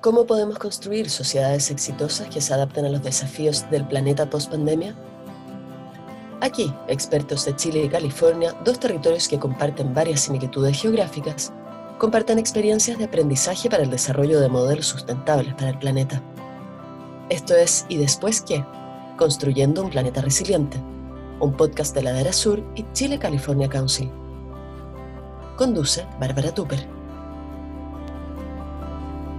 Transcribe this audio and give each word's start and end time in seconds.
¿Cómo 0.00 0.26
podemos 0.26 0.60
construir 0.60 1.10
sociedades 1.10 1.72
exitosas 1.72 2.28
que 2.28 2.40
se 2.40 2.54
adapten 2.54 2.84
a 2.84 2.88
los 2.88 3.02
desafíos 3.02 3.68
del 3.68 3.84
planeta 3.84 4.30
post-pandemia? 4.30 4.94
Aquí, 6.40 6.72
expertos 6.86 7.44
de 7.44 7.56
Chile 7.56 7.82
y 7.82 7.88
California, 7.88 8.54
dos 8.64 8.78
territorios 8.78 9.26
que 9.26 9.40
comparten 9.40 9.92
varias 9.92 10.20
similitudes 10.20 10.80
geográficas, 10.80 11.52
comparten 11.98 12.38
experiencias 12.38 12.96
de 12.96 13.06
aprendizaje 13.06 13.68
para 13.68 13.82
el 13.82 13.90
desarrollo 13.90 14.38
de 14.38 14.48
modelos 14.48 14.86
sustentables 14.86 15.52
para 15.54 15.70
el 15.70 15.78
planeta. 15.80 16.22
Esto 17.28 17.56
es 17.56 17.84
¿Y 17.88 17.96
después 17.96 18.40
qué? 18.40 18.64
Construyendo 19.16 19.82
un 19.82 19.90
planeta 19.90 20.20
resiliente, 20.20 20.80
un 21.40 21.56
podcast 21.56 21.92
de 21.96 22.04
Ladera 22.04 22.32
Sur 22.32 22.62
y 22.76 22.86
Chile 22.92 23.18
California 23.18 23.68
Council. 23.68 24.12
Conduce 25.56 26.06
Bárbara 26.20 26.54
Tupper. 26.54 26.97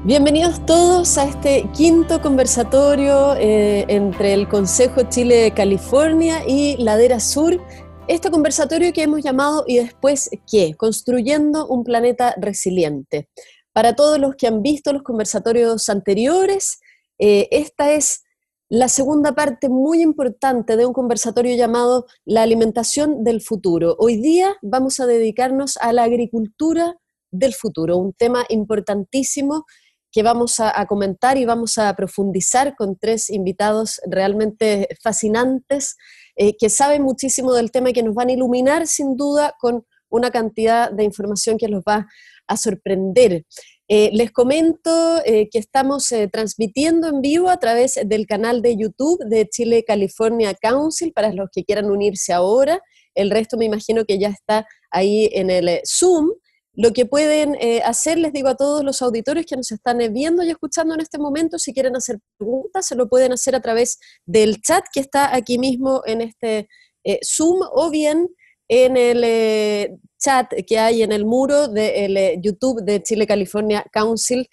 Bienvenidos 0.05 0.65
todos 0.65 1.17
a 1.17 1.25
este 1.25 1.69
quinto 1.73 2.21
conversatorio 2.21 3.35
eh, 3.35 3.83
entre 3.89 4.33
el 4.33 4.47
Consejo 4.47 5.01
Chile-California 5.09 6.47
y 6.47 6.77
Ladera 6.77 7.19
Sur. 7.19 7.61
Este 8.07 8.31
conversatorio 8.31 8.93
que 8.93 9.03
hemos 9.03 9.21
llamado 9.21 9.65
¿Y 9.67 9.75
después 9.79 10.29
qué? 10.49 10.73
Construyendo 10.75 11.67
un 11.67 11.83
planeta 11.83 12.33
resiliente. 12.37 13.27
Para 13.73 13.93
todos 13.93 14.19
los 14.19 14.35
que 14.35 14.47
han 14.47 14.61
visto 14.61 14.93
los 14.93 15.03
conversatorios 15.03 15.89
anteriores, 15.89 16.79
eh, 17.19 17.49
esta 17.51 17.91
es 17.91 18.23
la 18.69 18.87
segunda 18.87 19.33
parte 19.33 19.67
muy 19.67 20.01
importante 20.01 20.77
de 20.77 20.85
un 20.85 20.93
conversatorio 20.93 21.57
llamado 21.57 22.05
La 22.23 22.43
alimentación 22.43 23.25
del 23.25 23.41
futuro. 23.41 23.97
Hoy 23.99 24.15
día 24.15 24.55
vamos 24.61 25.01
a 25.01 25.07
dedicarnos 25.07 25.75
a 25.75 25.91
la 25.91 26.03
agricultura 26.03 26.95
del 27.31 27.53
futuro, 27.53 27.97
un 27.97 28.13
tema 28.13 28.45
importantísimo 28.49 29.65
que 30.11 30.23
vamos 30.23 30.59
a, 30.59 30.85
comentar 30.87 31.37
y 31.37 31.45
vamos 31.45 31.77
a 31.77 31.93
profundizar 31.95 32.75
con 32.75 32.97
tres 32.97 33.29
invitados 33.29 34.01
realmente 34.07 34.87
fascinantes 35.01 35.97
eh, 36.35 36.55
que 36.57 36.69
saben 36.69 37.03
muchísimo 37.03 37.53
del 37.53 37.71
tema 37.71 37.89
y 37.89 37.93
que 37.93 38.03
nos 38.03 38.15
van 38.15 38.29
a 38.29 38.33
iluminar 38.33 38.87
sin 38.87 39.15
duda 39.15 39.53
con 39.59 39.85
una 40.09 40.31
cantidad 40.31 40.91
de 40.91 41.03
información 41.03 41.57
que 41.57 41.67
los 41.67 41.83
va 41.83 42.07
a 42.47 42.57
sorprender. 42.57 43.45
Eh, 43.87 44.09
les 44.13 44.31
comento 44.31 45.21
eh, 45.25 45.49
que 45.51 45.59
estamos 45.59 46.11
transmitiendo 46.31 47.07
en 47.07 47.21
vivo 47.21 47.49
a 47.49 47.57
través 47.57 47.99
del 48.05 48.25
canal 48.25 48.61
de 48.61 48.77
YouTube 48.77 49.23
de 49.25 49.47
Chile 49.47 49.83
California 49.85 50.55
Council 50.55 51.11
para 51.13 51.31
los 51.33 51.49
que 51.51 51.63
quieran 51.63 51.91
unirse 51.91 52.33
ahora. 52.33 52.81
El 53.13 53.29
resto 53.29 53.57
me 53.57 53.65
imagino 53.65 54.05
que 54.05 54.17
ya 54.17 54.29
está 54.29 54.65
ahí 54.89 55.29
en 55.33 55.51
el 55.51 55.81
Zoom. 55.85 56.31
Lo 56.73 56.93
que 56.93 57.05
pueden 57.05 57.55
eh, 57.55 57.81
hacer, 57.83 58.17
les 58.17 58.31
digo 58.31 58.47
a 58.47 58.55
todos 58.55 58.83
los 58.83 59.01
auditores 59.01 59.45
que 59.45 59.55
nos 59.55 59.71
están 59.71 60.01
eh, 60.01 60.09
viendo 60.09 60.43
y 60.43 60.49
escuchando 60.49 60.93
en 60.93 61.01
este 61.01 61.17
momento, 61.17 61.57
si 61.59 61.73
quieren 61.73 61.95
hacer 61.95 62.19
preguntas, 62.37 62.85
se 62.85 62.95
lo 62.95 63.09
pueden 63.09 63.33
hacer 63.33 63.55
a 63.55 63.61
través 63.61 63.99
del 64.25 64.61
chat 64.61 64.85
que 64.93 64.99
está 64.99 65.35
aquí 65.35 65.57
mismo 65.57 66.01
en 66.05 66.21
este 66.21 66.69
eh, 67.03 67.19
Zoom 67.23 67.59
o 67.71 67.89
bien 67.89 68.29
en 68.67 68.97
el 68.97 69.99
chat 70.19 70.53
que 70.67 70.77
hay 70.77 71.01
en 71.01 71.11
el 71.11 71.25
muro 71.25 71.67
del 71.67 72.39
YouTube 72.39 72.83
de 72.83 73.01
Chile 73.01 73.25
California 73.25 73.83
Council 73.91 74.47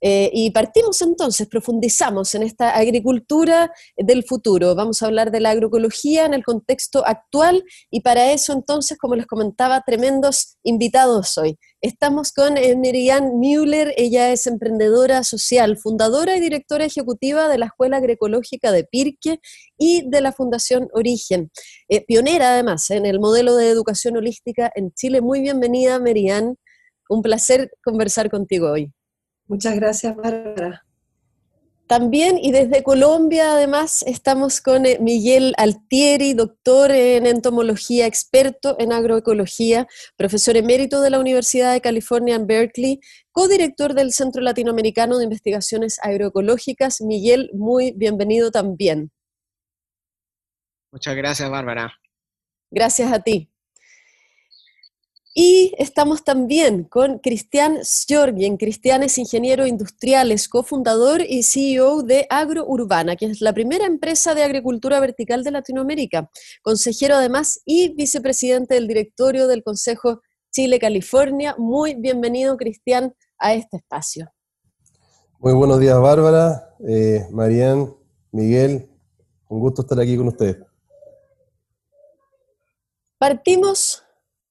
eh, 0.00 0.30
y 0.32 0.50
partimos 0.50 1.02
entonces, 1.02 1.46
profundizamos 1.46 2.34
en 2.34 2.42
esta 2.42 2.76
agricultura 2.76 3.72
del 3.96 4.24
futuro. 4.24 4.74
Vamos 4.74 5.02
a 5.02 5.06
hablar 5.06 5.30
de 5.30 5.40
la 5.40 5.50
agroecología 5.50 6.24
en 6.24 6.34
el 6.34 6.44
contexto 6.44 7.06
actual 7.06 7.64
y 7.90 8.00
para 8.00 8.32
eso 8.32 8.52
entonces, 8.52 8.96
como 8.98 9.14
les 9.14 9.26
comentaba, 9.26 9.82
tremendos 9.84 10.56
invitados 10.62 11.36
hoy. 11.38 11.58
Estamos 11.82 12.32
con 12.32 12.56
eh, 12.56 12.76
Merian 12.76 13.38
Müller, 13.38 13.94
ella 13.96 14.32
es 14.32 14.46
emprendedora 14.46 15.24
social, 15.24 15.78
fundadora 15.78 16.36
y 16.36 16.40
directora 16.40 16.84
ejecutiva 16.84 17.48
de 17.48 17.58
la 17.58 17.66
Escuela 17.66 17.98
Agroecológica 17.98 18.72
de 18.72 18.84
Pirque 18.84 19.40
y 19.78 20.08
de 20.08 20.20
la 20.20 20.32
Fundación 20.32 20.88
Origen. 20.92 21.50
Eh, 21.88 22.04
pionera 22.04 22.52
además 22.52 22.90
en 22.90 23.06
el 23.06 23.20
modelo 23.20 23.56
de 23.56 23.70
educación 23.70 24.16
holística 24.16 24.70
en 24.74 24.92
Chile. 24.92 25.20
Muy 25.20 25.40
bienvenida, 25.40 25.98
Merian. 25.98 26.56
Un 27.08 27.22
placer 27.22 27.70
conversar 27.82 28.30
contigo 28.30 28.70
hoy. 28.70 28.92
Muchas 29.50 29.74
gracias, 29.74 30.14
Bárbara. 30.14 30.86
También 31.88 32.38
y 32.38 32.52
desde 32.52 32.84
Colombia, 32.84 33.54
además, 33.54 34.04
estamos 34.06 34.60
con 34.60 34.86
eh, 34.86 34.98
Miguel 35.00 35.54
Altieri, 35.56 36.34
doctor 36.34 36.92
en 36.92 37.26
entomología, 37.26 38.06
experto 38.06 38.76
en 38.78 38.92
agroecología, 38.92 39.88
profesor 40.16 40.56
emérito 40.56 41.00
de 41.00 41.10
la 41.10 41.18
Universidad 41.18 41.72
de 41.72 41.80
California 41.80 42.36
en 42.36 42.46
Berkeley, 42.46 43.00
codirector 43.32 43.94
del 43.94 44.12
Centro 44.12 44.40
Latinoamericano 44.40 45.18
de 45.18 45.24
Investigaciones 45.24 45.98
Agroecológicas. 46.00 47.00
Miguel, 47.00 47.50
muy 47.52 47.90
bienvenido 47.96 48.52
también. 48.52 49.10
Muchas 50.92 51.16
gracias, 51.16 51.50
Bárbara. 51.50 51.92
Gracias 52.70 53.12
a 53.12 53.18
ti. 53.18 53.49
Y 55.32 55.72
estamos 55.78 56.24
también 56.24 56.82
con 56.82 57.20
Cristian 57.20 57.84
Sjorgien. 57.84 58.56
Cristian 58.56 59.04
es 59.04 59.16
ingeniero 59.16 59.64
industrial, 59.64 60.32
es 60.32 60.48
cofundador 60.48 61.20
y 61.22 61.44
CEO 61.44 62.02
de 62.02 62.26
AgroUrbana, 62.28 63.14
que 63.14 63.26
es 63.26 63.40
la 63.40 63.52
primera 63.52 63.86
empresa 63.86 64.34
de 64.34 64.42
agricultura 64.42 64.98
vertical 64.98 65.44
de 65.44 65.52
Latinoamérica. 65.52 66.28
Consejero 66.62 67.14
además 67.14 67.60
y 67.64 67.94
vicepresidente 67.94 68.74
del 68.74 68.88
directorio 68.88 69.46
del 69.46 69.62
Consejo 69.62 70.20
Chile-California. 70.50 71.54
Muy 71.58 71.94
bienvenido, 71.94 72.56
Cristian, 72.56 73.14
a 73.38 73.54
este 73.54 73.76
espacio. 73.76 74.32
Muy 75.38 75.52
buenos 75.54 75.78
días, 75.78 75.98
Bárbara, 76.00 76.74
eh, 76.88 77.24
Marían, 77.30 77.94
Miguel. 78.32 78.90
Un 79.48 79.60
gusto 79.60 79.82
estar 79.82 80.00
aquí 80.00 80.16
con 80.16 80.26
ustedes. 80.26 80.58
Partimos 83.16 84.02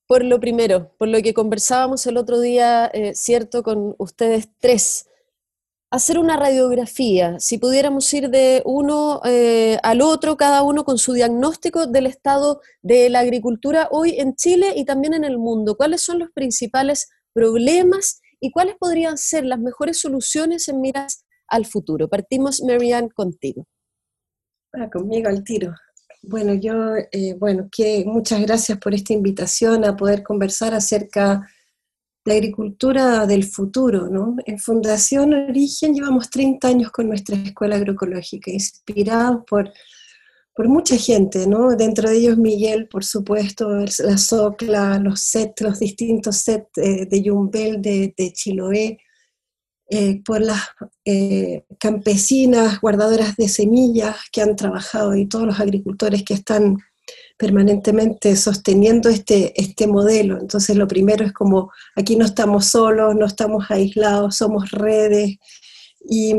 por 0.10 0.26
lo 0.26 0.40
primero, 0.40 0.92
por 0.98 1.08
lo 1.08 1.22
que 1.22 1.36
conversábamos 1.36 2.08
el 2.08 2.18
otro 2.18 2.40
día, 2.40 2.90
eh, 2.96 3.14
cierto, 3.14 3.62
con 3.62 3.94
ustedes 4.00 4.50
tres, 4.58 5.08
hacer 5.92 6.18
una 6.18 6.36
radiografía, 6.36 7.40
si 7.40 7.60
pudiéramos 7.60 8.12
ir 8.12 8.32
de 8.32 8.64
uno 8.66 9.22
eh, 9.24 9.78
al 9.84 10.02
otro, 10.02 10.36
cada 10.36 10.64
uno 10.64 10.84
con 10.84 10.98
su 10.98 11.14
diagnóstico 11.14 11.86
del 11.86 12.08
estado 12.08 12.60
de 12.82 13.12
la 13.12 13.20
agricultura 13.20 13.88
hoy 13.92 14.20
en 14.20 14.34
Chile 14.36 14.74
y 14.76 14.84
también 14.84 15.14
en 15.14 15.26
el 15.26 15.38
mundo. 15.38 15.78
¿Cuáles 15.78 16.02
son 16.02 16.18
los 16.18 16.32
principales 16.32 17.08
problemas 17.32 18.20
y 18.40 18.50
cuáles 18.50 18.78
podrían 18.78 19.16
ser 19.16 19.46
las 19.46 19.60
mejores 19.60 20.00
soluciones 20.00 20.68
en 20.70 20.82
miras 20.82 21.24
al 21.48 21.68
futuro? 21.68 22.08
Partimos, 22.10 22.64
Marianne, 22.64 23.12
contigo. 23.12 23.68
Ah, 24.74 24.90
conmigo 24.90 25.30
al 25.30 25.44
tiro. 25.44 25.72
Bueno, 26.22 26.54
yo, 26.54 26.96
eh, 27.12 27.34
bueno, 27.40 27.70
que 27.72 28.04
muchas 28.06 28.42
gracias 28.42 28.78
por 28.78 28.94
esta 28.94 29.14
invitación 29.14 29.86
a 29.86 29.96
poder 29.96 30.22
conversar 30.22 30.74
acerca 30.74 31.48
de 32.26 32.34
agricultura 32.34 33.26
del 33.26 33.46
futuro, 33.46 34.10
¿no? 34.10 34.36
En 34.46 34.60
Fundación 34.60 35.34
Origen 35.34 35.94
llevamos 35.96 36.30
30 36.30 36.68
años 36.68 36.92
con 36.92 37.08
nuestra 37.08 37.38
escuela 37.38 37.78
agroecológica, 37.78 38.52
inspirados 38.52 39.44
por, 39.48 39.72
por 40.54 40.68
mucha 40.68 40.98
gente, 40.98 41.48
¿no? 41.48 41.70
Dentro 41.76 42.10
de 42.10 42.18
ellos 42.18 42.38
Miguel, 42.38 42.90
por 42.90 43.06
supuesto, 43.06 43.70
la 43.70 44.18
SOCLA, 44.18 45.00
los 45.00 45.22
sets, 45.22 45.62
los 45.62 45.80
distintos 45.80 46.38
sets 46.38 46.78
eh, 46.78 47.06
de 47.10 47.22
Yumbel, 47.22 47.82
de, 47.82 48.14
de 48.16 48.34
Chiloé, 48.34 49.00
eh, 49.92 50.22
por 50.24 50.40
las 50.40 50.62
eh, 51.04 51.66
campesinas 51.80 52.80
guardadoras 52.80 53.36
de 53.38 53.48
semillas 53.48 54.18
que 54.32 54.42
han 54.42 54.56
trabajado 54.56 55.16
y 55.16 55.26
todos 55.26 55.48
los 55.48 55.60
agricultores 55.60 56.24
que 56.24 56.36
están 56.36 56.78
permanentemente 57.38 58.36
sosteniendo 58.36 59.10
este, 59.10 59.60
este 59.60 59.88
modelo. 59.88 60.38
Entonces 60.40 60.76
lo 60.76 60.88
primero 60.88 61.26
es 61.26 61.34
como 61.34 61.72
aquí 61.96 62.16
no 62.16 62.26
estamos 62.26 62.66
solos, 62.66 63.16
no 63.16 63.26
estamos 63.26 63.72
aislados, 63.72 64.36
somos 64.36 64.70
redes 64.70 65.38
y, 66.08 66.36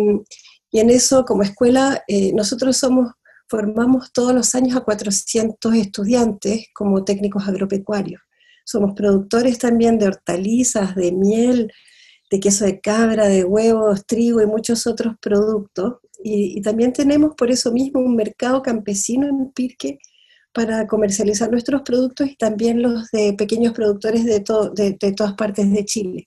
en 0.73 0.91
eso 0.91 1.25
como 1.25 1.43
escuela 1.43 2.05
eh, 2.06 2.32
nosotros 2.32 2.76
somos, 2.76 3.11
formamos 3.49 4.12
todos 4.12 4.32
los 4.32 4.55
años 4.55 4.76
a 4.76 4.82
400 4.82 5.75
estudiantes 5.75 6.67
como 6.73 7.02
técnicos 7.02 7.49
agropecuarios. 7.49 8.23
Somos 8.64 8.93
productores 8.94 9.58
también 9.58 9.99
de 9.99 10.06
hortalizas, 10.06 10.94
de 10.94 11.11
miel, 11.11 11.73
de 12.31 12.41
queso 12.41 12.65
de 12.65 12.81
cabra, 12.81 13.29
de 13.29 13.44
huevos, 13.44 14.06
trigo 14.06 14.41
y 14.41 14.47
muchos 14.47 14.87
otros 14.87 15.17
productos. 15.21 15.97
Y, 16.23 16.61
también 16.62 16.93
tenemos 16.93 17.35
por 17.37 17.50
eso 17.50 17.73
mismo 17.73 18.00
un 18.00 18.15
mercado 18.15 18.62
campesino 18.62 19.27
en 19.29 19.50
Pirque 19.53 19.99
para 20.53 20.87
comercializar 20.87 21.50
nuestros 21.50 21.82
productos 21.82 22.29
y 22.29 22.37
también 22.37 22.82
los 22.82 23.09
de 23.12 23.35
pequeños 23.35 23.73
productores 23.73 24.25
de, 24.25 24.44
de, 24.75 25.12
todas 25.12 25.35
partes 25.35 25.71
de 25.73 25.85
Chile. 25.85 26.25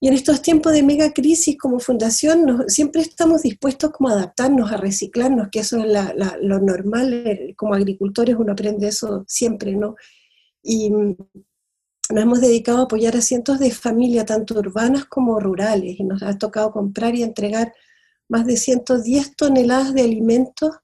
Y 0.00 0.08
en 0.08 0.14
estos 0.14 0.42
tiempos 0.42 0.72
de 0.72 0.84
mega 0.84 1.12
crisis 1.12 1.58
como 1.58 1.80
fundación 1.80 2.64
siempre 2.68 3.02
estamos 3.02 3.42
dispuestos 3.42 3.90
como 3.90 4.08
a 4.08 4.12
adaptarnos, 4.12 4.70
a 4.70 4.76
reciclarnos, 4.76 5.48
que 5.50 5.60
eso 5.60 5.82
es 5.82 5.92
lo 6.40 6.60
normal, 6.60 7.54
como 7.56 7.74
agricultores 7.74 8.36
uno 8.38 8.52
aprende 8.52 8.88
eso 8.88 9.24
siempre, 9.26 9.74
¿no? 9.74 9.96
Y, 10.62 10.92
nos 12.10 12.22
hemos 12.22 12.40
dedicado 12.40 12.78
a 12.78 12.82
apoyar 12.82 13.16
a 13.16 13.20
cientos 13.20 13.58
de 13.58 13.70
familias, 13.70 14.26
tanto 14.26 14.58
urbanas 14.58 15.04
como 15.04 15.38
rurales, 15.40 15.98
y 15.98 16.04
nos 16.04 16.22
ha 16.22 16.38
tocado 16.38 16.72
comprar 16.72 17.14
y 17.14 17.22
entregar 17.22 17.74
más 18.28 18.46
de 18.46 18.56
110 18.56 19.36
toneladas 19.36 19.94
de 19.94 20.02
alimentos 20.02 20.76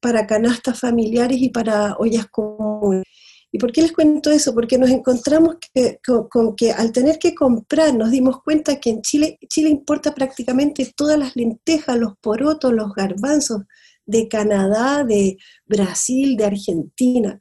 para 0.00 0.26
canastas 0.26 0.78
familiares 0.78 1.38
y 1.40 1.50
para 1.50 1.96
ollas 1.96 2.26
comunes. 2.26 3.04
¿Y 3.50 3.58
por 3.58 3.72
qué 3.72 3.82
les 3.82 3.92
cuento 3.92 4.30
eso? 4.30 4.54
Porque 4.54 4.76
nos 4.76 4.90
encontramos 4.90 5.56
con, 6.30 6.54
que 6.54 6.70
al 6.70 6.92
tener 6.92 7.18
que 7.18 7.34
comprar 7.34 7.94
nos 7.94 8.10
dimos 8.10 8.42
cuenta 8.42 8.78
que 8.78 8.90
en 8.90 9.02
Chile, 9.02 9.38
Chile 9.48 9.70
importa 9.70 10.14
prácticamente 10.14 10.92
todas 10.94 11.18
las 11.18 11.34
lentejas, 11.34 11.96
los 11.96 12.16
porotos, 12.18 12.72
los 12.72 12.92
garbanzos 12.92 13.62
de 14.04 14.28
Canadá, 14.28 15.02
de 15.02 15.38
Brasil, 15.66 16.36
de 16.36 16.44
Argentina. 16.44 17.40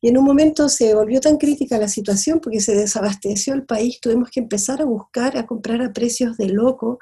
Y 0.00 0.08
en 0.08 0.18
un 0.18 0.24
momento 0.24 0.68
se 0.68 0.94
volvió 0.94 1.20
tan 1.20 1.38
crítica 1.38 1.78
la 1.78 1.88
situación 1.88 2.40
porque 2.40 2.60
se 2.60 2.74
desabasteció 2.74 3.54
el 3.54 3.64
país, 3.64 4.00
tuvimos 4.00 4.30
que 4.30 4.40
empezar 4.40 4.80
a 4.80 4.84
buscar, 4.84 5.36
a 5.36 5.46
comprar 5.46 5.82
a 5.82 5.92
precios 5.92 6.36
de 6.36 6.48
loco 6.48 6.98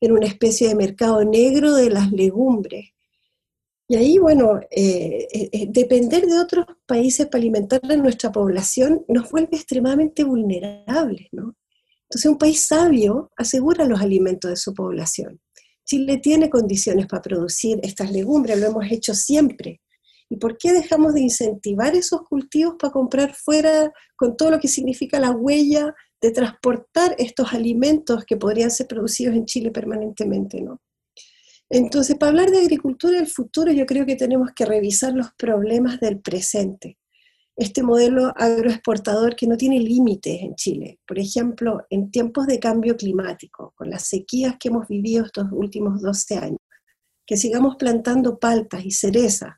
en 0.00 0.12
una 0.12 0.26
especie 0.26 0.68
de 0.68 0.74
mercado 0.74 1.24
negro 1.24 1.74
de 1.74 1.90
las 1.90 2.12
legumbres. 2.12 2.90
Y 3.88 3.96
ahí, 3.96 4.18
bueno, 4.18 4.60
eh, 4.70 5.28
eh, 5.32 5.48
eh, 5.52 5.66
depender 5.68 6.26
de 6.26 6.38
otros 6.38 6.66
países 6.86 7.26
para 7.26 7.40
alimentar 7.40 7.80
a 7.84 7.96
nuestra 7.96 8.32
población 8.32 9.04
nos 9.08 9.30
vuelve 9.30 9.56
extremadamente 9.56 10.24
vulnerables, 10.24 11.28
¿no? 11.30 11.54
Entonces, 12.02 12.30
un 12.30 12.38
país 12.38 12.60
sabio 12.60 13.30
asegura 13.36 13.84
los 13.84 14.00
alimentos 14.00 14.50
de 14.50 14.56
su 14.56 14.74
población. 14.74 15.40
Chile 15.84 16.18
tiene 16.18 16.50
condiciones 16.50 17.06
para 17.06 17.22
producir 17.22 17.78
estas 17.82 18.10
legumbres, 18.10 18.58
lo 18.58 18.66
hemos 18.66 18.90
hecho 18.90 19.14
siempre. 19.14 19.80
¿Y 20.28 20.36
por 20.36 20.58
qué 20.58 20.72
dejamos 20.72 21.14
de 21.14 21.20
incentivar 21.20 21.94
esos 21.94 22.22
cultivos 22.22 22.74
para 22.78 22.92
comprar 22.92 23.34
fuera 23.34 23.92
con 24.16 24.36
todo 24.36 24.50
lo 24.50 24.58
que 24.58 24.68
significa 24.68 25.20
la 25.20 25.30
huella 25.30 25.94
de 26.20 26.30
transportar 26.30 27.14
estos 27.18 27.52
alimentos 27.52 28.24
que 28.24 28.36
podrían 28.36 28.70
ser 28.70 28.86
producidos 28.86 29.36
en 29.36 29.46
Chile 29.46 29.70
permanentemente, 29.70 30.60
¿no? 30.60 30.80
Entonces, 31.68 32.16
para 32.16 32.30
hablar 32.30 32.50
de 32.50 32.60
agricultura 32.60 33.18
del 33.18 33.26
futuro, 33.26 33.72
yo 33.72 33.86
creo 33.86 34.06
que 34.06 34.16
tenemos 34.16 34.50
que 34.54 34.64
revisar 34.64 35.12
los 35.12 35.32
problemas 35.36 35.98
del 36.00 36.20
presente. 36.20 36.96
Este 37.56 37.82
modelo 37.82 38.32
agroexportador 38.36 39.34
que 39.34 39.46
no 39.46 39.56
tiene 39.56 39.80
límites 39.80 40.42
en 40.42 40.54
Chile. 40.54 41.00
Por 41.06 41.18
ejemplo, 41.18 41.84
en 41.90 42.10
tiempos 42.10 42.46
de 42.46 42.60
cambio 42.60 42.96
climático, 42.96 43.72
con 43.74 43.90
las 43.90 44.06
sequías 44.06 44.56
que 44.60 44.68
hemos 44.68 44.86
vivido 44.86 45.24
estos 45.24 45.46
últimos 45.50 46.02
12 46.02 46.36
años, 46.36 46.60
que 47.26 47.36
sigamos 47.36 47.76
plantando 47.76 48.38
paltas 48.38 48.84
y 48.84 48.92
cerezas, 48.92 49.54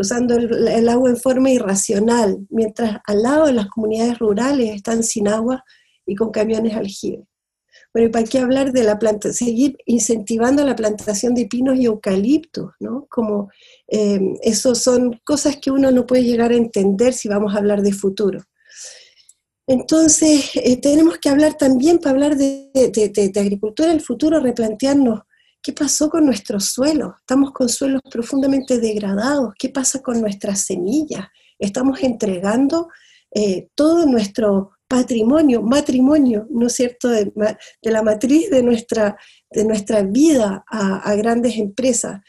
usando 0.00 0.34
el, 0.34 0.88
agua 0.88 1.10
en 1.10 1.16
forma 1.18 1.50
irracional, 1.50 2.38
mientras 2.48 2.98
al 3.06 3.22
lado 3.22 3.46
de 3.46 3.52
las 3.52 3.68
comunidades 3.68 4.18
rurales 4.18 4.74
están 4.74 5.02
sin 5.02 5.28
agua 5.28 5.62
y 6.06 6.14
con 6.14 6.30
camiones 6.30 6.74
aljibe. 6.74 7.26
Bueno, 7.92 8.08
¿y 8.08 8.10
para 8.10 8.24
qué 8.24 8.38
hablar 8.38 8.72
de 8.72 8.84
la 8.84 8.98
planta? 8.98 9.32
Seguir 9.32 9.76
incentivando 9.84 10.64
la 10.64 10.76
plantación 10.76 11.34
de 11.34 11.46
pinos 11.46 11.76
y 11.76 11.84
eucaliptos, 11.84 12.72
¿no? 12.80 13.06
Como 13.10 13.50
eh, 13.88 14.20
eso 14.42 14.74
son 14.74 15.20
cosas 15.24 15.56
que 15.56 15.70
uno 15.70 15.90
no 15.90 16.06
puede 16.06 16.24
llegar 16.24 16.52
a 16.52 16.56
entender 16.56 17.12
si 17.12 17.28
vamos 17.28 17.54
a 17.54 17.58
hablar 17.58 17.82
de 17.82 17.92
futuro. 17.92 18.40
Entonces, 19.66 20.50
eh, 20.54 20.80
tenemos 20.80 21.18
que 21.18 21.28
hablar 21.28 21.54
también, 21.54 21.98
para 21.98 22.10
hablar 22.10 22.36
de, 22.36 22.70
de, 22.72 23.40
agricultura 23.40 23.90
del 23.90 24.00
futuro, 24.00 24.40
replantearnos 24.40 25.20
qué 25.62 25.72
pasó 25.72 26.10
con 26.10 26.26
nuestros 26.26 26.66
suelos. 26.66 27.14
Estamos 27.20 27.52
con 27.52 27.68
suelos 27.68 28.00
profundamente 28.10 28.78
degradados. 28.78 29.54
¿Qué 29.58 29.68
pasa 29.68 30.00
con 30.02 30.20
nuestras 30.20 30.60
semillas? 30.62 31.26
Estamos 31.58 32.02
entregando 32.02 32.88
eh, 33.32 33.68
todo 33.74 34.06
nuestro 34.06 34.72
patrimonio, 34.90 35.62
matrimonio, 35.62 36.48
¿no 36.50 36.66
es 36.66 36.74
cierto?, 36.74 37.08
de, 37.08 37.32
la 37.82 38.02
matriz 38.02 38.50
de 38.50 38.64
nuestra, 38.64 39.16
de 39.48 39.64
nuestra 39.64 40.02
vida 40.02 40.64
a, 40.68 41.14
grandes 41.14 41.56
empresas, 41.58 42.20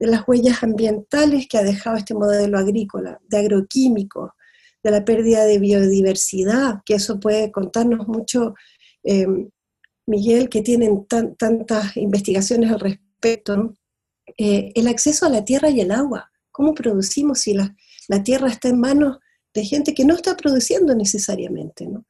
de 0.00 0.08
las 0.08 0.26
huellas 0.26 0.64
ambientales 0.64 1.46
que 1.48 1.58
ha 1.58 1.62
dejado 1.62 1.96
este 1.96 2.14
modelo 2.14 2.58
agrícola, 2.58 3.20
de 3.28 3.38
agroquímicos, 3.38 4.32
de 4.82 4.90
la 4.90 5.04
pérdida 5.04 5.44
de 5.44 5.60
biodiversidad, 5.60 6.82
que 6.84 6.94
eso 6.94 7.20
puede 7.20 7.52
contarnos 7.52 8.08
mucho, 8.08 8.54
em, 9.04 9.48
Miguel, 10.08 10.48
que 10.48 10.62
tienen 10.62 11.06
tantas 11.06 11.96
investigaciones 11.96 12.70
al 12.72 12.80
respecto, 12.80 13.74
eh, 14.38 14.72
el 14.74 14.88
acceso 14.88 15.26
a 15.26 15.28
la 15.28 15.44
tierra 15.44 15.68
y 15.68 15.80
el 15.80 15.90
agua, 15.90 16.30
cómo 16.50 16.74
producimos 16.74 17.40
si 17.40 17.52
la, 17.52 17.74
tierra 18.24 18.48
está 18.48 18.70
en 18.70 18.80
manos 18.80 19.18
de 19.52 19.64
gente 19.64 19.94
que 19.94 20.06
no 20.06 20.14
está 20.14 20.34
produciendo 20.34 20.94
necesariamente, 20.94 21.86
¿no? 21.86 22.06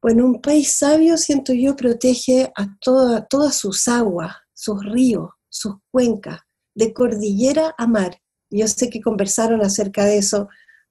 Bueno, 0.00 0.24
un 0.24 0.40
país 0.40 0.72
sabio, 0.72 1.18
siento 1.18 1.52
yo, 1.52 1.76
protege 1.76 2.50
a 2.56 2.78
toda, 2.80 3.26
todas 3.26 3.56
sus 3.56 3.88
aguas, 3.88 4.34
sus 4.54 4.82
ríos, 4.84 5.30
sus 5.50 5.74
cuencas, 5.90 6.40
de 6.74 6.94
cordillera 6.94 7.74
a 7.76 7.86
mar. 7.86 8.22
Yo 8.48 8.66
sé 8.68 8.88
que 8.88 9.02
conversaron 9.02 9.60
acerca 9.60 10.04
de 10.06 10.18
eso 10.18 10.48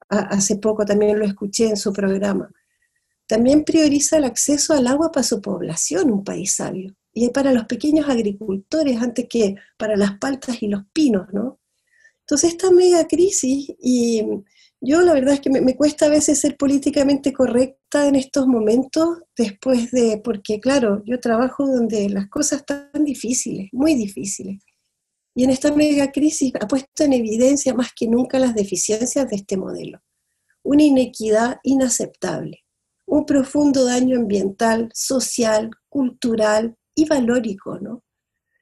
hace 0.10 0.58
poco, 0.58 0.86
también 0.86 1.18
lo 1.18 1.26
escuché 1.26 1.70
en 1.70 1.78
su 1.78 1.92
programa. 1.94 2.52
También 3.28 3.64
prioriza 3.64 4.18
el 4.18 4.24
acceso 4.24 4.74
al 4.74 4.88
agua 4.88 5.12
para 5.12 5.24
su 5.24 5.42
población, 5.42 6.12
un 6.12 6.24
país 6.24 6.54
sabio. 6.54 6.96
Y 7.14 7.30
para 7.30 7.52
los 7.52 7.66
pequeños 7.66 8.08
agricultores 8.10 9.02
antes 9.02 9.28
que 9.30 9.56
para 9.78 9.98
las 9.98 10.18
paltas 10.18 10.62
y 10.64 10.68
los 10.68 10.84
pinos, 10.94 11.28
¿no? 11.34 11.60
Entonces 12.22 12.52
esta 12.52 12.72
mega 12.72 13.08
crisis 13.08 13.74
y 13.82 14.22
yo 14.80 15.02
la 15.02 15.14
verdad 15.14 15.34
es 15.34 15.42
que 15.42 15.50
me, 15.50 15.76
cuesta 15.76 16.06
a 16.06 16.10
veces 16.10 16.40
ser 16.40 16.56
políticamente 16.56 17.34
correcta 17.34 18.08
en 18.08 18.16
estos 18.16 18.48
momentos, 18.48 19.24
después 19.36 19.92
de, 19.92 20.22
porque 20.24 20.60
claro, 20.60 21.02
yo 21.06 21.20
trabajo 21.20 21.66
donde 21.66 22.10
las 22.10 22.30
cosas 22.30 22.60
están 22.60 23.04
difíciles, 23.04 23.70
muy 23.72 23.96
difíciles. 23.96 24.62
Y 25.36 25.44
en 25.44 25.52
esta 25.52 25.72
mega 25.72 26.12
crisis 26.12 26.54
ha 26.60 26.68
puesto 26.68 27.04
en 27.04 27.14
evidencia 27.14 27.74
más 27.74 27.92
que 27.96 28.08
nunca 28.08 28.40
las 28.40 28.56
deficiencias 28.56 29.30
de 29.30 29.36
este 29.38 29.58
modelo. 29.58 30.02
Una 30.64 30.84
inequidad 30.84 31.58
inaceptable, 31.64 32.64
un 33.18 33.26
profundo 33.26 33.86
daño 33.86 34.18
ambiental, 34.18 34.90
social, 34.94 35.72
cultural 35.90 36.76
y 36.96 37.06
valórico, 37.06 37.80
¿no? 37.80 38.04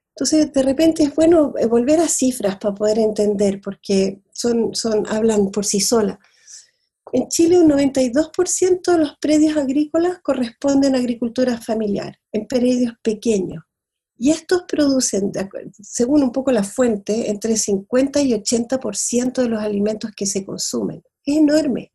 Entonces, 0.10 0.54
de 0.54 0.63
repente 0.63 1.04
es 1.04 1.13
bueno 1.13 1.54
eh, 1.57 1.66
volver 1.66 2.00
a 2.00 2.07
cifras 2.07 2.57
para 2.57 2.74
poder 2.74 3.00
entender, 3.00 3.60
porque 3.62 4.22
son, 4.31 4.74
son, 4.74 5.06
hablan 5.07 5.52
por 5.52 5.66
sí 5.66 5.81
solas. 5.81 6.18
En 7.12 7.28
Chile, 7.28 7.60
un 7.60 7.69
92% 7.69 8.92
de 8.92 8.98
los 8.98 9.18
predios 9.19 9.57
agrícolas 9.57 10.19
corresponden 10.22 10.96
a 10.96 11.00
agricultura 11.00 11.58
familiar, 11.58 12.18
en 12.31 12.48
predios 12.48 12.94
pequeños. 13.01 13.63
Y 14.18 14.31
estos 14.31 14.63
producen, 14.68 15.31
según 15.82 16.24
un 16.24 16.32
poco 16.32 16.51
la 16.51 16.63
fuente, 16.63 17.29
entre 17.29 17.58
50 17.58 18.22
y 18.22 18.32
80% 18.32 19.41
de 19.41 19.50
los 19.50 19.62
alimentos 19.62 20.12
que 20.15 20.25
se 20.25 20.46
consumen. 20.46 21.03
Es 21.25 21.38
enorme. 21.38 21.91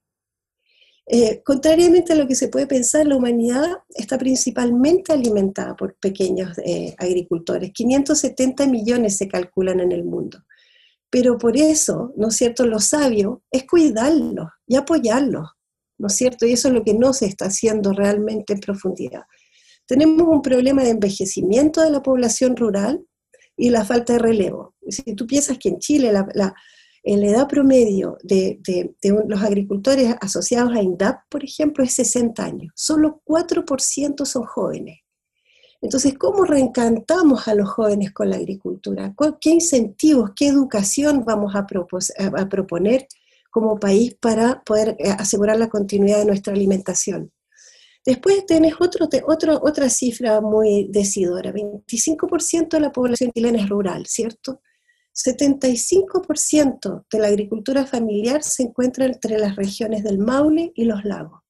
Eh, 1.12 1.42
contrariamente 1.42 2.12
a 2.12 2.16
lo 2.16 2.28
que 2.28 2.36
se 2.36 2.46
puede 2.46 2.68
pensar, 2.68 3.04
la 3.04 3.16
humanidad 3.16 3.78
está 3.88 4.16
principalmente 4.16 5.12
alimentada 5.12 5.74
por 5.74 5.96
pequeños 5.96 6.56
eh, 6.64 6.94
agricultores. 6.98 7.72
570 7.72 8.68
millones 8.68 9.16
se 9.16 9.26
calculan 9.26 9.80
en 9.80 9.90
el 9.90 10.04
mundo. 10.04 10.44
Pero 11.10 11.36
por 11.36 11.56
eso, 11.56 12.12
¿no 12.16 12.28
es 12.28 12.36
cierto?, 12.36 12.64
lo 12.64 12.78
sabio 12.78 13.42
es 13.50 13.64
cuidarlos 13.64 14.50
y 14.68 14.76
apoyarlos, 14.76 15.48
¿no 15.98 16.06
es 16.06 16.14
cierto? 16.14 16.46
Y 16.46 16.52
eso 16.52 16.68
es 16.68 16.74
lo 16.74 16.84
que 16.84 16.94
no 16.94 17.12
se 17.12 17.26
está 17.26 17.46
haciendo 17.46 17.92
realmente 17.92 18.52
en 18.52 18.60
profundidad. 18.60 19.22
Tenemos 19.86 20.28
un 20.28 20.42
problema 20.42 20.84
de 20.84 20.90
envejecimiento 20.90 21.82
de 21.82 21.90
la 21.90 22.04
población 22.04 22.56
rural 22.56 23.04
y 23.56 23.70
la 23.70 23.84
falta 23.84 24.12
de 24.12 24.20
relevo. 24.20 24.76
Si 24.88 25.02
tú 25.16 25.26
piensas 25.26 25.58
que 25.58 25.70
en 25.70 25.80
Chile 25.80 26.12
la, 26.12 26.28
la 26.34 26.54
edad 27.02 27.48
promedio 27.48 28.18
de, 28.22 28.60
los 29.26 29.42
agricultores 29.42 30.14
asociados 30.20 30.72
a 30.74 30.82
INDAP, 30.82 31.22
por 31.28 31.44
ejemplo, 31.44 31.82
es 31.84 31.94
60 31.94 32.44
años. 32.44 32.72
Solo 32.76 33.22
4% 33.24 34.24
son 34.24 34.44
jóvenes. 34.44 35.00
Entonces, 35.82 36.14
¿cómo 36.18 36.44
reencantamos 36.44 37.48
a 37.48 37.54
los 37.54 37.70
jóvenes 37.70 38.12
con 38.12 38.28
la 38.28 38.36
agricultura? 38.36 39.14
¿Qué 39.40 39.50
incentivos, 39.50 40.32
qué 40.36 40.48
educación 40.48 41.24
vamos 41.24 41.54
a, 41.54 41.66
proponer 41.66 43.08
como 43.50 43.80
país 43.80 44.14
para 44.20 44.62
poder 44.62 44.96
eh, 44.98 45.10
asegurar 45.10 45.58
la 45.58 45.70
continuidad 45.70 46.18
de 46.18 46.26
nuestra 46.26 46.52
alimentación? 46.52 47.32
Después 48.04 48.44
tenés 48.46 48.74
otro, 48.78 49.08
otra 49.62 49.88
cifra 49.88 50.42
muy 50.42 50.88
decidora. 50.90 51.52
25% 51.52 52.68
de 52.68 52.80
la 52.80 52.92
población 52.92 53.30
chilena 53.32 53.62
es 53.62 53.68
rural, 53.68 54.06
¿cierto? 54.06 54.60
75% 55.14 57.04
de 57.10 57.18
la 57.18 57.28
agricultura 57.28 57.86
familiar 57.86 58.42
se 58.42 58.64
encuentra 58.64 59.06
entre 59.06 59.38
las 59.38 59.56
regiones 59.56 60.04
del 60.04 60.18
Maule 60.18 60.72
y 60.74 60.84
los 60.84 61.04
lagos. 61.04 61.40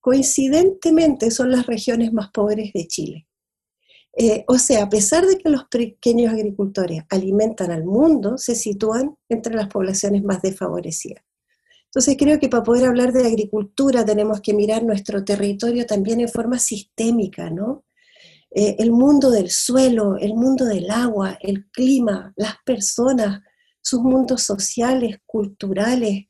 Coincidentemente 0.00 1.30
son 1.30 1.50
las 1.50 1.66
regiones 1.66 2.12
más 2.12 2.30
pobres 2.30 2.72
de 2.72 2.86
Chile. 2.86 3.26
Eh, 4.16 4.44
o 4.46 4.58
sea, 4.58 4.84
a 4.84 4.88
pesar 4.88 5.26
de 5.26 5.38
que 5.38 5.48
los 5.48 5.64
pequeños 5.64 6.32
agricultores 6.32 7.02
alimentan 7.08 7.70
al 7.72 7.84
mundo, 7.84 8.38
se 8.38 8.54
sitúan 8.54 9.16
entre 9.28 9.54
las 9.54 9.68
poblaciones 9.68 10.22
más 10.22 10.40
desfavorecidas. 10.40 11.24
Entonces 11.86 12.16
creo 12.18 12.38
que 12.38 12.48
para 12.48 12.62
poder 12.62 12.86
hablar 12.86 13.12
de 13.12 13.26
agricultura 13.26 14.04
tenemos 14.04 14.40
que 14.40 14.52
mirar 14.52 14.84
nuestro 14.84 15.24
territorio 15.24 15.86
también 15.86 16.20
en 16.20 16.28
forma 16.28 16.58
sistémica, 16.58 17.50
¿no? 17.50 17.84
Eh, 18.56 18.76
el 18.78 18.92
mundo 18.92 19.32
del 19.32 19.50
suelo, 19.50 20.16
el 20.16 20.34
mundo 20.34 20.64
del 20.64 20.88
agua, 20.88 21.36
el 21.40 21.66
clima, 21.70 22.32
las 22.36 22.54
personas, 22.64 23.42
sus 23.80 24.00
mundos 24.00 24.42
sociales, 24.42 25.18
culturales, 25.26 26.26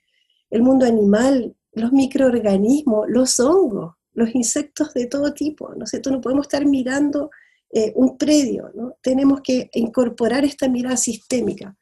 el 0.49 0.63
mundo 0.63 0.87
animal, 0.87 1.55
los 1.73 1.93
microorganismos, 1.93 3.07
los 3.09 3.39
hongos, 3.41 3.97
los 4.15 4.35
insectos 4.35 4.95
de 4.95 5.07
todo 5.07 5.35
tipo, 5.35 5.75
¿no 5.75 5.87
sé, 5.87 6.01
no 6.11 6.21
podemos 6.23 6.47
estar 6.47 6.65
mirando 6.65 7.31
eh, 7.71 7.93
un 7.95 8.17
predio. 8.17 8.73
Tenemos 9.03 9.43
que 9.43 9.69
incorporar 9.75 10.47
esta 10.47 10.67
mirada 10.69 10.97
sistémica, 10.97 11.77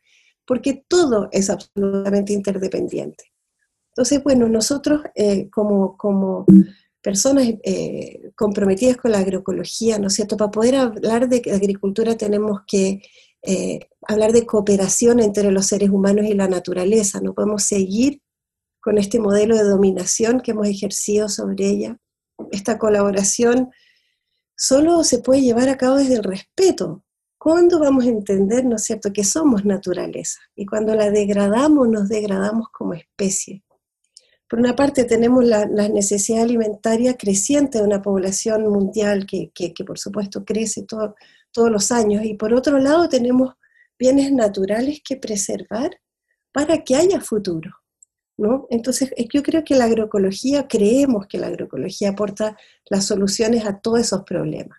porque 0.45 0.85
todo 0.89 1.29
es 1.31 1.51
absolutamente 1.51 2.33
interdependiente. 2.33 3.27
Entonces, 3.91 4.25
bueno, 4.25 4.49
nosotros 4.49 5.03
eh, 5.15 5.49
como, 5.51 5.97
como 5.97 6.47
personas 7.03 7.47
eh, 7.65 8.31
comprometidas 8.37 8.97
con 8.97 9.13
la 9.13 9.19
agroecología, 9.19 9.99
¿no 9.99 10.07
es 10.07 10.15
cierto? 10.15 10.37
Para 10.37 10.51
poder 10.51 10.77
hablar 10.77 11.29
de 11.29 11.43
agricultura 11.53 12.17
tenemos 12.17 12.61
que 12.67 13.03
eh, 13.43 13.81
hablar 14.07 14.33
de 14.33 14.47
cooperación 14.47 15.21
entre 15.21 15.51
los 15.51 15.67
seres 15.67 15.91
humanos 15.91 16.27
y 16.27 16.35
la 16.35 16.49
naturaleza, 16.49 17.21
no 17.21 17.35
podemos 17.35 17.65
seguir 17.65 18.23
con 18.81 18.99
este 18.99 19.19
modelo 19.19 19.57
de 19.57 19.65
dominación 19.65 20.41
que 20.41 20.53
hemos 20.53 20.69
ejercido 20.69 21.29
sobre 21.29 21.69
ella. 21.69 21.99
Esta 22.51 22.79
colaboración 22.79 23.71
solo 24.57 25.05
se 25.05 25.19
puede 25.19 25.43
llevar 25.43 25.69
a 25.69 25.77
cabo 25.77 25.97
desde 25.97 26.15
el 26.15 26.25
respeto. 26.25 27.05
¿Cuándo 27.39 27.81
vamos 27.81 28.05
a 28.05 28.09
entender, 28.09 28.65
no 28.65 28.77
es 28.77 28.85
cierto, 28.85 29.13
que 29.13 29.25
somos 29.25 29.65
naturaleza? 29.65 30.39
Y 30.55 30.67
cuando 30.67 30.95
la 30.95 31.11
degradamos, 31.11 31.89
nos 31.89 32.09
degradamos 32.09 32.69
como 32.71 32.95
especie. 32.95 33.65
Por 34.53 34.59
una 34.59 34.77
parte 34.77 35.05
tenemos 35.05 35.47
la, 35.47 35.65
necesidad 35.65 36.43
alimentaria 36.43 37.17
creciente 37.17 37.79
de 37.79 37.85
una 37.85 38.03
población 38.03 38.69
mundial 38.69 39.25
que, 39.25 39.73
por 39.87 39.99
supuesto 39.99 40.45
crece 40.45 40.85
todos 40.85 41.71
los 41.71 41.91
años, 41.91 42.23
y 42.27 42.35
por 42.35 42.53
otro 42.53 42.79
lado 42.79 43.09
tenemos 43.09 43.55
bienes 43.99 44.31
naturales 44.31 45.01
que 45.03 45.17
preservar 45.17 45.99
para 46.53 46.85
que 46.85 46.97
haya 46.97 47.19
futuro. 47.23 47.71
¿no? 48.37 48.67
Entonces, 48.69 49.11
yo 49.33 49.43
creo 49.43 49.65
que 49.65 49.75
la 49.75 49.85
agroecología, 49.85 50.69
creemos 50.69 51.27
que 51.27 51.39
la 51.39 51.47
agroecología 51.47 52.11
aporta 52.11 52.55
las 52.91 53.07
soluciones 53.07 53.65
a 53.65 53.81
todos 53.81 54.01
esos 54.01 54.23
problemas. 54.25 54.79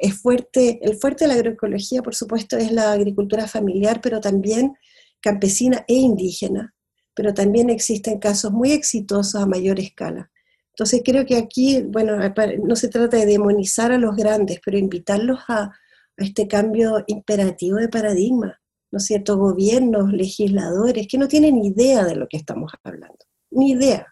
es 0.00 0.14
fuerte, 0.22 0.80
el 0.80 0.96
fuerte 0.96 1.24
de 1.24 1.28
la 1.28 1.34
agroecología, 1.34 2.00
por 2.00 2.14
supuesto, 2.14 2.56
es 2.56 2.72
la 2.72 2.92
agricultura 2.92 3.46
familiar, 3.46 4.00
pero 4.00 4.22
también 4.22 4.72
campesina 5.20 5.84
e 5.86 5.96
indígena, 5.96 6.74
pero 7.14 7.34
también 7.34 7.70
existen 7.70 8.18
casos 8.18 8.52
muy 8.52 8.72
exitosos 8.72 9.40
a 9.40 9.46
mayor 9.46 9.78
escala. 9.80 10.30
Entonces 10.72 11.02
creo 11.04 11.26
que 11.26 11.36
aquí, 11.36 11.82
bueno, 11.82 12.16
no 12.64 12.76
se 12.76 12.88
trata 12.88 13.16
de 13.18 13.26
demonizar 13.26 13.92
a 13.92 13.98
los 13.98 14.16
grandes, 14.16 14.60
pero 14.64 14.78
invitarlos 14.78 15.40
a, 15.48 15.72
este 16.16 16.46
cambio 16.46 17.02
imperativo 17.06 17.76
de 17.78 17.88
paradigma, 17.88 18.60
¿no 18.90 18.98
es 18.98 19.06
cierto? 19.06 19.38
Gobiernos, 19.38 20.12
legisladores, 20.12 21.06
que 21.08 21.16
no 21.16 21.28
tienen 21.28 21.64
idea 21.64 22.04
de 22.04 22.14
lo 22.14 22.28
que 22.28 22.36
estamos 22.36 22.72
hablando, 22.84 23.24
ni 23.50 23.70
idea. 23.70 24.06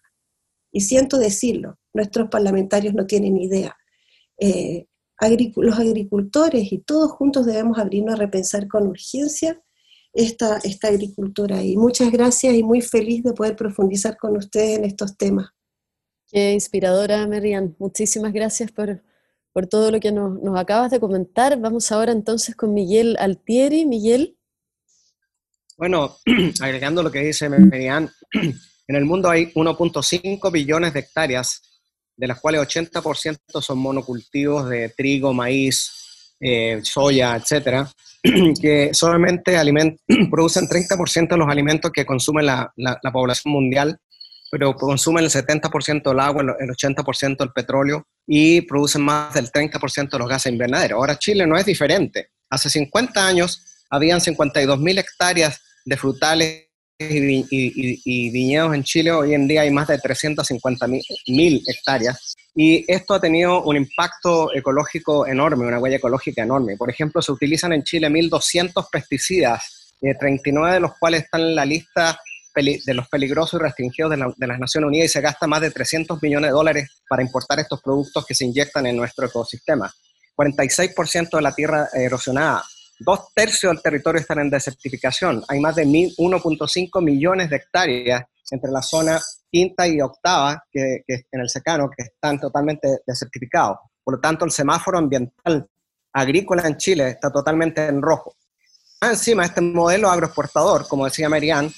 Y 0.72 0.80
siento 0.80 1.18
decirlo, 1.18 1.78
nuestros 1.92 2.28
parlamentarios 2.28 2.94
no 2.94 3.06
tienen 3.06 3.36
idea. 3.36 3.76
Eh, 4.38 4.86
los 5.56 5.78
agricultores 5.78 6.72
y 6.72 6.78
todos 6.78 7.12
juntos 7.12 7.44
debemos 7.44 7.78
abrirnos 7.78 8.14
a 8.14 8.18
repensar 8.18 8.68
con 8.68 8.86
urgencia 8.86 9.60
esta, 10.12 10.58
esta 10.58 10.88
agricultura. 10.88 11.62
Y 11.62 11.76
muchas 11.76 12.10
gracias 12.10 12.54
y 12.54 12.62
muy 12.62 12.80
feliz 12.80 13.22
de 13.22 13.32
poder 13.32 13.56
profundizar 13.56 14.16
con 14.16 14.36
ustedes 14.36 14.78
en 14.78 14.84
estos 14.84 15.16
temas. 15.16 15.50
Qué 16.30 16.52
inspiradora, 16.52 17.26
Merian. 17.26 17.74
Muchísimas 17.78 18.32
gracias 18.32 18.70
por, 18.70 19.02
por 19.52 19.66
todo 19.66 19.90
lo 19.90 20.00
que 20.00 20.12
nos, 20.12 20.42
nos, 20.42 20.58
acabas 20.58 20.90
de 20.90 21.00
comentar. 21.00 21.58
Vamos 21.58 21.90
ahora 21.90 22.12
entonces 22.12 22.54
con 22.54 22.74
Miguel 22.74 23.16
Altieri. 23.18 23.86
Miguel. 23.86 24.36
Bueno, 25.76 26.16
agregando 26.60 27.02
lo 27.02 27.10
que 27.10 27.20
dice 27.20 27.48
Merian, 27.48 28.10
en 28.32 28.96
el 28.96 29.04
mundo 29.04 29.30
hay 29.30 29.52
1.5 29.52 30.52
billones 30.52 30.92
de 30.92 31.00
hectáreas, 31.00 31.62
de 32.16 32.26
las 32.26 32.40
cuales 32.40 32.60
80% 32.62 33.38
son 33.62 33.78
monocultivos 33.78 34.68
de 34.68 34.88
trigo, 34.88 35.32
maíz, 35.32 36.34
eh, 36.40 36.80
soya, 36.82 37.36
etcétera, 37.36 37.90
que 38.60 38.92
solamente 38.92 39.56
producen 40.30 40.66
30% 40.66 41.28
de 41.28 41.36
los 41.36 41.48
alimentos 41.48 41.90
que 41.92 42.04
consume 42.04 42.42
la, 42.42 42.72
la, 42.76 43.12
población 43.12 43.52
mundial, 43.52 43.98
pero 44.50 44.74
consumen 44.74 45.24
el 45.24 45.30
70% 45.30 46.02
del 46.02 46.20
agua, 46.20 46.42
el 46.58 46.70
80% 46.70 47.36
del 47.38 47.52
petróleo 47.52 48.06
y 48.26 48.62
producen 48.62 49.02
más 49.02 49.34
del 49.34 49.50
30% 49.50 50.10
de 50.10 50.18
los 50.18 50.28
gases 50.28 50.52
invernaderos. 50.52 50.96
Ahora 50.96 51.18
Chile 51.18 51.46
no 51.46 51.56
es 51.56 51.64
diferente. 51.64 52.30
Hace 52.50 52.70
50 52.70 53.26
años 53.26 53.62
habían 53.90 54.20
52.000 54.20 54.98
hectáreas 54.98 55.60
de 55.84 55.96
frutales 55.96 56.68
y, 56.98 58.30
viñedos 58.30 58.74
en 58.74 58.82
Chile, 58.82 59.12
hoy 59.12 59.34
en 59.34 59.46
día 59.46 59.62
hay 59.62 59.70
más 59.70 59.88
de 59.88 59.98
350.000 59.98 61.62
hectáreas 61.66 62.27
y 62.60 62.84
esto 62.88 63.14
ha 63.14 63.20
tenido 63.20 63.62
un 63.62 63.76
impacto 63.76 64.52
ecológico 64.52 65.28
enorme, 65.28 65.64
una 65.64 65.78
huella 65.78 65.98
ecológica 65.98 66.42
enorme. 66.42 66.76
Por 66.76 66.90
ejemplo, 66.90 67.22
se 67.22 67.30
utilizan 67.30 67.72
en 67.72 67.84
Chile 67.84 68.08
1.200 68.08 68.88
pesticidas, 68.90 69.94
39 70.00 70.68
eh, 70.68 70.74
de 70.74 70.80
los 70.80 70.98
cuales 70.98 71.22
están 71.22 71.42
en 71.42 71.54
la 71.54 71.64
lista 71.64 72.20
de 72.56 72.94
los 72.94 73.08
peligrosos 73.08 73.60
y 73.60 73.62
restringidos 73.62 74.10
de, 74.10 74.34
de, 74.36 74.46
las 74.48 74.58
Naciones 74.58 74.88
Unidas 74.88 75.04
y 75.04 75.08
se 75.12 75.20
gasta 75.20 75.46
más 75.46 75.60
de 75.60 75.70
300 75.70 76.20
millones 76.20 76.48
de 76.48 76.52
dólares 76.52 76.90
para 77.08 77.22
importar 77.22 77.60
estos 77.60 77.80
productos 77.80 78.26
que 78.26 78.34
se 78.34 78.44
inyectan 78.44 78.86
en 78.86 78.96
nuestro 78.96 79.26
ecosistema. 79.26 79.94
46% 80.36 81.36
de 81.36 81.42
la 81.42 81.54
tierra 81.54 81.88
erosionada, 81.94 82.64
dos 83.00 83.32
tercios 83.34 83.72
del 83.72 83.82
territorio 83.82 84.20
están 84.20 84.40
en 84.40 84.50
desertificación. 84.50 85.44
Hay 85.48 85.60
más 85.60 85.76
de 85.76 85.84
1.5 85.84 87.02
millones 87.02 87.50
de 87.50 87.56
hectáreas 87.56 88.24
entre 88.50 88.70
la 88.70 88.82
zona 88.82 89.20
quinta 89.50 89.86
y 89.86 90.00
octava, 90.00 90.64
que, 90.70 91.04
en 91.06 91.40
el 91.40 91.48
secano, 91.48 91.90
que 91.94 92.04
están 92.04 92.38
totalmente 92.40 92.98
desertificados. 93.06 93.78
Por 94.02 94.14
lo 94.14 94.20
tanto, 94.20 94.44
el 94.44 94.50
semáforo 94.50 94.98
ambiental 94.98 95.68
agrícola 96.12 96.66
en 96.66 96.76
Chile 96.76 97.08
está 97.10 97.30
totalmente 97.30 97.86
en 97.86 98.02
rojo. 98.02 98.34
Encima, 99.00 99.44
este 99.44 99.60
modelo 99.60 100.10
agroexportador, 100.10 100.88
como 100.88 101.04
decía 101.04 101.28
Marianne, 101.28 101.72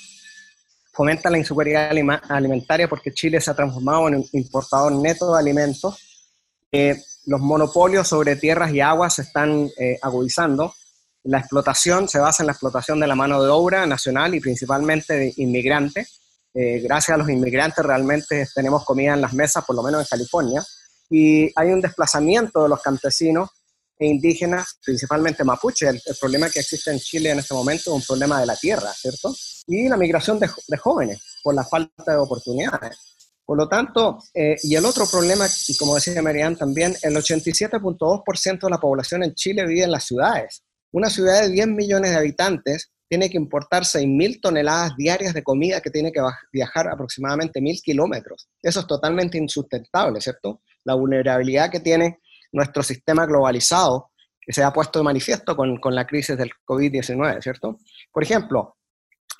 fomenta 0.93 1.31
la 1.31 1.39
inseguridad 1.39 1.91
alimentaria 2.29 2.89
porque 2.89 3.13
Chile 3.13 3.41
se 3.41 3.51
ha 3.51 3.55
transformado 3.55 4.09
en 4.09 4.15
un 4.17 4.29
importador 4.33 4.93
neto 4.93 5.33
de 5.33 5.39
alimentos. 5.39 5.99
Eh, 6.73 6.97
los 7.27 7.41
monopolios 7.41 8.09
sobre 8.09 8.37
tierras 8.37 8.73
y 8.73 8.81
aguas 8.81 9.15
se 9.15 9.23
están 9.23 9.69
eh, 9.79 9.99
agudizando 10.01 10.73
la 11.25 11.39
explotación 11.39 12.09
se 12.09 12.19
basa 12.19 12.43
en 12.43 12.47
la 12.47 12.53
explotación 12.53 12.99
de 13.01 13.07
la 13.07 13.15
mano 13.15 13.43
de 13.43 13.51
obra 13.51 13.87
nacional 13.87 14.35
y 14.35 14.41
principalmente 14.41 15.15
de 15.15 15.33
inmigrantes. 15.37 16.21
Eh, 16.55 16.81
gracias 16.81 17.15
a 17.15 17.19
los 17.19 17.29
inmigrantes 17.29 17.85
realmente 17.85 18.49
tenemos 18.55 18.85
comida 18.85 19.15
en 19.15 19.21
las 19.21 19.35
mesas, 19.35 19.65
por 19.65 19.77
lo 19.77 19.83
menos 19.83 20.01
en 20.01 20.07
California, 20.09 20.65
y 21.09 21.51
hay 21.55 21.71
un 21.71 21.81
desplazamiento 21.81 22.63
de 22.63 22.69
los 22.69 22.81
campesinos 22.81 23.51
e 23.99 24.07
indígenas, 24.07 24.79
principalmente 24.83 25.45
mapuche. 25.45 25.89
El, 25.89 26.01
problema 26.19 26.49
que 26.49 26.61
existe 26.61 26.91
en 26.91 26.99
Chile 26.99 27.31
en 27.31 27.41
este 27.41 27.55
momento 27.55 27.91
es 27.91 27.97
un 27.97 28.03
problema 28.03 28.41
de 28.41 28.47
la 28.47 28.57
tierra, 28.57 28.93
¿cierto? 28.95 29.35
Y 29.67 29.89
la 29.89 29.97
migración 29.97 30.41
de, 30.41 30.49
jóvenes 30.79 31.21
por 31.43 31.55
la 31.55 31.65
falta 31.65 32.13
de 32.13 32.17
oportunidades. 32.17 32.97
Por 33.45 33.59
lo 33.59 33.69
tanto, 33.69 34.19
eh, 34.33 34.57
y 34.63 34.75
el 34.75 34.85
otro 34.85 35.07
problema, 35.07 35.47
y 35.69 35.77
como 35.77 35.97
decía 35.97 36.23
Marianne 36.23 36.57
también, 36.57 36.97
el 37.03 37.15
87.2% 37.17 38.61
de 38.61 38.71
la 38.71 38.79
población 38.79 39.25
en 39.25 39.35
Chile 39.35 39.67
vive 39.67 39.83
en 39.83 39.91
las 39.91 40.05
ciudades. 40.05 40.63
Una 40.93 41.11
ciudad 41.11 41.43
de 41.43 41.51
10 41.51 41.69
millones 41.69 42.11
de 42.11 42.17
habitantes 42.17 42.91
tiene 43.09 43.29
que 43.29 43.37
importar 43.37 43.83
6.000 43.83 44.41
toneladas 44.41 44.97
diarias 44.97 45.35
de 45.35 45.43
comida 45.43 45.81
que 45.81 45.91
tiene 45.91 46.13
que 46.13 46.21
viajar 46.53 46.89
aproximadamente 46.89 47.61
1.000 47.61 47.83
kilómetros. 47.83 48.49
Eso 48.63 48.81
es 48.81 48.87
totalmente 48.87 49.37
insustentable, 49.37 50.21
¿cierto? 50.21 50.63
La 50.85 50.95
vulnerabilidad 50.95 51.71
que 51.71 51.81
tiene 51.81 52.21
nuestro 52.53 52.83
sistema 52.83 53.27
globalizado, 53.27 54.11
que 54.41 54.53
se 54.53 54.63
ha 54.63 54.73
puesto 54.73 55.01
de 55.01 55.05
manifiesto 55.05 55.57
con, 55.57 55.79
con 55.79 55.95
la 55.95 56.07
crisis 56.07 56.37
del 56.39 56.53
COVID-19, 56.65 57.43
¿cierto? 57.43 57.79
Por 58.13 58.23
ejemplo, 58.23 58.77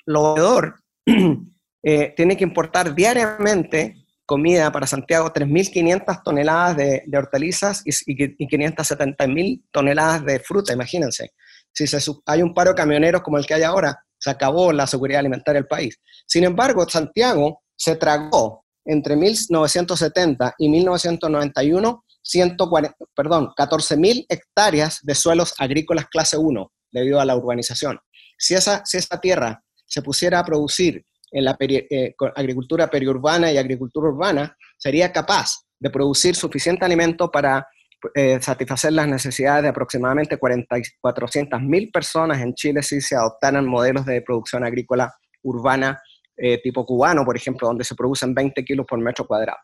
Lovedor 0.05 0.75
eh, 1.83 2.13
tiene 2.15 2.35
que 2.35 2.43
importar 2.43 2.93
diariamente 2.93 4.05
comida 4.25 4.71
para 4.71 4.87
Santiago 4.87 5.31
3.500 5.31 6.23
toneladas 6.23 6.77
de, 6.77 7.03
hortalizas 7.17 7.83
y, 7.85 7.91
y 8.05 8.47
570.000 8.47 9.63
toneladas 9.71 10.25
de 10.25 10.39
fruta, 10.39 10.73
imagínense. 10.73 11.31
Si 11.73 11.85
hay 12.25 12.41
un 12.41 12.53
paro 12.53 12.71
de 12.71 12.75
camioneros 12.75 13.21
como 13.21 13.37
el 13.37 13.45
que 13.45 13.53
hay 13.53 13.63
ahora, 13.63 14.03
se 14.17 14.29
acabó 14.29 14.71
la 14.71 14.87
seguridad 14.87 15.19
alimentaria 15.19 15.61
del 15.61 15.67
país. 15.67 15.97
Sin 16.27 16.43
embargo, 16.43 16.87
Santiago 16.87 17.63
se 17.75 17.95
tragó 17.95 18.65
entre 18.85 19.15
1970 19.15 20.55
y 20.57 20.69
1991 20.69 22.03
140, 22.23 22.95
perdón, 23.15 23.51
14.000 23.57 24.25
hectáreas 24.29 24.99
de 25.01 25.15
suelos 25.15 25.53
agrícolas 25.57 26.07
clase 26.07 26.37
1 26.37 26.71
debido 26.91 27.19
a 27.19 27.25
la 27.25 27.35
urbanización. 27.35 27.99
Si 28.37 28.53
esa, 28.53 28.85
si 28.85 28.97
esa 28.97 29.19
tierra 29.19 29.63
se 29.85 30.01
pusiera 30.01 30.39
a 30.39 30.45
producir 30.45 31.03
en 31.31 31.45
la 31.45 31.57
eh, 31.59 32.13
agricultura 32.35 32.89
periurbana 32.89 33.51
y 33.51 33.57
agricultura 33.57 34.09
urbana, 34.09 34.55
sería 34.77 35.11
capaz 35.11 35.61
de 35.79 35.89
producir 35.89 36.35
suficiente 36.35 36.85
alimento 36.85 37.31
para 37.31 37.67
eh, 38.15 38.39
satisfacer 38.41 38.93
las 38.93 39.07
necesidades 39.07 39.63
de 39.63 39.69
aproximadamente 39.69 40.39
400.000 40.39 41.91
personas 41.91 42.41
en 42.41 42.53
Chile 42.53 42.83
si 42.83 43.01
se 43.01 43.15
adoptaran 43.15 43.65
modelos 43.65 44.05
de 44.05 44.21
producción 44.21 44.63
agrícola 44.63 45.13
urbana 45.43 46.01
eh, 46.37 46.59
tipo 46.61 46.85
cubano, 46.85 47.23
por 47.23 47.35
ejemplo, 47.35 47.67
donde 47.67 47.83
se 47.83 47.95
producen 47.95 48.33
20 48.33 48.63
kilos 48.65 48.85
por 48.87 48.99
metro 48.99 49.27
cuadrado. 49.27 49.59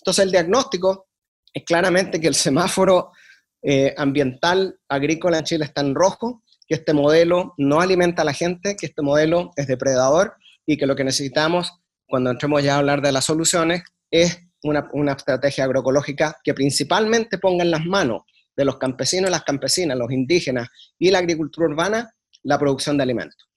Entonces 0.00 0.24
el 0.24 0.30
diagnóstico 0.30 1.08
es 1.52 1.64
claramente 1.64 2.20
que 2.20 2.28
el 2.28 2.34
semáforo 2.34 3.10
eh, 3.62 3.94
ambiental 3.96 4.78
agrícola 4.88 5.38
en 5.38 5.44
Chile 5.44 5.64
está 5.64 5.82
en 5.82 5.94
rojo, 5.94 6.42
que 6.66 6.76
este 6.76 6.94
modelo 6.94 7.54
no 7.58 7.80
alimenta 7.80 8.22
a 8.22 8.24
la 8.24 8.32
gente, 8.32 8.76
que 8.76 8.86
este 8.86 9.02
modelo 9.02 9.50
es 9.56 9.66
depredador 9.66 10.34
y 10.64 10.78
que 10.78 10.86
lo 10.86 10.96
que 10.96 11.04
necesitamos 11.04 11.72
cuando 12.06 12.30
entremos 12.30 12.62
ya 12.62 12.76
a 12.76 12.78
hablar 12.78 13.02
de 13.02 13.12
las 13.12 13.24
soluciones 13.24 13.82
es 14.10 14.38
una, 14.62 14.88
una 14.92 15.12
estrategia 15.12 15.64
agroecológica 15.64 16.36
que 16.42 16.54
principalmente 16.54 17.38
ponga 17.38 17.64
en 17.64 17.70
las 17.70 17.84
manos 17.84 18.22
de 18.54 18.64
los 18.64 18.78
campesinos 18.78 19.28
y 19.28 19.32
las 19.32 19.44
campesinas, 19.44 19.96
los 19.96 20.10
indígenas 20.10 20.68
y 20.98 21.10
la 21.10 21.18
agricultura 21.18 21.68
urbana 21.68 22.14
la 22.42 22.58
producción 22.58 22.96
de 22.96 23.02
alimentos. 23.02 23.48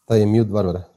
Está 0.00 0.16
en 0.16 0.30
mute, 0.30 0.50
Bárbara. 0.50 0.88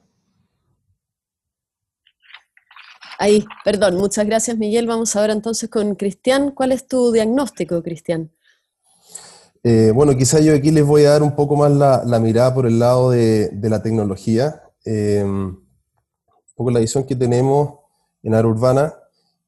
Ahí, 3.19 3.45
perdón, 3.63 3.97
muchas 3.97 4.25
gracias 4.25 4.57
Miguel. 4.57 4.87
Vamos 4.87 5.15
ahora 5.15 5.33
entonces 5.33 5.69
con 5.69 5.93
Cristian. 5.95 6.51
¿Cuál 6.51 6.71
es 6.71 6.87
tu 6.87 7.11
diagnóstico, 7.11 7.83
Cristian? 7.83 8.31
Eh, 9.63 9.91
bueno, 9.93 10.17
quizá 10.17 10.39
yo 10.39 10.55
aquí 10.55 10.71
les 10.71 10.83
voy 10.83 11.03
a 11.05 11.11
dar 11.11 11.21
un 11.21 11.35
poco 11.35 11.55
más 11.55 11.71
la, 11.71 12.19
mirada 12.19 12.51
por 12.53 12.65
el 12.65 12.79
lado 12.79 13.11
de, 13.11 13.51
la 13.61 13.83
tecnología. 13.83 14.63
Eh, 14.85 15.23
un 15.23 15.63
poco 16.55 16.71
la 16.71 16.79
visión 16.79 17.03
que 17.03 17.15
tenemos 17.15 17.79
en 18.23 18.33
área 18.33 18.49
urbana. 18.49 18.93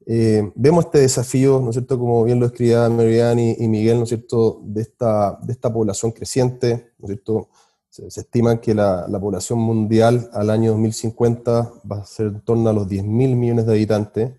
Eh, 0.06 0.52
vemos 0.56 0.86
este 0.86 1.00
desafío, 1.00 1.62
¿no 1.62 1.70
es 1.70 1.76
cierto?, 1.76 1.98
como 1.98 2.24
bien 2.24 2.40
lo 2.40 2.48
escribía 2.48 2.90
Marian 2.90 3.40
y, 3.40 3.56
y, 3.58 3.68
Miguel, 3.68 3.98
¿no 3.98 4.04
es 4.04 4.10
cierto?, 4.10 4.60
de 4.64 4.82
esta, 4.82 5.40
de 5.42 5.54
esta 5.54 5.72
población 5.72 6.12
creciente, 6.12 6.92
¿no 7.00 7.08
es 7.08 7.14
cierto?, 7.14 7.50
se, 7.94 8.08
estima 8.08 8.60
que 8.60 8.74
la, 8.74 9.06
población 9.22 9.60
mundial 9.60 10.28
al 10.34 10.50
año 10.50 10.72
2050 10.72 11.74
va 11.90 11.98
a 11.98 12.06
ser 12.06 12.28
en 12.28 12.42
torno 12.42 12.68
a 12.70 12.74
los 12.74 12.88
10 12.90 13.04
mil 13.04 13.36
millones 13.36 13.68
de 13.68 13.74
habitantes, 13.74 14.32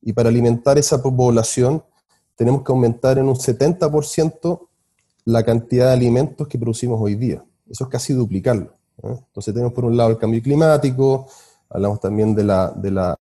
y 0.00 0.14
para 0.14 0.30
alimentar 0.30 0.78
esa 0.78 1.02
población 1.02 1.84
tenemos 2.34 2.62
que 2.62 2.72
aumentar 2.72 3.18
en 3.18 3.28
un 3.28 3.36
70% 3.36 4.68
la 5.26 5.42
cantidad 5.42 5.88
de 5.88 5.92
alimentos 5.92 6.48
que 6.48 6.58
producimos 6.58 6.98
hoy 7.00 7.14
día. 7.14 7.44
Eso 7.68 7.84
es 7.84 7.90
casi 7.90 8.14
duplicarlo. 8.14 8.74
¿Eh? 9.02 9.16
Entonces 9.26 9.52
tenemos 9.52 9.72
por 9.72 9.84
un 9.84 9.96
lado 9.96 10.10
el 10.10 10.18
cambio 10.18 10.42
climático, 10.42 11.26
hablamos 11.68 12.00
también 12.00 12.34
de, 12.34 12.44
la, 12.44 12.70
de, 12.70 12.90
la, 12.90 13.16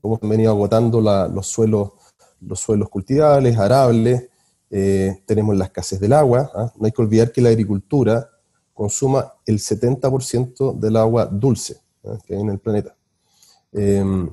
cómo 0.00 0.18
han 0.20 0.28
venido 0.28 0.50
agotando 0.50 1.00
los, 1.00 1.46
suelos, 1.46 1.90
los 2.40 2.60
suelos 2.60 2.88
cultivables, 2.88 3.58
arables, 3.58 4.28
eh, 4.70 5.22
tenemos 5.26 5.56
la 5.56 5.66
escasez 5.66 6.00
del 6.00 6.12
agua. 6.12 6.50
¿ah? 6.54 6.72
No 6.76 6.86
hay 6.86 6.92
que 6.92 7.02
olvidar 7.02 7.30
que 7.30 7.40
la 7.40 7.50
agricultura 7.50 8.28
consuma 8.72 9.32
el 9.46 9.58
70% 9.58 10.78
del 10.78 10.96
agua 10.96 11.26
dulce 11.26 11.80
¿eh? 12.02 12.18
que 12.26 12.34
hay 12.34 12.40
en 12.40 12.50
el 12.50 12.58
planeta. 12.58 12.94
Em, 13.72 14.28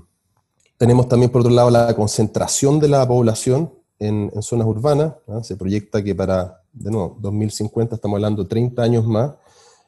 tenemos 0.77 1.07
también, 1.07 1.31
por 1.31 1.41
otro 1.41 1.53
lado, 1.53 1.69
la 1.69 1.95
concentración 1.95 2.79
de 2.79 2.87
la 2.87 3.07
población 3.07 3.71
en, 3.99 4.31
zonas 4.41 4.67
urbanas. 4.67 5.13
¿eh? 5.27 5.43
Se 5.43 5.55
proyecta 5.55 6.03
que 6.03 6.15
para, 6.15 6.63
de 6.73 6.89
nuevo, 6.89 7.17
2050, 7.19 7.95
estamos 7.95 8.15
hablando 8.15 8.47
30 8.47 8.81
años 8.81 9.05
más, 9.05 9.33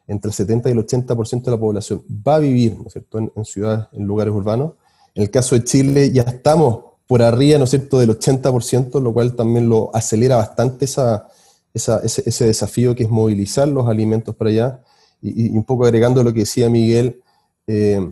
entre 0.08 0.30
el 0.30 0.34
70 0.34 0.70
y 0.70 0.72
el 0.74 0.86
80% 0.86 1.44
de 1.44 1.52
la 1.52 1.58
población 1.58 2.04
va 2.28 2.36
a 2.36 2.40
vivir 2.40 2.78
¿no 2.78 2.88
es 2.88 2.94
cierto? 2.94 3.20
En, 3.20 3.46
ciudades, 3.46 3.88
en 3.94 4.06
lugares 4.06 4.34
urbanos. 4.34 4.74
En 5.16 5.24
el 5.24 5.30
caso 5.30 5.56
de 5.56 5.64
Chile 5.64 6.12
ya 6.12 6.24
estamos 6.24 6.86
por 7.08 7.22
arriba, 7.22 7.58
¿no 7.58 7.66
es 7.66 7.70
cierto?, 7.70 8.00
del 8.00 8.18
80%, 8.18 9.02
lo 9.02 9.14
cual 9.14 9.36
también 9.36 9.70
lo 9.70 9.92
acelera 9.94 10.38
bastante 10.38 10.86
esa, 10.86 11.28
ese, 11.74 12.46
desafío 12.46 12.96
que 12.96 13.04
es 13.04 13.10
movilizar 13.10 13.68
los 13.68 13.88
alimentos 13.88 14.36
para 14.36 14.50
allá. 14.50 14.82
Y, 15.22 15.50
un 15.50 15.64
poco 15.64 15.86
agregando 15.86 16.24
lo 16.24 16.34
que 16.34 16.42
decía 16.42 16.70
Miguel, 16.70 17.22
eh, 17.68 18.12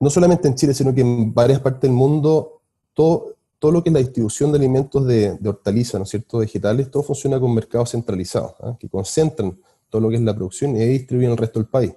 no 0.00 0.10
solamente 0.10 0.48
en 0.48 0.54
Chile, 0.54 0.74
sino 0.74 0.94
que 0.94 1.02
en 1.02 1.32
varias 1.32 1.60
partes 1.60 1.82
del 1.82 1.92
mundo, 1.92 2.60
todo, 2.94 3.36
todo 3.58 3.70
lo 3.70 3.82
que 3.82 3.90
es 3.90 3.92
la 3.92 4.00
distribución 4.00 4.50
de 4.50 4.58
alimentos 4.58 5.06
de, 5.06 5.38
hortalizas, 5.44 5.94
¿no 5.94 6.02
es 6.04 6.10
cierto?, 6.10 6.38
vegetales, 6.38 6.90
todo 6.90 7.02
funciona 7.02 7.38
con 7.38 7.54
mercados 7.54 7.90
centralizados, 7.90 8.54
¿ah? 8.60 8.76
que 8.78 8.88
concentran 8.88 9.56
todo 9.92 10.02
lo 10.02 10.08
que 10.08 10.16
es 10.16 10.22
la 10.22 10.34
producción 10.34 10.74
y 10.74 10.80
ahí 10.80 10.88
distribuyen 10.88 11.32
el 11.32 11.36
resto 11.36 11.60
del 11.60 11.68
país. 11.68 11.92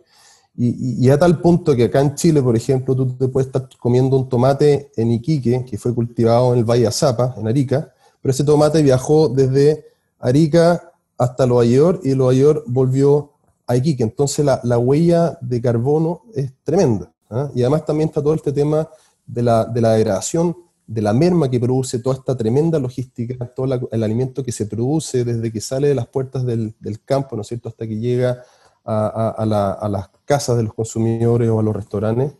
Y, 0.57 1.09
a 1.09 1.19
tal 1.19 1.41
punto 1.41 1.75
que 1.75 1.85
acá 1.85 1.99
en 1.99 2.15
Chile, 2.15 2.41
por 2.41 2.55
ejemplo, 2.55 2.95
tú 2.95 3.13
te 3.17 3.27
puedes 3.27 3.47
estar 3.47 3.67
comiendo 3.77 4.15
un 4.15 4.29
tomate 4.29 4.89
en 4.95 5.11
Iquique, 5.11 5.65
que 5.65 5.77
fue 5.77 5.93
cultivado 5.93 6.53
en 6.53 6.59
el 6.59 6.65
Valle 6.65 6.87
Azapa, 6.87 7.35
en 7.37 7.45
Arica, 7.47 7.91
pero 8.21 8.31
ese 8.31 8.45
tomate 8.45 8.81
viajó 8.81 9.27
desde 9.27 9.85
Arica 10.17 10.93
hasta 11.17 11.45
Nueva 11.45 11.99
y 12.03 12.15
Nueva 12.15 12.33
York 12.33 12.63
volvió 12.67 13.33
a 13.67 13.75
Iquique. 13.75 14.03
Entonces 14.03 14.45
la, 14.45 14.77
huella 14.77 15.37
de 15.41 15.61
carbono 15.61 16.21
es 16.33 16.53
tremenda. 16.63 17.11
¿ah? 17.29 17.49
Y 17.53 17.61
además 17.61 17.85
también 17.85 18.07
está 18.07 18.21
todo 18.21 18.33
este 18.33 18.53
tema 18.53 18.87
de 19.25 19.43
la, 19.43 19.65
degradación, 19.65 20.55
de 20.87 21.01
la 21.01 21.13
merma 21.13 21.49
que 21.49 21.59
produce 21.59 21.99
toda 21.99 22.15
esta 22.15 22.37
tremenda 22.37 22.79
logística, 22.79 23.45
todo 23.47 23.87
el 23.91 24.03
alimento 24.03 24.43
que 24.43 24.51
se 24.51 24.65
produce 24.65 25.23
desde 25.23 25.51
que 25.51 25.61
sale 25.61 25.87
de 25.87 25.95
las 25.95 26.07
puertas 26.07 26.45
del, 26.45 26.75
campo, 27.03 27.35
¿no 27.35 27.41
es 27.41 27.47
cierto?, 27.47 27.69
hasta 27.69 27.87
que 27.87 27.97
llega 27.97 28.43
a, 28.83 29.87
las 29.89 30.09
casas 30.25 30.57
de 30.57 30.63
los 30.63 30.73
consumidores 30.73 31.49
o 31.49 31.59
a 31.59 31.63
los 31.63 31.75
restaurantes. 31.75 32.33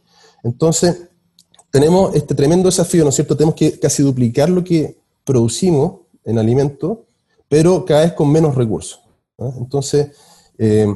Entonces, 0.44 1.10
tenemos 1.72 2.14
este 2.16 2.36
tremendo 2.36 2.68
desafío, 2.68 3.04
¿no 3.04 3.10
es 3.10 3.16
cierto? 3.16 3.36
Tenemos 3.36 3.56
que 3.56 3.80
casi 3.80 4.04
duplicar 4.04 4.50
lo 4.50 4.64
que 4.64 4.98
producimos 5.24 6.02
en 6.24 6.38
alimentos 6.38 7.00
pero 7.48 7.86
cada 7.86 8.02
vez 8.02 8.14
con 8.14 8.32
menos 8.32 8.56
recursos. 8.56 9.02
Entonces, 9.38 10.12
eh, 10.58 10.88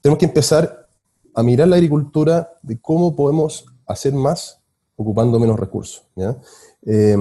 tenemos 0.00 0.18
que 0.18 0.26
empezar 0.26 0.88
a 1.34 1.42
mirar 1.42 1.68
la 1.68 1.76
agricultura 1.76 2.50
de 2.62 2.80
cómo 2.80 3.14
podemos 3.14 3.66
hacer 3.86 4.12
más 4.12 4.59
ocupando 5.00 5.38
menos 5.38 5.58
recursos. 5.58 6.04
Eh, 6.84 7.16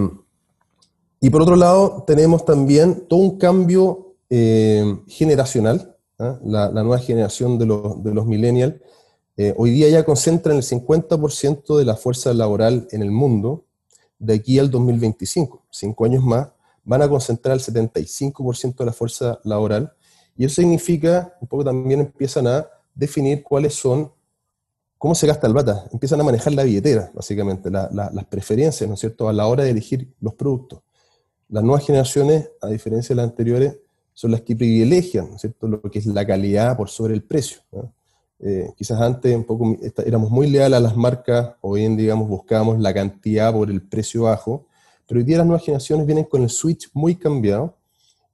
y 1.21 1.29
por 1.29 1.41
otro 1.41 1.55
lado, 1.55 2.03
tenemos 2.05 2.43
también 2.43 3.05
todo 3.07 3.19
un 3.19 3.37
cambio 3.37 4.15
eh, 4.29 4.83
generacional, 5.07 5.95
la, 6.17 6.69
nueva 6.71 6.99
generación 6.99 7.57
de 7.57 7.65
los, 7.65 8.03
de 8.03 8.13
los 8.13 8.25
millennials. 8.25 8.75
hoy 9.55 9.71
día 9.71 9.87
ya 9.87 10.03
concentran 10.03 10.57
el 10.57 10.63
50% 10.63 11.77
de 11.77 11.85
la 11.85 11.95
fuerza 11.95 12.33
laboral 12.33 12.87
en 12.91 13.01
el 13.01 13.11
mundo 13.11 13.63
de 14.17 14.33
aquí 14.33 14.59
al 14.59 14.69
2025, 14.69 15.63
cinco 15.69 16.03
años 16.03 16.23
más, 16.23 16.49
van 16.83 17.01
a 17.01 17.07
concentrar 17.07 17.55
el 17.55 17.63
75% 17.63 18.75
de 18.75 18.85
la 18.85 18.91
fuerza 18.91 19.39
laboral 19.45 19.93
y 20.35 20.45
eso 20.45 20.55
significa, 20.61 21.33
un 21.39 21.47
poco 21.47 21.63
también 21.63 22.01
empiezan 22.01 22.47
a 22.47 22.67
definir 22.93 23.43
cuáles 23.43 23.73
son, 23.75 24.11
cómo 24.99 25.15
se 25.15 25.25
gasta 25.25 25.47
el 25.47 25.53
bata, 25.53 25.87
empiezan 25.91 26.19
a 26.19 26.23
manejar 26.23 26.53
la 26.53 26.63
billetera, 26.63 27.09
básicamente, 27.13 27.71
las 27.71 28.25
preferencias, 28.25 28.87
¿no 28.87 28.93
es 28.93 28.99
cierto?, 28.99 29.29
a 29.29 29.33
la 29.33 29.47
hora 29.47 29.63
de 29.63 29.71
elegir 29.71 30.09
los 30.19 30.33
productos. 30.35 30.81
Las 31.47 31.63
nuevas 31.63 31.85
generaciones, 31.85 32.49
a 32.61 32.67
diferencia 32.67 33.15
de 33.15 33.21
las 33.21 33.31
anteriores, 33.31 33.77
son 34.13 34.31
las 34.31 34.41
que 34.41 34.57
privilegian, 34.57 35.29
¿no 35.29 35.35
es 35.37 35.41
cierto?, 35.41 35.67
lo 35.69 35.81
que 35.81 35.99
es 35.99 36.05
la 36.05 36.27
calidad 36.27 36.75
por 36.75 36.89
sobre 36.89 37.13
el 37.13 37.23
precio. 37.23 37.61
Eh, 38.41 38.71
quizás 38.75 38.99
antes 39.01 39.33
un 39.35 39.45
poco 39.45 39.77
éramos 40.05 40.29
muy 40.29 40.49
leales 40.49 40.77
a 40.77 40.81
las 40.81 40.97
marcas, 40.97 41.51
o 41.61 41.73
bien, 41.73 41.95
digamos, 41.95 42.27
buscábamos 42.27 42.77
la 42.79 42.93
cantidad 42.93 43.53
por 43.53 43.71
el 43.71 43.81
precio 43.81 44.23
bajo, 44.23 44.65
pero 45.07 45.19
hoy 45.19 45.23
día 45.23 45.37
las 45.37 45.47
nuevas 45.47 45.63
generaciones 45.63 46.05
vienen 46.05 46.25
con 46.25 46.43
el 46.43 46.49
switch 46.49 46.89
muy 46.93 47.15
cambiado 47.15 47.73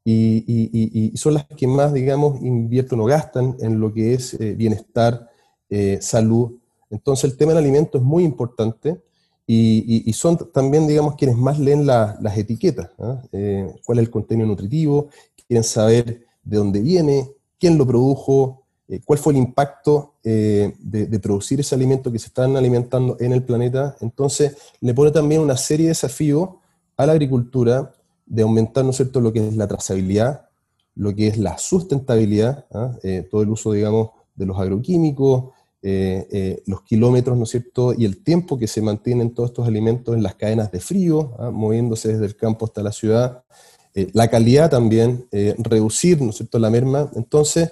y, 0.04 1.12
son 1.16 1.36
las 1.36 1.46
que 1.46 1.68
más, 1.68 1.94
digamos, 1.94 2.42
invierten 2.42 3.00
o 3.00 3.06
gastan 3.06 3.56
en 3.60 3.80
lo 3.80 3.94
que 3.94 4.16
es 4.16 4.34
eh, 4.34 4.56
bienestar, 4.56 5.30
eh, 5.70 5.98
salud. 6.02 6.54
Entonces 6.90 7.32
el 7.32 7.38
tema 7.38 7.54
del 7.54 7.64
alimento 7.64 7.98
es 7.98 8.04
muy 8.04 8.24
importante 8.24 9.02
y, 9.48 10.12
son 10.14 10.38
también, 10.52 10.88
digamos, 10.88 11.16
quienes 11.16 11.38
más 11.38 11.60
leen 11.60 11.86
las 11.86 12.38
etiquetas. 12.38 12.90
¿ah? 13.00 13.22
Eh, 13.32 13.76
cuál 13.86 14.00
es 14.00 14.06
el 14.06 14.12
contenido 14.12 14.48
nutritivo, 14.48 15.10
quieren 15.48 15.64
saber 15.64 16.26
de 16.44 16.58
dónde 16.58 16.82
viene, 16.82 17.30
quién 17.60 17.78
lo 17.78 17.86
produjo, 17.86 18.64
cuál 19.04 19.20
fue 19.20 19.34
el 19.34 19.40
impacto 19.40 20.16
de, 20.24 20.76
de, 20.80 21.20
producir 21.20 21.60
ese 21.60 21.74
alimento 21.74 22.12
que 22.12 22.20
se 22.20 22.28
están 22.28 22.56
alimentando 22.56 23.18
en 23.20 23.34
el 23.34 23.44
planeta. 23.44 23.96
Entonces, 24.00 24.56
le 24.80 24.94
pone 24.94 25.12
también 25.12 25.42
una 25.42 25.58
serie 25.58 25.86
de 25.86 25.90
desafíos 25.90 26.50
a 26.98 27.06
la 27.06 27.14
agricultura 27.14 27.92
de 28.26 28.42
aumentar, 28.42 28.84
¿no 28.84 28.92
es 28.92 28.98
cierto?, 28.98 29.22
lo 29.22 29.32
que 29.32 29.48
es 29.48 29.56
la 29.56 29.68
trazabilidad, 29.68 30.50
lo 30.96 31.14
que 31.14 31.28
es 31.28 31.38
la 31.38 31.58
sustentabilidad, 31.58 32.66
¿ah? 32.72 32.96
eh, 33.04 33.28
todo 33.30 33.42
el 33.42 33.50
uso, 33.50 33.74
digamos, 33.74 34.12
de 34.36 34.46
los 34.46 34.60
agroquímicos, 34.60 35.54
eh, 35.88 36.28
eh, 36.32 36.64
los 36.66 36.82
kilómetros, 36.82 37.38
¿no 37.38 37.44
es 37.44 37.52
cierto?, 37.52 37.94
y 37.94 38.06
el 38.06 38.24
tiempo 38.24 38.58
que 38.58 38.68
se 38.68 38.82
mantienen 38.82 39.36
todos 39.36 39.52
estos 39.52 39.68
alimentos 39.68 40.16
en 40.16 40.24
las 40.24 40.34
cadenas 40.34 40.72
de 40.72 40.80
frío, 40.80 41.36
¿ah? 41.38 41.52
moviéndose 41.52 42.14
desde 42.14 42.26
el 42.26 42.36
campo 42.36 42.66
hasta 42.66 42.82
la 42.82 42.92
ciudad, 42.92 43.44
la 44.14 44.28
calidad 44.28 44.70
también, 44.70 45.26
reducir, 45.58 46.22
¿no 46.22 46.32
es 46.32 46.36
cierto?, 46.38 46.60
la 46.60 46.70
merma. 46.70 47.10
Entonces, 47.16 47.72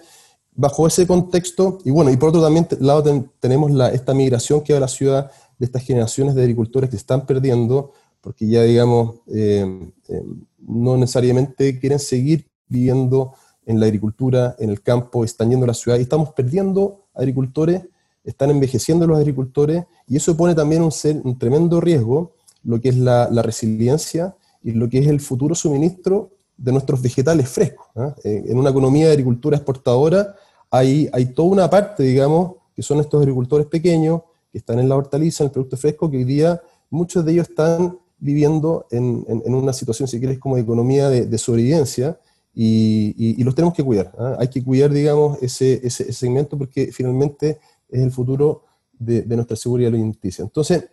bajo 0.55 0.87
ese 0.87 1.07
contexto, 1.07 1.79
y 1.83 1.91
bueno, 1.91 2.11
y 2.11 2.17
por 2.17 2.29
otro 2.29 2.41
también 2.41 2.67
lado 2.79 3.27
tenemos 3.39 3.71
la, 3.71 3.89
esta 3.89 4.13
migración 4.13 4.61
que 4.61 4.73
va 4.73 4.77
a 4.77 4.81
la 4.81 4.87
ciudad 4.87 5.31
de 5.57 5.65
estas 5.65 5.83
generaciones 5.83 6.35
de 6.35 6.41
agricultores 6.41 6.89
que 6.89 6.95
están 6.95 7.25
perdiendo, 7.25 7.91
porque 8.21 8.47
ya 8.47 8.63
digamos, 8.63 9.15
eh, 9.33 9.65
eh, 10.07 10.23
no 10.59 10.97
necesariamente 10.97 11.79
quieren 11.79 11.99
seguir 11.99 12.47
viviendo 12.67 13.33
en 13.65 13.79
la 13.79 13.85
agricultura, 13.85 14.55
en 14.59 14.69
el 14.69 14.81
campo, 14.81 15.23
están 15.23 15.49
yendo 15.49 15.65
a 15.65 15.67
la 15.67 15.73
ciudad, 15.73 15.97
y 15.97 16.03
estamos 16.03 16.33
perdiendo 16.33 17.05
agricultores, 17.13 17.83
están 18.23 18.51
envejeciendo 18.51 19.05
los 19.07 19.17
agricultores, 19.17 19.85
y 20.07 20.17
eso 20.17 20.35
pone 20.37 20.55
también 20.55 20.81
un, 20.81 21.37
tremendo 21.37 21.81
riesgo, 21.81 22.33
lo 22.63 22.79
que 22.79 22.89
es 22.89 22.97
la, 22.97 23.27
resiliencia 23.41 24.35
y 24.63 24.71
lo 24.71 24.89
que 24.89 24.99
es 24.99 25.07
el 25.07 25.19
futuro 25.19 25.55
suministro 25.55 26.31
de 26.57 26.71
nuestros 26.71 27.01
vegetales 27.01 27.49
frescos. 27.49 27.87
¿ah? 27.95 28.15
Eh, 28.23 28.45
en 28.47 28.57
una 28.57 28.69
economía 28.69 29.07
de 29.07 29.13
agricultura 29.13 29.57
exportadora 29.57 30.35
hay, 30.71 31.09
hay 31.11 31.25
toda 31.27 31.49
una 31.49 31.69
parte, 31.69 32.03
digamos, 32.03 32.53
que 32.75 32.81
son 32.81 32.99
estos 32.99 33.21
agricultores 33.21 33.67
pequeños, 33.67 34.21
que 34.51 34.59
están 34.59 34.79
en 34.79 34.89
la 34.89 34.95
hortaliza, 34.95 35.43
en 35.43 35.47
el 35.47 35.51
producto 35.51 35.77
fresco, 35.77 36.09
que 36.09 36.17
hoy 36.17 36.23
día 36.23 36.61
muchos 36.89 37.25
de 37.25 37.33
ellos 37.33 37.49
están 37.49 37.97
viviendo 38.19 38.87
en, 38.89 39.25
en, 39.27 39.53
una 39.53 39.73
situación, 39.73 40.07
si 40.07 40.19
quieres, 40.19 40.39
como 40.39 40.55
de 40.55 40.61
economía 40.61 41.09
de, 41.09 41.37
sobrevivencia, 41.37 42.17
y, 42.55 43.13
y, 43.17 43.43
los 43.43 43.55
tenemos 43.55 43.73
que 43.73 43.83
cuidar. 43.83 44.13
¿ah? 44.17 44.37
Hay 44.39 44.47
que 44.47 44.63
cuidar, 44.63 44.91
digamos, 44.91 45.41
ese, 45.41 45.81
ese, 45.83 46.13
segmento 46.13 46.57
porque 46.57 46.91
finalmente 46.91 47.59
es 47.93 48.01
el 48.01 48.11
futuro 48.11 48.63
de, 48.91 49.21
de, 49.21 49.35
nuestra 49.35 49.55
seguridad 49.55 49.89
alimenticia. 49.89 50.43
Entonces, 50.43 50.85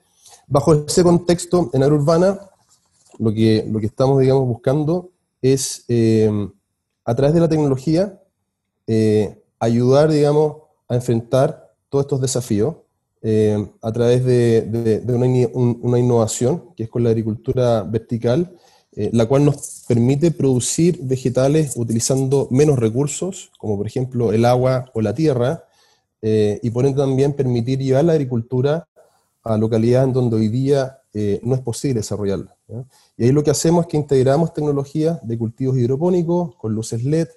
bajo 0.46 0.74
ese 0.74 1.02
contexto, 1.02 1.70
en 1.72 1.82
Aerourbana, 1.82 2.38
lo 3.20 3.32
que, 3.32 3.66
lo 3.70 3.78
que 3.80 3.86
estamos, 3.86 4.20
digamos, 4.20 4.46
buscando 4.46 5.10
es, 5.42 5.84
eh, 5.88 6.30
a 7.04 7.14
través 7.14 7.34
de 7.34 7.40
la 7.40 7.48
tecnología, 7.48 8.20
eh, 8.86 9.42
ayudar, 9.58 10.10
digamos, 10.10 10.56
a 10.88 10.94
enfrentar 10.94 11.70
todos 11.88 12.04
estos 12.04 12.20
desafíos 12.20 12.76
eh, 13.22 13.68
a 13.82 13.92
través 13.92 14.24
de, 14.24 15.02
una, 15.08 15.98
innovación, 15.98 16.72
que 16.74 16.84
es 16.84 16.88
con 16.88 17.04
la 17.04 17.10
agricultura 17.10 17.82
vertical, 17.82 18.56
la 19.12 19.26
cual 19.26 19.44
nos 19.44 19.84
permite 19.86 20.32
producir 20.32 20.98
vegetales 21.00 21.74
utilizando 21.76 22.48
menos 22.50 22.78
recursos, 22.78 23.50
como 23.56 23.76
por 23.76 23.86
ejemplo 23.86 24.32
el 24.32 24.44
agua 24.44 24.90
o 24.94 25.00
la 25.00 25.14
tierra, 25.14 25.64
y 26.22 26.70
por 26.70 26.84
ende 26.84 26.98
también 26.98 27.32
permitir 27.32 27.78
llevar 27.78 28.04
la 28.04 28.12
agricultura 28.12 28.86
a 29.42 29.56
localidades 29.56 30.08
en 30.08 30.12
donde 30.12 30.36
hoy 30.36 30.48
día 30.48 30.98
no 31.42 31.54
es 31.54 31.60
posible 31.62 32.00
desarrollarla. 32.00 32.56
Y 33.16 33.24
ahí 33.24 33.32
lo 33.32 33.42
que 33.42 33.50
hacemos 33.50 33.84
es 33.84 33.90
que 33.90 33.96
integramos 33.96 34.52
tecnologías 34.52 35.26
de 35.26 35.38
cultivos 35.38 35.76
hidropónicos 35.76 36.54
con 36.56 36.74
luces 36.74 37.04
LED, 37.04 37.28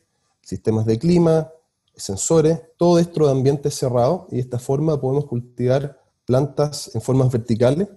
sistemas 0.41 0.85
de 0.85 0.99
clima, 0.99 1.49
sensores, 1.95 2.61
todo 2.77 2.99
esto 2.99 3.25
de 3.25 3.31
ambiente 3.31 3.69
cerrado 3.71 4.27
y 4.31 4.35
de 4.35 4.41
esta 4.41 4.59
forma 4.59 4.99
podemos 4.99 5.25
cultivar 5.25 5.99
plantas 6.25 6.93
en 6.93 7.01
formas 7.01 7.31
verticales, 7.31 7.87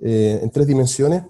eh, 0.00 0.40
en 0.42 0.50
tres 0.50 0.66
dimensiones, 0.66 1.24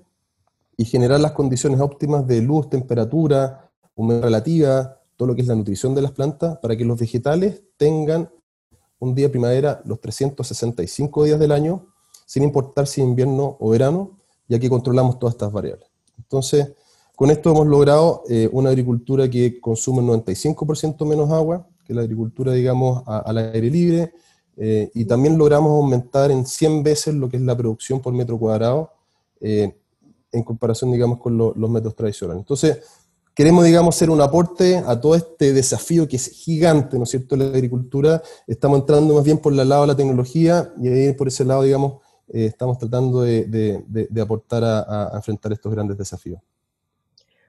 y 0.77 0.85
generar 0.85 1.21
las 1.21 1.33
condiciones 1.33 1.81
óptimas 1.81 2.27
de 2.27 2.41
luz, 2.41 2.71
temperatura, 2.71 3.71
humedad 3.97 4.23
relativa, 4.23 5.01
todo 5.17 5.29
lo 5.29 5.35
que 5.35 5.43
es 5.43 5.49
la 5.49 5.57
nutrición 5.57 5.95
de 5.95 6.03
las 6.03 6.13
plantas, 6.13 6.59
para 6.59 6.77
que 6.77 6.85
los 6.85 6.99
vegetales 6.99 7.63
tengan 7.77 8.31
un 8.99 9.15
día 9.15 9.31
primavera 9.31 9.81
los 9.85 10.01
365 10.01 11.25
días 11.25 11.39
del 11.39 11.53
año, 11.53 11.87
sin 12.27 12.43
importar 12.43 12.87
si 12.87 13.01
invierno 13.01 13.57
o 13.61 13.71
verano, 13.71 14.19
ya 14.49 14.59
que 14.59 14.69
controlamos 14.69 15.19
todas 15.19 15.35
estas 15.35 15.53
variables. 15.53 15.89
Entonces, 16.17 16.73
con 17.15 17.31
esto 17.31 17.51
hemos 17.51 17.67
logrado 17.67 18.23
eh, 18.29 18.49
una 18.53 18.71
agricultura 18.71 19.29
que 19.29 19.61
consume 19.61 20.01
un 20.01 20.25
95% 20.25 21.05
menos 21.07 21.31
agua 21.31 21.67
que 21.85 21.95
la 21.95 22.03
agricultura, 22.03 22.53
digamos, 22.53 23.03
al 23.07 23.39
aire 23.39 23.71
libre, 23.71 24.13
eh, 24.59 24.91
y 24.93 25.07
también 25.07 25.39
logramos 25.39 25.71
aumentar 25.71 26.31
en 26.31 26.45
100 26.45 26.83
veces 26.83 27.15
lo 27.15 27.31
que 27.31 27.39
es 27.39 27.43
la 27.43 27.57
producción 27.57 28.01
por 28.01 28.13
metro 28.13 28.39
cuadrado 28.39 28.93
eh, 29.41 29.75
en 30.31 30.43
comparación, 30.43 30.93
digamos, 30.93 31.19
con 31.19 31.39
los 31.39 31.71
metros 31.71 31.97
tradicionales. 31.97 32.43
Entonces, 32.43 32.81
queremos, 33.39 33.65
digamos, 33.65 33.95
hacer 33.95 34.11
un 34.11 34.21
aporte 34.21 34.83
a 34.85 35.01
todo 35.01 35.15
este 35.15 35.53
desafío 35.53 36.09
que 36.09 36.17
es 36.17 36.27
gigante, 36.27 36.97
¿no 36.97 37.05
es 37.05 37.11
cierto?, 37.11 37.37
la 37.37 37.45
agricultura. 37.45 38.21
Estamos 38.49 38.81
entrando 38.81 39.15
más 39.15 39.23
bien 39.23 39.39
por 39.39 39.53
el 39.53 39.69
lado 39.69 39.83
de 39.83 39.87
la 39.87 39.97
tecnología 39.97 40.73
y 40.83 40.89
ahí 40.89 41.13
por 41.13 41.29
ese 41.29 41.45
lado, 41.45 41.63
digamos, 41.63 42.03
eh, 42.33 42.47
estamos 42.47 42.79
tratando 42.79 43.21
de, 43.23 43.81
aportar 44.21 44.65
a, 44.65 45.13
enfrentar 45.15 45.53
estos 45.53 45.73
grandes 45.73 45.97
desafíos. 45.97 46.41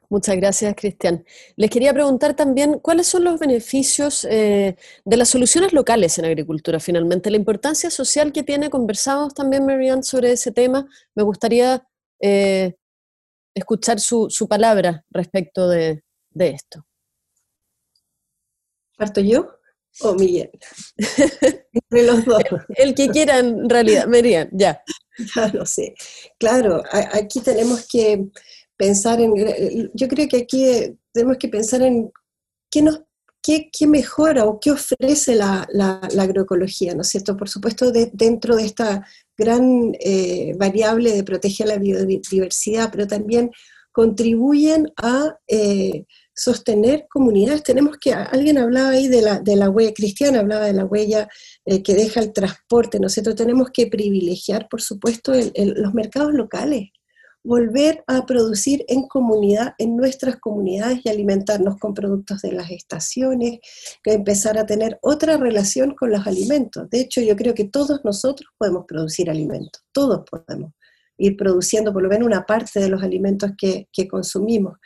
Muchas 0.09 0.35
gracias, 0.35 0.75
Cristian. 0.77 1.25
Les 1.55 1.71
quería 1.71 1.91
preguntar 1.91 2.35
también 2.35 2.77
cuáles 2.77 3.07
son 3.07 3.23
los 3.23 3.39
beneficios 3.39 4.27
eh, 4.29 4.75
de 5.05 5.17
las 5.17 5.29
soluciones 5.29 5.73
locales 5.73 6.19
en 6.19 6.25
agricultura, 6.25 6.79
finalmente, 6.79 7.31
la 7.31 7.37
importancia 7.37 7.89
social 7.89 8.31
que 8.31 8.43
tiene. 8.43 8.69
Conversamos 8.69 9.33
también, 9.33 9.65
Marianne, 9.65 10.03
sobre 10.03 10.33
ese 10.33 10.51
tema. 10.51 10.87
Me 11.15 11.23
gustaría 11.23 11.83
eh, 12.21 12.75
escuchar 13.53 13.99
su, 13.99 14.47
palabra 14.49 15.05
respecto 15.09 15.67
de, 15.67 16.03
de 16.31 16.49
esto. 16.49 16.85
¿Parto 18.97 19.21
yo? 19.21 19.59
o 20.01 20.13
Miguel. 20.15 20.49
Entre 20.97 22.03
los 22.05 22.25
dos. 22.25 22.43
El 22.75 22.93
que 22.95 23.09
quiera 23.09 23.39
en 23.39 23.69
realidad, 23.69 24.07
Merian, 24.07 24.49
ya. 24.51 24.81
Ya 25.35 25.47
lo 25.49 25.65
sé. 25.65 25.95
Claro, 26.37 26.81
aquí 26.91 27.41
tenemos 27.41 27.85
que 27.91 28.29
pensar 28.77 29.19
en, 29.19 29.33
yo 29.93 30.07
creo 30.07 30.27
que 30.29 30.37
aquí 30.37 30.97
tenemos 31.11 31.37
que 31.37 31.49
pensar 31.49 31.81
en 31.81 32.11
qué 32.71 32.81
nos 32.81 33.01
¿Qué, 33.41 33.69
¿qué, 33.71 33.87
mejora 33.87 34.45
o 34.45 34.59
qué 34.59 34.71
ofrece 34.71 35.35
la, 35.35 35.67
agroecología, 36.17 36.93
¿no 36.93 37.01
es 37.01 37.09
cierto? 37.09 37.37
Por 37.37 37.49
supuesto, 37.49 37.91
dentro 37.91 38.55
de 38.55 38.65
esta 38.65 39.05
gran 39.37 39.93
eh, 39.99 40.53
variable 40.57 41.13
de 41.13 41.23
proteger 41.23 41.67
la 41.67 41.77
biodiversidad, 41.77 42.91
pero 42.91 43.07
también 43.07 43.51
contribuyen 43.91 44.91
a 44.97 45.37
eh, 45.47 46.05
sostener 46.33 47.07
comunidades. 47.09 47.63
Tenemos 47.63 47.97
que, 47.97 48.13
alguien 48.13 48.57
hablaba 48.57 48.89
ahí 48.89 49.07
de 49.07 49.21
la, 49.21 49.39
de 49.39 49.55
la 49.55 49.69
huella, 49.69 49.93
Cristiana 49.93 50.39
hablaba 50.39 50.65
de 50.65 50.73
la 50.73 50.85
huella 50.85 51.27
eh, 51.65 51.83
que 51.83 51.95
deja 51.95 52.19
el 52.21 52.33
transporte, 52.33 52.99
Nosotros 52.99 53.35
tenemos 53.35 53.69
que 53.71 53.87
privilegiar, 53.87 54.67
por 54.69 54.81
supuesto, 54.81 55.33
los 55.55 55.93
mercados 55.93 56.33
locales, 56.33 56.89
volver 57.43 58.03
a 58.07 58.25
producir 58.25 58.85
en 58.87 59.07
comunidad, 59.07 59.73
en 59.77 59.95
nuestras 59.95 60.37
comunidades 60.37 60.99
y 61.03 61.09
alimentarnos 61.09 61.77
con 61.77 61.93
productos 61.93 62.41
de 62.41 62.51
las 62.51 62.69
estaciones, 62.69 63.59
que 64.03 64.13
empezar 64.13 64.57
a 64.57 64.65
tener 64.65 64.99
otra 65.01 65.37
relación 65.37 65.95
con 65.95 66.11
los 66.11 66.27
alimentos. 66.27 66.89
De 66.89 66.99
hecho, 66.99 67.21
yo 67.21 67.35
creo 67.35 67.53
que 67.53 67.65
todos 67.65 68.01
nosotros 68.03 68.49
podemos 68.57 68.85
producir 68.87 69.29
alimentos, 69.29 69.83
todos 69.91 70.23
podemos 70.29 70.73
ir 71.17 71.35
produciendo 71.37 71.93
por 71.93 72.03
lo 72.03 72.09
menos 72.09 72.25
una 72.25 72.45
parte 72.45 72.79
de 72.79 72.89
los 72.89 73.03
alimentos 73.03 73.51
que, 73.57 73.87
consumimos 74.09 74.77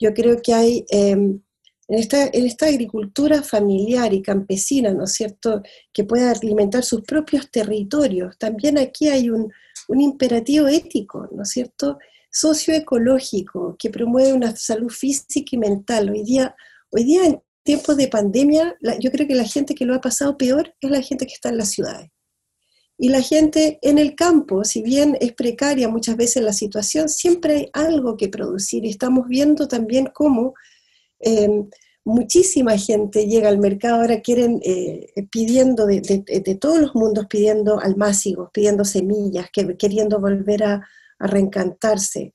yo 0.00 0.12
creo 0.14 0.40
que 0.42 0.54
hay 0.54 0.84
em, 0.90 1.40
esta, 1.88 2.26
en 2.26 2.46
esta 2.46 2.66
agricultura 2.66 3.42
familiar 3.42 4.12
y 4.12 4.22
campesina, 4.22 4.92
¿no 4.92 5.04
es 5.04 5.12
cierto?, 5.12 5.62
que 5.92 6.04
pueda 6.04 6.30
alimentar 6.30 6.82
sus 6.82 7.02
propios 7.02 7.50
territorios, 7.50 8.38
también 8.38 8.78
aquí 8.78 9.08
hay 9.08 9.30
un, 9.30 9.52
imperativo 9.88 10.68
ético, 10.68 11.28
¿no 11.32 11.42
es 11.42 11.50
cierto?, 11.50 11.98
socioecológico, 12.30 13.76
que 13.78 13.90
promueve 13.90 14.32
una 14.32 14.56
salud 14.56 14.90
física 14.90 15.50
y 15.52 15.58
mental. 15.58 16.10
Hoy 16.10 16.24
día, 16.24 16.54
hoy 16.90 17.04
día 17.04 17.26
en 17.26 17.40
tiempos 17.62 17.96
de 17.96 18.08
pandemia, 18.08 18.76
yo 19.00 19.10
creo 19.10 19.26
que 19.28 19.34
la 19.34 19.44
gente 19.44 19.74
que 19.74 19.84
lo 19.84 19.94
ha 19.94 20.00
pasado 20.00 20.36
peor 20.36 20.74
es 20.80 20.90
la 20.90 21.00
gente 21.00 21.26
que 21.26 21.34
está 21.34 21.50
en 21.50 21.58
las 21.58 21.70
ciudades. 21.70 22.10
Y 22.96 23.08
la 23.08 23.22
gente 23.22 23.78
en 23.82 23.98
el 23.98 24.14
campo, 24.14 24.64
si 24.64 24.82
bien 24.82 25.16
es 25.20 25.32
precaria 25.32 25.88
muchas 25.88 26.16
veces 26.16 26.42
la 26.42 26.52
situación, 26.52 27.08
siempre 27.08 27.54
hay 27.54 27.70
algo 27.72 28.16
que 28.16 28.28
producir. 28.28 28.86
Estamos 28.86 29.26
viendo 29.28 29.66
también 29.66 30.10
cómo 30.12 30.54
eh, 31.20 31.64
muchísima 32.04 32.76
gente 32.76 33.26
llega 33.26 33.48
al 33.48 33.58
mercado, 33.58 33.96
ahora 33.96 34.20
quieren, 34.20 34.60
eh, 34.62 35.12
pidiendo 35.30 35.86
de, 35.86 36.58
todos 36.60 36.78
los 36.78 36.94
mundos, 36.94 37.26
pidiendo 37.26 37.80
almácigos, 37.80 38.50
pidiendo 38.52 38.84
semillas, 38.84 39.48
queriendo 39.78 40.20
volver 40.20 40.64
a, 40.64 40.88
reencantarse. 41.16 42.34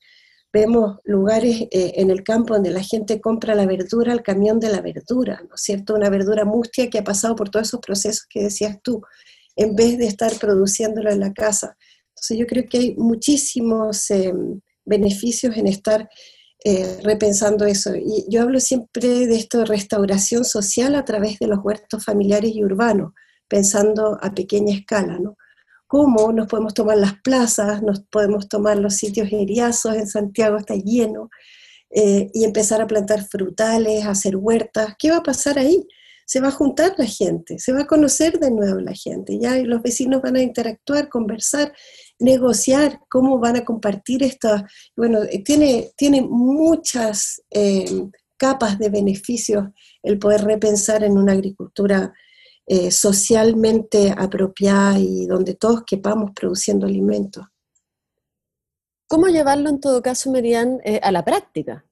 Vemos 0.52 0.98
lugares 1.04 1.68
eh, 1.70 1.92
en 1.96 2.10
el 2.10 2.24
campo 2.24 2.54
donde 2.54 2.70
la 2.70 2.82
gente 2.82 3.20
compra 3.20 3.54
la 3.54 3.66
verdura 3.66 4.10
al 4.12 4.22
camión 4.22 4.58
de 4.58 4.70
la 4.70 4.80
verdura, 4.80 5.44
¿no 5.48 5.54
es 5.54 5.60
cierto? 5.60 5.94
Una 5.94 6.10
verdura 6.10 6.44
mustia 6.44 6.90
que 6.90 6.98
ha 6.98 7.04
pasado 7.04 7.36
por 7.36 7.50
todos 7.50 7.68
esos 7.68 7.80
procesos 7.80 8.26
que 8.28 8.44
decías 8.44 8.78
tú 8.82 9.02
en 9.54 9.76
vez 9.76 9.98
de 9.98 10.06
estar 10.06 10.32
produciéndolo 10.40 11.10
en 11.10 11.20
la 11.20 11.32
casa. 11.32 11.76
Entonces 12.08 12.38
yo 12.38 12.46
creo 12.46 12.64
que 12.68 12.78
hay 12.78 12.94
muchísimos 12.96 14.10
eh, 14.10 14.32
beneficios 14.84 15.56
en 15.56 15.66
estar 15.66 16.08
eh, 16.64 17.00
repensando 17.02 17.64
eso. 17.64 17.94
Y 17.94 18.26
yo 18.28 18.42
hablo 18.42 18.60
siempre 18.60 19.26
de 19.26 19.36
esto 19.36 19.58
de 19.58 19.64
restauración 19.64 20.44
social 20.44 20.94
a 20.94 21.04
través 21.04 21.38
de 21.38 21.46
los 21.46 21.60
huertos 21.62 22.04
familiares 22.04 22.52
y 22.54 22.64
urbanos, 22.64 23.12
pensando 23.48 24.18
a 24.20 24.34
pequeña 24.34 24.74
escala, 24.74 25.18
¿no? 25.18 25.36
Cómo 25.86 26.32
nos 26.32 26.46
podemos 26.46 26.74
tomar 26.74 26.98
las 26.98 27.20
plazas, 27.22 27.82
nos 27.82 28.00
podemos 28.00 28.48
tomar 28.48 28.78
los 28.78 28.94
sitios 28.94 29.32
eriazos, 29.32 29.96
en 29.96 30.06
Santiago 30.06 30.58
está 30.58 30.74
lleno, 30.74 31.30
eh, 31.90 32.30
y 32.32 32.44
empezar 32.44 32.80
a 32.80 32.86
plantar 32.86 33.24
frutales, 33.24 34.06
hacer 34.06 34.36
huertas. 34.36 34.94
¿Qué 34.98 35.10
va 35.10 35.16
a 35.16 35.22
pasar 35.22 35.58
ahí? 35.58 35.84
se 36.30 36.40
va 36.40 36.46
a 36.46 36.52
juntar 36.52 36.94
la 36.96 37.06
gente, 37.06 37.58
se 37.58 37.72
va 37.72 37.80
a 37.80 37.86
conocer 37.88 38.38
de 38.38 38.52
nuevo 38.52 38.78
la 38.78 38.94
gente, 38.94 39.36
ya 39.40 39.56
los 39.64 39.82
vecinos 39.82 40.22
van 40.22 40.36
a 40.36 40.42
interactuar, 40.42 41.08
conversar, 41.08 41.72
negociar 42.20 43.00
cómo 43.08 43.38
van 43.38 43.56
a 43.56 43.64
compartir 43.64 44.22
estas, 44.22 44.62
bueno, 44.94 45.22
eh, 45.22 45.42
tiene, 45.42 45.90
tiene 45.96 46.22
muchas 46.22 47.42
eh, 47.50 48.08
capas 48.36 48.78
de 48.78 48.90
beneficios 48.90 49.68
el 50.02 50.18
poder 50.18 50.44
repensar 50.44 51.02
en 51.02 51.18
una 51.18 51.32
agricultura 51.32 52.12
eh, 52.66 52.90
socialmente 52.90 54.14
apropiada 54.16 54.98
y 54.98 55.26
donde 55.26 55.54
todos 55.54 55.82
quepamos 55.84 56.30
produciendo 56.34 56.86
alimentos. 56.86 57.44
¿Cómo 59.08 59.26
llevarlo 59.26 59.70
en 59.70 59.80
todo 59.80 60.02
caso, 60.02 60.30
Merian, 60.30 60.78
a 61.02 61.10
la 61.10 61.24
práctica? 61.24 61.84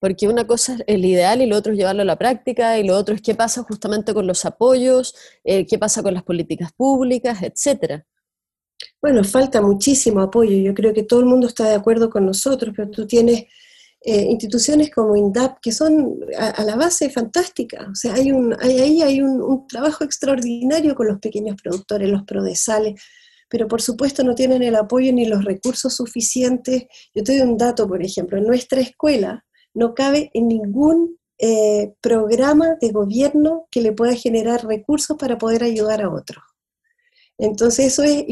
porque 0.00 0.28
una 0.28 0.46
cosa 0.46 0.74
es 0.74 0.84
el 0.86 1.02
ideal 1.06 1.40
y 1.40 1.46
lo 1.46 1.56
otro 1.56 1.72
es 1.72 1.78
llevarlo 1.78 2.02
a 2.02 2.04
la 2.04 2.18
práctica 2.18 2.78
y 2.78 2.86
lo 2.86 2.94
otro 2.94 3.14
es 3.14 3.22
qué 3.22 3.34
pasa 3.34 3.62
justamente 3.62 4.12
con 4.12 4.26
los 4.26 4.44
apoyos, 4.44 5.14
qué 5.42 5.78
pasa 5.80 6.02
con 6.02 6.12
las 6.12 6.22
políticas 6.22 6.74
públicas, 6.74 7.42
etcétera. 7.42 8.04
Bueno, 9.00 9.24
falta 9.24 9.60
muchísimo 9.60 10.20
apoyo. 10.20 10.56
Yo 10.56 10.74
creo 10.74 10.92
que 10.92 11.02
todo 11.02 11.20
el 11.20 11.26
mundo 11.26 11.46
está 11.46 11.68
de 11.68 11.74
acuerdo 11.74 12.10
con 12.10 12.26
nosotros, 12.26 12.74
pero 12.76 12.90
tú 12.90 13.06
tienes 13.06 13.44
eh, 14.06 14.26
instituciones 14.28 14.90
como 14.90 15.16
INDAP 15.16 15.60
que 15.62 15.72
son 15.72 16.20
a, 16.38 16.62
la 16.62 16.76
base 16.76 17.08
fantásticas. 17.08 17.88
O 17.88 17.94
sea, 17.94 18.14
hay 18.14 18.32
un, 18.32 18.54
ahí 18.60 19.00
hay 19.00 19.22
un, 19.22 19.66
trabajo 19.66 20.04
extraordinario 20.04 20.94
con 20.94 21.08
los 21.08 21.18
pequeños 21.20 21.56
productores, 21.62 22.10
los 22.10 22.24
prodesales, 22.24 23.02
pero 23.48 23.66
por 23.66 23.80
supuesto 23.80 24.22
no 24.22 24.34
tienen 24.34 24.62
el 24.62 24.76
apoyo 24.76 25.10
ni 25.12 25.26
los 25.26 25.44
recursos 25.44 25.94
suficientes. 25.94 26.84
Yo 27.14 27.22
te 27.22 27.38
doy 27.38 27.48
un 27.48 27.56
dato, 27.56 27.88
por 27.88 28.02
ejemplo, 28.02 28.36
en 28.36 28.44
nuestra 28.44 28.80
escuela 28.80 29.44
no 29.72 29.94
cabe 29.94 30.30
en 30.34 30.48
ningún 30.48 31.18
eh, 31.38 31.94
programa 32.00 32.76
de 32.80 32.92
gobierno 32.92 33.66
que 33.70 33.80
le 33.80 33.92
pueda 33.92 34.14
generar 34.14 34.66
recursos 34.66 35.16
para 35.16 35.38
poder 35.38 35.64
ayudar 35.64 36.02
a 36.02 36.10
otros. 36.10 36.44
Entonces 37.38 37.86
eso 37.86 38.02
es 38.04 38.24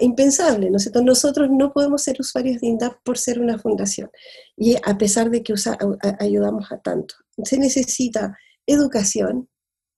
impensable, 0.00 0.70
¿no 0.70 0.78
Nosotros 1.02 1.50
no 1.50 1.72
podemos 1.72 2.02
ser 2.02 2.16
usuarios 2.20 2.60
de 2.60 2.68
INDAP 2.68 3.02
por 3.02 3.18
ser 3.18 3.40
una 3.40 3.58
fundación, 3.58 4.10
y 4.56 4.76
a 4.76 4.96
pesar 4.96 5.30
de 5.30 5.42
que 5.42 5.54
ayudamos 6.20 6.70
a 6.70 6.78
tanto. 6.78 7.16
Se 7.42 7.58
necesita 7.58 8.38
educación, 8.66 9.48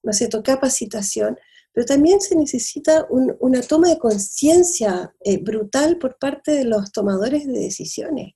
¿no 0.03 0.11
es 0.11 0.17
cierto?, 0.17 0.41
capacitación, 0.41 1.37
pero 1.71 1.85
también 1.85 2.19
se 2.19 2.35
necesita 2.35 3.05
una 3.09 3.61
toma 3.61 3.89
de 3.89 3.99
conciencia 3.99 5.13
eh, 5.19 5.37
brutal 5.37 5.99
por 5.99 6.17
parte 6.17 6.51
de 6.51 6.63
los 6.63 6.91
tomadores 6.91 7.45
de 7.45 7.59
decisiones 7.59 8.33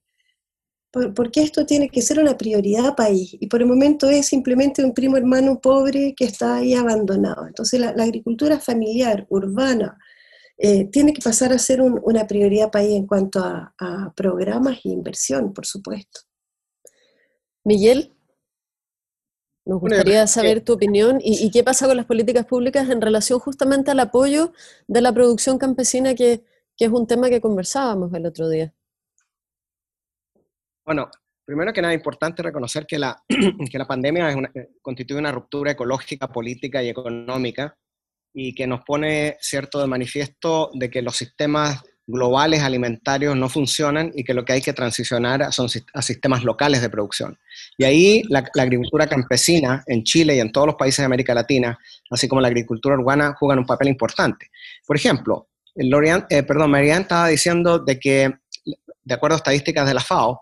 porque 0.92 1.42
esto 1.42 1.66
tiene 1.66 1.90
que 1.90 2.02
ser 2.02 2.20
una 2.20 2.38
prioridad 2.38 2.96
país 2.96 3.36
y 3.40 3.48
por 3.48 3.62
el 3.62 3.68
momento 3.68 4.10
es 4.10 4.26
simplemente 4.26 4.84
un 4.84 4.94
primo 4.94 5.16
hermano 5.16 5.60
pobre 5.62 6.14
que 6.16 6.26
está 6.26 6.58
ahí 6.58 6.74
abandonado. 6.74 7.48
Entonces 7.48 7.80
la, 7.80 7.90
agricultura 7.92 8.60
familiar, 8.60 9.26
urbana, 9.30 9.98
eh, 10.64 10.86
tiene 10.92 11.12
que 11.12 11.24
pasar 11.24 11.52
a 11.54 11.58
ser 11.58 11.82
una 11.82 12.28
prioridad 12.28 12.70
país 12.70 12.92
en 12.92 13.08
cuanto 13.08 13.40
a, 13.44 14.14
programas 14.16 14.78
e 14.86 14.90
inversión, 14.90 15.54
por 15.54 15.66
supuesto. 15.66 16.22
Miguel, 17.64 18.14
nos 19.66 19.80
gustaría 19.80 20.28
saber 20.28 20.62
tu 20.62 20.74
opinión 20.74 21.18
y, 21.20 21.50
qué 21.50 21.64
pasa 21.64 21.88
con 21.88 21.98
las 21.98 22.06
políticas 22.06 22.46
públicas 22.46 22.88
en 22.92 23.02
relación 23.02 23.40
justamente 23.40 23.90
al 23.90 24.00
apoyo 24.02 24.54
de 24.88 25.02
la 25.02 25.12
producción 25.12 25.58
campesina, 25.58 26.14
que 26.14 26.44
es 26.78 26.90
un 26.90 27.08
tema 27.08 27.30
que 27.30 27.42
conversábamos 27.42 28.14
el 28.14 28.28
otro 28.28 28.48
día. 28.48 28.72
Bueno, 30.86 31.10
primero 31.44 31.74
que 31.74 31.82
nada, 31.82 31.94
es 31.94 32.00
importante 32.00 32.44
reconocer 32.44 32.86
que 32.86 33.00
la, 33.00 33.20
que 33.72 33.78
la 33.80 33.88
pandemia 33.88 34.30
es 34.30 34.36
una, 34.36 34.52
eh, 34.54 34.74
constituye 34.80 35.20
una 35.20 35.32
ruptura 35.32 35.72
ecológica, 35.72 36.28
política 36.28 36.84
y 36.84 36.90
económica 36.90 37.76
y 38.34 38.56
que 38.56 38.68
nos 38.68 38.82
pone, 38.82 39.38
cierto, 39.40 39.80
de 39.80 39.88
manifiesto 39.88 40.72
de 40.74 40.90
que 40.90 41.02
los 41.02 41.16
sistemas 41.16 41.82
globales 42.08 42.62
alimentarios 42.62 43.36
no 43.36 43.48
funcionan 43.48 44.12
y 44.14 44.24
que 44.24 44.34
lo 44.34 44.44
que 44.44 44.54
hay 44.54 44.62
que 44.62 44.74
transicionar 44.74 45.52
son 45.54 45.68
a 45.94 46.02
sistemas 46.02 46.44
locales 46.44 46.82
de 46.82 46.90
producción. 46.90 47.38
Y 47.78 47.84
ahí 47.84 48.24
la, 48.30 48.44
agricultura 48.60 49.08
campesina 49.08 49.84
en 49.88 50.04
Chile 50.04 50.36
y 50.36 50.40
en 50.40 50.52
todos 50.52 50.68
los 50.68 50.76
países 50.76 51.00
de 51.00 51.06
América 51.06 51.34
Latina, 51.34 51.78
así 52.10 52.28
como 52.28 52.42
la 52.42 52.48
agricultura 52.48 52.96
urbana, 52.96 53.36
juegan 53.40 53.60
un 53.60 53.66
papel 53.66 53.88
importante. 53.90 54.50
Por 54.86 54.96
ejemplo, 54.96 55.48
Lorian, 55.76 56.26
eh, 56.30 56.44
perdón, 56.44 56.72
Marianne 56.72 57.04
estaba 57.04 57.28
diciendo 57.28 57.80
de 57.80 58.00
que, 58.00 58.34
de 59.04 59.14
acuerdo 59.14 59.36
a 59.36 59.38
estadísticas 59.38 59.88
de 59.88 59.94
la 59.94 60.02
FAO, 60.02 60.42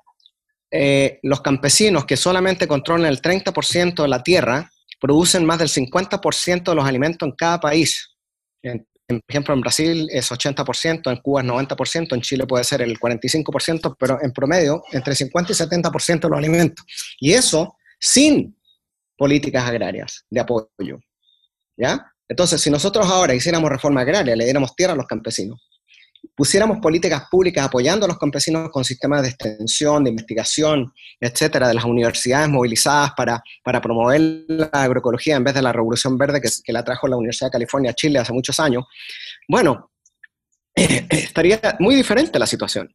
eh, 0.71 1.19
los 1.23 1.41
campesinos 1.41 2.05
que 2.05 2.17
solamente 2.17 2.67
controlan 2.67 3.07
el 3.07 3.21
30% 3.21 4.03
de 4.03 4.07
la 4.07 4.23
tierra 4.23 4.71
producen 4.99 5.45
más 5.45 5.59
del 5.59 5.69
50% 5.69 6.63
de 6.63 6.75
los 6.75 6.85
alimentos 6.85 7.27
en 7.27 7.35
cada 7.35 7.59
país. 7.59 8.15
por 8.61 9.21
ejemplo, 9.27 9.53
en 9.53 9.61
Brasil 9.61 10.07
es 10.11 10.31
80%, 10.31 11.11
en 11.11 11.17
Cuba 11.17 11.41
es 11.41 11.47
90%, 11.47 12.13
en 12.13 12.21
Chile 12.21 12.45
puede 12.45 12.63
ser 12.63 12.81
el 12.81 12.99
45%, 12.99 13.95
pero 13.97 14.21
en 14.21 14.31
promedio 14.31 14.83
entre 14.91 15.15
50 15.15 15.51
y 15.51 15.55
70% 15.55 16.19
de 16.21 16.29
los 16.29 16.37
alimentos. 16.37 16.85
Y 17.19 17.33
eso 17.33 17.75
sin 17.99 18.55
políticas 19.17 19.67
agrarias 19.67 20.25
de 20.29 20.39
apoyo. 20.39 20.99
¿Ya? 21.77 22.13
Entonces, 22.27 22.61
si 22.61 22.69
nosotros 22.69 23.07
ahora 23.07 23.33
hiciéramos 23.33 23.69
reforma 23.69 24.01
agraria, 24.01 24.35
le 24.35 24.43
diéramos 24.43 24.75
tierra 24.75 24.93
a 24.93 24.95
los 24.95 25.07
campesinos, 25.07 25.59
pusiéramos 26.39 26.77
políticas 26.77 27.23
públicas 27.29 27.65
apoyando 27.65 28.05
a 28.05 28.07
los 28.07 28.17
campesinos 28.17 28.69
con 28.69 28.85
sistemas 28.85 29.23
de 29.23 29.27
extensión, 29.27 30.05
de 30.05 30.11
investigación, 30.11 30.93
etcétera, 31.19 31.67
de 31.67 31.73
las 31.73 31.83
universidades 31.83 32.47
movilizadas 32.47 33.11
para, 33.17 33.43
para 33.61 33.81
promover 33.81 34.45
la 34.47 34.69
agroecología 34.71 35.35
en 35.35 35.43
vez 35.43 35.53
de 35.53 35.61
la 35.61 35.73
revolución 35.73 36.17
verde 36.17 36.39
que, 36.39 36.71
la 36.71 36.81
trajo 36.85 37.09
la 37.09 37.17
Universidad 37.17 37.47
de 37.47 37.51
California 37.51 37.93
Chile 37.93 38.19
hace 38.19 38.31
muchos 38.31 38.57
años, 38.57 38.85
bueno, 39.49 39.91
estaría 40.73 41.59
muy 41.79 41.93
diferente 41.93 42.39
la 42.39 42.47
situación. 42.47 42.89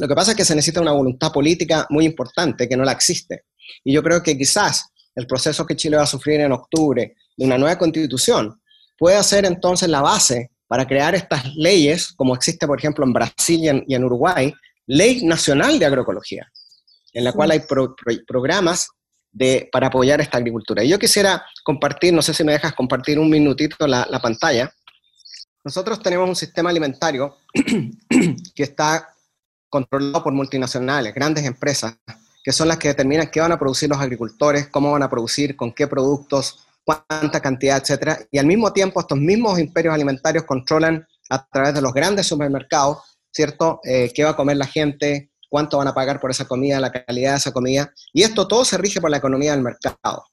Lo 0.00 0.08
que 0.08 0.16
pasa 0.16 0.32
es 0.32 0.36
que 0.36 0.44
se 0.44 0.56
necesita 0.56 0.80
una 0.80 0.90
voluntad 0.90 1.30
política 1.30 1.86
muy 1.88 2.04
importante 2.04 2.68
que 2.68 2.76
no 2.76 2.82
la 2.82 2.90
existe. 2.90 3.44
Y 3.84 3.92
yo 3.92 4.02
creo 4.02 4.24
que 4.24 4.36
quizás 4.36 4.88
el 5.14 5.28
proceso 5.28 5.64
que 5.64 5.76
Chile 5.76 5.98
va 5.98 6.02
a 6.02 6.06
sufrir 6.06 6.40
en 6.40 6.50
octubre 6.50 7.14
de 7.36 7.44
una 7.44 7.58
nueva 7.58 7.78
constitución 7.78 8.60
puede 8.98 9.22
ser 9.22 9.44
entonces 9.44 9.88
la 9.88 10.00
base 10.00 10.50
para 10.72 10.86
crear 10.86 11.14
estas 11.14 11.54
leyes, 11.54 12.14
como 12.16 12.34
existe, 12.34 12.66
por 12.66 12.78
ejemplo, 12.78 13.04
en 13.04 13.12
Brasil 13.12 13.84
y 13.86 13.94
en, 13.94 14.04
Uruguay, 14.04 14.54
Ley 14.86 15.22
Nacional 15.22 15.78
de 15.78 15.84
Agroecología, 15.84 16.50
en 17.12 17.24
la 17.24 17.32
cual 17.34 17.50
hay 17.50 17.60
programas 18.26 18.88
de, 19.30 19.68
para 19.70 19.88
apoyar 19.88 20.22
esta 20.22 20.38
agricultura. 20.38 20.82
Y 20.82 20.88
yo 20.88 20.98
quisiera 20.98 21.44
compartir, 21.62 22.14
no 22.14 22.22
sé 22.22 22.32
si 22.32 22.42
me 22.42 22.52
dejas 22.52 22.72
compartir 22.72 23.18
un 23.18 23.28
minutito 23.28 23.86
la, 23.86 24.06
la 24.08 24.18
pantalla. 24.18 24.72
Nosotros 25.62 26.02
tenemos 26.02 26.26
un 26.26 26.36
sistema 26.36 26.70
alimentario 26.70 27.36
que 28.54 28.62
está 28.62 29.10
controlado 29.68 30.24
por 30.24 30.32
multinacionales, 30.32 31.12
grandes 31.12 31.44
empresas, 31.44 31.98
que 32.42 32.50
son 32.50 32.68
las 32.68 32.78
que 32.78 32.88
determinan 32.88 33.30
qué 33.30 33.42
van 33.42 33.52
a 33.52 33.58
producir 33.58 33.90
los 33.90 34.00
agricultores, 34.00 34.68
cómo 34.68 34.92
van 34.92 35.02
a 35.02 35.10
producir, 35.10 35.54
con 35.54 35.74
qué 35.74 35.86
productos, 35.86 36.66
cuánta 36.84 37.40
cantidad, 37.40 37.78
etcétera. 37.78 38.18
Y 38.30 38.38
al 38.38 38.46
mismo 38.46 38.72
tiempo, 38.72 39.00
estos 39.00 39.18
mismos 39.18 39.58
imperios 39.58 39.94
alimentarios 39.94 40.44
controlan 40.44 41.06
a 41.30 41.46
través 41.48 41.74
de 41.74 41.82
los 41.82 41.92
grandes 41.92 42.26
supermercados, 42.26 42.98
¿cierto? 43.30 43.80
Eh, 43.84 44.12
¿Qué 44.14 44.24
va 44.24 44.30
a 44.30 44.36
comer 44.36 44.56
la 44.56 44.66
gente? 44.66 45.30
¿Cuánto 45.48 45.78
van 45.78 45.88
a 45.88 45.94
pagar 45.94 46.20
por 46.20 46.30
esa 46.30 46.46
comida? 46.46 46.80
La 46.80 46.90
calidad 46.90 47.32
de 47.32 47.36
esa 47.38 47.52
comida. 47.52 47.92
Y 48.12 48.22
esto 48.22 48.48
todo 48.48 48.64
se 48.64 48.78
rige 48.78 49.00
por 49.00 49.10
la 49.10 49.18
economía 49.18 49.52
del 49.52 49.62
mercado. 49.62 50.24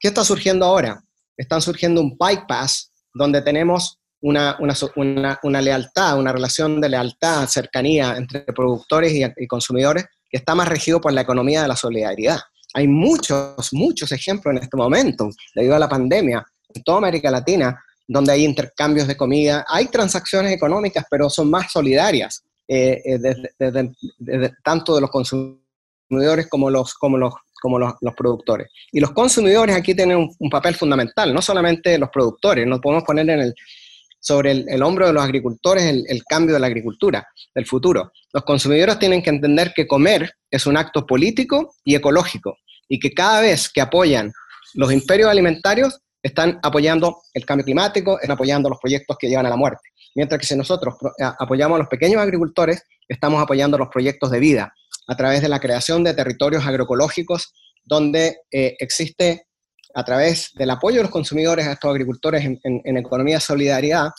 ¿Qué 0.00 0.08
está 0.08 0.24
surgiendo 0.24 0.66
ahora? 0.66 1.02
Están 1.36 1.62
surgiendo 1.62 2.00
un 2.00 2.16
bypass 2.18 2.92
donde 3.12 3.42
tenemos 3.42 3.98
una, 4.20 4.56
una, 4.58 5.38
una, 5.42 5.60
lealtad, 5.60 6.18
una 6.18 6.32
relación 6.32 6.80
de 6.80 6.88
lealtad, 6.88 7.46
cercanía 7.46 8.16
entre 8.16 8.40
productores 8.42 9.12
y, 9.12 9.24
y 9.36 9.46
consumidores 9.46 10.06
que 10.28 10.38
está 10.38 10.54
más 10.54 10.68
regido 10.68 11.00
por 11.00 11.12
la 11.12 11.20
economía 11.20 11.62
de 11.62 11.68
la 11.68 11.76
solidaridad. 11.76 12.40
Hay 12.76 12.86
muchos, 12.86 13.72
muchos 13.72 14.12
ejemplos 14.12 14.54
en 14.54 14.62
este 14.62 14.76
momento, 14.76 15.30
debido 15.54 15.74
a 15.74 15.78
la 15.78 15.88
pandemia, 15.88 16.44
en 16.74 16.82
toda 16.82 16.98
América 16.98 17.30
Latina, 17.30 17.82
donde 18.06 18.32
hay 18.32 18.44
intercambios 18.44 19.08
de 19.08 19.16
comida, 19.16 19.64
hay 19.66 19.86
transacciones 19.86 20.52
económicas, 20.52 21.06
pero 21.10 21.30
son 21.30 21.48
más 21.48 21.72
solidarias, 21.72 22.44
eh, 22.68 23.00
eh, 23.06 24.50
tanto 24.62 24.94
de 24.94 25.00
los 25.00 25.10
consumidores 25.10 26.48
como 26.50 26.68
los, 26.68 26.92
como 26.92 27.16
los, 27.16 27.32
como 27.62 27.78
los, 27.78 27.94
productores. 28.14 28.68
Y 28.92 29.00
los 29.00 29.12
consumidores 29.12 29.74
aquí 29.74 29.94
tienen 29.94 30.28
un, 30.38 30.50
papel 30.50 30.74
fundamental, 30.74 31.32
no 31.32 31.40
solamente 31.40 31.96
los 31.96 32.10
productores, 32.10 32.66
no 32.66 32.78
podemos 32.78 33.04
poner 33.04 33.30
en 33.30 33.40
el, 33.40 33.54
sobre 34.26 34.50
el, 34.50 34.82
hombro 34.82 35.06
de 35.06 35.12
los 35.12 35.22
agricultores 35.22 35.84
el, 35.84 36.24
cambio 36.24 36.54
de 36.54 36.58
la 36.58 36.66
agricultura 36.66 37.24
del 37.54 37.64
futuro. 37.64 38.10
Los 38.32 38.42
consumidores 38.42 38.98
tienen 38.98 39.22
que 39.22 39.30
entender 39.30 39.72
que 39.72 39.86
comer 39.86 40.32
es 40.50 40.66
un 40.66 40.76
acto 40.76 41.06
político 41.06 41.76
y 41.84 41.94
ecológico 41.94 42.58
y 42.88 42.98
que 42.98 43.12
cada 43.12 43.40
vez 43.40 43.68
que 43.68 43.80
apoyan 43.80 44.32
los 44.74 44.92
imperios 44.92 45.30
alimentarios, 45.30 46.00
están 46.20 46.58
apoyando 46.64 47.18
el 47.34 47.46
cambio 47.46 47.64
climático, 47.64 48.18
están 48.18 48.32
apoyando 48.32 48.68
los 48.68 48.80
proyectos 48.80 49.16
que 49.16 49.28
llevan 49.28 49.46
a 49.46 49.50
la 49.50 49.56
muerte. 49.56 49.90
Mientras 50.16 50.40
que 50.40 50.46
si 50.46 50.56
nosotros 50.56 50.96
apoyamos 51.38 51.76
a 51.76 51.78
los 51.78 51.88
pequeños 51.88 52.20
agricultores, 52.20 52.82
estamos 53.06 53.40
apoyando 53.40 53.78
los 53.78 53.88
proyectos 53.88 54.32
de 54.32 54.40
vida 54.40 54.74
a 55.06 55.16
través 55.16 55.40
de 55.40 55.48
la 55.48 55.60
creación 55.60 56.02
de 56.02 56.14
territorios 56.14 56.66
agroecológicos 56.66 57.54
donde 57.84 58.38
eh, 58.50 58.74
existe 58.80 59.45
a 59.96 60.04
través 60.04 60.52
del 60.54 60.68
apoyo 60.68 60.98
de 60.98 61.04
los 61.04 61.10
consumidores 61.10 61.66
a 61.66 61.72
estos 61.72 61.90
agricultores 61.90 62.44
en, 62.44 62.60
en 62.62 62.96
economía 62.98 63.36
de 63.36 63.40
solidaridad, 63.40 64.10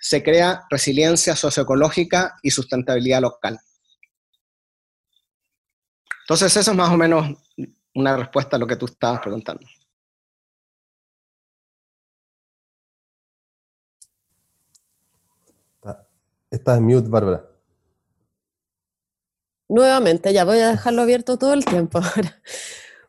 se 0.00 0.22
crea 0.22 0.64
resiliencia 0.70 1.36
socioecológica 1.36 2.36
y 2.42 2.50
sustentabilidad 2.50 3.20
local. 3.20 3.58
Entonces, 6.22 6.56
eso 6.56 6.70
es 6.70 6.76
más 6.76 6.90
o 6.90 6.96
menos 6.96 7.36
una 7.94 8.16
respuesta 8.16 8.56
a 8.56 8.58
lo 8.58 8.66
que 8.66 8.76
tú 8.76 8.86
estabas 8.86 9.20
preguntando. 9.20 9.66
Estás 16.50 16.78
en 16.78 16.84
mute, 16.84 17.08
Bárbara. 17.10 17.44
Nuevamente, 19.68 20.32
ya 20.32 20.46
voy 20.46 20.60
a 20.60 20.68
dejarlo 20.68 21.02
abierto 21.02 21.36
todo 21.36 21.52
el 21.52 21.66
tiempo 21.66 21.98
ahora. 21.98 22.40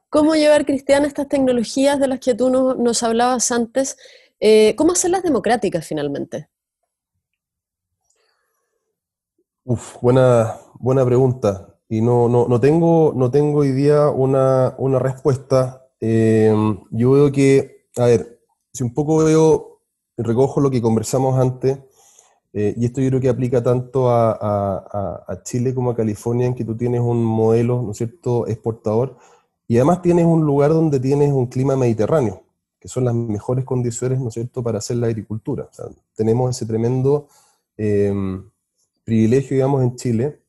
¿Cómo 0.09 0.33
llevar, 0.33 0.65
Cristiana, 0.65 1.05
estas 1.05 1.27
tecnologías 1.27 1.99
de 1.99 2.07
las 2.07 2.19
que 2.19 2.33
tú 2.33 2.49
nos 2.49 3.03
hablabas 3.03 3.51
antes? 3.51 3.95
Eh, 4.39 4.75
¿Cómo 4.75 4.93
hacerlas 4.93 5.21
democráticas 5.21 5.85
finalmente? 5.85 6.49
Uf, 9.65 10.01
buena, 10.01 10.55
buena 10.79 11.05
pregunta. 11.05 11.75
Y 11.87 12.01
no, 12.01 12.27
no, 12.27 12.47
no, 12.47 12.59
tengo, 12.59 13.13
no 13.15 13.29
tengo 13.29 13.59
hoy 13.59 13.71
día 13.71 14.09
una, 14.09 14.73
una 14.79 14.97
respuesta. 14.97 15.85
Eh, 15.99 16.55
yo 16.89 17.11
veo 17.11 17.31
que, 17.31 17.85
a 17.97 18.05
ver, 18.05 18.41
si 18.73 18.83
un 18.83 18.95
poco 18.95 19.23
veo, 19.23 19.81
recojo 20.17 20.59
lo 20.59 20.71
que 20.71 20.81
conversamos 20.81 21.39
antes, 21.39 21.77
eh, 22.53 22.73
y 22.77 22.85
esto 22.85 22.99
yo 23.01 23.09
creo 23.09 23.21
que 23.21 23.29
aplica 23.29 23.61
tanto 23.61 24.09
a, 24.09 25.41
Chile 25.43 25.75
como 25.75 25.91
a 25.91 25.95
California, 25.95 26.47
en 26.47 26.55
que 26.55 26.65
tú 26.65 26.75
tienes 26.75 27.01
un 27.01 27.23
modelo, 27.23 27.81
¿no 27.83 27.91
es 27.91 27.97
cierto?, 27.97 28.47
exportador, 28.47 29.17
y 29.69 29.77
además 29.77 30.01
tienes 30.01 30.25
un 30.25 30.43
lugar 30.43 30.71
donde 30.71 30.99
tienes 30.99 31.31
un 31.31 31.45
clima 31.45 31.75
mediterráneo, 31.75 32.41
que 32.79 32.87
son 32.87 33.05
las 33.05 33.13
mejores 33.13 33.63
condiciones, 33.65 34.19
¿no 34.19 34.29
es 34.29 34.33
cierto?, 34.33 34.63
para 34.63 34.79
hacer 34.79 34.97
la 34.97 35.05
agricultura. 35.05 35.69
tenemos 36.15 36.55
ese 36.55 36.65
tremendo 36.65 37.27
eh, 37.77 38.11
privilegio, 39.03 39.55
digamos, 39.55 39.83
en 39.83 39.95
Chile. 39.95 40.39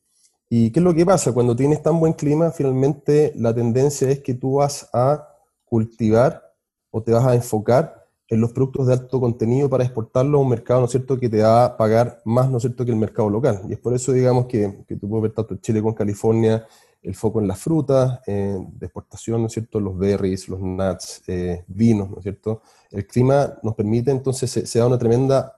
¿Y 0.49 0.71
qué 0.71 0.79
es 0.79 0.83
lo 0.83 0.95
que 0.95 1.05
pasa? 1.05 1.33
Cuando 1.33 1.55
tienes 1.55 1.83
tan 1.83 1.99
buen 1.99 2.13
clima, 2.13 2.49
finalmente 2.49 3.31
la 3.35 3.53
tendencia 3.53 4.09
es 4.09 4.21
que 4.21 4.33
tú 4.33 4.55
vas 4.55 4.89
a 4.91 5.29
cultivar 5.65 6.55
o 6.89 7.03
te 7.03 7.11
vas 7.11 7.25
a 7.27 7.35
enfocar 7.35 8.07
en 8.27 8.41
los 8.41 8.51
productos 8.51 8.87
de 8.87 8.93
alto 8.93 9.19
contenido 9.19 9.69
para 9.69 9.83
exportarlo 9.83 10.39
a 10.39 10.41
un 10.41 10.49
mercado, 10.49 10.79
¿no 10.79 10.85
es 10.87 10.91
cierto?, 10.93 11.19
que 11.19 11.29
te 11.29 11.43
va 11.43 11.65
a 11.65 11.77
pagar 11.77 12.23
más, 12.25 12.49
¿no 12.49 12.57
es 12.57 12.63
cierto?, 12.63 12.83
que 12.83 12.91
el 12.91 12.97
mercado 12.97 13.29
local. 13.29 13.61
Y 13.69 13.73
es 13.73 13.79
por 13.79 13.93
eso, 13.93 14.13
digamos, 14.13 14.47
que, 14.47 14.83
que 14.87 14.95
tú 14.95 15.07
puedes 15.07 15.21
ver 15.21 15.33
tanto 15.33 15.57
Chile 15.57 15.79
con 15.79 15.93
California, 15.93 16.65
el 17.01 17.15
foco 17.15 17.41
en 17.41 17.47
las 17.47 17.59
frutas, 17.59 18.19
eh, 18.27 18.57
de 18.73 18.85
exportación, 18.85 19.41
¿no 19.41 19.47
es 19.47 19.53
cierto?, 19.53 19.79
los 19.79 19.97
berries, 19.97 20.47
los 20.47 20.59
nuts, 20.59 21.23
eh, 21.27 21.63
vinos, 21.67 22.09
¿no 22.09 22.17
es 22.17 22.23
cierto? 22.23 22.61
El 22.91 23.07
clima 23.07 23.57
nos 23.63 23.75
permite, 23.75 24.11
entonces, 24.11 24.51
se, 24.51 24.79
da 24.79 24.85
una 24.85 24.99
tremenda, 24.99 25.55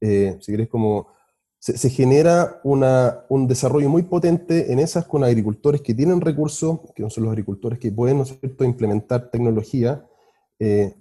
eh, 0.00 0.36
si 0.40 0.52
quieres, 0.52 0.68
como, 0.68 1.08
se, 1.58 1.88
genera 1.90 2.60
una, 2.64 3.24
un 3.28 3.46
desarrollo 3.46 3.88
muy 3.88 4.02
potente 4.02 4.72
en 4.72 4.78
esas 4.78 5.06
con 5.06 5.24
agricultores 5.24 5.80
que 5.80 5.94
tienen 5.94 6.20
recursos, 6.20 6.80
que 6.94 7.08
son 7.10 7.24
los 7.24 7.32
agricultores 7.32 7.78
que 7.78 7.92
pueden, 7.92 8.18
¿no 8.18 8.22
es 8.24 8.38
cierto?, 8.38 8.64
implementar 8.64 9.30
tecnología, 9.30 10.04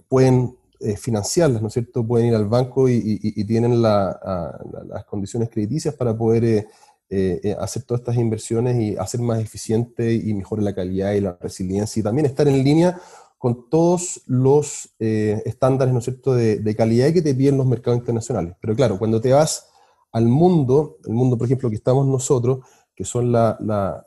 pueden 0.10 0.58
eh, 0.84 0.98
financiarlas, 0.98 1.62
¿no 1.62 1.70
es 1.70 1.74
cierto? 1.76 2.06
Pueden 2.06 2.28
ir 2.28 2.36
al 2.36 2.46
banco 2.46 2.90
y, 2.90 3.46
tienen 3.46 3.82
las 3.82 5.06
condiciones 5.08 5.50
crediticias 5.50 5.96
para 5.96 6.18
poder 6.18 6.68
eh, 7.16 7.40
eh, 7.44 7.56
hacer 7.60 7.84
todas 7.84 8.02
estas 8.02 8.16
inversiones 8.16 8.76
y 8.82 8.98
hacer 8.98 9.22
más 9.22 9.40
eficiente 9.40 10.14
y 10.14 10.34
mejorar 10.34 10.64
la 10.64 10.74
calidad 10.74 11.14
y 11.14 11.22
la 11.22 11.38
resiliencia 11.40 12.00
y 12.00 12.04
también 12.04 12.26
estar 12.26 12.48
en 12.48 12.64
línea 12.64 13.00
con 13.38 13.70
todos 13.70 14.22
los 14.26 14.96
estándares, 15.00 15.94
¿no 15.94 16.00
es 16.00 16.06
cierto?, 16.06 16.34
de, 16.34 16.76
calidad 16.78 17.12
que 17.12 17.22
te 17.22 17.36
piden 17.36 17.58
los 17.58 17.68
mercados 17.68 18.00
internacionales. 18.00 18.56
Pero 18.62 18.74
claro, 18.74 18.98
cuando 18.98 19.20
te 19.20 19.34
vas 19.34 19.68
al 20.14 20.28
mundo, 20.28 20.98
el 21.06 21.14
mundo, 21.14 21.38
por 21.38 21.46
ejemplo, 21.46 21.70
que 21.70 21.76
estamos 21.76 22.08
nosotros, 22.08 22.60
que 22.96 23.04
son 23.04 23.34
las 23.34 23.60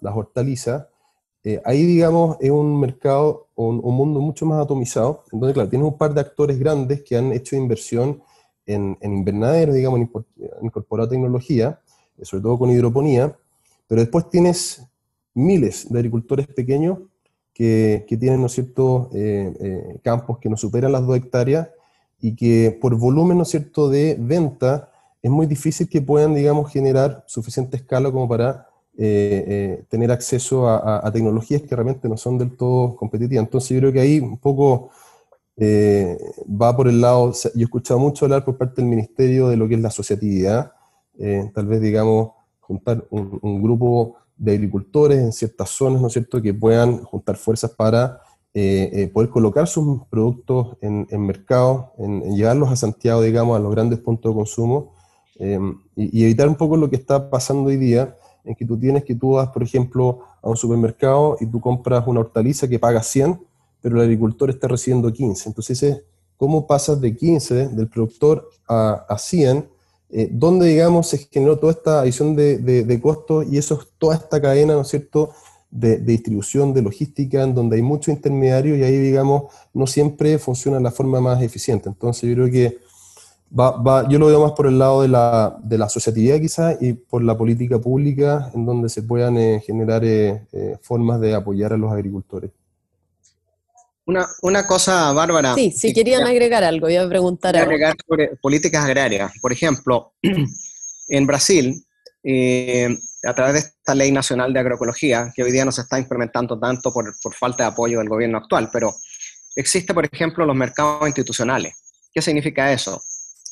hortalizas, 0.02 0.86
eh, 1.48 1.62
ahí, 1.64 1.86
digamos, 1.86 2.38
es 2.40 2.50
un 2.50 2.80
mercado, 2.80 3.50
un, 3.54 3.80
un, 3.84 3.94
mundo 3.94 4.20
mucho 4.20 4.44
más 4.46 4.60
atomizado, 4.60 5.22
en 5.30 5.38
donde, 5.38 5.54
claro, 5.54 5.68
tienes 5.68 5.86
un 5.86 5.96
par 5.96 6.12
de 6.12 6.20
actores 6.20 6.58
grandes 6.58 7.04
que 7.04 7.16
han 7.16 7.30
hecho 7.30 7.54
inversión 7.54 8.20
en, 8.66 8.98
en 9.00 9.12
invernaderos, 9.12 9.76
digamos, 9.76 10.00
en 10.00 10.10
incorporar 10.62 11.08
tecnología, 11.08 11.68
eh, 11.68 11.85
sobre 12.22 12.42
todo 12.42 12.58
con 12.58 12.70
hidroponía, 12.70 13.36
pero 13.86 14.00
después 14.00 14.28
tienes 14.30 14.82
miles 15.34 15.90
de 15.90 15.98
agricultores 15.98 16.46
pequeños 16.46 16.98
que, 17.52 18.04
que 18.08 18.16
tienen, 18.16 18.42
¿no 18.42 18.48
cierto?, 18.48 19.10
eh, 19.14 19.98
campos 20.02 20.38
que 20.38 20.48
no 20.48 20.56
superan 20.56 20.92
las 20.92 21.06
dos 21.06 21.16
hectáreas 21.16 21.68
y 22.20 22.34
que 22.34 22.76
por 22.80 22.96
volumen, 22.96 23.38
¿no 23.38 23.44
cierto?, 23.44 23.88
de 23.88 24.16
venta 24.18 24.90
es 25.22 25.30
muy 25.30 25.46
difícil 25.46 25.88
que 25.88 26.00
puedan, 26.00 26.34
digamos, 26.34 26.70
generar 26.70 27.24
suficiente 27.26 27.76
escala 27.76 28.12
como 28.12 28.28
para 28.28 28.68
eh, 28.98 29.44
eh, 29.46 29.84
tener 29.90 30.10
acceso 30.10 30.68
a, 30.68 31.10
tecnologías 31.12 31.60
que 31.62 31.74
realmente 31.74 32.08
no 32.08 32.16
son 32.16 32.38
del 32.38 32.56
todo 32.56 32.96
competitivas. 32.96 33.44
Entonces 33.44 33.70
yo 33.70 33.78
creo 33.80 33.92
que 33.92 34.00
ahí 34.00 34.20
un 34.20 34.38
poco 34.38 34.90
eh, 35.56 36.16
va 36.48 36.74
por 36.74 36.88
el 36.88 37.00
lado, 37.00 37.32
yo 37.32 37.60
he 37.60 37.64
escuchado 37.64 38.00
mucho 38.00 38.24
hablar 38.24 38.44
por 38.44 38.56
parte 38.56 38.80
del 38.80 38.88
Ministerio 38.88 39.48
de 39.48 39.56
lo 39.56 39.68
que 39.68 39.74
es 39.74 39.80
la 39.80 39.88
asociatividad, 39.88 40.72
tal 41.54 41.66
vez 41.66 41.80
digamos 41.80 42.30
juntar 42.60 43.06
un, 43.10 43.62
grupo 43.62 44.16
de 44.36 44.52
agricultores 44.52 45.18
en 45.18 45.32
ciertas 45.32 45.70
zonas, 45.70 46.00
¿no 46.00 46.08
es 46.08 46.12
cierto?, 46.12 46.42
que 46.42 46.52
puedan 46.52 47.02
juntar 47.04 47.36
fuerzas 47.36 47.70
para 47.70 48.20
poder 49.12 49.30
colocar 49.30 49.66
sus 49.66 50.02
productos 50.08 50.76
en, 50.80 51.06
mercado, 51.26 51.92
en, 51.98 52.34
llevarlos 52.34 52.70
a 52.70 52.76
Santiago, 52.76 53.22
digamos, 53.22 53.56
a 53.56 53.60
los 53.60 53.70
grandes 53.70 53.98
puntos 54.00 54.32
de 54.32 54.36
consumo, 54.36 54.94
y, 55.38 56.20
y, 56.20 56.24
evitar 56.24 56.48
un 56.48 56.56
poco 56.56 56.76
lo 56.76 56.88
que 56.88 56.96
está 56.96 57.30
pasando 57.30 57.68
hoy 57.68 57.76
día, 57.76 58.16
en 58.46 58.54
que 58.54 58.64
tú 58.64 58.78
tienes 58.78 59.04
que 59.04 59.14
tú 59.14 59.32
vas, 59.32 59.48
por 59.48 59.62
ejemplo, 59.62 60.20
a 60.40 60.48
un 60.48 60.56
supermercado 60.56 61.36
y 61.40 61.46
tú 61.46 61.60
compras 61.60 62.06
una 62.06 62.20
hortaliza 62.20 62.68
que 62.68 62.78
paga 62.78 63.02
100, 63.02 63.40
pero 63.80 63.96
el 63.96 64.02
agricultor 64.02 64.50
está 64.50 64.68
recibiendo 64.68 65.12
15. 65.12 65.48
Entonces, 65.48 66.04
¿cómo 66.36 66.66
pasas 66.66 67.00
de 67.00 67.14
15 67.14 67.68
del 67.68 67.88
productor 67.88 68.48
a, 68.68 69.04
a 69.08 69.18
100? 69.18 69.68
Eh, 70.10 70.28
¿Dónde, 70.30 70.66
digamos, 70.66 71.08
se 71.08 71.18
generó 71.18 71.58
toda 71.58 71.72
esta 71.72 72.00
adición 72.00 72.36
de, 72.36 72.58
de, 72.58 73.00
costos 73.00 73.46
y 73.50 73.58
eso 73.58 73.80
es 73.80 73.88
toda 73.98 74.14
esta 74.16 74.40
cadena, 74.40 74.74
¿no 74.74 74.82
es 74.82 74.88
cierto?, 74.88 75.32
de, 75.70 75.98
distribución, 75.98 76.72
de 76.72 76.82
logística, 76.82 77.42
en 77.42 77.54
donde 77.54 77.76
hay 77.76 77.82
muchos 77.82 78.08
intermediarios 78.08 78.78
y 78.78 78.84
ahí, 78.84 78.96
digamos, 78.96 79.52
no 79.74 79.86
siempre 79.86 80.38
funciona 80.38 80.78
de 80.78 80.84
la 80.84 80.90
forma 80.90 81.20
más 81.20 81.42
eficiente. 81.42 81.88
Entonces, 81.88 82.28
yo 82.28 82.34
creo 82.34 82.50
que 82.50 82.78
yo 84.08 84.18
lo 84.18 84.26
veo 84.26 84.42
más 84.42 84.52
por 84.52 84.66
el 84.66 84.78
lado 84.78 85.02
de 85.02 85.08
la, 85.08 85.56
de 85.62 85.78
la 85.78 85.86
asociatividad 85.86 86.40
quizás 86.40 86.76
y 86.80 86.92
por 86.94 87.22
la 87.22 87.36
política 87.38 87.78
pública 87.78 88.50
en 88.54 88.66
donde 88.66 88.88
se 88.88 89.02
puedan 89.02 89.36
eh, 89.36 89.62
generar 89.64 90.04
eh, 90.04 90.46
eh, 90.52 90.76
formas 90.82 91.20
de 91.20 91.34
apoyar 91.34 91.72
a 91.72 91.76
los 91.76 91.92
agricultores. 91.92 92.50
Una, 94.06 94.26
una 94.42 94.66
cosa, 94.66 95.12
Bárbara. 95.12 95.54
Sí, 95.54 95.72
si 95.72 95.92
querían 95.92 96.26
agregar 96.26 96.62
algo, 96.62 96.88
iba 96.88 97.02
a 97.02 97.08
preguntar 97.08 97.56
algo. 97.56 97.70
Agregar 97.70 97.96
sobre 98.06 98.36
políticas 98.36 98.84
agrarias. 98.84 99.32
Por 99.42 99.52
ejemplo, 99.52 100.14
en 101.08 101.26
Brasil, 101.26 101.84
a 103.24 103.34
través 103.34 103.52
de 103.54 103.58
esta 103.58 103.94
ley 103.94 104.12
nacional 104.12 104.52
de 104.52 104.60
agroecología, 104.60 105.32
que 105.34 105.42
hoy 105.42 105.50
día 105.50 105.64
no 105.64 105.72
se 105.72 105.82
está 105.82 105.98
implementando 105.98 106.58
tanto 106.58 106.92
por, 106.92 107.12
por 107.20 107.34
falta 107.34 107.64
de 107.64 107.70
apoyo 107.70 107.98
del 107.98 108.08
gobierno 108.08 108.38
actual, 108.38 108.70
pero 108.72 108.94
existe, 109.56 109.92
por 109.92 110.04
ejemplo, 110.04 110.46
los 110.46 110.56
mercados 110.56 111.06
institucionales. 111.06 111.74
¿Qué 112.12 112.22
significa 112.22 112.72
eso? 112.72 113.02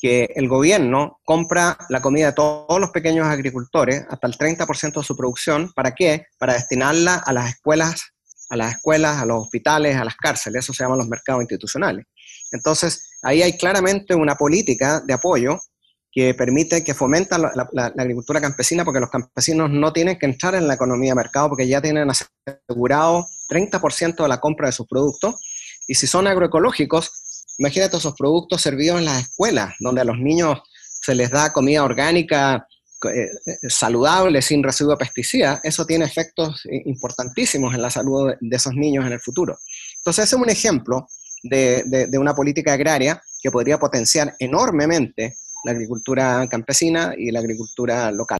que 0.05 0.29
el 0.35 0.49
gobierno 0.49 1.19
compra 1.25 1.79
la 1.89 2.03
comida 2.03 2.27
de 2.27 2.33
todos 2.35 2.79
los 2.79 2.91
pequeños 2.91 3.27
agricultores, 3.27 4.05
hasta 4.11 4.27
el 4.27 4.37
30% 4.37 5.01
de 5.01 5.03
su 5.03 5.17
producción, 5.17 5.73
¿para 5.73 5.95
qué? 5.95 6.27
Para 6.37 6.53
destinarla 6.53 7.15
a 7.15 7.33
las 7.33 7.49
escuelas, 7.49 8.14
a 8.51 8.57
las 8.57 8.77
escuelas, 8.77 9.21
a 9.21 9.27
los 9.27 9.43
hospitales, 9.43 9.97
a 9.97 10.05
las 10.05 10.17
cárceles, 10.17 10.65
eso 10.65 10.73
se 10.73 10.85
llaman 10.85 10.99
los 10.99 11.09
mercados 11.09 11.43
institucionales. 11.43 12.07
Entonces, 12.53 13.19
ahí 13.23 13.43
hay 13.43 13.57
claramente 13.57 14.15
una 14.15 14.37
política 14.37 15.01
de 15.01 15.15
apoyo 15.15 15.59
que 16.13 16.35
permite, 16.35 16.85
que 16.85 16.95
fomenta 16.95 17.39
la, 17.39 17.93
agricultura 17.99 18.41
campesina, 18.41 18.85
porque 18.85 19.01
los 19.01 19.11
campesinos 19.11 19.71
no 19.71 19.93
tienen 19.93 20.19
que 20.19 20.27
entrar 20.27 20.55
en 20.55 20.69
la 20.69 20.75
economía 20.75 21.11
de 21.11 21.17
mercado, 21.17 21.49
porque 21.49 21.67
ya 21.67 21.83
tienen 21.83 22.09
asegurado 22.09 23.27
30% 23.49 24.23
de 24.23 24.29
la 24.29 24.39
compra 24.39 24.69
de 24.69 24.73
sus 24.73 24.87
productos, 24.87 25.35
y 25.89 25.95
si 25.97 26.07
son 26.07 26.27
agroecológicos, 26.29 27.25
Imagínate 27.59 27.97
esos 27.97 28.15
productos 28.15 28.63
servidos 28.63 28.99
en 28.99 29.05
las 29.05 29.23
escuelas, 29.23 29.75
donde 29.79 30.01
a 30.01 30.05
los 30.05 30.19
niños 30.19 30.61
se 31.01 31.15
les 31.15 31.31
da 31.31 31.53
comida 31.53 31.85
orgánica 31.85 32.67
eh, 33.11 33.31
saludable, 33.69 34.43
sin 34.43 34.63
residuo 34.63 34.93
de 34.93 34.99
pesticidas. 34.99 35.61
Eso 35.63 35.85
tiene 35.85 36.05
efectos 36.05 36.65
eh, 36.67 36.83
importantísimos 36.87 37.75
en 37.75 37.83
la 37.83 37.91
salud 37.91 38.33
de 38.41 38.57
esos 38.57 38.75
niños 38.75 39.07
en 39.07 39.13
el 39.13 39.21
futuro. 39.21 39.59
Entonces, 39.99 40.25
ese 40.25 40.37
es 40.37 40.43
un 40.43 40.51
ejemplo 40.51 41.07
de, 41.43 42.09
una 42.19 42.35
política 42.35 42.73
agraria 42.73 43.23
que 43.43 43.51
podría 43.51 43.79
potenciar 43.79 44.35
enormemente 44.39 45.37
la 45.65 45.73
agricultura 45.73 46.47
campesina 46.51 47.15
y 47.17 47.31
la 47.31 47.41
agricultura 47.41 48.11
local. 48.11 48.39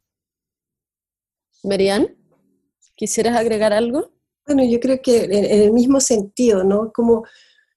Marian, 1.63 2.15
¿quisieras 2.95 3.35
agregar 3.35 3.73
algo? 3.73 4.11
Bueno, 4.45 4.63
yo 4.63 4.79
creo 4.79 5.01
que 5.01 5.23
en, 5.23 5.61
el 5.61 5.71
mismo 5.71 5.99
sentido, 5.99 6.63
¿no? 6.63 6.91
Como 6.93 7.25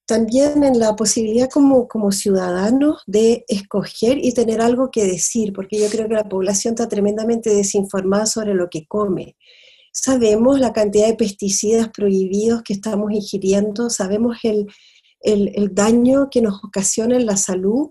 también 0.09 0.65
en 0.65 0.79
la 0.79 0.97
posibilidad 0.97 1.51
como, 1.51 1.87
como 1.87 2.13
ciudadanos 2.13 3.03
de 3.07 3.45
escoger 3.47 4.17
y 4.17 4.33
tener 4.33 4.63
algo 4.63 4.91
que 4.91 5.05
decir, 5.05 5.53
porque 5.53 5.79
yo 5.79 5.87
creo 5.91 6.09
que 6.09 6.15
la 6.15 6.31
población 6.31 6.73
está 6.73 6.89
tremendamente 6.89 7.51
desinformada 7.51 8.25
sobre 8.25 8.55
lo 8.55 8.71
que 8.71 8.87
come. 8.87 9.37
Sabemos 9.93 10.61
la 10.61 10.73
cantidad 10.73 11.09
de 11.09 11.15
pesticidas 11.15 11.91
prohibidos 11.91 12.63
que 12.63 12.73
estamos 12.73 13.13
ingiriendo, 13.13 13.91
sabemos 13.91 14.39
el, 14.45 14.69
el, 15.21 15.75
daño 15.75 16.31
que 16.31 16.41
nos 16.41 16.65
ocasiona 16.65 17.17
en 17.17 17.27
la 17.27 17.37
salud, 17.37 17.91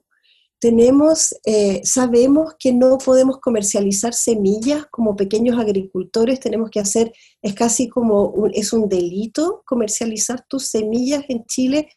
tenemos, 0.59 1.35
eh, 1.45 1.81
sabemos 1.83 2.55
que 2.59 2.73
no 2.73 2.97
podemos 2.97 3.39
comercializar 3.39 4.13
semillas 4.13 4.85
como 4.89 5.15
pequeños 5.15 5.59
agricultores, 5.59 6.39
tenemos 6.39 6.71
que 6.71 6.79
hacer, 6.79 7.13
es 7.41 7.53
casi 7.53 7.87
como, 7.87 8.47
es 8.53 8.73
un 8.73 8.89
delito 8.89 9.63
comercializar 9.65 10.45
tus 10.47 10.67
semillas 10.67 11.23
en 11.29 11.45
Chile 11.45 11.89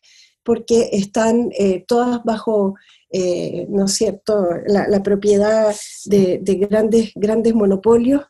porque 0.43 0.91
están 0.93 1.51
eh, 1.59 1.85
todas 1.87 2.23
bajo, 2.25 2.75
eh, 3.11 3.67
¿no 3.71 3.87
es 3.87 3.95
cierto?, 3.95 4.47
la, 4.67 5.03
propiedad 5.03 5.75
de, 6.07 6.41
grandes, 6.69 7.13
grandes 7.15 7.55
monopolios, 7.55 8.23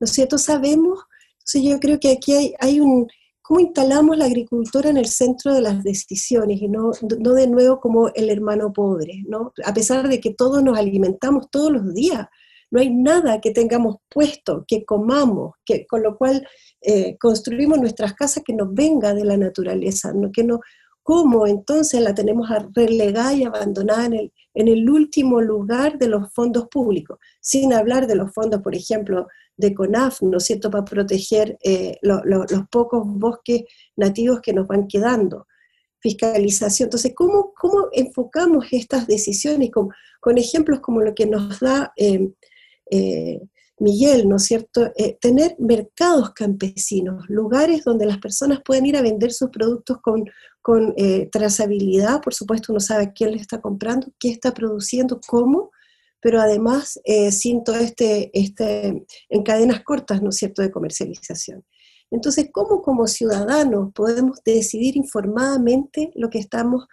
¿no 0.00 0.04
es 0.04 0.12
cierto? 0.12 0.38
Sabemos, 0.38 1.00
entonces 1.32 1.62
yo 1.62 1.80
creo 1.80 1.98
que 1.98 2.10
aquí 2.10 2.32
hay, 2.32 2.54
hay 2.58 2.80
un, 2.80 3.08
cómo 3.48 3.60
instalamos 3.60 4.18
la 4.18 4.26
agricultura 4.26 4.90
en 4.90 4.98
el 4.98 5.06
centro 5.06 5.54
de 5.54 5.62
las 5.62 5.82
decisiones 5.82 6.60
y 6.60 6.68
no, 6.68 6.90
no 7.18 7.32
de 7.32 7.46
nuevo 7.46 7.80
como 7.80 8.08
el 8.08 8.28
hermano 8.28 8.74
pobre, 8.74 9.22
¿no? 9.26 9.54
A 9.64 9.72
pesar 9.72 10.06
de 10.06 10.20
que 10.20 10.34
todos 10.34 10.62
nos 10.62 10.76
alimentamos 10.76 11.50
todos 11.50 11.72
los 11.72 11.94
días, 11.94 12.26
no 12.70 12.78
hay 12.78 12.90
nada 12.90 13.40
que 13.40 13.50
tengamos 13.50 13.96
puesto, 14.10 14.66
que 14.68 14.84
comamos, 14.84 15.54
que, 15.64 15.86
con 15.86 16.02
lo 16.02 16.18
cual 16.18 16.46
eh, 16.82 17.16
construimos 17.16 17.78
nuestras 17.78 18.12
casas 18.12 18.42
que 18.44 18.52
nos 18.52 18.74
venga 18.74 19.14
de 19.14 19.24
la 19.24 19.38
naturaleza, 19.38 20.12
¿no? 20.12 20.30
que 20.30 20.44
no, 20.44 20.60
¿cómo 21.02 21.46
entonces 21.46 22.02
la 22.02 22.12
tenemos 22.12 22.50
relegada 22.74 23.32
y 23.32 23.44
abandonada 23.44 24.04
en 24.04 24.12
el, 24.12 24.32
en 24.52 24.68
el 24.68 24.90
último 24.90 25.40
lugar 25.40 25.96
de 25.96 26.08
los 26.08 26.30
fondos 26.34 26.68
públicos? 26.68 27.18
Sin 27.40 27.72
hablar 27.72 28.06
de 28.06 28.16
los 28.16 28.30
fondos, 28.30 28.60
por 28.60 28.74
ejemplo, 28.74 29.26
de 29.58 29.74
CONAF, 29.74 30.22
¿no 30.22 30.38
es 30.38 30.44
cierto?, 30.44 30.70
para 30.70 30.84
proteger 30.84 31.58
eh, 31.62 31.98
los 32.00 32.62
pocos 32.70 33.02
bosques 33.04 33.64
nativos 33.96 34.40
que 34.40 34.52
nos 34.52 34.66
van 34.66 34.86
quedando. 34.86 35.46
Fiscalización. 36.00 36.86
Entonces, 36.86 37.12
¿cómo, 37.14 37.52
cómo 37.54 37.88
enfocamos 37.92 38.66
estas 38.70 39.06
decisiones 39.08 39.70
con, 39.70 39.90
ejemplos 40.38 40.80
como 40.80 41.00
lo 41.00 41.14
que 41.14 41.26
nos 41.26 41.58
da 41.58 41.92
eh, 41.96 42.30
eh, 42.90 43.40
Miguel, 43.80 44.28
¿no 44.28 44.36
es 44.36 44.44
cierto? 44.44 44.92
tener 45.20 45.54
mercados 45.58 46.32
campesinos, 46.32 47.24
lugares 47.28 47.84
donde 47.84 48.06
las 48.06 48.18
personas 48.18 48.60
pueden 48.64 48.86
ir 48.86 48.96
a 48.96 49.02
vender 49.02 49.32
sus 49.32 49.50
productos 49.50 49.98
con, 50.02 50.24
con 50.60 50.94
trazabilidad, 51.30 52.20
por 52.20 52.34
supuesto 52.34 52.72
uno 52.72 52.80
sabe 52.80 53.12
quién 53.12 53.30
le 53.30 53.36
está 53.36 53.60
comprando, 53.60 54.08
qué 54.18 54.30
está 54.30 54.52
produciendo, 54.52 55.20
cómo, 55.24 55.70
pero 56.20 56.40
además 56.40 57.00
eh, 57.04 57.32
sin 57.32 57.64
todo 57.64 57.76
este, 57.76 58.30
este, 58.32 59.06
en 59.28 59.42
cadenas 59.42 59.82
cortas, 59.82 60.22
¿no 60.22 60.30
es 60.30 60.36
cierto?, 60.36 60.62
de 60.62 60.70
comercialización. 60.70 61.64
Entonces, 62.10 62.48
¿cómo 62.52 62.82
como 62.82 63.06
ciudadanos 63.06 63.92
podemos 63.94 64.38
decidir 64.44 64.96
informadamente 64.96 66.10
lo 66.14 66.30
que 66.30 66.38
estamos, 66.38 66.86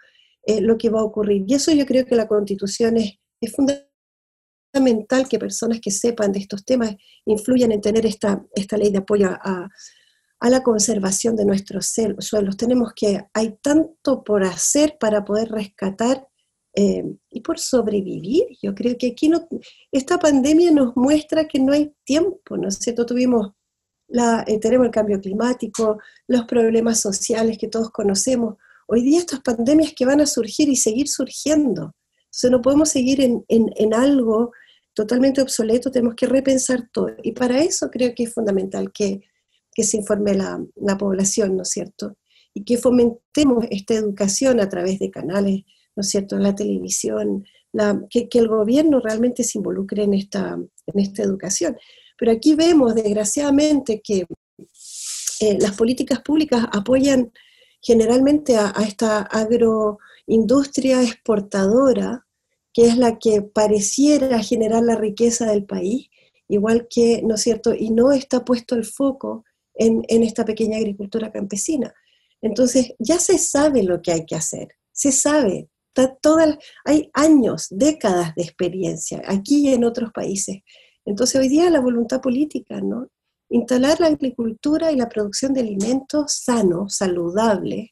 eh, 0.44 0.60
lo 0.60 0.76
que 0.76 0.90
va 0.90 1.00
a 1.00 1.04
ocurrir? 1.04 1.44
Y 1.46 1.54
eso 1.54 1.72
yo 1.72 1.86
creo 1.86 2.04
que 2.04 2.16
la 2.16 2.28
Constitución 2.28 2.98
es, 2.98 3.14
es 3.40 3.52
fundamental 3.52 5.26
que 5.28 5.38
personas 5.38 5.80
que 5.80 5.90
sepan 5.90 6.32
de 6.32 6.40
estos 6.40 6.64
temas 6.64 6.96
influyan 7.24 7.72
en 7.72 7.80
tener 7.80 8.04
esta, 8.04 8.44
esta 8.54 8.76
ley 8.76 8.90
de 8.90 8.98
apoyo 8.98 9.28
a, 9.30 9.68
a 10.38 10.50
la 10.50 10.62
conservación 10.62 11.34
de 11.34 11.46
nuestros 11.46 11.94
suelos. 12.18 12.56
Tenemos 12.56 12.92
que, 12.94 13.24
hay 13.32 13.56
tanto 13.62 14.22
por 14.22 14.44
hacer 14.44 14.98
para 15.00 15.24
poder 15.24 15.48
rescatar 15.48 16.26
eh, 16.76 17.04
y 17.30 17.40
por 17.40 17.58
sobrevivir. 17.58 18.44
Yo 18.62 18.74
creo 18.74 18.96
que 18.98 19.08
aquí 19.08 19.30
no, 19.30 19.48
esta 19.90 20.18
pandemia 20.18 20.70
nos 20.70 20.94
muestra 20.94 21.48
que 21.48 21.58
no 21.58 21.72
hay 21.72 21.92
tiempo, 22.04 22.56
¿no 22.58 22.68
es 22.68 22.76
cierto? 22.76 23.06
Tuvimos 23.06 23.52
la, 24.08 24.44
eh, 24.46 24.60
tenemos 24.60 24.84
el 24.84 24.92
cambio 24.92 25.18
climático, 25.20 25.98
los 26.28 26.44
problemas 26.44 27.00
sociales 27.00 27.56
que 27.58 27.68
todos 27.68 27.90
conocemos. 27.90 28.56
Hoy 28.86 29.02
día 29.02 29.18
estas 29.18 29.40
pandemias 29.40 29.94
que 29.96 30.04
van 30.04 30.20
a 30.20 30.26
surgir 30.26 30.68
y 30.68 30.76
seguir 30.76 31.08
surgiendo. 31.08 31.94
Entonces 32.26 32.50
no 32.50 32.60
podemos 32.60 32.90
seguir 32.90 33.22
en, 33.22 33.42
en, 33.48 33.72
en 33.76 33.94
algo 33.94 34.52
totalmente 34.92 35.40
obsoleto, 35.40 35.90
tenemos 35.90 36.14
que 36.14 36.26
repensar 36.26 36.88
todo. 36.92 37.08
Y 37.22 37.32
para 37.32 37.62
eso 37.62 37.88
creo 37.90 38.14
que 38.14 38.24
es 38.24 38.34
fundamental 38.34 38.92
que, 38.92 39.22
que 39.72 39.82
se 39.82 39.96
informe 39.96 40.34
la, 40.34 40.62
la 40.74 40.98
población, 40.98 41.56
¿no 41.56 41.62
es 41.62 41.70
cierto? 41.70 42.16
Y 42.52 42.64
que 42.64 42.76
fomentemos 42.76 43.64
esta 43.70 43.94
educación 43.94 44.60
a 44.60 44.68
través 44.68 44.98
de 44.98 45.10
canales 45.10 45.62
¿no 45.96 46.02
es 46.02 46.10
cierto?, 46.10 46.38
la 46.38 46.54
televisión, 46.54 47.44
que, 48.10 48.28
el 48.32 48.48
gobierno 48.48 49.00
realmente 49.00 49.42
se 49.42 49.58
involucre 49.58 50.04
en 50.04 50.14
esta, 50.14 50.58
en 50.86 51.00
esta 51.00 51.22
educación. 51.22 51.76
Pero 52.18 52.32
aquí 52.32 52.54
vemos, 52.54 52.94
desgraciadamente, 52.94 54.00
que 54.00 54.26
eh, 55.40 55.58
las 55.60 55.72
políticas 55.72 56.20
públicas 56.20 56.66
apoyan 56.72 57.32
generalmente 57.82 58.56
a, 58.56 58.72
esta 58.86 59.22
agroindustria 59.22 61.02
exportadora, 61.02 62.26
que 62.72 62.86
es 62.86 62.96
la 62.98 63.18
que 63.18 63.42
pareciera 63.42 64.42
generar 64.42 64.82
la 64.82 64.96
riqueza 64.96 65.46
del 65.46 65.64
país, 65.64 66.08
igual 66.48 66.86
que, 66.88 67.22
¿no 67.22 67.34
es 67.34 67.42
cierto?, 67.42 67.74
y 67.74 67.90
no 67.90 68.12
está 68.12 68.44
puesto 68.44 68.74
el 68.74 68.84
foco 68.84 69.44
en, 69.74 70.02
en 70.08 70.22
esta 70.22 70.44
pequeña 70.44 70.78
agricultura 70.78 71.32
campesina. 71.32 71.94
Entonces, 72.42 72.94
ya 72.98 73.18
se 73.18 73.38
sabe 73.38 73.82
lo 73.82 74.02
que 74.02 74.12
hay 74.12 74.26
que 74.26 74.36
hacer, 74.36 74.68
se 74.92 75.12
sabe, 75.12 75.68
hay 76.84 77.10
años, 77.14 77.68
décadas 77.70 78.34
de 78.34 78.42
experiencia, 78.42 79.22
aquí 79.26 79.68
y 79.68 79.74
en 79.74 79.84
otros 79.84 80.12
países. 80.12 80.62
Entonces 81.04 81.40
hoy 81.40 81.48
día 81.48 81.70
la 81.70 81.80
voluntad 81.80 82.20
política, 82.20 82.80
¿no? 82.80 83.08
Instalar 83.48 84.00
la 84.00 84.08
agricultura 84.08 84.90
y 84.90 84.96
la 84.96 85.08
producción 85.08 85.54
de 85.54 85.60
alimentos 85.60 86.32
sanos, 86.32 86.96
saludables, 86.96 87.90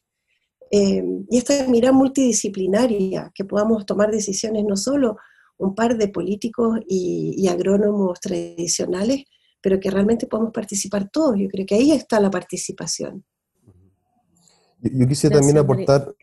eh, 0.71 1.03
y 1.29 1.37
esta 1.37 1.67
mirada 1.67 1.93
multidisciplinaria, 1.93 3.31
que 3.33 3.45
podamos 3.45 3.85
tomar 3.85 4.11
decisiones 4.11 4.65
no 4.65 4.75
solo 4.75 5.17
un 5.57 5.73
par 5.73 5.97
de 5.97 6.09
políticos 6.09 6.79
y, 6.87 7.35
y 7.37 7.47
agrónomos 7.47 8.19
tradicionales, 8.19 9.23
pero 9.61 9.79
que 9.79 9.89
realmente 9.89 10.27
podamos 10.27 10.51
participar 10.51 11.09
todos. 11.09 11.37
Yo 11.37 11.47
creo 11.47 11.65
que 11.65 11.75
ahí 11.75 11.91
está 11.91 12.19
la 12.19 12.29
participación. 12.29 13.23
Yo, 14.81 15.07
quisiera 15.07 15.37
también 15.37 15.57
aportar 15.57 16.13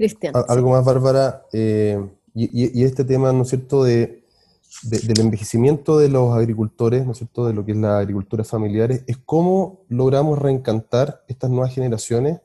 algo 0.48 0.70
más, 0.70 0.84
Bárbara, 0.84 1.42
eh, 1.53 1.98
y, 2.34 2.84
este 2.84 3.05
tema, 3.05 3.32
¿no 3.32 3.42
es 3.42 3.48
cierto?, 3.48 3.84
de, 3.84 4.22
del 4.82 5.20
envejecimiento 5.20 5.98
de 5.98 6.09
los 6.09 6.34
agricultores, 6.34 7.05
¿no 7.05 7.12
es 7.12 7.18
cierto?, 7.18 7.46
de 7.46 7.55
lo 7.55 7.64
que 7.64 7.72
es 7.72 7.78
la 7.78 7.98
agricultura 7.98 8.44
familiar, 8.44 8.90
es 8.92 9.18
cómo 9.24 9.80
logramos 9.88 10.38
reencantar 10.38 11.24
estas 11.28 11.50
nuevas 11.50 11.74
generaciones 11.74 12.40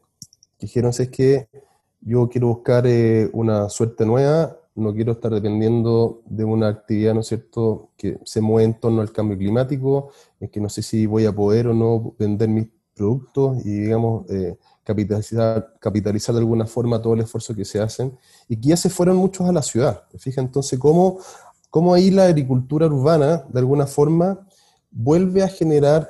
que 0.57 0.65
dijeron, 0.65 0.91
es 0.97 1.09
que 1.09 1.47
yo 2.01 2.29
quiero 2.29 2.47
buscar 2.47 2.85
eh, 2.87 3.29
una 3.33 3.69
suerte 3.69 4.05
nueva, 4.05 4.57
no 4.75 4.93
quiero 4.93 5.13
estar 5.13 5.31
dependiendo 5.31 6.21
de 6.25 6.43
una 6.43 6.67
actividad, 6.67 7.13
¿no 7.13 7.21
es 7.21 7.27
cierto?, 7.27 7.89
que 7.97 8.19
se 8.23 8.41
mueve 8.41 8.65
en 8.65 8.79
torno 8.79 9.01
al 9.01 9.11
cambio 9.11 9.37
climático, 9.37 10.09
es 10.39 10.49
que 10.49 10.59
no 10.59 10.69
sé 10.69 10.81
si 10.81 11.05
voy 11.05 11.25
a 11.25 11.31
poder 11.33 11.67
o 11.67 11.73
no 11.73 12.13
vender 12.19 12.49
mis 12.49 12.67
productos 12.95 13.65
y, 13.65 13.79
digamos, 13.79 14.29
eh, 14.29 14.57
capitalizar, 14.87 15.73
capitalizar 15.81 16.33
de 16.33 16.39
alguna 16.39 16.65
forma 16.65 17.01
todo 17.01 17.13
el 17.13 17.19
esfuerzo 17.19 17.53
que 17.53 17.65
se 17.65 17.81
hacen 17.81 18.17
y 18.47 18.55
que 18.55 18.69
ya 18.69 18.77
se 18.77 18.89
fueron 18.89 19.17
muchos 19.17 19.45
a 19.45 19.51
la 19.51 19.61
ciudad. 19.61 20.03
Fija 20.17 20.39
entonces 20.39 20.79
cómo, 20.79 21.19
cómo 21.69 21.93
ahí 21.93 22.09
la 22.09 22.23
agricultura 22.23 22.85
urbana, 22.85 23.43
de 23.49 23.59
alguna 23.59 23.85
forma, 23.85 24.47
vuelve 24.89 25.43
a 25.43 25.49
generar 25.49 26.09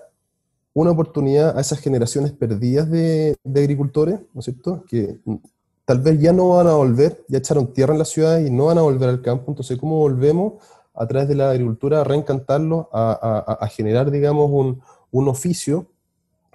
una 0.76 0.92
oportunidad 0.92 1.58
a 1.58 1.62
esas 1.62 1.80
generaciones 1.80 2.34
perdidas 2.34 2.88
de, 2.92 3.36
agricultores, 3.44 4.20
¿no 4.32 4.42
es 4.42 4.46
cierto? 4.46 4.86
Que 4.88 5.18
tal 5.84 6.00
vez 6.02 6.20
ya 6.20 6.32
no 6.32 6.50
van 6.50 6.68
a 6.68 6.74
volver, 6.74 7.26
ya 7.30 7.40
echaron 7.40 7.74
tierra 7.74 7.94
en 7.94 8.00
la 8.00 8.06
ciudad 8.06 8.40
y 8.42 8.52
no 8.52 8.66
van 8.66 8.78
a 8.78 8.84
volver 8.84 9.10
al 9.10 9.24
campo, 9.24 9.46
entonces 9.50 9.80
cómo 9.80 9.98
volvemos 9.98 10.54
a 10.94 11.08
través 11.08 11.28
de 11.28 11.34
la 11.34 11.50
agricultura 11.50 12.02
a 12.02 12.04
reencantarlos, 12.04 12.86
a, 12.94 13.68
generar, 13.72 14.12
digamos, 14.12 14.52
un, 14.52 14.84
un 15.10 15.28
oficio 15.30 15.88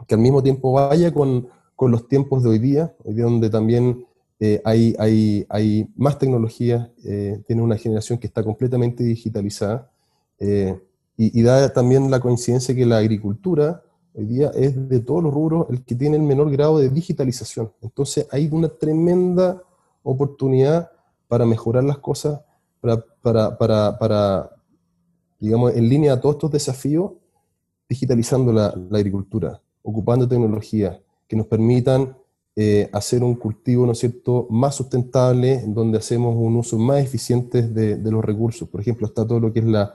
que 0.06 0.14
al 0.14 0.20
mismo 0.20 0.40
tiempo 0.40 0.72
vaya 0.72 1.12
con, 1.12 1.48
con 1.82 1.90
los 1.90 2.06
tiempos 2.06 2.44
de 2.44 2.48
hoy 2.48 2.60
día, 2.60 2.94
hoy 3.02 3.14
día 3.14 3.24
donde 3.24 3.50
también 3.50 4.06
eh, 4.38 4.62
hay, 4.64 4.94
hay, 5.00 5.44
hay, 5.48 5.88
más 5.96 6.16
tecnología, 6.16 6.92
eh, 7.04 7.42
tiene 7.44 7.60
una 7.60 7.76
generación 7.76 8.20
que 8.20 8.28
está 8.28 8.44
completamente 8.44 9.02
digitalizada 9.02 9.90
eh, 10.38 10.78
y, 11.16 11.42
da 11.42 11.72
también 11.72 12.08
la 12.08 12.20
coincidencia 12.20 12.72
que 12.72 12.86
la 12.86 12.98
agricultura 12.98 13.82
hoy 14.14 14.26
día 14.26 14.52
es 14.54 14.88
de 14.88 15.00
todos 15.00 15.24
los 15.24 15.34
rubros 15.34 15.66
el 15.70 15.82
que 15.82 15.96
tiene 15.96 16.16
el 16.16 16.22
menor 16.22 16.52
grado 16.52 16.78
de 16.78 16.88
digitalización. 16.88 17.72
Entonces 17.82 18.28
hay 18.30 18.48
una 18.52 18.68
tremenda 18.68 19.60
oportunidad 20.04 20.88
para 21.26 21.46
mejorar 21.46 21.82
las 21.82 21.98
cosas, 21.98 22.42
para, 22.80 23.04
para, 23.20 23.58
para, 23.58 23.98
para 23.98 24.50
digamos, 25.40 25.74
en 25.74 25.88
línea 25.88 26.12
a 26.12 26.20
todos 26.20 26.36
estos 26.36 26.52
desafíos, 26.52 27.10
digitalizando 27.88 28.52
la, 28.52 28.72
la 28.88 28.98
agricultura, 28.98 29.60
ocupando 29.82 30.28
tecnología, 30.28 31.02
que 31.32 31.36
nos 31.36 31.46
permitan 31.46 32.14
eh, 32.56 32.90
hacer 32.92 33.24
un 33.24 33.36
cultivo, 33.36 33.86
¿no 33.86 33.92
es 33.92 34.00
cierto?, 34.00 34.46
más 34.50 34.74
sustentable, 34.74 35.54
en 35.54 35.72
donde 35.72 35.96
hacemos 35.96 36.36
un 36.36 36.56
uso 36.56 36.76
más 36.76 37.02
eficiente 37.02 37.62
de, 37.62 37.96
los 38.10 38.22
recursos. 38.22 38.68
Por 38.68 38.82
ejemplo, 38.82 39.06
está 39.06 39.26
todo 39.26 39.40
lo 39.40 39.50
que 39.50 39.60
es 39.60 39.64
la, 39.64 39.94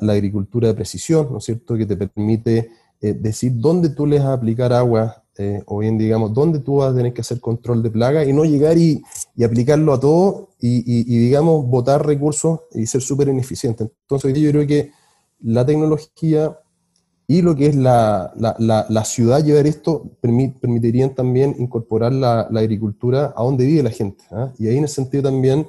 agricultura 0.00 0.66
de 0.66 0.74
precisión, 0.74 1.28
¿no 1.30 1.38
es 1.38 1.44
cierto?, 1.44 1.76
que 1.76 1.86
te 1.86 1.96
permite 1.96 2.70
eh, 3.00 3.12
decir 3.12 3.52
dónde 3.54 3.90
tú 3.90 4.04
les 4.04 4.18
vas 4.18 4.30
a 4.30 4.32
aplicar 4.32 4.72
agua, 4.72 5.22
eh, 5.38 5.62
o 5.66 5.78
bien, 5.78 5.96
digamos, 5.96 6.34
dónde 6.34 6.58
tú 6.58 6.78
vas 6.78 6.90
a 6.92 6.96
tener 6.96 7.12
que 7.12 7.20
hacer 7.20 7.38
control 7.38 7.80
de 7.84 7.90
plaga 7.90 8.24
y 8.24 8.32
no 8.32 8.44
llegar 8.44 8.76
y, 8.78 9.00
aplicarlo 9.44 9.92
a 9.92 10.00
todo 10.00 10.48
y, 10.58 11.04
digamos, 11.04 11.64
botar 11.68 12.04
recursos 12.04 12.62
y 12.74 12.84
ser 12.86 13.00
súper 13.00 13.28
ineficiente. 13.28 13.84
Entonces, 13.84 14.36
yo 14.36 14.50
creo 14.50 14.66
que 14.66 14.90
la 15.38 15.64
tecnología 15.64 16.58
y 17.30 17.42
lo 17.42 17.54
que 17.54 17.66
es 17.66 17.76
la, 17.76 18.32
la, 18.36 19.04
ciudad 19.04 19.44
llevar 19.44 19.66
esto 19.66 20.02
permitirían 20.22 21.14
también 21.14 21.54
incorporar 21.58 22.10
la, 22.10 22.40
agricultura 22.40 23.34
a 23.36 23.42
donde 23.42 23.66
vive 23.66 23.82
la 23.82 23.90
gente. 23.90 24.24
¿ah? 24.30 24.50
Y 24.58 24.66
ahí 24.66 24.78
en 24.78 24.84
ese 24.84 24.94
sentido 24.94 25.24
también, 25.24 25.68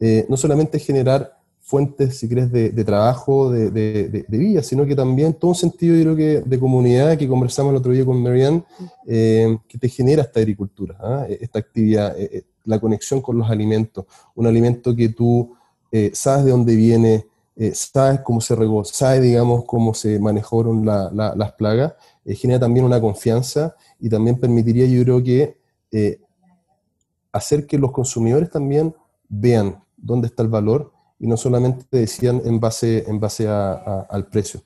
eh, 0.00 0.26
no 0.28 0.36
solamente 0.36 0.80
generar 0.80 1.38
fuentes, 1.60 2.18
si 2.18 2.28
crees, 2.28 2.50
de, 2.50 2.84
trabajo, 2.84 3.52
de, 3.52 3.70
de, 3.70 4.38
vida, 4.38 4.64
sino 4.64 4.84
que 4.84 4.96
también 4.96 5.34
todo 5.34 5.52
un 5.52 5.54
sentido, 5.54 5.94
yo 5.94 6.02
creo 6.02 6.16
que, 6.16 6.48
de 6.48 6.58
comunidad 6.58 7.16
que 7.16 7.28
conversamos 7.28 7.70
el 7.70 7.76
otro 7.76 7.92
día 7.92 8.04
con 8.04 8.20
Marianne, 8.20 8.64
eh, 9.06 9.56
que 9.68 9.78
te 9.78 9.88
genera 9.88 10.22
esta 10.22 10.40
agricultura, 10.40 10.96
¿ah? 11.00 11.26
e, 11.28 11.38
esta 11.40 11.60
actividad, 11.60 12.18
e, 12.18 12.38
e, 12.38 12.44
la 12.64 12.80
conexión 12.80 13.20
con 13.20 13.38
los 13.38 13.48
alimentos, 13.48 14.06
un 14.34 14.48
alimento 14.48 14.94
que 14.94 15.10
tú 15.10 15.54
eh, 15.92 16.10
sabes 16.14 16.46
de 16.46 16.50
dónde 16.50 16.74
viene, 16.74 17.26
eh, 17.58 17.74
sabes 17.74 18.20
cómo 18.20 18.42
se 18.42 18.54
regó, 18.54 18.84
sabes, 18.84 19.22
digamos, 19.22 19.64
cómo 19.64 19.94
se 19.94 20.18
manejaron 20.20 20.84
las 20.84 21.52
plagas, 21.52 21.94
eh, 22.26 22.34
genera 22.34 22.60
también 22.60 22.84
una 22.84 23.00
confianza 23.00 23.74
y 23.98 24.10
también 24.10 24.38
permitiría, 24.38 24.86
yo 24.86 25.02
creo 25.02 25.22
que, 25.22 25.58
eh, 25.90 26.20
hacer 27.32 27.66
que 27.66 27.78
los 27.78 27.92
consumidores 27.92 28.50
también 28.50 28.94
vean 29.28 29.82
dónde 29.96 30.26
está 30.26 30.42
el 30.42 30.50
valor 30.50 30.92
y 31.18 31.26
no 31.26 31.38
solamente 31.38 31.84
decían 31.90 32.42
en 32.44 32.60
base, 32.60 33.08
en 33.08 33.18
base 33.18 33.48
al 33.48 34.26
precio. 34.26 34.60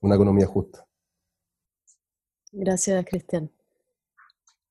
Una 0.00 0.14
economía 0.14 0.46
justa. 0.46 0.86
Gracias, 2.52 3.04
Cristian. 3.04 3.50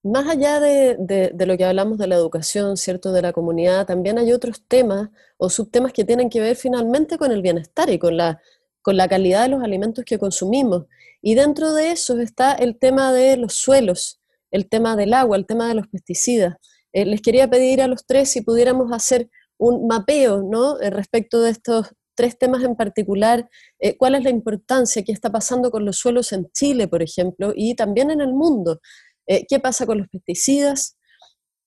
Más 0.05 0.27
allá 0.27 0.59
de, 0.59 1.33
lo 1.47 1.57
que 1.57 1.65
hablamos 1.65 1.97
de 1.97 2.05
la 2.05 2.13
educación, 2.13 2.77
¿cierto?, 2.77 3.11
de 3.11 3.23
la 3.23 3.33
comunidad, 3.33 3.87
también 3.87 4.19
hay 4.19 4.33
otros 4.33 4.61
temas 4.67 5.09
o 5.37 5.49
subtemas 5.49 5.93
que 5.93 6.03
tienen 6.03 6.29
que 6.29 6.39
ver 6.39 6.55
finalmente 6.55 7.17
con 7.17 7.31
el 7.31 7.41
bienestar 7.41 7.89
y 7.89 7.97
con 7.97 8.15
la, 8.15 8.39
con 8.83 8.97
la 8.97 9.07
calidad 9.07 9.41
de 9.41 9.49
los 9.49 9.63
alimentos 9.63 10.05
que 10.05 10.19
consumimos. 10.19 10.85
Y 11.23 11.33
dentro 11.33 11.73
de 11.73 11.89
eso 11.89 12.19
está 12.19 12.53
el 12.53 12.77
tema 12.77 13.11
de 13.13 13.35
los 13.35 13.55
suelos, 13.55 14.21
el 14.51 14.69
tema 14.69 14.95
del 14.95 15.11
agua, 15.11 15.37
el 15.37 15.47
tema 15.47 15.67
de 15.67 15.73
los 15.73 15.87
pesticidas. 15.87 16.57
Eh, 16.93 17.05
les 17.05 17.19
quería 17.23 17.49
pedir 17.49 17.81
a 17.81 17.87
los 17.87 18.05
tres 18.05 18.29
si 18.29 18.41
pudiéramos 18.41 18.91
hacer 18.93 19.27
un 19.57 19.87
mapeo, 19.87 20.43
¿no?, 20.43 20.79
eh, 20.81 20.91
respecto 20.91 21.41
de 21.41 21.49
estos 21.49 21.95
tres 22.15 22.37
temas 22.37 22.63
en 22.63 22.75
particular, 22.75 23.49
eh, 23.79 23.97
cuál 23.97 24.15
es 24.15 24.23
la 24.23 24.29
importancia 24.29 25.03
que 25.03 25.11
está 25.11 25.31
pasando 25.31 25.69
con 25.69 25.85
los 25.85 25.97
suelos 25.97 26.31
en 26.31 26.49
Chile, 26.51 26.87
por 26.87 27.03
ejemplo, 27.03 27.53
y 27.55 27.75
también 27.75 28.09
en 28.09 28.21
el 28.21 28.33
mundo. 28.33 28.81
Eh, 29.27 29.45
¿Qué 29.47 29.59
pasa 29.59 29.85
con 29.85 29.99
los 29.99 30.07
pesticidas? 30.07 30.97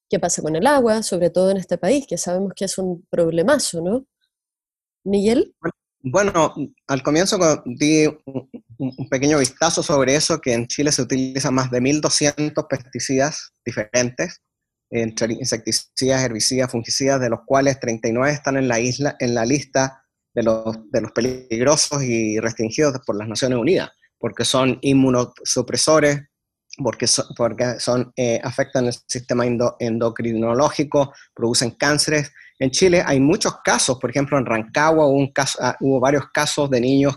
¿Qué 0.08 0.18
pasa 0.18 0.42
con 0.42 0.56
el 0.56 0.66
agua, 0.66 1.02
sobre 1.02 1.30
todo 1.30 1.50
en 1.50 1.58
este 1.58 1.76
país, 1.76 2.06
que 2.06 2.16
sabemos 2.16 2.52
que 2.54 2.64
es 2.64 2.78
un 2.78 3.06
problemazo, 3.10 3.82
¿no? 3.82 4.06
Miguel. 5.04 5.54
Bueno, 6.00 6.54
al 6.86 7.02
comienzo 7.02 7.38
di 7.66 8.06
un 8.26 9.08
pequeño 9.10 9.38
vistazo 9.38 9.82
sobre 9.82 10.14
eso, 10.14 10.40
que 10.40 10.54
en 10.54 10.66
Chile 10.66 10.92
se 10.92 11.02
utilizan 11.02 11.54
más 11.54 11.70
de 11.70 11.80
1.200 11.80 12.66
pesticidas 12.68 13.52
diferentes, 13.64 14.40
entre 14.90 15.34
insecticidas, 15.34 16.22
herbicidas, 16.22 16.70
fungicidas, 16.70 17.20
de 17.20 17.28
los 17.28 17.40
cuales 17.44 17.80
39 17.80 18.32
están 18.32 18.56
en 18.56 18.68
la, 18.68 18.80
isla, 18.80 19.16
en 19.18 19.34
la 19.34 19.44
lista 19.44 20.04
de 20.34 20.44
los, 20.44 20.90
de 20.90 21.00
los 21.00 21.12
peligrosos 21.12 22.02
y 22.02 22.38
restringidos 22.38 22.98
por 23.04 23.16
las 23.16 23.28
Naciones 23.28 23.58
Unidas, 23.58 23.90
porque 24.18 24.44
son 24.44 24.78
inmunosupresores, 24.82 26.27
porque 26.82 27.06
son, 27.06 27.26
porque 27.36 27.80
son 27.80 28.12
eh, 28.16 28.40
afectan 28.42 28.86
el 28.86 28.94
sistema 29.06 29.44
endocrinológico, 29.78 31.12
producen 31.34 31.72
cánceres. 31.72 32.32
En 32.58 32.70
Chile 32.70 33.02
hay 33.04 33.20
muchos 33.20 33.56
casos, 33.64 33.98
por 33.98 34.10
ejemplo, 34.10 34.38
en 34.38 34.46
Rancagua 34.46 35.06
hubo, 35.06 35.16
un 35.16 35.32
caso, 35.32 35.58
ah, 35.60 35.76
hubo 35.80 36.00
varios 36.00 36.24
casos 36.32 36.70
de 36.70 36.80
niños 36.80 37.16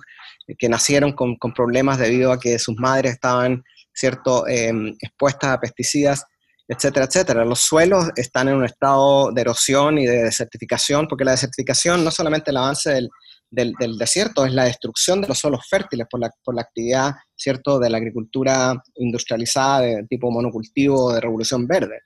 que 0.58 0.70
nacieron 0.70 1.14
con, 1.14 1.38
problemas 1.54 1.98
debido 1.98 2.32
a 2.32 2.40
que 2.40 2.60
sus 2.60 2.76
madres 2.78 3.14
estaban 3.14 3.64
cierto, 3.94 4.48
em, 4.48 4.96
expuestas 5.00 5.52
a 5.52 5.60
pesticidas, 5.60 6.26
etcétera, 6.68 7.06
etcétera. 7.06 7.46
Los 7.46 7.60
suelos 7.60 8.10
están 8.16 8.48
en 8.50 8.56
un 8.56 8.66
estado 8.66 9.32
de 9.32 9.42
erosión 9.42 9.98
y 9.98 10.06
de 10.06 10.24
desertificación, 10.24 11.08
porque 11.08 11.26
la 11.26 11.32
desertificación 11.32 12.04
no 12.04 12.12
solamente 12.12 12.52
el 12.52 12.58
avance 12.58 12.92
del, 12.92 13.10
del, 13.52 13.76
desierto 13.98 14.46
es 14.46 14.54
la 14.54 14.64
destrucción 14.64 15.22
de 15.22 15.28
los 15.28 15.38
suelos 15.38 15.68
fértiles 15.70 16.08
por 16.10 16.22
la, 16.22 16.32
por 16.44 16.56
la 16.56 16.62
actividad 16.62 17.14
¿cierto? 17.36 17.80
de 17.80 17.90
la 17.90 17.98
agricultura 17.98 18.82
industrializada 18.96 19.82
de 19.82 20.08
tipo 20.10 20.32
monocultivo 20.32 21.14
de 21.14 21.20
revolución 21.20 21.68
verde. 21.68 22.00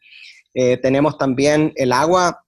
Eh, 0.54 0.78
tenemos 0.78 1.18
también 1.18 1.72
el 1.76 1.91
agua 1.91 2.41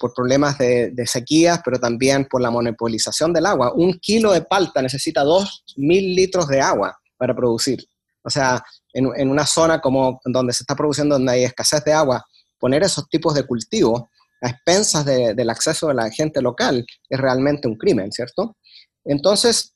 por 0.00 0.14
problemas 0.14 0.56
de, 0.56 0.94
sequías, 1.04 1.60
pero 1.62 1.78
también 1.78 2.26
por 2.26 2.40
la 2.40 2.50
monopolización 2.50 3.34
del 3.34 3.44
agua. 3.44 3.72
Un 3.74 3.98
kilo 3.98 4.32
de 4.32 4.42
palta 4.42 4.80
necesita 4.80 5.24
2.000 5.24 6.14
litros 6.14 6.48
de 6.48 6.60
agua 6.60 6.98
para 7.18 7.34
producir. 7.34 7.84
O 8.22 8.30
sea, 8.30 8.64
en, 8.94 9.10
en, 9.14 9.28
una 9.28 9.44
zona 9.44 9.80
como 9.80 10.20
donde 10.24 10.54
se 10.54 10.62
está 10.62 10.74
produciendo, 10.74 11.16
donde 11.16 11.32
hay 11.32 11.44
escasez 11.44 11.84
de 11.84 11.92
agua, 11.92 12.24
poner 12.58 12.82
esos 12.82 13.06
tipos 13.10 13.34
de 13.34 13.44
cultivos 13.44 14.04
a 14.42 14.48
expensas 14.48 15.04
del 15.04 15.50
acceso 15.50 15.88
de 15.88 15.94
la 15.94 16.10
gente 16.10 16.42
local 16.42 16.84
es 17.08 17.18
realmente 17.18 17.68
un 17.68 17.76
crimen, 17.76 18.10
¿cierto? 18.12 18.56
Entonces, 19.04 19.74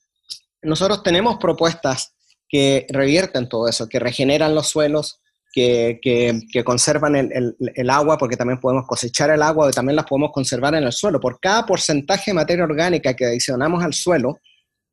nosotros 0.61 1.03
tenemos 1.03 1.37
propuestas 1.37 2.13
que 2.49 2.85
revierten 2.89 3.49
todo 3.49 3.67
eso, 3.67 3.87
que 3.87 3.99
regeneran 3.99 4.55
los 4.55 4.67
suelos, 4.67 5.21
que, 5.53 6.63
conservan 6.63 7.15
el, 7.15 7.89
agua, 7.89 8.17
porque 8.17 8.37
también 8.37 8.59
podemos 8.59 8.85
cosechar 8.85 9.31
el 9.31 9.41
agua 9.41 9.69
y 9.69 9.73
también 9.73 9.95
las 9.95 10.05
podemos 10.05 10.31
conservar 10.31 10.75
en 10.75 10.83
el 10.83 10.93
suelo. 10.93 11.19
Por 11.19 11.39
cada 11.39 11.65
porcentaje 11.65 12.31
de 12.31 12.35
materia 12.35 12.63
orgánica 12.63 13.15
que 13.15 13.25
adicionamos 13.25 13.83
al 13.83 13.93
suelo, 13.93 14.39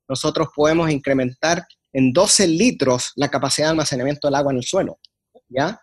nosotros 0.09 0.49
podemos 0.55 0.91
incrementar 0.91 1.67
en 1.93 2.13
12 2.13 2.47
litros 2.49 3.13
la 3.17 3.31
capacidad 3.31 3.69
de 3.69 3.71
almacenamiento 3.73 4.29
del 4.29 4.37
agua 4.37 4.53
en 4.53 4.59
el 4.59 4.65
suelo. 4.65 4.99
¿Ya? 5.49 5.81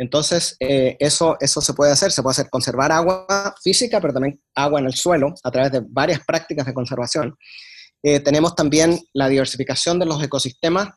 Entonces, 0.00 0.56
eh, 0.60 0.96
eso, 0.98 1.36
eso 1.40 1.60
se 1.60 1.74
puede 1.74 1.92
hacer, 1.92 2.10
se 2.10 2.22
puede 2.22 2.32
hacer 2.32 2.48
conservar 2.48 2.90
agua 2.90 3.54
física, 3.62 4.00
pero 4.00 4.14
también 4.14 4.40
agua 4.54 4.80
en 4.80 4.86
el 4.86 4.94
suelo 4.94 5.34
a 5.44 5.50
través 5.50 5.72
de 5.72 5.82
varias 5.86 6.24
prácticas 6.24 6.64
de 6.64 6.72
conservación. 6.72 7.36
Eh, 8.02 8.20
tenemos 8.20 8.54
también 8.54 8.98
la 9.12 9.28
diversificación 9.28 9.98
de 9.98 10.06
los 10.06 10.22
ecosistemas, 10.22 10.88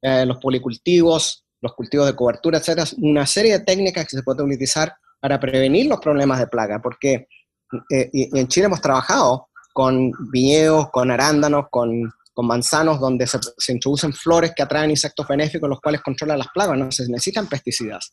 eh, 0.00 0.24
los 0.24 0.38
policultivos, 0.38 1.44
los 1.60 1.74
cultivos 1.74 2.06
de 2.06 2.16
cobertura, 2.16 2.56
etcétera, 2.56 2.88
una 2.96 3.26
serie 3.26 3.58
de 3.58 3.64
técnicas 3.66 4.06
que 4.06 4.16
se 4.16 4.22
pueden 4.22 4.46
utilizar 4.46 4.94
para 5.20 5.38
prevenir 5.38 5.84
los 5.84 6.00
problemas 6.00 6.38
de 6.38 6.46
plaga, 6.46 6.80
porque 6.80 7.28
y 7.90 8.36
en 8.36 8.48
Chile 8.48 8.66
hemos 8.66 8.80
trabajado 8.80 9.48
con 9.74 10.10
viñedos, 10.32 10.90
con 10.90 11.10
arándanos, 11.10 11.66
con 11.70 12.10
con 12.32 12.46
manzanos 12.46 13.00
donde 13.00 13.26
se, 13.26 13.72
introducen 13.72 14.12
flores 14.12 14.52
que 14.54 14.62
atraen 14.62 14.90
insectos 14.90 15.26
benéficos, 15.26 15.68
los 15.68 15.80
cuales 15.80 16.00
controlan 16.02 16.38
las 16.38 16.48
plagas, 16.48 16.78
no 16.78 16.90
se 16.90 17.08
necesitan 17.08 17.48
pesticidas. 17.48 18.12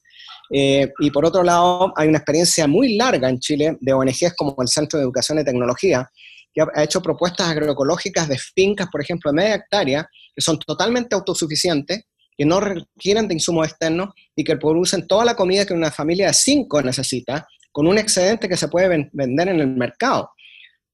Eh, 0.49 0.91
y 0.99 1.11
por 1.11 1.26
otro 1.26 1.43
lado, 1.43 1.93
hay 1.95 2.07
una 2.07 2.18
experiencia 2.18 2.68
muy 2.68 2.95
larga 2.95 3.30
en 3.30 3.39
Chile 3.39 3.78
de 3.80 3.93
ONGs 3.93 4.34
como 4.36 4.55
el 4.61 4.68
Centro 4.68 4.97
de 4.97 5.05
Educación 5.05 5.39
y 5.39 5.43
Tecnología, 5.43 6.09
que 6.53 6.61
ha 6.61 6.84
hecho 6.84 7.01
propuestas 7.01 7.47
agroecológicas 7.47 8.28
de 8.28 8.38
fincas, 8.38 8.88
por 8.91 9.01
ejemplo, 9.01 9.32
de 9.32 9.36
media 9.36 9.55
hectárea, 9.55 10.09
que 10.34 10.41
son 10.41 10.57
totalmente 10.59 11.15
autosuficientes, 11.15 12.03
que 12.36 12.45
no 12.45 12.59
requieren 12.59 13.28
de 13.28 13.34
insumos 13.34 13.68
externos 13.68 14.09
y 14.36 14.43
que 14.43 14.57
producen 14.57 15.07
toda 15.07 15.26
la 15.26 15.36
comida 15.36 15.65
que 15.65 15.74
una 15.74 15.91
familia 15.91 16.28
de 16.28 16.34
cinco 16.34 16.82
necesita, 16.82 17.47
con 17.72 17.88
un 17.88 17.97
excedente 17.97 18.49
que 18.49 18.57
se 18.57 18.68
puede 18.68 19.07
vender 19.11 19.49
en 19.49 19.59
el 19.59 19.68
mercado. 19.68 20.32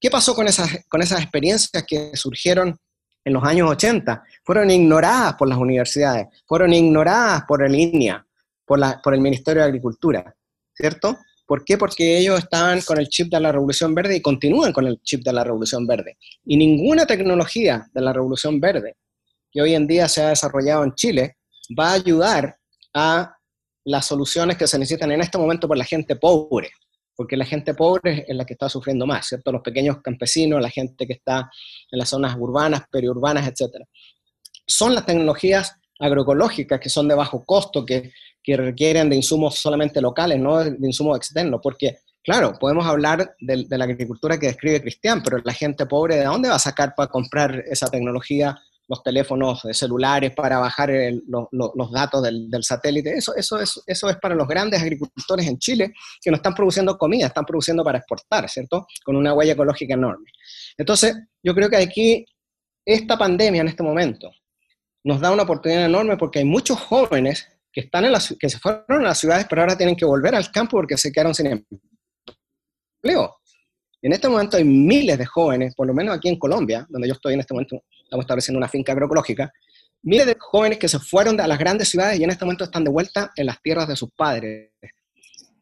¿Qué 0.00 0.10
pasó 0.10 0.34
con 0.34 0.46
esas, 0.46 0.84
con 0.88 1.00
esas 1.00 1.22
experiencias 1.22 1.82
que 1.86 2.10
surgieron 2.14 2.76
en 3.24 3.32
los 3.32 3.44
años 3.44 3.70
80, 3.70 4.22
fueron 4.44 4.70
ignoradas 4.70 5.34
por 5.34 5.48
las 5.48 5.58
universidades, 5.58 6.26
fueron 6.46 6.72
ignoradas 6.72 7.44
por 7.48 7.64
el 7.64 7.74
INEA, 7.74 8.26
por, 8.64 8.78
la, 8.78 9.00
por 9.02 9.14
el 9.14 9.20
Ministerio 9.20 9.62
de 9.62 9.68
Agricultura, 9.68 10.34
¿cierto? 10.72 11.18
¿Por 11.46 11.64
qué? 11.64 11.76
Porque 11.76 12.18
ellos 12.18 12.38
estaban 12.38 12.80
con 12.82 12.98
el 12.98 13.08
chip 13.08 13.30
de 13.30 13.40
la 13.40 13.52
Revolución 13.52 13.94
Verde 13.94 14.16
y 14.16 14.22
continúan 14.22 14.72
con 14.72 14.86
el 14.86 15.00
chip 15.02 15.22
de 15.22 15.32
la 15.32 15.44
Revolución 15.44 15.86
Verde. 15.86 16.16
Y 16.44 16.56
ninguna 16.56 17.06
tecnología 17.06 17.86
de 17.92 18.00
la 18.00 18.12
Revolución 18.12 18.60
Verde 18.60 18.96
que 19.54 19.62
hoy 19.62 19.74
en 19.74 19.86
día 19.86 20.08
se 20.08 20.22
ha 20.22 20.30
desarrollado 20.30 20.84
en 20.84 20.94
Chile 20.94 21.36
va 21.78 21.90
a 21.90 21.94
ayudar 21.94 22.58
a 22.92 23.36
las 23.84 24.06
soluciones 24.06 24.56
que 24.56 24.66
se 24.66 24.78
necesitan 24.78 25.12
en 25.12 25.20
este 25.20 25.38
momento 25.38 25.68
por 25.68 25.78
la 25.78 25.84
gente 25.84 26.16
pobre 26.16 26.70
porque 27.16 27.36
la 27.36 27.44
gente 27.44 27.74
pobre 27.74 28.24
es 28.26 28.36
la 28.36 28.44
que 28.44 28.54
está 28.54 28.68
sufriendo 28.68 29.06
más, 29.06 29.26
¿cierto? 29.26 29.52
Los 29.52 29.62
pequeños 29.62 30.00
campesinos, 30.02 30.60
la 30.60 30.70
gente 30.70 31.06
que 31.06 31.14
está 31.14 31.50
en 31.90 31.98
las 31.98 32.08
zonas 32.08 32.36
urbanas, 32.38 32.84
periurbanas, 32.90 33.46
etc. 33.46 33.84
Son 34.66 34.94
las 34.94 35.06
tecnologías 35.06 35.76
agroecológicas 35.98 36.80
que 36.80 36.88
son 36.88 37.08
de 37.08 37.14
bajo 37.14 37.44
costo, 37.44 37.84
que, 37.84 38.12
que 38.42 38.56
requieren 38.56 39.08
de 39.08 39.16
insumos 39.16 39.56
solamente 39.56 40.00
locales, 40.00 40.38
no 40.38 40.58
de 40.58 40.76
insumos 40.86 41.16
externos, 41.16 41.60
porque 41.62 41.98
Claro, 42.24 42.54
podemos 42.58 42.86
hablar 42.86 43.36
de, 43.38 43.66
la 43.68 43.84
agricultura 43.84 44.38
que 44.38 44.46
describe 44.46 44.80
Cristian, 44.80 45.22
pero 45.22 45.36
la 45.44 45.52
gente 45.52 45.84
pobre, 45.84 46.16
¿de 46.16 46.24
dónde 46.24 46.48
va 46.48 46.54
a 46.54 46.58
sacar 46.58 46.94
para 46.94 47.10
comprar 47.10 47.64
esa 47.70 47.88
tecnología, 47.88 48.58
los 48.88 49.02
teléfonos 49.02 49.62
celulares 49.72 50.32
para 50.32 50.58
bajar 50.58 50.90
los 51.26 51.92
datos 51.92 52.22
del, 52.22 52.62
satélite? 52.62 53.16
Eso, 53.16 53.34
eso, 53.34 53.60
es, 53.60 53.82
eso 53.86 54.08
es 54.08 54.16
para 54.16 54.34
los 54.34 54.46
grandes 54.46 54.80
agricultores 54.80 55.46
en 55.46 55.58
Chile 55.58 55.92
que 56.20 56.30
no 56.30 56.36
están 56.36 56.54
produciendo 56.54 56.96
comida, 56.98 57.26
están 57.26 57.44
produciendo 57.44 57.82
para 57.84 57.98
exportar, 57.98 58.48
¿cierto? 58.48 58.86
Con 59.04 59.16
una 59.16 59.32
huella 59.34 59.52
ecológica 59.52 59.94
enorme. 59.94 60.30
Entonces, 60.76 61.16
yo 61.42 61.54
creo 61.54 61.68
que 61.68 61.76
aquí 61.76 62.24
esta 62.84 63.16
pandemia 63.16 63.62
en 63.62 63.68
este 63.68 63.82
momento 63.82 64.30
nos 65.04 65.20
da 65.20 65.30
una 65.30 65.42
oportunidad 65.42 65.84
enorme 65.84 66.16
porque 66.16 66.40
hay 66.40 66.44
muchos 66.44 66.78
jóvenes 66.78 67.48
que, 67.72 67.82
están 67.82 68.04
en 68.04 68.12
las, 68.12 68.34
que 68.38 68.48
se 68.48 68.58
fueron 68.58 69.04
a 69.04 69.08
las 69.08 69.18
ciudades, 69.18 69.46
pero 69.48 69.62
ahora 69.62 69.76
tienen 69.76 69.96
que 69.96 70.04
volver 70.04 70.34
al 70.34 70.50
campo 70.50 70.76
porque 70.76 70.96
se 70.96 71.12
quedaron 71.12 71.34
sin 71.34 71.46
empleo 73.02 73.36
en 74.04 74.12
este 74.12 74.28
momento 74.28 74.58
hay 74.58 74.64
miles 74.64 75.16
de 75.16 75.24
jóvenes, 75.24 75.74
por 75.74 75.86
lo 75.86 75.94
menos 75.94 76.14
aquí 76.14 76.28
en 76.28 76.38
Colombia, 76.38 76.86
donde 76.90 77.08
yo 77.08 77.14
estoy 77.14 77.32
en 77.32 77.40
este 77.40 77.54
momento, 77.54 77.82
estamos 78.04 78.24
estableciendo 78.24 78.58
una 78.58 78.68
finca 78.68 78.92
agroecológica, 78.92 79.52
miles 80.02 80.26
de 80.26 80.36
jóvenes 80.38 80.78
que 80.78 80.88
se 80.88 80.98
fueron 80.98 81.40
a 81.40 81.46
las 81.46 81.58
grandes 81.58 81.88
ciudades 81.88 82.20
y 82.20 82.24
en 82.24 82.30
este 82.30 82.44
momento 82.44 82.64
están 82.64 82.84
de 82.84 82.90
vuelta 82.90 83.32
en 83.36 83.46
las 83.46 83.60
tierras 83.60 83.88
de 83.88 83.96
sus 83.96 84.10
padres 84.12 84.70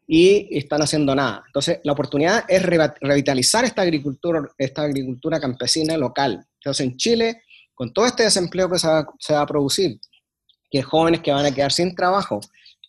y 0.05 0.57
están 0.57 0.81
haciendo 0.81 1.15
nada. 1.15 1.43
Entonces, 1.47 1.79
la 1.83 1.93
oportunidad 1.93 2.43
es 2.47 2.61
revitalizar 2.61 3.63
esta 3.63 3.81
agricultura, 3.81 4.41
esta 4.57 4.83
agricultura 4.83 5.39
campesina 5.39 5.97
local. 5.97 6.45
Entonces, 6.59 6.85
en 6.85 6.97
Chile, 6.97 7.41
con 7.73 7.93
todo 7.93 8.05
este 8.05 8.23
desempleo 8.23 8.69
que 8.69 8.79
se 8.79 8.87
va, 8.87 9.41
a 9.41 9.45
producir, 9.45 9.99
que 10.69 10.83
jóvenes 10.83 11.21
que 11.21 11.31
van 11.31 11.45
a 11.45 11.51
quedar 11.51 11.71
sin 11.71 11.95
trabajo, 11.95 12.41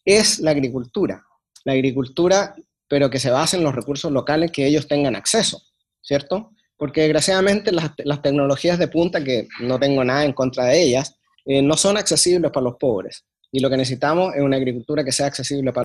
es 0.05 0.41
la 0.41 0.51
agricultura. 0.51 1.25
La 1.65 1.73
agricultura 1.73 2.55
pero 2.89 3.11
que 3.11 3.19
se 3.19 3.31
base 3.31 3.57
en 3.57 3.65
los 3.65 3.75
recursos 3.75 4.13
locales 4.13 4.53
que 4.53 4.67
ellos 4.67 4.87
tengan 4.87 5.17
acceso, 5.17 5.61
¿cierto? 6.03 6.53
Porque 6.77 7.03
desgraciadamente 7.03 7.73
las, 7.73 8.23
tecnologías 8.23 8.79
de 8.79 8.89
punta, 8.89 9.23
que 9.23 9.49
no 9.61 9.79
tengo 9.79 10.05
nada 10.05 10.25
en 10.25 10.33
contra 10.33 10.65
de 10.65 10.83
ellas, 10.83 11.17
eh, 11.45 11.63
no 11.63 11.77
son 11.77 11.97
accesibles 11.97 12.51
para 12.51 12.65
los 12.65 12.77
pobres. 12.77 13.25
Y 13.53 13.61
lo 13.61 13.71
que 13.71 13.77
necesitamos 13.77 14.35
es 14.35 14.43
una 14.43 14.57
agricultura 14.57 15.05
que 15.05 15.13
sea 15.13 15.27
accesible 15.27 15.73
para... 15.73 15.85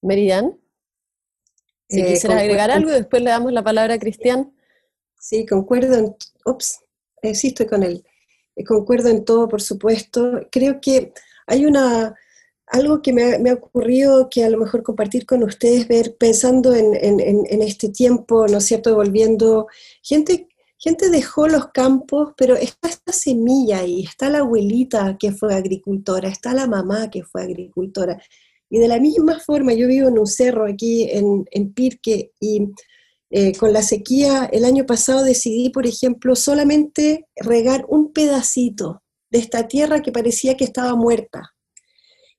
Meridian, 0.00 0.58
si 1.88 2.00
eh, 2.00 2.06
quisieras 2.06 2.40
agregar 2.40 2.70
algo 2.70 2.90
y 2.90 2.94
después 2.94 3.22
le 3.22 3.30
damos 3.30 3.52
la 3.52 3.62
palabra 3.62 3.94
a 3.94 3.98
Cristian. 3.98 4.52
Sí, 5.18 5.46
concuerdo 5.46 5.94
en... 5.94 6.16
Ups, 6.44 6.80
eh, 7.22 7.34
sí 7.34 7.48
estoy 7.48 7.66
con 7.66 7.82
él. 7.82 8.04
concuerdo 8.66 9.08
en 9.08 9.24
todo, 9.24 9.48
por 9.48 9.60
supuesto. 9.60 10.46
Creo 10.50 10.80
que 10.80 11.12
hay 11.46 11.66
una 11.66 12.14
algo 12.70 13.02
que 13.02 13.12
me 13.12 13.50
ha, 13.50 13.54
ocurrido 13.54 14.28
que 14.30 14.44
a 14.44 14.50
lo 14.50 14.58
mejor 14.58 14.82
compartir 14.82 15.26
con 15.26 15.42
ustedes, 15.42 15.88
ver, 15.88 16.16
pensando 16.16 16.74
en, 16.74 16.94
este 17.62 17.88
tiempo, 17.88 18.46
¿no 18.46 18.58
es 18.58 18.64
cierto?, 18.64 18.94
volviendo, 18.94 19.68
gente, 20.02 20.48
gente 20.78 21.10
dejó 21.10 21.48
los 21.48 21.68
campos, 21.68 22.34
pero 22.36 22.54
está 22.56 22.88
esta 22.88 23.12
semilla 23.12 23.78
ahí, 23.78 24.02
está 24.02 24.28
la 24.30 24.38
abuelita 24.38 25.16
que 25.18 25.32
fue 25.32 25.54
agricultora, 25.54 26.28
está 26.28 26.54
la 26.54 26.66
mamá 26.66 27.10
que 27.10 27.22
fue 27.22 27.42
agricultora. 27.42 28.20
Y 28.70 28.78
de 28.78 28.88
la 28.88 29.00
misma 29.00 29.40
forma, 29.40 29.72
yo 29.72 29.88
vivo 29.88 30.08
en 30.08 30.18
un 30.18 30.26
cerro 30.26 30.66
aquí 30.66 31.08
en, 31.10 31.72
Pirque 31.72 32.32
y 32.38 32.68
eh, 33.30 33.54
con 33.56 33.72
la 33.72 33.82
sequía 33.82 34.48
el 34.52 34.64
año 34.64 34.84
pasado 34.84 35.24
decidí, 35.24 35.70
por 35.70 35.86
ejemplo, 35.86 36.36
solamente 36.36 37.26
regar 37.36 37.86
un 37.88 38.12
pedacito 38.12 39.02
de 39.30 39.38
esta 39.38 39.68
tierra 39.68 40.00
que 40.00 40.12
parecía 40.12 40.56
que 40.56 40.64
estaba 40.64 40.94
muerta 40.96 41.54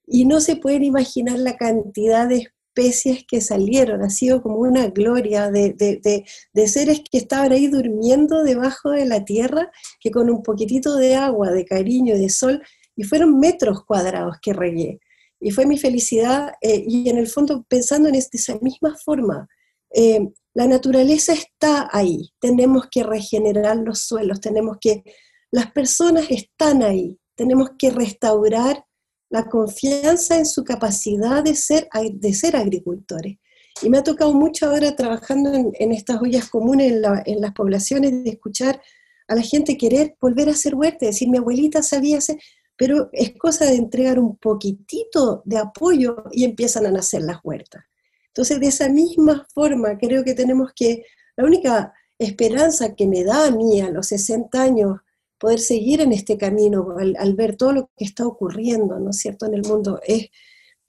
y 0.09 0.25
no 0.25 0.41
se 0.41 0.55
pueden 0.55 0.83
imaginar 0.83 1.39
la 1.39 1.55
cantidad 1.55 2.27
de 2.27 2.49
especies 2.79 3.25
que 3.27 3.41
salieron, 3.41 4.01
ha 4.03 4.09
sido 4.09 4.41
como 4.41 4.57
una 4.57 4.87
gloria 4.87 5.51
de, 5.51 5.73
de, 5.73 6.67
seres 6.67 7.01
que 7.11 7.17
estaban 7.17 7.51
ahí 7.51 7.67
durmiendo 7.67 8.43
debajo 8.43 8.91
de 8.91 9.05
la 9.05 9.25
tierra, 9.25 9.71
que 9.99 10.11
con 10.11 10.29
un 10.29 10.43
poquitito 10.43 10.95
de 10.95 11.15
agua, 11.15 11.51
de 11.51 11.65
cariño, 11.65 12.17
de 12.17 12.29
sol, 12.29 12.61
y 12.95 13.03
fueron 13.03 13.39
metros 13.39 13.83
cuadrados 13.85 14.37
que 14.41 14.53
regué. 14.53 14.99
Y 15.39 15.51
fue 15.51 15.65
mi 15.65 15.77
felicidad, 15.77 16.53
eh, 16.61 16.83
y 16.87 17.09
en 17.09 17.17
el 17.17 17.27
fondo 17.27 17.65
pensando 17.67 18.09
en 18.09 18.15
esa 18.15 18.57
misma 18.61 18.95
forma, 19.03 19.47
eh, 19.93 20.29
la 20.53 20.67
naturaleza 20.67 21.33
está 21.33 21.89
ahí, 21.91 22.31
tenemos 22.39 22.87
que 22.91 23.03
regenerar 23.03 23.77
los 23.77 24.01
suelos, 24.01 24.41
tenemos 24.41 24.77
que, 24.79 25.03
las 25.51 25.71
personas 25.71 26.29
están 26.29 26.83
ahí, 26.83 27.17
tenemos 27.35 27.71
que 27.77 27.89
restaurar 27.89 28.83
la 29.29 29.45
confianza 29.47 30.37
en 30.37 30.45
su 30.45 30.63
capacidad 30.63 31.43
de 31.43 31.55
ser, 31.55 31.87
de 32.13 32.33
ser 32.33 32.55
agricultores. 32.55 33.37
Y 33.81 33.89
me 33.89 33.99
ha 33.99 34.03
tocado 34.03 34.33
mucho 34.33 34.67
ahora 34.67 34.95
trabajando 34.95 35.53
en, 35.53 35.91
estas 35.91 36.21
ollas 36.21 36.49
comunes 36.49 36.91
en, 37.25 37.41
las 37.41 37.53
poblaciones 37.53 38.23
de 38.23 38.31
escuchar 38.31 38.81
a 39.27 39.35
la 39.35 39.41
gente 39.41 39.77
querer 39.77 40.15
volver 40.19 40.49
a 40.49 40.53
hacer 40.53 40.75
huerta, 40.75 41.05
decir, 41.05 41.29
mi 41.29 41.37
abuelita 41.37 41.83
sabía 41.83 42.17
hacer, 42.17 42.39
pero 42.75 43.09
es 43.13 43.33
cosa 43.37 43.65
de 43.65 43.75
entregar 43.75 44.19
un 44.19 44.37
poquitito 44.37 45.43
de 45.45 45.57
apoyo 45.57 46.23
y 46.31 46.43
empiezan 46.43 46.87
a 46.87 46.91
nacer 46.91 47.21
las 47.21 47.37
huertas. 47.43 47.83
Entonces, 48.27 48.59
de 48.59 48.67
esa 48.67 48.89
misma 48.89 49.47
forma, 49.53 49.97
creo 49.97 50.23
que 50.23 50.33
tenemos 50.33 50.71
que, 50.75 51.03
la 51.35 51.45
única 51.45 51.93
esperanza 52.17 52.95
que 52.95 53.07
me 53.07 53.23
da 53.23 53.45
a 53.45 53.51
mí 53.51 53.79
a 53.81 53.89
los 53.89 54.07
60 54.07 54.61
años 54.61 54.97
poder 55.39 55.59
seguir 55.59 56.01
en 56.01 56.11
este 56.11 56.37
camino 56.37 56.95
al, 56.97 57.33
ver 57.35 57.55
todo 57.55 57.73
lo 57.73 57.91
que 57.95 58.05
está 58.05 58.27
ocurriendo, 58.27 58.99
¿no 58.99 59.11
es 59.11 59.17
cierto?, 59.17 59.45
en 59.45 59.53
el 59.55 59.63
mundo, 59.63 59.99
es, 60.05 60.29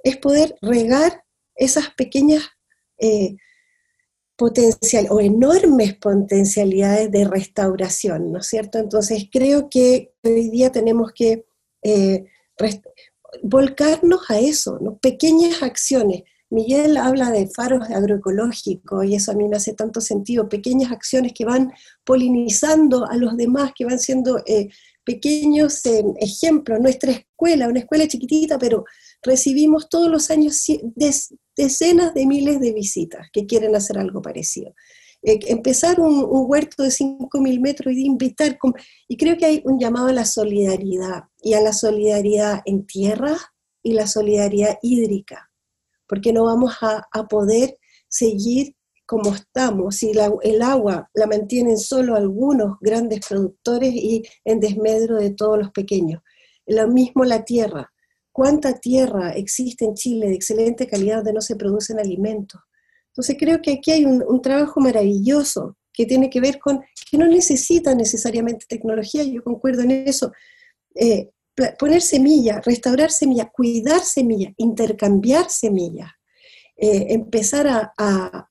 es 0.02 0.16
poder 0.16 0.56
regar 0.60 1.24
esas 1.54 1.90
pequeñas 1.94 2.42
eh, 2.98 3.36
potencial 4.36 5.06
o 5.10 5.20
enormes 5.20 5.96
potencialidades 5.96 7.10
de 7.10 7.26
restauración, 7.26 8.32
¿no 8.32 8.38
es 8.38 8.46
cierto? 8.46 8.78
Entonces 8.78 9.28
creo 9.30 9.68
que 9.68 10.14
hoy 10.24 10.48
día 10.48 10.72
tenemos 10.72 11.12
que 11.12 11.44
eh, 11.82 12.24
volcarnos 13.42 14.30
a 14.30 14.40
eso, 14.40 14.78
¿no? 14.80 14.96
pequeñas 14.96 15.62
acciones. 15.62 16.22
Miguel 16.50 16.96
habla 16.96 17.30
de 17.30 17.46
faros 17.46 17.88
agroecológicos 17.88 19.06
y 19.06 19.14
eso 19.14 19.30
a 19.30 19.34
mí 19.34 19.48
me 19.48 19.56
hace 19.56 19.72
tanto 19.72 20.00
sentido, 20.00 20.48
pequeñas 20.48 20.90
acciones 20.90 21.32
que 21.32 21.44
van 21.44 21.72
polinizando 22.04 23.06
a 23.06 23.16
los 23.16 23.36
demás, 23.36 23.72
que 23.74 23.84
van 23.84 24.00
siendo 24.00 24.42
eh, 24.46 24.68
pequeños 25.04 25.86
eh, 25.86 26.04
ejemplos. 26.18 26.80
Nuestra 26.80 27.12
escuela, 27.12 27.68
una 27.68 27.78
escuela 27.78 28.08
chiquitita, 28.08 28.58
pero 28.58 28.84
recibimos 29.22 29.88
todos 29.88 30.10
los 30.10 30.28
años 30.32 30.60
decenas 31.56 32.14
de 32.14 32.26
miles 32.26 32.58
de 32.58 32.72
visitas 32.72 33.28
que 33.32 33.46
quieren 33.46 33.76
hacer 33.76 33.96
algo 33.98 34.20
parecido. 34.20 34.74
Eh, 35.22 35.38
empezar 35.46 36.00
un, 36.00 36.26
huerto 36.28 36.82
de 36.82 36.88
5.000 36.88 37.60
metros 37.60 37.94
y 37.94 38.04
invitar, 38.04 38.58
y 39.06 39.16
creo 39.16 39.36
que 39.36 39.46
hay 39.46 39.62
un 39.66 39.78
llamado 39.78 40.08
a 40.08 40.12
la 40.12 40.24
solidaridad, 40.24 41.24
y 41.42 41.54
a 41.54 41.60
la 41.60 41.72
solidaridad 41.72 42.62
en 42.64 42.86
tierra 42.86 43.36
y 43.84 43.92
la 43.92 44.08
solidaridad 44.08 44.78
hídrica 44.82 45.49
porque 46.10 46.32
no 46.32 46.42
vamos 46.46 46.74
a, 46.80 47.28
poder 47.28 47.78
seguir 48.08 48.74
como 49.06 49.32
estamos, 49.32 49.94
si 49.94 50.10
el 50.42 50.60
agua 50.60 51.08
la 51.14 51.26
mantienen 51.28 51.78
solo 51.78 52.16
algunos 52.16 52.78
grandes 52.80 53.20
productores 53.28 53.94
y 53.94 54.24
en 54.44 54.58
desmedro 54.58 55.18
de 55.18 55.30
todos 55.30 55.56
los 55.56 55.70
pequeños. 55.70 56.20
Lo 56.66 56.88
mismo 56.88 57.24
la 57.24 57.44
tierra. 57.44 57.92
¿Cuánta 58.32 58.80
tierra 58.80 59.34
existe 59.34 59.84
en 59.84 59.94
Chile 59.94 60.26
de 60.26 60.34
excelente 60.34 60.88
calidad 60.88 61.18
donde 61.18 61.32
no 61.32 61.40
se 61.40 61.54
producen 61.54 62.00
alimentos? 62.00 62.60
Entonces 63.12 63.36
creo 63.38 63.62
que 63.62 63.74
aquí 63.74 63.92
hay 63.92 64.04
un, 64.04 64.42
trabajo 64.42 64.80
maravilloso 64.80 65.76
que 65.92 66.06
tiene 66.06 66.28
que 66.28 66.40
ver 66.40 66.58
con 66.58 66.80
que 67.08 67.18
no 67.18 67.26
necesita 67.26 67.94
necesariamente 67.94 68.66
tecnología, 68.68 69.22
yo 69.22 69.44
concuerdo 69.44 69.82
en 69.82 69.92
eso. 69.92 70.32
Eh, 70.96 71.30
poner 71.78 72.02
semilla, 72.02 72.60
restaurar 72.60 73.10
semilla, 73.10 73.50
cuidar 73.50 74.00
semilla, 74.00 74.52
intercambiar 74.56 75.50
semilla, 75.50 76.16
eh, 76.76 77.06
empezar 77.10 77.66
a, 77.68 78.48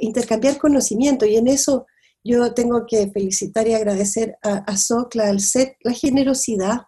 intercambiar 0.00 0.58
conocimiento 0.58 1.24
y 1.26 1.36
en 1.36 1.48
eso 1.48 1.86
yo 2.22 2.54
tengo 2.54 2.86
que 2.86 3.10
felicitar 3.10 3.66
y 3.68 3.74
agradecer 3.74 4.36
a, 4.42 4.58
a 4.58 4.76
Socla, 4.76 5.28
al 5.28 5.40
SET, 5.40 5.76
la 5.80 5.92
generosidad. 5.92 6.82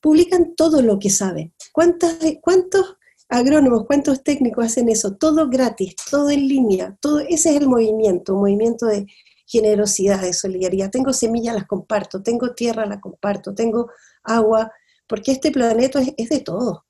Publican 0.00 0.54
todo 0.56 0.82
lo 0.82 0.98
que 0.98 1.10
saben. 1.10 1.52
¿Cuántos 1.72 2.96
agrónomos, 3.28 3.86
cuántos 3.86 4.22
técnicos 4.22 4.66
hacen 4.66 4.88
eso? 4.88 5.16
Todo 5.16 5.48
gratis, 5.48 5.94
todo 6.10 6.30
en 6.30 6.46
línea, 6.46 6.96
todo, 7.00 7.20
ese 7.20 7.50
es 7.50 7.56
el 7.56 7.68
movimiento, 7.68 8.34
un 8.34 8.40
movimiento 8.40 8.86
de 8.86 9.06
generosidad, 9.46 10.20
de 10.20 10.32
solidaridad. 10.32 10.90
Tengo 10.90 11.12
semillas, 11.12 11.54
las 11.54 11.66
comparto, 11.66 12.22
tengo 12.22 12.52
tierra, 12.54 12.84
la 12.86 13.00
comparto, 13.00 13.54
tengo 13.54 13.90
agua, 14.26 14.72
porque 15.06 15.32
este 15.32 15.50
planeta 15.50 16.00
es, 16.16 16.28
de 16.28 16.40
todos 16.40 16.80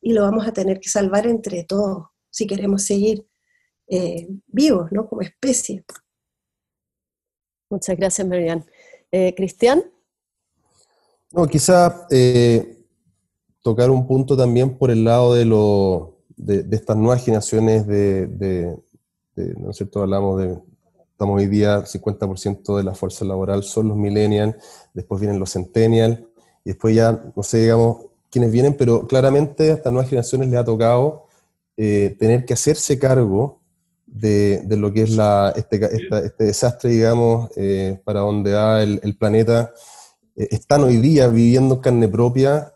y 0.00 0.12
lo 0.12 0.22
vamos 0.22 0.46
a 0.46 0.52
tener 0.52 0.80
que 0.80 0.88
salvar 0.88 1.26
entre 1.26 1.64
todos 1.64 2.08
si 2.30 2.46
queremos 2.46 2.84
seguir 2.84 3.26
eh, 3.88 4.28
vivos, 4.46 4.90
¿no? 4.92 5.08
Como 5.08 5.22
especie. 5.22 5.84
Muchas 7.70 7.96
gracias, 7.96 8.26
Marian. 8.26 8.64
Eh, 9.10 9.34
Cristian. 9.34 9.82
No, 11.32 11.46
quizá 11.46 12.06
eh, 12.10 12.84
tocar 13.62 13.90
un 13.90 14.06
punto 14.06 14.36
también 14.36 14.76
por 14.78 14.90
el 14.90 15.04
lado 15.04 15.34
de, 15.34 15.44
lo, 15.44 16.18
de, 16.36 16.64
estas 16.70 16.96
nuevas 16.96 17.24
generaciones 17.24 17.86
de, 17.86 18.76
¿no 19.34 19.70
es 19.70 19.76
cierto? 19.76 20.02
Hablamos 20.02 20.40
de, 20.40 20.58
estamos 21.16 21.40
hoy 21.40 21.46
día, 21.46 21.82
50% 21.82 22.76
de 22.76 22.84
la 22.84 22.94
fuerza 22.94 23.24
laboral 23.24 23.62
son 23.62 23.88
los 23.88 23.96
millennials, 23.96 24.54
después 24.92 25.20
vienen 25.20 25.40
los 25.40 25.52
centennials, 25.52 26.20
y 26.66 26.70
después 26.70 26.96
ya, 26.96 27.22
no 27.36 27.44
sé, 27.44 27.58
digamos, 27.58 28.06
quiénes 28.28 28.50
vienen, 28.50 28.74
pero 28.76 29.06
claramente 29.06 29.70
a 29.70 29.74
estas 29.74 29.92
nuevas 29.92 30.10
generaciones 30.10 30.48
les 30.48 30.58
ha 30.58 30.64
tocado 30.64 31.28
eh, 31.76 32.16
tener 32.18 32.44
que 32.44 32.54
hacerse 32.54 32.98
cargo 32.98 33.60
de, 34.04 34.66
lo 34.70 34.92
que 34.92 35.02
es 35.02 35.10
la, 35.10 35.52
este, 35.54 35.80
este 36.24 36.44
desastre, 36.44 36.90
digamos, 36.90 37.50
eh, 37.54 38.00
para 38.04 38.18
donde 38.20 38.52
va 38.52 38.82
el, 38.82 39.16
planeta. 39.16 39.72
Eh, 40.34 40.48
están 40.50 40.82
hoy 40.82 40.96
día 40.96 41.28
viviendo 41.28 41.76
en 41.76 41.80
carne 41.80 42.08
propia 42.08 42.74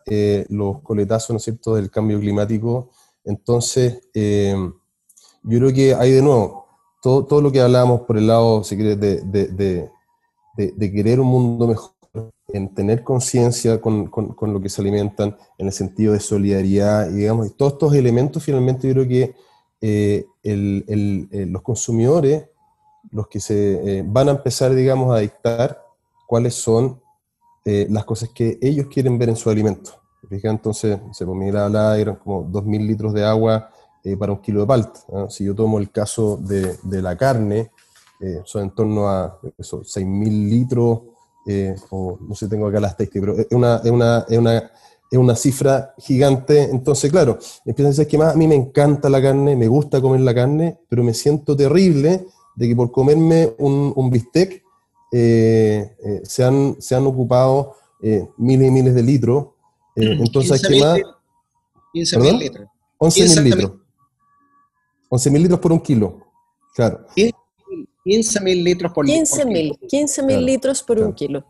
los 0.50 0.82
coletazos, 0.82 1.30
¿no 1.30 1.36
es 1.38 1.42
cierto?, 1.42 1.74
del 1.74 1.90
cambio 1.90 2.20
climático. 2.20 2.90
Entonces, 3.24 4.02
yo 4.14 5.58
creo 5.58 5.72
que 5.72 5.96
hay 5.96 6.12
de 6.12 6.22
nuevo, 6.22 6.68
todo, 7.02 7.26
todo 7.26 7.42
lo 7.42 7.50
que 7.50 7.60
hablábamos 7.60 8.02
por 8.02 8.16
el 8.18 8.28
lado, 8.28 8.62
si 8.62 8.76
quieres, 8.76 9.00
de, 9.00 9.20
de, 9.24 9.90
de 10.56 10.92
querer 10.92 11.18
un 11.18 11.26
mundo 11.26 11.66
mejor, 11.66 11.90
en 12.52 12.74
tener 12.74 13.02
conciencia 13.02 13.80
con, 13.80 14.06
con, 14.06 14.52
lo 14.52 14.60
que 14.60 14.68
se 14.68 14.80
alimentan, 14.80 15.36
en 15.58 15.66
el 15.66 15.72
sentido 15.72 16.12
de 16.12 16.20
solidaridad, 16.20 17.08
digamos, 17.08 17.46
y 17.46 17.50
todos 17.50 17.72
estos 17.74 17.94
elementos 17.94 18.42
finalmente 18.42 18.88
yo 18.88 18.94
creo 18.94 19.08
que 19.08 19.34
eh, 19.80 20.26
el, 20.42 20.84
el, 21.30 21.50
los 21.50 21.62
consumidores, 21.62 22.46
los 23.10 23.28
que 23.28 23.40
se 23.40 23.98
eh, 23.98 24.04
van 24.06 24.28
a 24.28 24.32
empezar, 24.32 24.74
digamos, 24.74 25.14
a 25.14 25.20
dictar 25.20 25.82
cuáles 26.26 26.54
son 26.54 27.00
eh, 27.64 27.86
las 27.90 28.04
cosas 28.04 28.30
que 28.30 28.58
ellos 28.60 28.86
quieren 28.88 29.18
ver 29.18 29.30
en 29.30 29.36
su 29.36 29.50
alimento. 29.50 29.92
Entonces, 30.30 30.98
se 31.12 31.26
me 31.26 31.34
Miguel 31.34 31.56
hablaba, 31.56 31.98
eran 31.98 32.16
como 32.16 32.44
2.000 32.44 32.86
litros 32.86 33.14
de 33.14 33.24
agua 33.24 33.70
para 34.18 34.32
un 34.32 34.38
kilo 34.40 34.60
de 34.60 34.66
palta. 34.66 35.00
Si 35.28 35.44
yo 35.44 35.54
tomo 35.54 35.78
el 35.78 35.90
caso 35.90 36.36
de, 36.36 36.76
de 36.84 37.02
la 37.02 37.16
carne, 37.16 37.70
son 38.44 38.62
en 38.62 38.70
torno 38.70 39.08
a 39.08 39.40
6.000 39.40 40.48
litros 40.48 41.00
eh, 41.46 41.74
o 41.90 42.18
no 42.20 42.34
sé, 42.34 42.48
tengo 42.48 42.66
acá 42.66 42.80
las 42.80 42.92
estadística, 42.92 43.20
pero 43.20 43.38
es 43.38 43.46
una, 43.50 43.76
es 43.82 43.90
una, 43.90 44.26
es 44.28 44.38
una, 44.38 44.56
es 45.10 45.18
una 45.18 45.36
cifra 45.36 45.94
gigante. 45.98 46.64
Entonces, 46.64 47.10
claro, 47.10 47.38
empiezan 47.64 47.86
a 47.86 47.90
decir 47.90 48.06
que 48.06 48.18
más 48.18 48.34
a 48.34 48.36
mí 48.36 48.46
me 48.46 48.54
encanta 48.54 49.08
la 49.08 49.20
carne, 49.22 49.56
me 49.56 49.68
gusta 49.68 50.00
comer 50.00 50.20
la 50.20 50.34
carne, 50.34 50.78
pero 50.88 51.02
me 51.02 51.14
siento 51.14 51.56
terrible 51.56 52.26
de 52.56 52.68
que 52.68 52.76
por 52.76 52.90
comerme 52.90 53.52
un, 53.58 53.92
un 53.94 54.10
bistec 54.10 54.62
eh, 55.12 55.96
eh, 56.04 56.20
se, 56.24 56.44
han, 56.44 56.76
se, 56.78 56.94
han, 56.94 57.06
ocupado 57.06 57.74
miles 58.36 58.68
y 58.68 58.70
miles 58.70 58.94
de 58.94 59.02
litros. 59.02 59.48
entonces, 59.96 60.52
hay 60.52 60.70
que 60.70 60.80
más. 60.80 61.00
15 61.92 62.18
mil 62.18 62.38
litros. 62.38 62.68
11 62.98 63.42
mil 63.42 63.44
litros. 63.44 63.72
11 65.08 65.30
mil 65.30 65.42
litros 65.42 65.60
por 65.60 65.72
un 65.72 65.80
kilo. 65.80 66.20
Claro. 66.74 67.06
15 68.04 68.40
mil 68.40 68.64
litros 68.64 68.92
por 68.92 69.04
15 69.04 69.44
mil, 69.44 69.78
15 69.88 70.22
mil 70.22 70.44
litros 70.44 70.82
por 70.82 70.98
un 70.98 71.12
kilo. 71.12 71.44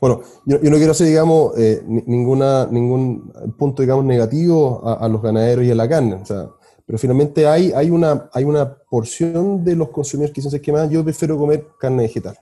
Bueno, 0.00 0.22
yo, 0.44 0.58
no 0.58 0.76
quiero 0.76 0.92
hacer, 0.92 1.06
digamos, 1.06 1.56
eh, 1.58 1.82
ninguna, 1.86 2.66
ningún 2.66 3.32
punto, 3.56 3.82
digamos, 3.82 4.04
negativo 4.04 4.82
a, 4.86 5.08
los 5.08 5.22
ganaderos 5.22 5.64
y 5.64 5.70
a 5.70 5.74
la 5.74 5.88
carne, 5.88 6.22
pero 6.84 6.98
finalmente 6.98 7.46
hay, 7.46 7.72
hay, 7.72 7.90
una, 7.90 8.28
hay 8.32 8.44
una 8.44 8.76
porción 8.90 9.64
de 9.64 9.74
los 9.74 9.88
consumidores 9.88 10.34
que 10.34 10.40
dicen 10.40 10.60
que 10.60 10.72
más 10.72 10.90
yo 10.90 11.02
prefiero 11.02 11.38
comer 11.38 11.66
carne 11.80 12.04
vegetal, 12.04 12.38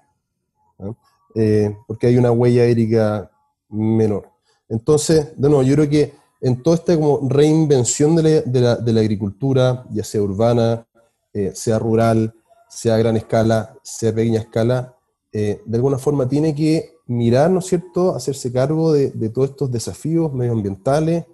eh, 1.35 1.77
porque 1.87 2.09
hay 2.09 2.17
una 2.17 2.31
huella 2.31 2.67
hídrica 2.67 3.31
menor. 3.69 4.29
Entonces, 4.69 5.33
de 5.37 5.49
nuevo, 5.49 5.63
yo 5.63 5.75
creo 5.75 5.89
que 5.89 6.15
en 6.41 6.63
toda 6.63 6.77
esta 6.77 6.95
como 6.95 7.27
reinvención 7.29 8.17
de 8.17 8.23
la, 8.23 8.29
de 8.43 8.61
la, 8.61 8.77
de 8.77 8.93
la 8.93 9.01
agricultura, 9.01 9.87
ya 9.91 10.05
sea 10.05 10.21
urbana, 10.21 10.87
eh, 11.33 11.53
sea 11.55 11.79
rural, 11.79 12.35
sea 12.75 12.97
a 12.97 12.99
gran 12.99 13.17
escala, 13.17 13.77
sea 13.83 14.11
a 14.11 14.15
pequeña 14.15 14.41
escala, 14.41 14.97
eh, 15.33 15.63
de 15.65 15.77
alguna 15.77 15.97
forma 15.97 16.29
tiene 16.29 16.55
que 16.55 16.97
mirar, 17.07 17.51
¿no 17.51 17.61
es 17.61 17.67
cierto?, 17.67 18.15
hacerse 18.15 18.53
cargo 18.53 18.93
de, 18.93 19.11
todos 19.31 19.51
estos 19.51 19.71
desafíos 19.71 20.33
medioambientales, 20.33 21.25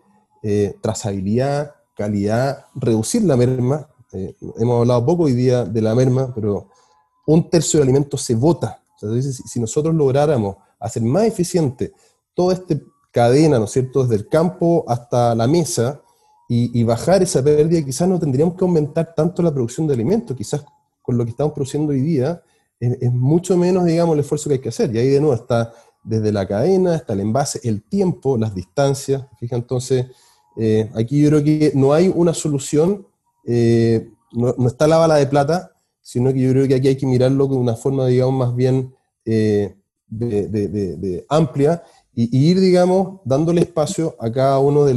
eh, 0.42 0.76
trazabilidad, 0.82 1.74
calidad, 1.96 2.66
reducir 2.74 3.22
la 3.24 3.36
merma. 3.36 3.88
Eh, 4.12 4.34
hemos 4.58 4.80
hablado 4.80 5.06
poco 5.06 5.22
hoy 5.24 5.32
día 5.32 5.64
de 5.64 5.80
la 5.80 5.94
merma, 5.94 6.32
pero 6.34 6.68
un 7.26 7.48
tercio 7.48 7.78
de 7.78 7.84
alimentos 7.84 8.20
se 8.20 8.34
bota. 8.34 8.82
si, 9.46 9.60
nosotros 9.60 9.94
lográramos 9.94 10.56
hacer 10.78 11.02
más 11.02 11.24
eficiente 11.24 11.92
toda 12.34 12.54
esta 12.54 12.74
cadena, 13.10 13.58
¿no 13.58 13.64
es 13.64 13.70
cierto?, 13.70 14.02
desde 14.02 14.16
el 14.16 14.28
campo 14.28 14.84
hasta 14.86 15.34
la 15.34 15.46
mesa, 15.46 16.02
y, 16.48 16.78
y 16.78 16.84
bajar 16.84 17.22
esa 17.22 17.42
pérdida, 17.42 17.82
quizás 17.82 18.08
no 18.08 18.18
tendríamos 18.18 18.56
que 18.56 18.64
aumentar 18.64 19.14
tanto 19.14 19.40
la 19.40 19.54
producción 19.54 19.86
de 19.86 19.94
alimentos, 19.94 20.36
quizás 20.36 20.64
con 21.02 21.16
lo 21.16 21.24
que 21.24 21.30
estamos 21.30 21.52
produciendo 21.52 21.92
hoy 21.92 22.00
día, 22.00 22.42
es, 22.80 23.12
mucho 23.12 23.56
menos, 23.56 23.84
digamos, 23.84 24.14
el 24.14 24.20
esfuerzo 24.20 24.48
que 24.48 24.54
hay 24.54 24.60
que 24.60 24.70
hacer. 24.70 24.94
Y 24.94 24.98
ahí 24.98 25.08
de 25.08 25.20
nuevo 25.20 25.34
está 25.34 25.72
desde 26.02 26.32
la 26.32 26.46
cadena 26.46 26.94
hasta 26.94 27.12
el 27.12 27.20
envase, 27.20 27.60
el 27.64 27.82
tiempo, 27.82 28.38
las 28.38 28.54
distancias. 28.54 29.26
Fija, 29.38 29.56
entonces, 29.56 30.06
eh, 30.56 30.90
aquí 30.94 31.22
yo 31.22 31.28
creo 31.28 31.44
que 31.44 31.72
no 31.74 31.92
hay 31.92 32.08
una 32.14 32.32
solución, 32.32 33.06
eh, 33.46 34.10
no, 34.32 34.54
está 34.66 34.86
la 34.86 34.96
bala 34.96 35.16
de 35.16 35.26
plata, 35.26 35.72
sino 36.00 36.32
que 36.32 36.40
yo 36.40 36.50
creo 36.50 36.66
que 36.66 36.74
aquí 36.74 36.88
hay 36.88 36.96
que 36.96 37.06
mirarlo 37.06 37.46
de 37.46 37.56
una 37.56 37.76
forma, 37.76 38.06
digamos, 38.06 38.46
más 38.46 38.56
bien 38.56 38.94
eh, 39.26 39.76
de, 40.08 41.24
amplia 41.28 41.82
y, 42.14 42.50
ir, 42.50 42.58
digamos, 42.58 43.20
dándole 43.24 43.60
espacio 43.60 44.16
a 44.18 44.32
cada 44.32 44.58
una 44.58 44.84
de, 44.84 44.94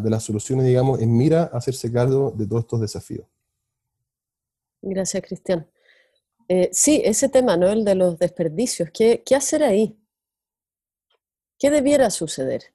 de 0.00 0.10
las 0.10 0.22
soluciones, 0.22 0.64
digamos, 0.64 1.00
en 1.00 1.14
mira 1.16 1.50
a 1.52 1.58
hacerse 1.58 1.92
cargo 1.92 2.32
de 2.36 2.46
todos 2.46 2.62
estos 2.62 2.80
desafíos. 2.80 3.26
Gracias, 4.82 5.22
Cristian. 5.22 5.68
Eh, 6.48 6.70
sí, 6.72 7.02
ese 7.04 7.28
tema, 7.28 7.56
¿no? 7.56 7.68
El 7.68 7.84
de 7.84 7.94
los 7.94 8.18
desperdicios. 8.18 8.90
¿Qué, 8.92 9.22
hacer 9.36 9.62
ahí? 9.62 9.96
¿Qué 11.58 11.70
debiera 11.70 12.10
suceder? 12.10 12.74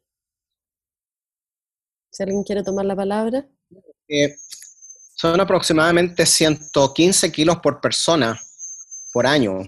Si 2.12 2.24
alguien 2.24 2.44
quiere 2.44 2.64
tomar 2.64 2.86
la 2.86 2.96
palabra. 2.96 3.46
Eh, 4.08 4.36
son 5.16 5.40
aproximadamente 5.42 6.26
115 6.26 7.32
kilos 7.32 7.58
por 7.58 7.82
persona 7.82 8.40
por 9.12 9.26
año 9.26 9.60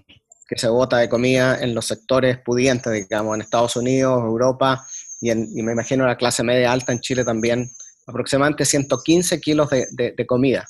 que 0.48 0.58
se 0.58 0.70
bota 0.70 1.00
de 1.00 1.10
comida 1.10 1.60
en 1.60 1.76
los 1.76 1.88
sectores 1.88 2.38
pudientes, 2.40 2.94
digamos, 2.94 3.36
en 3.36 3.42
Estados 3.42 3.76
Unidos, 3.76 4.22
Europa 4.24 4.88
y, 5.20 5.34
me 5.36 5.74
imagino 5.74 6.06
la 6.06 6.16
clase 6.16 6.44
media 6.44 6.72
alta 6.72 6.94
en 6.94 7.02
Chile 7.02 7.26
también, 7.26 7.70
aproximadamente 8.06 8.64
115 8.64 9.42
kilos 9.42 9.70
de 9.70 10.26
comida. 10.26 10.66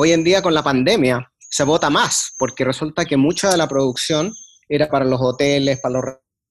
Hoy 0.00 0.12
en 0.12 0.22
día 0.22 0.40
con 0.42 0.54
la 0.54 0.62
pandemia 0.62 1.28
se 1.40 1.64
vota 1.64 1.90
más, 1.90 2.32
porque 2.38 2.64
resulta 2.64 3.04
que 3.04 3.16
mucha 3.16 3.50
de 3.50 3.56
la 3.56 3.66
producción 3.66 4.32
era 4.68 4.88
para 4.88 5.04
los 5.04 5.20
hoteles, 5.20 5.80
para 5.80 5.94
los 5.94 6.04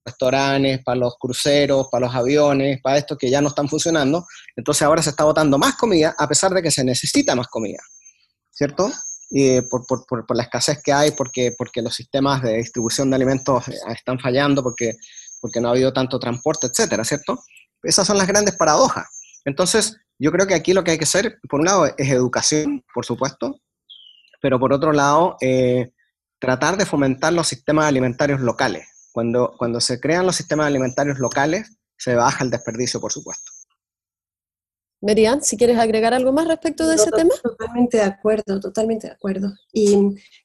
restaurantes, 0.04 0.84
para 0.84 1.00
los 1.00 1.16
cruceros, 1.18 1.88
para 1.90 2.08
los 2.08 2.14
aviones, 2.14 2.82
para 2.82 2.98
estos 2.98 3.18
que 3.18 3.30
ya 3.30 3.40
no 3.40 3.48
están 3.48 3.70
funcionando. 3.70 4.28
Entonces 4.54 4.82
ahora 4.82 5.02
se 5.02 5.12
está 5.12 5.24
votando 5.24 5.58
más 5.58 5.78
comida 5.78 6.14
a 6.18 6.28
pesar 6.28 6.54
de 6.54 6.62
que 6.62 6.70
se 6.70 6.84
necesita 6.84 7.36
más 7.36 7.48
comida, 7.48 7.80
¿cierto? 8.52 8.92
Y 9.30 9.62
por, 9.62 9.88
por, 9.88 10.06
por, 10.06 10.36
la 10.36 10.44
escasez 10.44 10.84
que 10.84 10.92
hay, 10.92 11.12
porque, 11.12 11.54
porque 11.58 11.82
los 11.82 11.96
sistemas 11.96 12.42
de 12.42 12.58
distribución 12.58 13.10
de 13.10 13.16
alimentos 13.16 13.66
eh, 13.70 13.78
están 13.96 14.20
fallando, 14.20 14.62
porque, 14.62 14.98
porque 15.40 15.62
no 15.62 15.70
ha 15.70 15.72
habido 15.72 15.94
tanto 15.94 16.20
transporte, 16.20 16.68
etcétera, 16.68 17.06
¿cierto? 17.06 17.42
Esas 17.82 18.06
son 18.06 18.18
las 18.18 18.28
grandes 18.28 18.58
paradojas. 18.58 19.08
Entonces, 19.46 19.96
yo 20.20 20.32
creo 20.32 20.48
que 20.48 20.56
aquí 20.56 20.74
lo 20.74 20.84
que 20.84 20.92
hay 20.92 20.98
que 20.98 21.04
hacer, 21.04 21.40
por 21.50 21.60
un 21.60 21.66
lado, 21.66 21.86
es 21.86 22.10
educación, 22.10 22.84
por 22.94 23.06
supuesto, 23.06 23.60
pero 24.42 24.60
por 24.60 24.74
otro 24.74 24.94
lado, 24.94 25.38
eh, 25.42 25.92
tratar 26.40 26.78
de 26.78 26.86
fomentar 26.86 27.34
los 27.34 27.48
sistemas 27.48 27.86
alimentarios 27.86 28.40
locales. 28.40 28.88
Cuando, 29.12 29.56
cuando 29.58 29.82
se 29.82 30.00
crean 30.00 30.26
los 30.26 30.36
sistemas 30.36 30.68
alimentarios 30.68 31.20
locales, 31.20 31.78
se 31.98 32.16
baja 32.16 32.44
el 32.44 32.52
desperdicio, 32.52 33.00
por 33.00 33.12
supuesto. 33.12 33.52
Merian, 35.02 35.44
si 35.44 35.58
quieres 35.58 35.78
agregar 35.78 36.14
algo 36.14 36.32
más 36.34 36.48
respecto 36.48 36.88
de 36.88 36.96
ese 36.96 37.12
tema. 37.12 37.34
Totalmente 37.42 37.98
de 37.98 38.04
acuerdo, 38.04 38.60
totalmente 38.60 39.08
de 39.08 39.14
acuerdo. 39.14 39.54
Y 39.72 39.96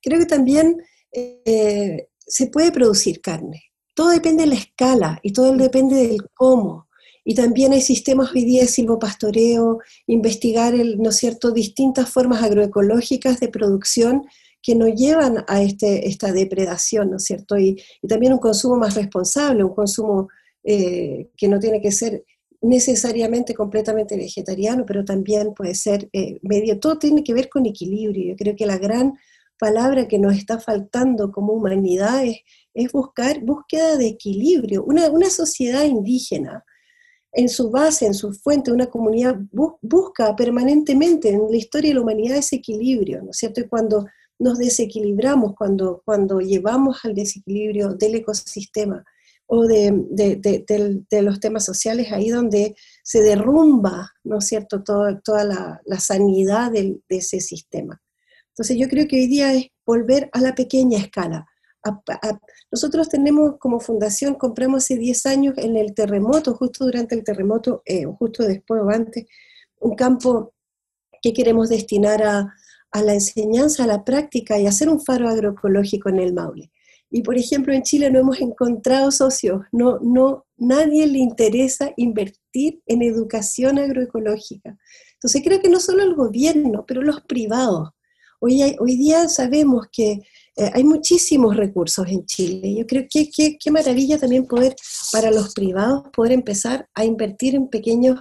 creo 0.03 0.19
que 0.19 0.27
también 0.27 0.77
eh, 1.13 2.09
se 2.19 2.47
puede 2.49 2.71
producir 2.73 3.21
carne. 3.21 3.63
Todo 3.95 4.11
depende 4.11 4.45
de 4.45 4.51
la 4.51 4.55
escala 4.55 5.19
y 5.23 5.33
todo 5.33 5.55
depende 5.57 5.97
del 5.97 6.31
cómo. 6.35 6.89
Y 7.25 7.35
también 7.35 7.73
hay 7.73 7.81
sistemas 7.81 8.33
hoy 8.35 8.45
día 8.45 8.63
de 8.63 8.69
silvopastoreo, 8.69 9.79
investigar, 10.07 10.75
el, 10.75 10.99
¿no 10.99 11.11
es 11.11 11.17
cierto?, 11.17 11.53
distintas 11.53 12.09
formas 12.11 12.43
agroecológicas 12.43 13.39
de 13.41 13.49
producción 13.49 14.25
que 14.63 14.75
nos 14.75 14.95
llevan 14.95 15.45
a 15.49 15.63
este, 15.63 16.09
esta 16.09 16.33
depredación, 16.33 17.11
¿no 17.11 17.17
es 17.17 17.25
cierto? 17.25 17.59
Y, 17.59 17.83
también 18.09 18.33
un 18.33 18.39
consumo 18.39 18.77
más 18.77 18.95
responsable, 18.95 19.65
un 19.65 19.75
consumo 19.75 20.29
eh, 20.63 21.31
que 21.37 21.49
no 21.49 21.59
tiene 21.59 21.81
que 21.81 21.91
ser 21.91 22.25
necesariamente 22.61 23.55
completamente 23.55 24.17
vegetariano, 24.17 24.87
pero 24.87 25.05
también 25.05 25.53
puede 25.53 25.75
ser 25.75 26.09
eh, 26.13 26.39
medio, 26.43 26.79
todo 26.79 26.97
tiene 26.97 27.25
que 27.25 27.35
ver 27.35 27.49
con 27.49 27.67
equilibrio. 27.67 28.31
Yo 28.31 28.37
creo 28.37 28.55
que 28.55 28.67
la 28.67 28.79
gran 28.79 29.15
palabra 29.59 30.07
que 30.07 30.19
nos 30.19 30.37
está 30.37 30.61
faltando 30.61 31.33
como 31.33 31.53
humanidad 31.53 32.25
es, 32.25 32.39
es 32.73 32.93
buscar 32.93 33.41
búsqueda 33.41 33.97
de 33.97 34.07
equilibrio. 34.07 34.85
Una, 34.85 35.11
una 35.11 35.29
sociedad 35.29 35.85
indígena, 35.85 36.65
en 37.33 37.49
su 37.49 37.71
base, 37.71 38.07
en 38.07 38.15
su 38.15 38.33
fuente, 38.33 38.73
una 38.73 38.87
comunidad 38.87 39.37
busca 39.81 40.37
permanentemente 40.37 41.31
en 41.31 41.51
la 41.51 41.57
historia 41.57 41.91
de 41.91 41.95
la 41.95 42.03
humanidad 42.03 42.37
ese 42.37 42.57
equilibrio, 42.57 43.23
¿no 43.23 43.31
es 43.31 43.39
cierto? 43.39 43.61
Y 43.61 43.69
cuando 43.69 44.07
nos 44.39 44.59
desequilibramos, 44.59 45.55
cuando, 45.57 46.03
cuando 46.05 46.41
llevamos 46.41 47.05
al 47.05 47.15
desequilibrio 47.15 47.95
del 47.95 48.17
ecosistema 48.17 49.05
o 49.47 49.67
de, 49.67 49.91
los 51.23 51.41
temas 51.41 51.65
sociales, 51.65 52.13
ahí 52.13 52.29
donde 52.29 52.75
se 53.03 53.23
derrumba, 53.23 54.13
¿no 54.25 54.39
es 54.39 54.47
cierto?, 54.47 54.83
toda 54.83 55.45
la, 55.45 56.01
sanidad 56.01 56.71
de 56.71 57.01
ese 57.09 57.41
sistema. 57.41 58.01
Entonces 58.53 58.77
yo 58.77 58.89
creo 58.89 59.09
que 59.09 59.17
hoy 59.17 59.27
día 59.27 59.55
es 59.55 59.69
volver 59.87 60.29
a 60.33 60.41
la 60.41 60.55
pequeña 60.55 60.99
escala. 60.99 61.47
Nosotros 62.73 63.11
tenemos 63.11 63.59
como 63.59 63.81
fundación, 63.81 64.35
compramos 64.35 64.85
hace 64.85 64.97
10 64.97 65.27
años 65.27 65.55
en 65.59 65.77
el 65.77 65.95
terremoto, 65.95 66.55
justo 66.55 66.87
durante 66.87 67.15
el 67.15 67.23
terremoto, 67.23 67.83
eh, 67.85 68.07
justo 68.19 68.45
después 68.45 68.81
o 68.83 68.89
antes, 68.89 69.27
un 69.79 69.95
campo 69.95 70.55
que 71.21 71.35
queremos 71.35 71.69
destinar 71.69 72.23
a, 72.23 72.55
a 72.91 73.03
la 73.03 73.13
enseñanza, 73.13 73.85
a 73.85 73.87
la 73.87 74.05
práctica 74.05 74.59
y 74.59 74.67
hacer 74.67 74.89
un 74.89 75.01
faro 75.01 75.29
agroecológico 75.29 76.09
en 76.09 76.19
el 76.19 76.33
Maule. 76.33 76.73
Y 77.11 77.21
por 77.23 77.37
ejemplo, 77.37 77.75
en 77.75 77.83
Chile 77.83 78.11
no 78.11 78.19
hemos 78.19 78.41
encontrado 78.41 79.11
socios, 79.11 79.61
no, 79.71 79.99
no, 80.01 80.47
nadie 80.57 81.07
le 81.07 81.19
interesa 81.19 81.93
invertir 81.99 82.81
en 82.87 83.03
educación 83.03 83.79
agroecológica. 83.79 84.79
Entonces 85.15 85.43
creo 85.45 85.61
que 85.61 85.69
no 85.69 85.79
solo 85.79 86.03
el 86.03 86.15
gobierno, 86.15 86.85
pero 86.87 87.03
los 87.03 87.21
privados. 87.21 87.91
Hoy, 88.41 88.77
hoy 88.81 88.97
día 88.97 89.29
sabemos 89.29 89.89
que 89.93 90.23
eh, 90.57 90.71
hay 90.75 90.85
muchísimos 90.85 91.57
recursos 91.57 92.07
en 92.09 92.27
Chile. 92.27 92.75
Yo 92.75 92.87
creo 92.87 93.07
que 93.09 93.31
qué 93.31 93.71
maravilla 93.71 94.19
también 94.19 94.47
poder, 94.47 94.75
para 95.13 95.31
los 95.31 95.55
privados, 95.55 96.05
poder 96.13 96.33
empezar 96.33 96.89
a 96.95 97.05
invertir 97.05 97.55
en 97.55 97.69
pequeños 97.69 98.21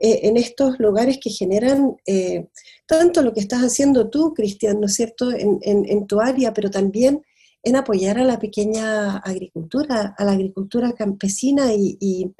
eh, 0.00 0.20
en 0.28 0.36
estos 0.36 0.78
lugares 0.78 1.18
que 1.20 1.30
generan 1.30 1.96
eh, 2.06 2.46
tanto 2.86 3.20
lo 3.20 3.32
que 3.32 3.40
estás 3.40 3.62
haciendo 3.62 4.08
tú, 4.08 4.32
Cristian, 4.32 4.78
¿no 4.78 4.86
es 4.86 4.94
cierto?, 4.94 5.30
en, 5.32 6.06
tu 6.06 6.20
área, 6.20 6.52
pero 6.52 6.70
también 6.70 7.22
en 7.64 7.74
apoyar 7.74 8.18
a 8.18 8.24
la 8.24 8.38
pequeña 8.38 9.16
agricultura, 9.18 10.14
a 10.16 10.24
la 10.24 10.32
agricultura 10.32 10.92
campesina 10.92 11.72
y, 11.74 12.32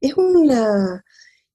es 0.00 0.14
una... 0.16 1.04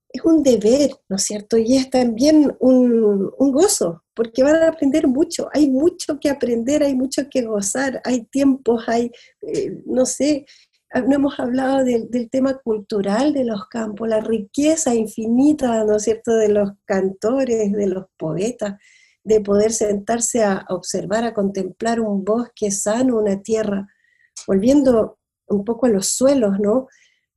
Es 0.09 0.23
un 0.23 0.41
deber, 0.41 0.91
¿no 1.09 1.17
es 1.17 1.23
cierto? 1.23 1.57
Y 1.57 1.77
es 1.77 1.89
también 1.89 2.55
un, 2.59 3.31
gozo, 3.37 4.03
porque 4.13 4.43
van 4.43 4.55
a 4.55 4.69
aprender 4.69 5.07
mucho. 5.07 5.49
Hay 5.53 5.69
mucho 5.69 6.19
que 6.19 6.29
aprender, 6.29 6.83
hay 6.83 6.95
mucho 6.95 7.23
que 7.29 7.41
gozar, 7.43 8.01
hay 8.05 8.23
tiempos, 8.25 8.83
hay, 8.87 9.11
eh, 9.41 9.77
no 9.85 10.05
sé, 10.05 10.45
Ah, 10.93 11.01
no 11.01 11.15
hemos 11.15 11.37
hablado 11.39 11.83
del, 11.83 12.29
tema 12.29 12.57
cultural 12.59 13.33
de 13.33 13.43
los 13.43 13.67
campos, 13.67 14.07
la 14.07 14.21
riqueza 14.21 14.95
infinita, 14.95 15.83
¿no 15.83 15.97
es 15.97 16.03
cierto?, 16.03 16.33
de 16.35 16.47
los 16.49 16.71
cantores, 16.85 17.73
de 17.73 17.87
los 17.87 18.05
poetas, 18.17 18.75
de 19.23 19.41
poder 19.41 19.73
sentarse 19.73 20.43
a, 20.43 20.65
observar, 20.69 21.25
a 21.25 21.33
contemplar 21.33 21.99
un 21.99 22.23
bosque 22.23 22.71
sano, 22.71 23.17
una 23.17 23.41
tierra, 23.41 23.87
volviendo 24.47 25.19
un 25.47 25.65
poco 25.65 25.87
a 25.87 25.89
los 25.89 26.07
suelos, 26.07 26.57
¿no? 26.59 26.87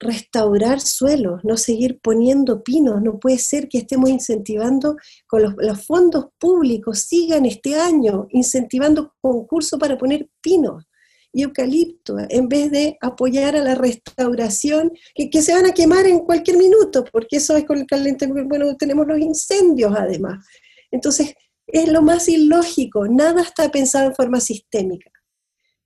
Restaurar 0.00 0.80
suelos, 0.80 1.42
no 1.44 1.58
seguir 1.58 2.00
poniendo 2.00 2.62
pinos, 2.62 3.02
no 3.02 3.20
puede 3.20 3.36
ser 3.36 3.68
que 3.68 3.78
estemos 3.78 4.08
incentivando 4.08 4.96
con 5.26 5.42
los, 5.42 5.86
fondos 5.86 6.28
públicos, 6.38 7.00
sigan 7.00 7.44
este 7.44 7.78
año 7.78 8.26
incentivando 8.30 9.14
concursos 9.20 9.78
para 9.78 9.98
poner 9.98 10.28
pinos 10.40 10.84
y 11.32 11.42
eucalipto, 11.42 12.16
en 12.28 12.48
vez 12.48 12.70
de 12.70 12.96
apoyar 13.00 13.54
a 13.54 13.62
la 13.62 13.74
restauración, 13.74 14.90
que, 15.14 15.42
se 15.42 15.52
van 15.52 15.66
a 15.66 15.72
quemar 15.72 16.06
en 16.06 16.20
cualquier 16.20 16.56
minuto, 16.56 17.04
porque 17.12 17.36
eso 17.36 17.56
es 17.56 17.64
con 17.64 17.78
el 17.78 17.86
calentamiento, 17.86 18.48
bueno, 18.48 18.74
tenemos 18.76 19.06
los 19.06 19.18
incendios 19.18 19.92
además. 19.96 20.44
Entonces, 20.90 21.34
es 21.66 21.88
lo 21.88 22.02
más 22.02 22.28
ilógico, 22.28 23.06
nada 23.06 23.42
está 23.42 23.70
pensado 23.70 24.08
en 24.08 24.14
forma 24.14 24.40
sistémica. 24.40 25.10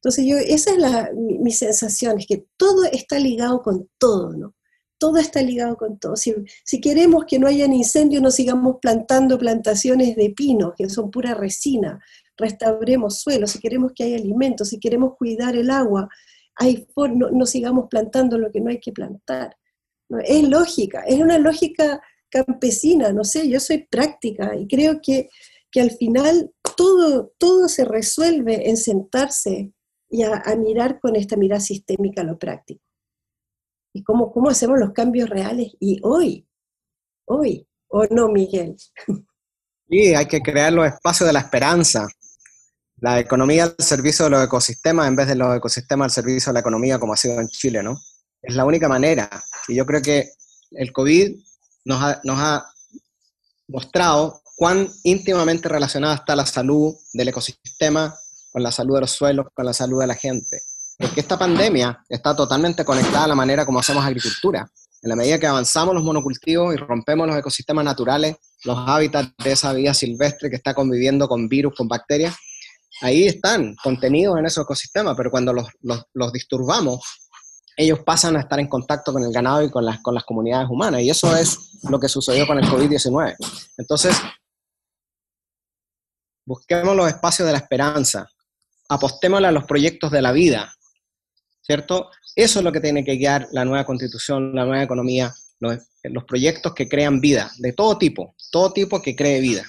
Entonces, 0.04 0.26
yo, 0.26 0.36
esa 0.36 0.72
es 0.72 1.14
mi, 1.14 1.50
sensación, 1.50 2.18
es 2.18 2.26
que 2.26 2.44
todo 2.58 2.84
está 2.84 3.18
ligado 3.18 3.62
con 3.62 3.88
todo, 3.96 4.36
¿no? 4.36 4.54
Todo 4.98 5.16
está 5.16 5.40
ligado 5.40 5.78
con 5.78 5.98
todo. 5.98 6.14
Si, 6.14 6.34
queremos 6.82 7.24
que 7.24 7.38
no 7.38 7.46
hayan 7.46 7.72
incendios, 7.72 8.22
no 8.22 8.30
sigamos 8.30 8.76
plantando 8.82 9.38
plantaciones 9.38 10.14
de 10.14 10.28
pinos, 10.28 10.74
que 10.76 10.90
son 10.90 11.10
pura 11.10 11.32
resina, 11.32 12.04
restauremos 12.36 13.20
suelo, 13.20 13.46
si 13.46 13.58
queremos 13.60 13.92
que 13.94 14.04
haya 14.04 14.16
alimentos, 14.16 14.68
si 14.68 14.78
queremos 14.78 15.14
cuidar 15.16 15.56
el 15.56 15.70
agua, 15.70 16.06
no, 17.14 17.46
sigamos 17.46 17.86
plantando 17.88 18.36
lo 18.36 18.52
que 18.52 18.60
no 18.60 18.68
hay 18.68 18.80
que 18.80 18.92
plantar. 18.92 19.56
Es 20.26 20.46
lógica, 20.46 21.00
es 21.06 21.18
una 21.18 21.38
lógica 21.38 22.02
campesina, 22.28 23.10
no 23.14 23.24
sé, 23.24 23.48
yo 23.48 23.58
soy 23.58 23.86
práctica 23.86 24.54
y 24.54 24.66
creo 24.66 25.00
que, 25.00 25.30
al 25.80 25.92
final 25.92 26.52
todo, 26.76 27.32
todo 27.38 27.68
se 27.68 27.86
resuelve 27.86 28.68
en 28.68 28.76
sentarse 28.76 29.72
y 30.14 30.22
a, 30.22 30.40
mirar 30.56 31.00
con 31.00 31.16
esta 31.16 31.34
mirada 31.34 31.60
sistémica 31.60 32.22
lo 32.22 32.38
práctico. 32.38 32.80
Y 33.92 34.04
cómo, 34.04 34.30
cómo 34.30 34.48
hacemos 34.48 34.78
los 34.78 34.92
cambios 34.92 35.28
reales 35.28 35.72
y 35.80 35.98
hoy, 36.04 36.48
hoy, 37.26 37.66
¿o 37.88 38.06
no, 38.10 38.28
Miguel? 38.28 38.76
Sí, 39.86 40.14
hay 40.14 40.26
que 40.26 40.40
crear 40.40 40.72
los 40.72 40.86
espacios 40.86 41.26
de 41.26 41.34
la 41.34 41.40
esperanza, 41.40 42.08
la 42.96 43.20
economía 43.20 43.64
al 43.64 43.76
servicio 43.78 44.24
de 44.24 44.30
los 44.30 44.42
ecosistemas 44.42 45.06
en 45.06 45.14
vez 45.14 45.28
de 45.28 45.34
los 45.34 45.54
ecosistemas 45.54 46.06
al 46.06 46.10
servicio 46.10 46.50
de 46.50 46.54
la 46.54 46.60
economía 46.60 46.98
como 46.98 47.12
ha 47.12 47.18
sido 47.18 47.38
en 47.38 47.48
Chile, 47.48 47.82
¿no? 47.82 48.00
Es 48.40 48.54
la 48.54 48.64
única 48.64 48.88
manera. 48.88 49.28
Y 49.68 49.74
yo 49.74 49.84
creo 49.84 50.00
que 50.00 50.30
el 50.70 50.90
COVID 50.90 51.36
nos 51.84 52.02
ha, 52.02 52.18
nos 52.24 52.38
ha 52.38 52.66
mostrado 53.68 54.40
cuán 54.56 54.88
íntimamente 55.02 55.68
relacionada 55.68 56.14
está 56.14 56.34
la 56.34 56.46
salud 56.46 56.94
del 57.12 57.28
ecosistema 57.28 58.16
con 58.54 58.62
la 58.62 58.70
salud 58.70 58.94
de 58.94 59.00
los 59.00 59.10
suelos, 59.10 59.46
con 59.52 59.66
la 59.66 59.72
salud 59.72 60.00
de 60.00 60.06
la 60.06 60.14
gente. 60.14 60.62
Porque 60.96 61.18
esta 61.18 61.36
pandemia 61.36 62.04
está 62.08 62.36
totalmente 62.36 62.84
conectada 62.84 63.24
a 63.24 63.26
la 63.26 63.34
manera 63.34 63.66
como 63.66 63.80
hacemos 63.80 64.04
agricultura. 64.04 64.70
En 65.02 65.08
la 65.08 65.16
medida 65.16 65.40
que 65.40 65.48
avanzamos 65.48 65.92
los 65.92 66.04
monocultivos 66.04 66.72
y 66.72 66.76
rompemos 66.76 67.26
los 67.26 67.36
ecosistemas 67.36 67.84
naturales, 67.84 68.36
los 68.62 68.78
hábitats 68.78 69.32
de 69.42 69.50
esa 69.50 69.72
vida 69.72 69.92
silvestre 69.92 70.50
que 70.50 70.54
está 70.54 70.72
conviviendo 70.72 71.26
con 71.26 71.48
virus, 71.48 71.74
con 71.74 71.88
bacterias, 71.88 72.36
ahí 73.02 73.26
están 73.26 73.74
contenidos 73.82 74.38
en 74.38 74.46
esos 74.46 74.62
ecosistemas, 74.62 75.16
pero 75.16 75.32
cuando 75.32 75.52
los, 75.52 75.66
los, 76.12 76.32
disturbamos, 76.32 77.00
ellos 77.76 77.98
pasan 78.06 78.36
a 78.36 78.40
estar 78.40 78.60
en 78.60 78.68
contacto 78.68 79.12
con 79.12 79.24
el 79.24 79.32
ganado 79.32 79.64
y 79.64 79.70
con 79.70 79.84
las, 79.84 80.00
con 80.00 80.14
las 80.14 80.22
comunidades 80.22 80.68
humanas. 80.70 81.00
Y 81.00 81.10
eso 81.10 81.36
es 81.36 81.80
lo 81.90 81.98
que 81.98 82.08
sucedió 82.08 82.46
con 82.46 82.56
el 82.58 82.66
COVID-19. 82.66 83.34
Entonces, 83.78 84.16
busquemos 86.46 86.94
los 86.94 87.08
espacios 87.08 87.46
de 87.46 87.52
la 87.52 87.58
esperanza, 87.58 88.28
apostémosle 88.94 89.48
a 89.48 89.52
los 89.52 89.64
proyectos 89.64 90.10
de 90.10 90.22
la 90.22 90.32
vida, 90.32 90.74
¿cierto? 91.62 92.10
Eso 92.36 92.58
es 92.58 92.64
lo 92.64 92.72
que 92.72 92.80
tiene 92.80 93.04
que 93.04 93.16
guiar 93.16 93.48
la 93.52 93.64
nueva 93.64 93.84
constitución, 93.84 94.54
la 94.54 94.64
nueva 94.64 94.82
economía, 94.82 95.32
los, 95.60 96.24
proyectos 96.24 96.74
que 96.74 96.88
crean 96.88 97.20
vida, 97.20 97.50
de 97.58 97.72
todo 97.72 97.96
tipo, 97.96 98.34
todo 98.50 98.72
tipo 98.72 99.00
que 99.00 99.14
cree 99.16 99.40
vida. 99.40 99.64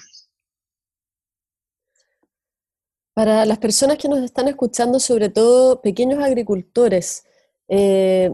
Para 3.14 3.46
las 3.46 3.58
personas 3.58 3.96
que 3.96 4.08
nos 4.08 4.18
están 4.18 4.48
escuchando, 4.48 5.00
sobre 5.00 5.30
todo 5.30 5.80
pequeños 5.80 6.22
agricultores, 6.22 7.24
eh, 7.68 8.30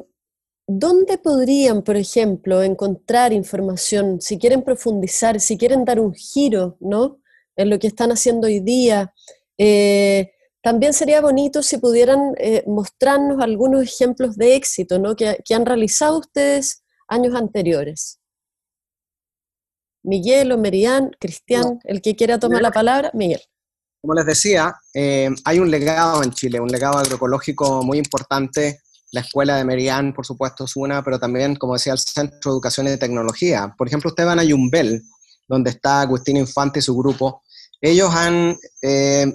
¿dónde 0.66 1.18
podrían, 1.18 1.82
por 1.82 1.97
ejemplo, 1.97 2.62
encontrar 2.62 3.32
información 3.32 4.20
si 4.20 4.38
quieren 4.38 4.62
profundizar, 4.62 5.40
si 5.40 5.57
quieren 5.57 5.84
dar 5.84 6.01
un 6.01 6.14
giro 6.14 6.76
¿no? 6.80 7.20
en 7.55 7.70
lo 7.70 7.78
que 7.78 7.86
están 7.86 8.11
haciendo 8.11 8.49
hoy 8.49 8.59
día? 8.59 9.14
Eh, 9.57 10.32
también 10.62 10.92
sería 10.92 11.20
bonito 11.20 11.62
si 11.62 11.78
pudieran 11.78 12.34
eh, 12.38 12.62
mostrarnos 12.66 13.42
algunos 13.42 13.82
ejemplos 13.82 14.36
de 14.36 14.54
éxito 14.54 14.98
¿no? 14.98 15.16
que, 15.16 15.36
han 15.52 15.66
realizado 15.66 16.20
ustedes 16.20 16.84
años 17.08 17.34
anteriores. 17.34 18.20
Miguel 20.04 20.52
o 20.52 20.58
Merian, 20.58 21.10
Cristian, 21.18 21.80
el 21.84 22.00
que 22.00 22.16
quiera 22.16 22.38
tomar 22.38 22.62
la 22.62 22.70
palabra, 22.70 23.10
Miguel. 23.12 23.40
Como 24.00 24.14
les 24.14 24.26
decía, 24.26 24.74
eh, 24.94 25.30
hay 25.44 25.58
un 25.58 25.70
legado 25.70 26.22
en 26.22 26.32
Chile, 26.32 26.58
un 26.58 26.68
legado 26.68 26.98
agroecológico 26.98 27.84
muy 27.84 27.98
importante. 27.98 28.80
La 29.12 29.20
escuela 29.20 29.56
de 29.56 29.64
Merian, 29.64 30.12
por 30.12 30.26
supuesto, 30.26 30.64
es 30.64 30.74
una, 30.74 31.04
pero 31.04 31.20
también, 31.20 31.54
como 31.54 31.74
decía, 31.74 31.92
el 31.92 31.98
Centro 31.98 32.50
de 32.50 32.54
Educación 32.54 32.88
y 32.88 32.96
Tecnología. 32.96 33.74
Por 33.76 33.86
ejemplo, 33.86 34.10
ustedes 34.10 34.26
van 34.26 34.40
a 34.40 34.44
Yumbel, 34.44 35.02
donde 35.46 35.70
está 35.70 36.00
Agustín 36.00 36.36
Infante 36.36 36.80
y 36.80 36.82
su 36.82 36.96
grupo. 36.96 37.42
Ellos 37.80 38.12
han 38.12 38.56
eh, 38.80 39.32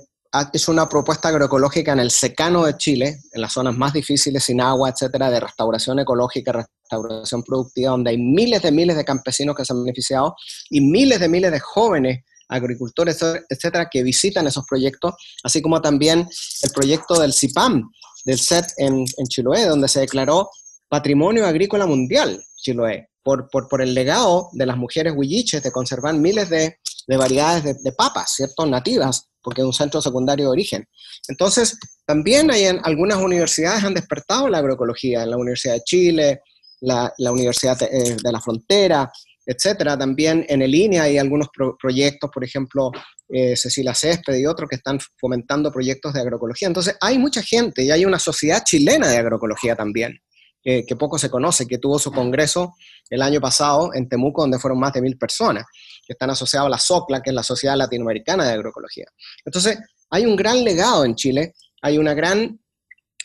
hecho 0.54 0.72
una 0.72 0.88
propuesta 0.88 1.30
agroecológica 1.30 1.94
en 1.94 2.00
el 2.00 2.12
secano 2.12 2.66
de 2.66 2.78
Chile, 2.78 3.22
en 3.32 3.42
las 3.42 3.54
zonas 3.54 3.76
más 3.78 3.94
difíciles, 3.94 4.44
sin 4.44 4.62
agua, 4.62 4.90
etcétera, 4.90 5.30
de 5.30 5.40
restauración 5.40 6.00
ecológica, 6.00 6.52
restauración 6.52 7.44
productiva, 7.44 7.92
donde 7.92 8.12
hay 8.12 8.18
miles 8.18 8.62
de 8.62 8.72
miles 8.72 8.96
de 8.96 9.06
campesinos 9.06 9.56
que 9.56 9.66
se 9.66 9.74
han 9.74 9.84
beneficiado 9.84 10.36
y 10.70 10.82
miles 10.82 11.20
de 11.20 11.30
miles 11.30 11.52
de 11.52 11.60
jóvenes 11.60 12.24
agricultores, 12.50 13.20
etcétera, 13.50 13.90
que 13.92 14.04
visitan 14.04 14.48
esos 14.48 14.66
proyectos, 14.66 15.16
así 15.44 15.62
como 15.62 15.82
también 15.82 16.28
el 16.64 16.72
proyecto 16.72 17.20
del 17.20 17.34
CIPAM, 17.34 17.90
del 18.24 18.40
set 18.40 18.66
en, 18.78 19.06
Chiloé, 19.28 19.66
donde 19.66 19.88
se 19.88 20.00
declaró 20.00 20.50
Patrimonio 20.88 21.46
Agrícola 21.46 21.86
Mundial 21.86 22.42
Chiloé, 22.56 23.10
por, 23.22 23.50
por, 23.50 23.68
por 23.68 23.82
el 23.82 23.94
legado 23.94 24.50
de 24.54 24.66
las 24.66 24.78
mujeres 24.78 25.14
huilliches 25.16 25.62
de 25.62 25.72
conservar 25.72 26.14
miles 26.14 26.50
de, 26.50 26.78
de 27.08 27.18
variedades 27.18 27.82
de, 27.84 27.92
papas, 27.94 28.34
¿cierto? 28.36 28.66
Nativas, 28.66 29.30
porque 29.48 29.62
es 29.62 29.66
un 29.66 29.72
centro 29.72 30.02
secundario 30.02 30.44
de 30.48 30.52
origen. 30.52 30.86
Entonces, 31.30 31.80
también 32.06 32.52
hay 32.52 32.66
en 32.66 32.82
algunas 32.84 33.18
universidades 33.18 33.82
han 33.82 33.94
despertado 33.94 34.50
la 34.50 34.58
agroecología, 34.58 35.24
en 35.24 35.30
la 35.30 35.38
Universidad 35.38 35.76
de 35.76 35.84
Chile, 35.86 36.42
la, 36.82 37.14
Universidad 37.32 37.80
de, 37.80 37.86
eh, 37.86 38.18
de, 38.22 38.30
la 38.34 38.42
Frontera, 38.42 39.10
etcétera. 39.46 39.98
También 39.98 40.46
en 40.50 40.62
el 40.64 40.76
INE 40.76 41.00
hay 41.00 41.18
algunos 41.18 41.48
proyectos, 41.80 42.30
por 42.30 42.44
ejemplo, 42.44 42.92
eh, 43.30 43.56
Cecilia 43.56 43.96
Césped 43.96 44.36
y 44.36 44.46
otros 44.46 44.68
que 44.70 44.76
están 44.76 45.00
fomentando 45.18 45.72
proyectos 45.72 46.14
de 46.14 46.20
agroecología. 46.20 46.68
Entonces, 46.68 46.98
hay 47.00 47.18
mucha 47.18 47.42
gente 47.42 47.86
y 47.86 47.92
hay 47.92 48.04
una 48.04 48.20
sociedad 48.20 48.66
chilena 48.66 49.08
de 49.08 49.16
agroecología 49.16 49.78
también, 49.78 50.20
que 50.64 50.96
poco 50.98 51.18
se 51.18 51.30
conoce, 51.30 51.66
que 51.66 51.78
tuvo 51.78 51.98
su 51.98 52.12
congreso 52.12 52.76
el 53.10 53.22
año 53.22 53.40
pasado 53.40 53.94
en 53.94 54.10
Temuco, 54.10 54.42
donde 54.42 54.60
fueron 54.60 54.80
más 54.80 54.92
de 54.92 55.02
mil 55.02 55.18
personas, 55.18 55.66
que 56.06 56.14
están 56.14 56.30
asociados 56.30 56.68
a 56.68 56.70
la 56.70 56.78
SOCLA, 56.78 57.22
que 57.22 57.30
es 57.30 57.34
la 57.34 57.44
Sociedad 57.44 57.78
Latinoamericana 57.78 58.46
de 58.46 58.52
Agroecología. 58.52 59.06
Entonces, 59.46 59.80
hay 60.10 60.26
un 60.26 60.36
gran 60.36 60.64
legado 60.64 61.06
en 61.06 61.16
Chile, 61.16 61.54
hay 61.82 61.98
una 61.98 62.14
gran 62.14 62.60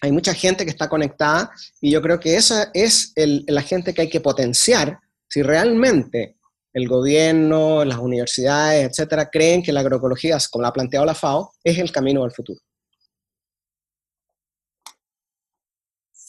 hay 0.03 0.11
mucha 0.11 0.35
gente 0.35 0.65
que 0.65 0.71
está 0.71 0.89
conectada 0.89 1.53
y 1.81 1.93
yo 1.93 2.03
creo 2.03 2.19
que 2.19 2.35
esa 2.35 2.71
es 2.75 3.13
el, 3.15 3.45
la 3.47 3.63
gente 3.63 3.95
que 3.95 4.03
hay 4.03 4.11
que 4.11 4.21
potenciar 4.21 4.99
si 5.29 5.43
realmente 5.43 6.39
el 6.73 6.89
gobierno, 6.89 7.85
las 7.85 7.99
universidades, 7.99 8.91
etcétera, 8.91 9.31
creen 9.31 9.63
que 9.63 9.73
la 9.73 9.81
agroecología, 9.81 10.39
como 10.51 10.63
la 10.63 10.69
ha 10.69 10.73
planteado 10.73 11.07
la 11.07 11.15
FAO, 11.15 11.53
es 11.63 11.79
el 11.79 11.93
camino 11.93 12.23
del 12.23 12.33
futuro. 12.33 12.61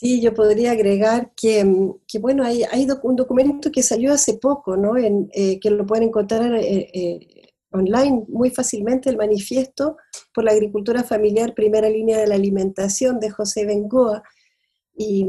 Sí, 0.03 0.19
yo 0.19 0.33
podría 0.33 0.71
agregar 0.71 1.31
que, 1.33 1.65
que 2.05 2.19
bueno, 2.19 2.43
hay, 2.43 2.63
hay, 2.63 2.85
un 3.03 3.15
documento 3.15 3.71
que 3.71 3.81
salió 3.81 4.11
hace 4.11 4.33
poco, 4.33 4.75
¿no? 4.75 4.97
En, 4.97 5.29
eh, 5.31 5.61
que 5.61 5.69
lo 5.69 5.85
pueden 5.85 6.09
encontrar 6.09 6.53
eh, 6.55 6.89
eh, 6.93 7.53
online 7.71 8.25
muy 8.27 8.49
fácilmente, 8.49 9.09
el 9.09 9.15
manifiesto 9.15 9.95
por 10.33 10.43
la 10.43 10.51
agricultura 10.51 11.05
familiar, 11.05 11.53
primera 11.53 11.89
línea 11.89 12.17
de 12.17 12.27
la 12.27 12.35
alimentación 12.35 13.17
de 13.21 13.29
José 13.29 13.65
Bengoa. 13.65 14.23
Y, 14.93 15.25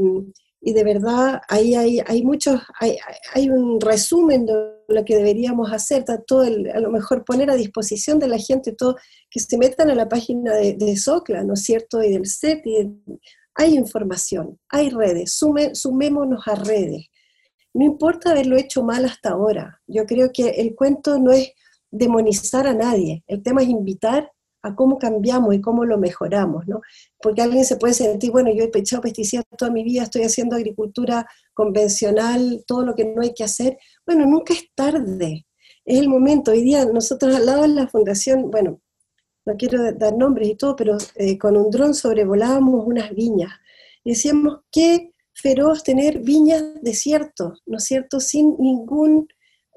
y 0.59 0.73
de 0.73 0.83
verdad 0.83 1.39
ahí 1.47 1.75
hay, 1.75 2.01
hay 2.05 2.23
muchos, 2.23 2.59
hay, 2.77 2.97
hay, 3.33 3.49
un 3.49 3.79
resumen 3.79 4.45
de 4.45 4.55
lo 4.89 5.05
que 5.05 5.15
deberíamos 5.15 5.71
hacer, 5.71 6.03
todo 6.27 6.41
a 6.41 6.79
lo 6.81 6.91
mejor 6.91 7.23
poner 7.23 7.49
a 7.49 7.55
disposición 7.55 8.19
de 8.19 8.27
la 8.27 8.39
gente 8.39 8.73
todo, 8.73 8.97
que 9.29 9.39
se 9.39 9.57
metan 9.57 9.89
a 9.89 9.95
la 9.95 10.09
página 10.09 10.53
de, 10.53 10.73
de 10.73 10.97
SOCLA, 10.97 11.45
¿no 11.45 11.53
es 11.53 11.63
cierto? 11.63 12.03
Y 12.03 12.11
del 12.11 12.27
CET, 12.27 12.65
y 12.65 12.91
hay 13.55 13.75
información, 13.75 14.59
hay 14.69 14.89
redes, 14.89 15.39
sumémonos 15.73 16.47
a 16.47 16.55
redes. 16.55 17.07
No 17.73 17.85
importa 17.85 18.31
haberlo 18.31 18.57
hecho 18.57 18.83
mal 18.83 19.05
hasta 19.05 19.31
ahora, 19.31 19.81
yo 19.87 20.05
creo 20.05 20.31
que 20.33 20.49
el 20.49 20.75
cuento 20.75 21.19
no 21.19 21.31
es 21.31 21.51
demonizar 21.91 22.67
a 22.67 22.73
nadie, 22.73 23.23
el 23.27 23.41
tema 23.41 23.63
es 23.63 23.69
invitar 23.69 24.31
a 24.61 24.75
cómo 24.75 24.97
cambiamos 24.97 25.53
y 25.53 25.61
cómo 25.61 25.85
lo 25.85 25.97
mejoramos, 25.99 26.67
¿no? 26.67 26.81
Porque 27.21 27.43
alguien 27.43 27.63
se 27.65 27.77
puede 27.77 27.93
sentir, 27.93 28.31
bueno, 28.31 28.51
yo 28.51 28.63
he 28.63 28.77
echado 28.79 29.03
pesticidas 29.03 29.45
toda 29.57 29.69
mi 29.71 29.83
vida, 29.83 30.03
estoy 30.03 30.23
haciendo 30.23 30.55
agricultura 30.55 31.27
convencional, 31.53 32.63
todo 32.65 32.83
lo 32.83 32.95
que 32.95 33.05
no 33.05 33.21
hay 33.21 33.33
que 33.35 33.43
hacer. 33.43 33.77
Bueno, 34.07 34.25
nunca 34.25 34.53
es 34.53 34.63
tarde, 34.73 35.45
es 35.85 35.99
el 35.99 36.09
momento. 36.09 36.51
Hoy 36.51 36.63
día 36.63 36.83
nosotros 36.85 37.35
al 37.35 37.45
lado 37.45 37.61
de 37.61 37.67
la 37.67 37.87
fundación, 37.87 38.49
bueno, 38.49 38.81
no 39.45 39.55
quiero 39.57 39.93
dar 39.93 40.15
nombres 40.15 40.49
y 40.49 40.55
todo, 40.55 40.75
pero 40.75 40.97
eh, 41.15 41.37
con 41.37 41.55
un 41.57 41.69
dron 41.69 41.93
sobrevolábamos 41.93 42.85
unas 42.85 43.11
viñas 43.13 43.51
y 44.03 44.11
decíamos, 44.11 44.61
qué 44.71 45.13
feroz 45.33 45.83
tener 45.83 46.19
viñas 46.19 46.63
desiertos, 46.81 47.61
¿no 47.65 47.77
es 47.77 47.83
cierto?, 47.83 48.19
sin 48.19 48.55
ningún 48.59 49.27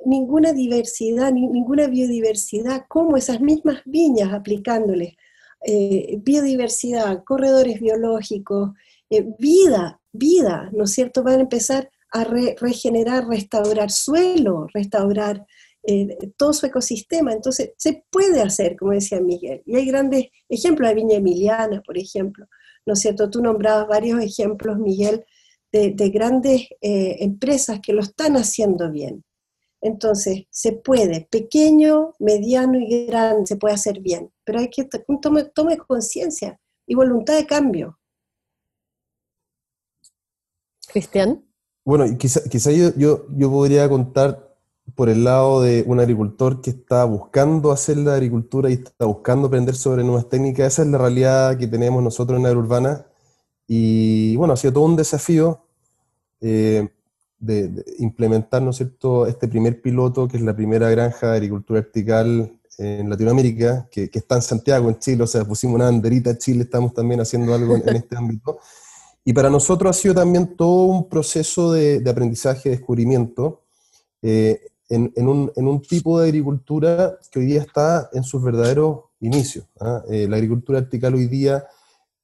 ninguna 0.05 0.53
diversidad, 0.53 1.33
ninguna 1.33 1.89
biodiversidad, 1.89 2.85
como 2.89 3.17
esas 3.17 3.41
mismas 3.41 3.83
viñas 3.85 4.33
aplicándoles 4.33 5.15
eh, 5.61 6.21
biodiversidad, 6.23 7.25
corredores 7.25 7.81
biológicos, 7.81 8.71
eh, 9.11 9.27
vida, 9.39 10.01
vida, 10.13 10.71
¿no 10.73 10.85
es 10.85 10.93
cierto? 10.93 11.25
Van 11.25 11.39
a 11.39 11.43
empezar 11.43 11.91
a 12.13 12.25
regenerar, 12.25 13.27
restaurar 13.27 13.91
suelo, 13.91 14.69
restaurar 14.73 15.47
eh, 15.83 16.17
todo 16.37 16.53
su 16.53 16.67
ecosistema. 16.67 17.33
Entonces, 17.33 17.73
se 17.77 18.05
puede 18.11 18.43
hacer, 18.43 18.77
como 18.77 18.93
decía 18.93 19.21
Miguel. 19.21 19.63
Y 19.67 19.77
hay 19.77 19.87
grandes 19.87 20.27
ejemplos, 20.49 20.89
de 20.89 20.95
Viña 20.95 21.17
Emiliana, 21.17 21.83
por 21.83 21.99
ejemplo, 21.99 22.47
¿no 22.87 22.95
es 22.95 23.01
cierto? 23.01 23.31
Tú 23.31 23.43
nombrabas 23.43 23.89
varios 23.89 24.23
ejemplos, 24.23 24.79
Miguel, 24.79 25.25
de, 25.73 25.93
de 25.93 26.11
grandes 26.11 26.69
empresas 26.81 27.81
que 27.81 27.93
lo 27.93 28.01
están 28.01 28.37
haciendo 28.37 28.91
bien. 28.91 29.25
Entonces, 29.81 30.45
se 30.51 30.73
puede, 30.73 31.29
pequeño, 31.31 32.15
mediano 32.19 32.79
y 32.79 33.07
grande, 33.07 33.47
se 33.47 33.57
puede 33.57 33.75
hacer 33.75 34.01
bien, 34.01 34.33
pero 34.45 34.59
hay 34.59 34.71
que 34.71 34.85
tomar 35.23 35.53
tome, 35.55 35.77
conciencia 35.77 36.61
y 36.87 36.95
voluntad 36.95 37.37
de 37.37 37.47
cambio. 37.47 37.99
Cristian. 40.89 41.45
Bueno, 41.85 42.07
quizá, 42.19 42.43
quizá 42.49 42.73
yo, 42.73 42.91
yo, 42.97 43.27
yo, 43.31 43.51
podría 43.51 43.89
contar 43.89 44.48
por 44.99 45.09
el 45.09 45.23
lado 45.23 45.63
de 45.63 45.85
un 45.87 46.01
agricultor 46.01 46.61
que 46.61 46.71
está 46.71 47.05
buscando 47.05 47.71
hacer 47.71 47.99
la 47.99 48.15
agricultura 48.15 48.69
y 48.69 48.73
está 48.73 49.05
buscando 49.05 49.47
aprender 49.47 49.77
sobre 49.77 50.03
nuevas 50.03 50.29
técnicas. 50.29 50.73
Esa 50.73 50.83
es 50.83 50.89
la 50.89 50.99
realidad 50.99 51.57
que 51.57 51.69
tenemos 51.69 52.03
nosotros 52.03 52.37
en 52.37 52.43
la 52.43 52.51
Urbana. 52.51 53.07
Y 53.69 54.35
bueno, 54.35 54.55
ha 54.55 54.57
sido 54.57 54.73
todo 54.73 54.85
un 54.87 54.97
desafío. 54.97 55.65
Eh, 56.41 56.89
de, 57.39 57.85
implementar, 58.01 58.61
¿no 58.61 58.71
es 58.71 58.79
cierto?, 58.79 59.29
este 59.29 59.47
primer 59.47 59.81
piloto, 59.81 60.27
que 60.27 60.37
es 60.37 60.43
la 60.43 60.57
primera 60.57 60.91
granja 60.91 61.31
de 61.31 61.37
agricultura 61.37 61.81
vertical 61.81 62.59
en 62.79 63.09
Latinoamérica, 63.09 63.89
que, 63.93 64.11
está 64.13 64.35
en 64.35 64.43
Santiago, 64.43 64.89
en 64.89 64.99
Chile, 64.99 65.23
o 65.23 65.29
sea, 65.29 65.45
pusimos 65.45 65.77
una 65.77 65.85
banderita 65.85 66.37
Chile, 66.37 66.65
estamos 66.65 66.93
también 66.93 67.21
haciendo 67.21 67.55
algo 67.55 67.77
en, 67.77 67.95
este 67.95 68.17
ámbito. 68.17 68.59
Y 69.25 69.33
para 69.33 69.49
nosotros 69.49 69.97
ha 69.97 70.01
sido 70.01 70.15
también 70.15 70.57
todo 70.57 70.87
un 70.87 71.09
proceso 71.09 71.71
de, 71.71 72.03
aprendizaje, 72.11 72.71
descubrimiento, 72.71 73.63
eh, 74.23 74.61
en, 74.89 75.13
un, 75.29 75.53
en, 75.55 75.69
un, 75.69 75.83
tipo 75.83 76.19
de 76.19 76.29
agricultura 76.29 77.19
que 77.31 77.41
hoy 77.41 77.47
día 77.47 77.61
está 77.61 78.09
en 78.13 78.23
sus 78.23 78.43
verdaderos 78.43 79.01
inicios. 79.21 79.67
¿ah? 79.81 80.03
Eh, 80.11 80.27
la 80.29 80.37
agricultura 80.37 80.81
vertical 80.81 81.15
hoy 81.15 81.27
día 81.27 81.65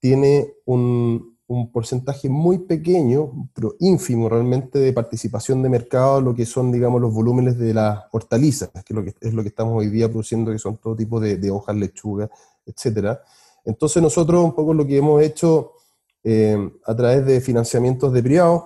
tiene 0.00 0.54
un, 0.64 1.34
un 1.46 1.70
porcentaje 1.70 2.28
muy 2.28 2.58
pequeño, 2.58 3.50
pero 3.54 3.74
ínfimo 3.80 4.28
realmente, 4.28 4.78
de 4.78 4.92
participación 4.92 5.62
de 5.62 5.68
mercado, 5.68 6.20
lo 6.20 6.34
que 6.34 6.46
son, 6.46 6.72
digamos, 6.72 7.00
los 7.00 7.12
volúmenes 7.12 7.58
de 7.58 7.74
las 7.74 8.04
hortalizas, 8.12 8.70
que 8.70 8.80
es 8.80 8.96
lo 8.96 9.04
que, 9.04 9.14
es 9.20 9.34
lo 9.34 9.42
que 9.42 9.48
estamos 9.48 9.78
hoy 9.78 9.88
día 9.88 10.08
produciendo, 10.08 10.50
que 10.52 10.58
son 10.58 10.78
todo 10.78 10.96
tipo 10.96 11.20
de, 11.20 11.50
hojas, 11.50 11.76
lechuga, 11.76 12.30
etc. 12.64 13.18
Entonces 13.64 14.02
nosotros 14.02 14.42
un 14.42 14.54
poco 14.54 14.72
lo 14.72 14.86
que 14.86 14.96
hemos 14.96 15.22
hecho 15.22 15.72
eh, 16.22 16.56
a 16.86 16.96
través 16.96 17.26
de 17.26 17.40
financiamientos 17.42 18.12
de 18.12 18.22
privados 18.22 18.64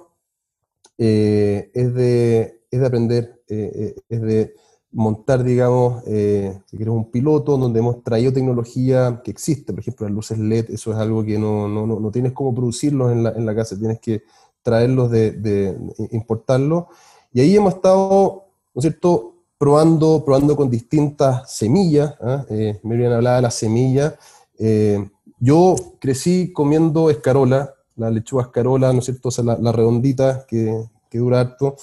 eh, 0.99 1.71
es, 1.75 1.95
de, 1.95 2.58
es 2.71 2.81
de 2.81 2.87
aprender, 2.87 3.43
eh, 3.49 3.95
es 4.09 4.23
de 4.23 4.55
montar, 4.91 5.45
digamos, 5.45 6.03
eh, 6.07 6.59
si 6.66 6.79
queremos, 6.79 7.05
un 7.05 7.11
piloto 7.11 7.57
donde 7.57 7.81
hemos 7.81 8.03
traído 8.03 8.33
tecnología 8.33 9.21
que 9.23 9.31
existe, 9.31 9.73
por 9.73 9.81
ejemplo, 9.81 10.07
las 10.07 10.14
luces 10.14 10.39
LED, 10.39 10.71
eso 10.71 10.93
es 10.93 10.99
algo 10.99 11.25
que 11.25 11.39
no, 11.39 11.69
no, 11.69 11.87
no 11.87 12.11
tienes 12.11 12.33
cómo 12.33 12.55
producirlos 12.55 13.12
en 13.12 13.23
la, 13.23 13.31
en 13.31 13.45
la, 13.45 13.55
casa, 13.55 13.79
tienes 13.79 14.01
que 14.01 14.23
traerlos, 14.62 15.11
de, 15.11 15.33
de, 15.33 15.77
importarlos. 16.12 16.85
Y 17.33 17.41
ahí 17.41 17.57
hemos 17.57 17.75
estado, 17.75 18.47
¿no 18.75 18.81
es 18.81 18.83
cierto?, 18.83 19.35
probando, 19.59 20.25
probando 20.25 20.57
con 20.57 20.71
distintas 20.71 21.53
semillas. 21.53 22.14
¿ah? 22.21 22.47
Eh, 22.49 22.81
habían 22.85 23.12
hablado 23.12 23.37
de 23.37 23.43
las 23.43 23.55
semillas. 23.55 24.14
Eh, 24.59 25.09
yo 25.41 25.75
crecí 26.01 26.53
comiendo 26.53 27.11
escarola, 27.11 27.75
la 27.97 28.11
lechuga 28.11 28.45
escarola, 28.45 28.93
¿no 28.93 29.01
es 29.01 29.05
cierto?, 29.05 29.29
o 29.29 29.33
sea, 29.33 29.45
la, 29.45 29.59
la 29.59 29.73
redondita 29.73 30.47
que, 30.47 30.85
que 31.11 31.19
dura 31.19 31.41
harto. 31.41 31.77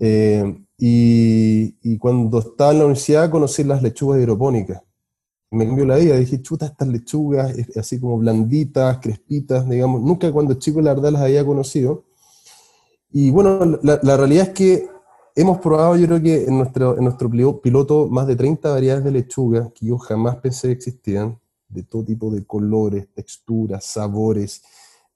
Eh, 0.00 0.64
y, 0.78 1.98
cuando 1.98 2.38
estaba 2.38 2.72
en 2.72 2.78
la 2.78 2.84
universidad 2.84 3.30
conocí 3.30 3.64
las 3.64 3.82
lechugas 3.82 4.20
hidropónicas. 4.20 4.82
Me 5.50 5.66
cambió 5.66 5.86
la 5.86 5.96
vida, 5.96 6.16
dije, 6.16 6.40
chuta, 6.42 6.66
estas 6.66 6.88
lechugas, 6.88 7.54
así 7.76 7.98
como 7.98 8.18
blanditas, 8.18 8.98
crespitas, 8.98 9.68
digamos, 9.68 10.02
nunca 10.02 10.30
cuando 10.30 10.54
chico 10.54 10.80
la 10.80 10.94
verdad 10.94 11.12
las 11.12 11.22
había 11.22 11.44
conocido. 11.44 12.04
Y 13.10 13.30
bueno, 13.30 13.78
la, 13.82 14.16
realidad 14.16 14.48
es 14.48 14.54
que 14.54 14.88
hemos 15.34 15.58
probado, 15.58 15.96
yo 15.96 16.06
creo 16.06 16.22
que 16.22 16.44
en 16.44 16.58
nuestro, 16.58 16.98
en 16.98 17.04
nuestro 17.04 17.30
piloto, 17.62 18.08
más 18.08 18.26
de 18.26 18.36
30 18.36 18.70
variedades 18.70 19.04
de 19.04 19.10
lechuga 19.10 19.72
que 19.74 19.86
yo 19.86 19.98
jamás 19.98 20.36
pensé 20.36 20.68
que 20.68 20.74
existían, 20.74 21.38
de 21.68 21.82
todo 21.82 22.04
tipo 22.04 22.30
de 22.30 22.44
colores, 22.44 23.08
texturas, 23.14 23.84
sabores. 23.84 24.62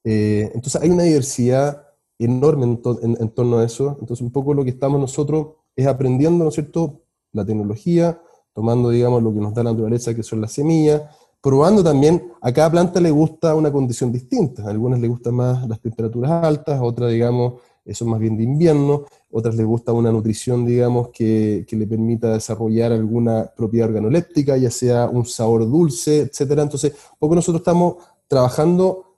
Eh, 0.02 0.50
entonces 0.54 0.80
hay 0.80 0.90
una 0.90 1.04
diversidad 1.04 1.91
enorme 2.24 2.64
en, 2.64 3.28
torno 3.30 3.58
a 3.58 3.64
eso. 3.64 3.96
Entonces, 4.00 4.22
un 4.22 4.30
poco 4.30 4.54
lo 4.54 4.64
que 4.64 4.70
estamos 4.70 5.00
nosotros 5.00 5.48
es 5.74 5.86
aprendiendo, 5.86 6.44
¿no 6.44 6.48
es 6.48 6.54
cierto?, 6.54 7.00
la 7.32 7.44
tecnología, 7.44 8.20
tomando, 8.52 8.90
digamos, 8.90 9.22
lo 9.22 9.32
que 9.32 9.40
nos 9.40 9.54
da 9.54 9.62
la 9.62 9.72
naturaleza, 9.72 10.14
que 10.14 10.22
son 10.22 10.40
las 10.40 10.52
semillas, 10.52 11.02
probando 11.40 11.82
también, 11.82 12.32
a 12.40 12.52
cada 12.52 12.70
planta 12.70 13.00
le 13.00 13.10
gusta 13.10 13.54
una 13.54 13.72
condición 13.72 14.12
distinta, 14.12 14.64
a 14.64 14.70
algunas 14.70 15.00
le 15.00 15.08
gustan 15.08 15.34
más 15.34 15.66
las 15.66 15.80
temperaturas 15.80 16.30
altas, 16.44 16.80
otras, 16.82 17.10
digamos, 17.10 17.54
son 17.92 18.10
más 18.10 18.20
bien 18.20 18.36
de 18.36 18.44
invierno, 18.44 19.06
otras 19.30 19.56
les 19.56 19.66
gusta 19.66 19.92
una 19.92 20.12
nutrición, 20.12 20.64
digamos, 20.64 21.08
que, 21.08 21.66
le 21.68 21.86
permita 21.86 22.32
desarrollar 22.32 22.92
alguna 22.92 23.50
propiedad 23.56 23.88
organoléptica, 23.88 24.56
ya 24.56 24.70
sea 24.70 25.08
un 25.08 25.24
sabor 25.26 25.68
dulce, 25.68 26.20
etcétera. 26.20 26.62
Entonces, 26.62 26.92
poco 27.18 27.34
nosotros 27.34 27.60
estamos 27.60 27.96
trabajando, 28.28 29.16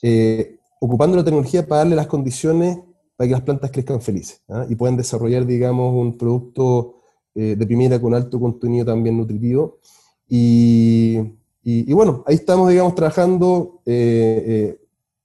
eh, 0.00 0.55
ocupando 0.80 1.16
la 1.16 1.24
tecnología 1.24 1.66
para 1.66 1.80
darle 1.80 1.96
las 1.96 2.06
condiciones 2.06 2.78
para 3.16 3.28
que 3.28 3.32
las 3.32 3.42
plantas 3.42 3.70
crezcan 3.70 4.00
felices 4.02 4.42
¿ah? 4.48 4.66
y 4.68 4.74
puedan 4.74 4.96
desarrollar, 4.96 5.46
digamos, 5.46 5.94
un 5.94 6.18
producto 6.18 6.96
eh, 7.34 7.56
de 7.56 7.66
primera 7.66 8.00
con 8.00 8.14
alto 8.14 8.38
contenido 8.38 8.84
también 8.84 9.16
nutritivo. 9.16 9.78
Y, 10.28 11.18
bueno, 11.92 12.22
ahí 12.26 12.34
estamos, 12.34 12.68
digamos, 12.68 12.94
trabajando, 12.94 13.80
eh, 13.86 14.78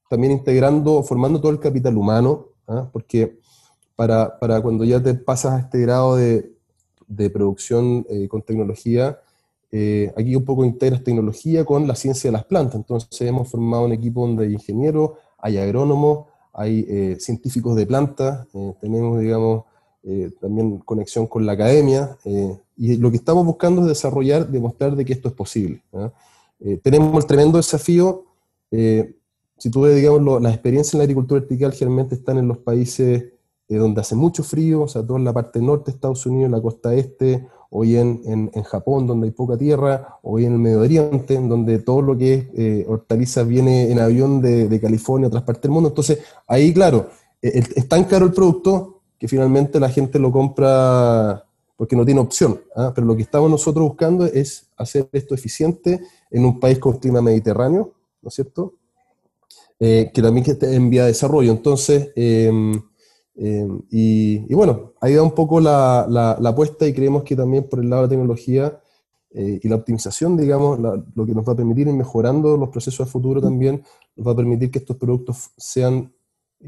también 0.09 0.33
integrando, 0.33 1.03
formando 1.03 1.39
todo 1.41 1.51
el 1.51 1.59
capital 1.59 1.97
humano, 1.97 2.47
¿ah? 2.67 2.89
porque 2.91 3.39
para, 3.95 4.39
para, 4.39 4.61
cuando 4.61 4.83
ya 4.83 5.01
te 5.01 5.13
pasas 5.13 5.53
a 5.53 5.59
este 5.59 5.79
grado 5.81 6.15
de, 6.15 6.53
de 7.07 7.29
producción 7.29 8.05
con 8.29 8.41
tecnología, 8.41 9.19
eh, 9.73 10.11
aquí 10.17 10.35
un 10.35 10.43
poco 10.43 10.65
integras 10.65 11.01
tecnología 11.01 11.63
con 11.63 11.87
la 11.87 11.95
ciencia 11.95 12.27
de 12.27 12.33
las 12.33 12.45
plantas. 12.45 12.75
Entonces 12.75 13.21
hemos 13.21 13.49
formado 13.49 13.85
un 13.85 13.93
equipo 13.93 14.21
donde 14.27 14.45
hay 14.45 14.53
ingenieros, 14.53 15.11
hay 15.41 15.57
agrónomos, 15.57 16.27
hay 16.53 16.85
eh, 16.87 17.17
científicos 17.19 17.75
de 17.75 17.85
plantas, 17.85 18.47
eh, 18.53 18.73
tenemos, 18.79 19.19
digamos, 19.19 19.65
también 20.39 20.79
conexión 20.79 21.27
con 21.27 21.45
la 21.45 21.51
academia, 21.51 22.17
y 22.75 22.97
lo 22.97 23.11
que 23.11 23.17
estamos 23.17 23.45
buscando 23.45 23.81
es 23.81 23.87
desarrollar, 23.87 24.47
demostrar 24.47 24.95
de 24.95 25.05
que 25.05 25.13
esto 25.13 25.27
es 25.27 25.35
posible. 25.35 25.83
tenemos 26.81 27.23
el 27.23 27.27
tremendo 27.27 27.57
desafío, 27.57 28.25
si 28.71 29.69
tú 29.69 29.81
ves, 29.81 29.95
digamos, 29.95 30.41
las 30.41 30.53
experiencias 30.53 30.95
en 30.95 30.97
la 30.97 31.03
agricultura 31.03 31.41
vertical 31.41 31.71
generalmente 31.73 32.15
están 32.15 32.39
en 32.39 32.47
los 32.47 32.57
países 32.57 33.25
donde 33.69 34.01
hace 34.01 34.15
mucho 34.15 34.41
frío, 34.43 34.81
o 34.81 34.87
sea, 34.87 35.05
toda 35.05 35.19
la 35.19 35.33
parte 35.33 35.61
norte 35.61 35.91
de 35.91 35.95
Estados 35.95 36.25
Unidos, 36.25 36.49
la 36.49 36.61
costa 36.61 36.95
este, 36.95 37.47
hoy 37.71 37.97
en, 37.97 38.21
en, 38.25 38.63
Japón, 38.63 39.07
donde 39.07 39.27
hay 39.27 39.31
poca 39.31 39.57
tierra, 39.57 40.19
hoy 40.21 40.45
en 40.45 40.53
el 40.53 40.59
Medio 40.59 40.81
Oriente, 40.81 41.35
donde 41.35 41.79
todo 41.79 42.01
lo 42.01 42.17
que 42.17 42.33
es 42.33 42.45
eh, 42.53 42.85
hortalizas 42.87 43.47
viene 43.47 43.91
en 43.91 43.99
avión 43.99 44.41
de, 44.41 44.67
de, 44.67 44.79
California, 44.79 45.27
otras 45.27 45.43
partes 45.43 45.63
del 45.63 45.71
mundo. 45.71 45.89
Entonces, 45.89 46.19
ahí, 46.47 46.73
claro, 46.73 47.07
e, 47.41 47.63
es 47.75 47.87
tan 47.87 48.03
caro 48.03 48.25
el 48.25 48.33
producto 48.33 49.01
que 49.17 49.27
finalmente 49.27 49.79
la 49.79 49.89
gente 49.89 50.19
lo 50.19 50.31
compra 50.31 51.45
porque 51.81 51.95
no 51.95 52.05
tiene 52.05 52.21
opción. 52.21 52.61
¿ah? 52.75 52.91
Pero 52.93 53.07
lo 53.07 53.15
que 53.15 53.23
estamos 53.23 53.49
nosotros 53.49 53.87
buscando 53.87 54.27
es 54.27 54.67
hacer 54.77 55.09
esto 55.13 55.33
eficiente 55.33 55.99
en 56.29 56.45
un 56.45 56.59
país 56.59 56.77
con 56.77 56.99
clima 56.99 57.23
mediterráneo, 57.23 57.93
¿no 58.21 58.27
es 58.27 58.35
cierto? 58.35 58.75
Eh, 59.79 60.11
que 60.13 60.21
también 60.21 60.45
esté 60.47 60.75
en 60.75 60.91
vía 60.91 61.03
de 61.03 61.07
desarrollo. 61.07 61.51
Entonces, 61.51 62.11
em, 62.15 62.79
eh, 63.35 63.67
y, 63.89 64.53
bueno, 64.53 64.93
ahí 64.99 65.13
da 65.13 65.23
un 65.23 65.31
poco 65.31 65.59
la, 65.59 66.05
la, 66.09 66.49
apuesta 66.49 66.87
y 66.87 66.93
creemos 66.93 67.23
que 67.23 67.35
también 67.35 67.67
por 67.69 67.79
el 67.79 67.89
lado 67.89 68.03
de 68.03 68.07
la 68.07 68.09
tecnología 68.09 68.79
eh, 69.31 69.59
y 69.63 69.69
la 69.69 69.77
optimización, 69.77 70.35
digamos, 70.35 70.79
lo 70.79 71.25
que 71.25 71.33
nos 71.33 71.47
va 71.47 71.53
a 71.53 71.55
permitir 71.55 71.87
ir 71.87 71.93
mejorando 71.93 72.57
los 72.57 72.69
procesos 72.69 73.07
de 73.07 73.11
futuro 73.11 73.41
también, 73.41 73.83
nos 74.15 74.27
va 74.27 74.33
a 74.33 74.35
permitir 74.35 74.69
que 74.71 74.79
estos 74.79 74.97
productos 74.97 75.51
sean 75.57 76.13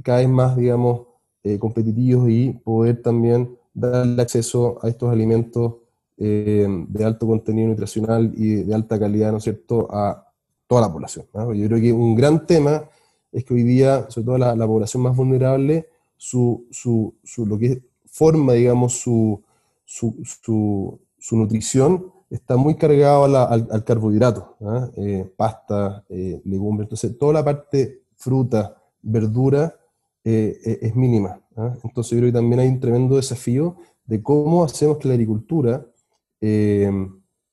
cada 0.03 0.19
vez 0.19 0.29
más, 0.29 0.55
digamos, 0.55 1.07
eh, 1.43 1.59
competitivos 1.59 2.29
y 2.29 2.51
poder 2.53 3.01
también 3.01 3.57
darle 3.73 4.21
acceso 4.21 4.79
a 4.81 4.87
estos 4.87 5.11
alimentos 5.11 5.75
de 6.15 7.03
alto 7.03 7.27
contenido 7.27 7.67
nutricional 7.67 8.31
y 8.37 8.63
de 8.63 8.73
alta 8.73 8.97
calidad, 8.97 9.31
¿no 9.31 9.39
es 9.39 9.43
cierto?, 9.43 9.87
a 9.91 10.31
toda 10.67 10.81
la 10.81 10.93
población. 10.93 11.25
Yo 11.33 11.67
creo 11.67 11.81
que 11.81 11.91
un 11.91 12.15
gran 12.15 12.45
tema 12.45 12.87
es 13.29 13.43
que 13.43 13.53
hoy 13.53 13.63
día, 13.63 14.05
sobre 14.09 14.25
todo 14.27 14.37
la 14.37 14.67
población 14.67 15.03
más 15.03 15.17
vulnerable, 15.17 15.89
su, 16.23 16.67
su, 16.71 17.13
su, 17.21 17.45
lo 17.45 17.59
que 17.59 17.83
forma, 18.05 18.53
digamos, 18.53 18.93
su, 18.93 19.43
su, 19.83 20.99
nutrición 21.31 22.13
está 22.29 22.55
muy 22.55 22.75
cargado 22.75 23.25
al, 23.25 23.83
carbohidrato, 23.83 24.55
¿ah? 24.61 24.89
eh, 24.95 25.29
pasta, 25.35 26.05
eh, 26.07 26.41
legumbres, 26.45 26.85
entonces 26.85 27.17
toda 27.17 27.33
la 27.33 27.43
parte 27.43 28.03
fruta, 28.15 28.81
verdura 29.01 29.75
eh, 30.23 30.79
es 30.81 30.95
mínima. 30.95 31.41
¿ah? 31.57 31.75
Entonces 31.83 32.11
yo 32.11 32.19
creo 32.19 32.29
que 32.29 32.39
también 32.39 32.61
hay 32.61 32.69
un 32.69 32.79
tremendo 32.79 33.17
desafío 33.17 33.75
de 34.05 34.23
cómo 34.23 34.63
hacemos 34.63 34.99
que 34.99 35.09
la 35.09 35.15
agricultura 35.15 35.85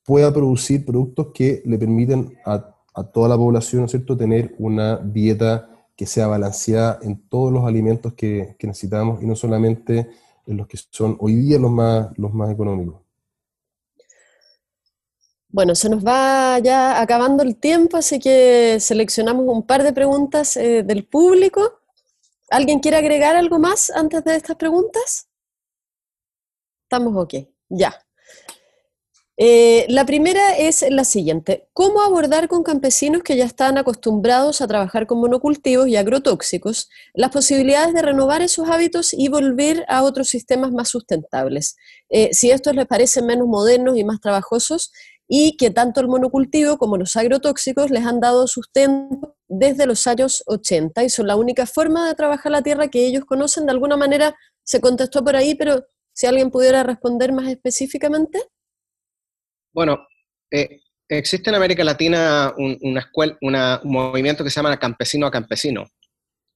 pueda 0.05 0.33
producir 0.33 0.85
productos 0.85 1.29
que 1.35 1.63
le 1.65 1.77
permiten 1.77 2.37
a, 2.45 2.77
a 2.95 3.03
toda 3.05 3.29
la 3.29 3.37
población, 3.37 3.81
¿no 3.81 3.87
es 3.87 3.91
cierto?, 3.91 4.17
tener 4.17 4.55
una 4.59 4.97
dieta 4.97 5.70
que 6.01 6.07
sea 6.07 6.29
balanceada 6.29 6.99
en 7.03 7.29
todos 7.29 7.53
los 7.53 7.67
alimentos 7.67 8.15
que, 8.15 8.57
necesitamos 8.63 9.23
y 9.23 9.27
no 9.27 9.37
solamente 9.37 10.09
en 10.47 10.57
los 10.57 10.67
que 10.67 10.79
son 10.79 11.19
hoy 11.21 11.35
día 11.35 11.59
los 11.59 11.71
más, 11.71 12.09
los 12.17 12.33
más 12.33 12.51
económicos. 12.51 13.03
Bueno, 15.51 15.75
se 15.75 15.91
nos 15.91 16.03
va 16.03 16.59
ya 16.61 17.03
acabando 17.03 17.43
el 17.43 17.57
tiempo, 17.57 17.99
así 17.99 18.19
que 18.19 18.81
seleccionamos 18.81 19.45
un 19.47 19.67
par 19.67 19.83
de 19.83 19.93
preguntas 19.93 20.57
eh, 20.57 20.83
del 20.83 21.05
público. 21.05 21.81
¿Alguien 22.49 22.81
quiere 22.81 22.97
agregar 22.97 23.37
algo 23.37 23.59
más 23.59 23.91
antes 23.91 24.25
de 24.25 24.37
estas 24.37 24.57
preguntas? 24.57 25.29
Estamos 26.85 27.15
ok, 27.15 27.47
ya. 27.69 27.93
Eh, 29.43 29.87
la 29.89 30.05
primera 30.05 30.55
es 30.59 30.85
la 30.91 31.03
siguiente. 31.03 31.67
¿Cómo 31.73 32.03
abordar 32.03 32.47
con 32.47 32.63
campesinos 32.63 33.23
que 33.23 33.39
ya 33.39 33.47
están 33.47 33.79
acostumbrados 33.79 34.61
a 34.61 34.67
trabajar 34.67 35.07
con 35.07 35.19
monocultivos 35.19 35.89
y 35.89 35.97
agrotóxicos 35.97 36.91
las 37.15 37.31
posibilidades 37.31 37.95
de 37.95 38.03
renovar 38.03 38.43
esos 38.43 38.69
hábitos 38.69 39.15
y 39.15 39.31
volver 39.31 39.87
a 39.89 40.03
otros 40.03 40.29
sistemas 40.29 40.73
más 40.73 40.91
sustentables? 40.91 41.77
Eh, 42.11 42.29
si 42.35 42.51
estos 42.51 42.75
les 42.75 42.87
parecen 42.87 43.25
menos 43.25 43.49
modernos 43.49 43.97
y 43.97 44.05
más 44.05 44.21
trabajosos 44.21 44.93
y 45.27 45.57
que 45.57 45.71
tanto 45.71 46.03
el 46.03 46.09
monocultivo 46.09 46.77
como 46.77 46.99
los 46.99 47.17
agrotóxicos 47.17 47.91
les 47.91 48.05
han 48.05 48.21
dado 48.21 48.47
sustento 48.47 49.37
desde 49.49 49.87
los 49.87 50.07
años 50.07 50.43
80 50.49 51.03
y 51.05 51.09
son 51.09 51.27
la 51.27 51.37
única 51.37 51.65
forma 51.65 52.07
de 52.07 52.15
trabajar 52.15 52.53
la 52.53 52.61
tierra 52.61 52.89
que 52.89 53.07
ellos 53.07 53.25
conocen. 53.25 53.65
De 53.65 53.73
alguna 53.73 53.97
manera 53.97 54.37
se 54.65 54.83
contestó 54.83 55.25
por 55.25 55.35
ahí, 55.35 55.55
pero 55.55 55.87
si 56.13 56.27
alguien 56.27 56.51
pudiera 56.51 56.83
responder 56.83 57.33
más 57.33 57.49
específicamente. 57.49 58.39
Bueno, 59.73 60.07
eh, 60.51 60.81
existe 61.09 61.51
en 61.51 61.57
América 61.57 61.85
Latina 61.85 62.53
un, 62.57 62.79
una 62.83 63.01
escuela, 63.01 63.39
un 63.41 63.93
movimiento 63.93 64.45
que 64.45 64.51
se 64.51 64.57
llama 64.57 64.79
Campesino 64.79 65.27
a 65.27 65.31
Campesino, 65.31 65.87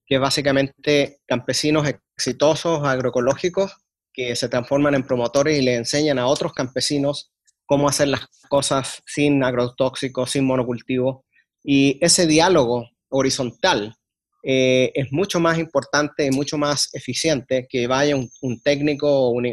que 0.06 0.16
es 0.16 0.20
básicamente 0.20 1.20
campesinos 1.26 1.88
exitosos, 2.16 2.84
agroecológicos, 2.84 3.76
que 4.12 4.36
se 4.36 4.48
transforman 4.48 4.94
en 4.94 5.06
promotores 5.06 5.58
y 5.58 5.62
le 5.62 5.74
enseñan 5.74 6.18
a 6.18 6.26
otros 6.26 6.53
campesinos 6.53 7.32
cómo 7.66 7.88
hacer 7.88 8.08
las 8.08 8.26
cosas 8.49 9.03
sin 9.07 9.42
agrotóxicos, 9.42 10.30
sin 10.30 10.45
monocultivo. 10.45 11.24
Y 11.62 11.99
ese 12.04 12.26
diálogo 12.26 12.91
horizontal 13.08 13.96
eh, 14.46 14.92
es 14.95 15.11
mucho 15.11 15.41
más 15.41 15.58
importante 15.58 16.26
y 16.26 16.30
mucho 16.30 16.58
más 16.58 16.91
eficiente 16.92 17.66
que 17.66 17.87
vaya 17.87 18.14
un, 18.14 18.61
técnico 18.61 19.08
o 19.08 19.30
un, 19.30 19.46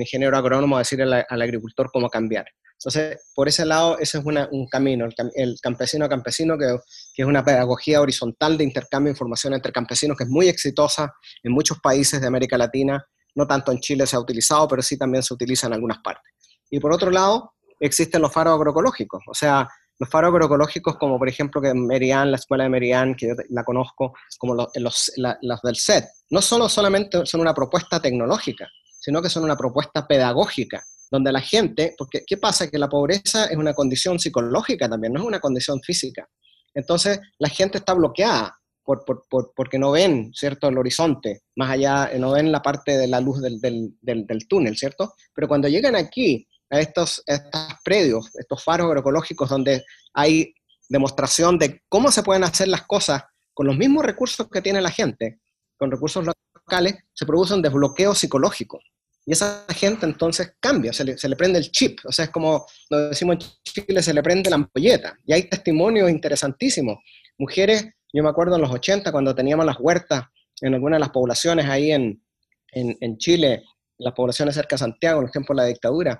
ingeniero 0.00 0.38
agrónomo 0.38 0.76
a 0.76 0.78
decirle 0.78 1.26
al 1.28 1.42
agricultor 1.42 1.90
cómo 1.92 2.08
cambiar. 2.08 2.46
Entonces, 2.72 3.18
por 3.34 3.46
ese 3.46 3.66
lado, 3.66 3.98
ese 3.98 4.18
es 4.18 4.24
un 4.24 4.66
camino, 4.68 5.06
el, 5.34 5.56
campesino 5.60 6.06
a 6.06 6.08
campesino, 6.08 6.56
que, 6.56 6.76
es 7.16 7.26
una 7.26 7.44
pedagogía 7.44 8.00
horizontal 8.00 8.56
de 8.56 8.64
intercambio 8.64 9.10
de 9.10 9.14
información 9.14 9.52
entre 9.52 9.70
campesinos 9.70 10.16
que 10.16 10.24
es 10.24 10.30
muy 10.30 10.48
exitosa 10.48 11.12
en 11.42 11.52
muchos 11.52 11.78
países 11.80 12.18
de 12.18 12.26
América 12.26 12.56
Latina, 12.56 13.04
no 13.34 13.46
tanto 13.46 13.70
en 13.70 13.80
Chile 13.80 14.06
se 14.06 14.16
ha 14.16 14.20
utilizado, 14.20 14.66
pero 14.66 14.80
sí 14.80 14.96
también 14.96 15.22
se 15.22 15.34
utiliza 15.34 15.66
en 15.66 15.74
algunas 15.74 15.98
partes. 15.98 16.32
Y 16.70 16.80
por 16.80 16.92
otro 16.92 17.10
lado, 17.10 17.52
existen 17.80 18.22
los 18.22 18.32
faros 18.32 18.54
agroecológicos, 18.54 19.22
o 19.28 19.34
sea, 19.34 19.68
los 19.98 20.08
faros 20.08 20.28
agroecológicos 20.28 20.96
como 20.96 21.18
por 21.18 21.28
ejemplo 21.28 21.60
que 21.60 21.74
Merian, 21.74 22.30
la 22.30 22.36
escuela 22.36 22.64
de 22.64 22.70
Merian, 22.70 23.14
que 23.14 23.28
yo 23.28 23.34
la 23.50 23.64
conozco, 23.64 24.14
como 24.38 24.54
los, 24.54 24.68
los, 24.76 25.12
los 25.16 25.62
del 25.62 25.76
SET, 25.76 26.04
no 26.30 26.40
solo 26.40 26.68
solamente 26.68 27.26
son 27.26 27.40
una 27.40 27.54
propuesta 27.54 28.00
tecnológica, 28.00 28.68
sino 29.00 29.22
que 29.22 29.28
son 29.28 29.44
una 29.44 29.56
propuesta 29.56 30.06
pedagógica 30.06 30.82
donde 31.10 31.32
la 31.32 31.40
gente, 31.40 31.94
porque 31.96 32.22
¿qué 32.26 32.36
pasa? 32.36 32.70
Que 32.70 32.78
la 32.78 32.88
pobreza 32.88 33.46
es 33.46 33.56
una 33.56 33.74
condición 33.74 34.18
psicológica 34.18 34.88
también, 34.88 35.12
no 35.12 35.20
es 35.20 35.26
una 35.26 35.40
condición 35.40 35.80
física. 35.80 36.28
Entonces 36.74 37.20
la 37.38 37.48
gente 37.48 37.78
está 37.78 37.94
bloqueada 37.94 38.58
por, 38.84 39.04
porque 39.54 39.78
no 39.78 39.90
ven, 39.90 40.32
¿cierto?, 40.34 40.68
el 40.68 40.78
horizonte, 40.78 41.42
más 41.56 41.70
allá, 41.70 42.10
no 42.18 42.32
ven 42.32 42.50
la 42.50 42.62
parte 42.62 42.96
de 42.96 43.06
la 43.06 43.20
luz 43.20 43.42
del, 43.42 43.60
del, 43.60 44.48
túnel, 44.48 44.78
¿cierto? 44.78 45.12
Pero 45.34 45.46
cuando 45.46 45.68
llegan 45.68 45.94
aquí, 45.94 46.48
a 46.70 46.80
estos, 46.80 47.22
estos 47.26 47.66
predios, 47.84 48.30
estos 48.34 48.62
faros 48.62 48.86
agroecológicos 48.86 49.48
donde 49.48 49.84
hay 50.14 50.54
demostración 50.88 51.58
de 51.58 51.82
cómo 51.88 52.10
se 52.10 52.22
pueden 52.22 52.44
hacer 52.44 52.68
las 52.68 52.86
cosas 52.86 53.22
con 53.54 53.66
los 53.66 53.76
mismos 53.76 54.04
recursos 54.04 54.48
que 54.48 54.62
tiene 54.62 54.80
la 54.80 54.90
gente, 54.90 55.40
con 55.76 55.90
recursos 55.90 56.24
locales, 56.24 56.96
se 57.12 57.26
produce 57.26 57.54
un 57.54 57.62
desbloqueo 57.62 58.14
psicológico 58.14 58.78
y 59.28 59.32
esa 59.32 59.66
gente 59.68 60.06
entonces 60.06 60.54
cambia, 60.58 60.90
se 60.90 61.04
le, 61.04 61.18
se 61.18 61.28
le, 61.28 61.36
prende 61.36 61.58
el 61.58 61.70
chip, 61.70 61.98
o 62.06 62.10
sea, 62.10 62.24
es 62.24 62.30
como, 62.30 62.64
lo 62.88 63.10
decimos 63.10 63.36
en 63.36 63.50
Chile, 63.62 64.02
se 64.02 64.14
le 64.14 64.22
prende 64.22 64.48
la 64.48 64.56
ampolleta, 64.56 65.18
y 65.26 65.34
hay 65.34 65.42
testimonios 65.42 66.08
interesantísimos. 66.08 66.96
Mujeres, 67.36 67.84
yo 68.10 68.22
me 68.22 68.30
acuerdo 68.30 68.54
en 68.54 68.62
los 68.62 68.70
80, 68.70 69.12
cuando 69.12 69.34
teníamos 69.34 69.66
las 69.66 69.78
huertas 69.78 70.24
en 70.62 70.72
algunas 70.72 70.96
de 70.96 71.00
las 71.00 71.10
poblaciones 71.10 71.66
ahí 71.66 71.92
en, 71.92 72.22
en, 72.72 72.96
en 73.02 73.18
Chile, 73.18 73.64
las 73.98 74.14
poblaciones 74.14 74.54
cerca 74.54 74.76
de 74.76 74.78
Santiago, 74.78 75.18
en 75.18 75.24
los 75.24 75.32
tiempos 75.32 75.54
de 75.54 75.62
la 75.62 75.68
dictadura, 75.68 76.18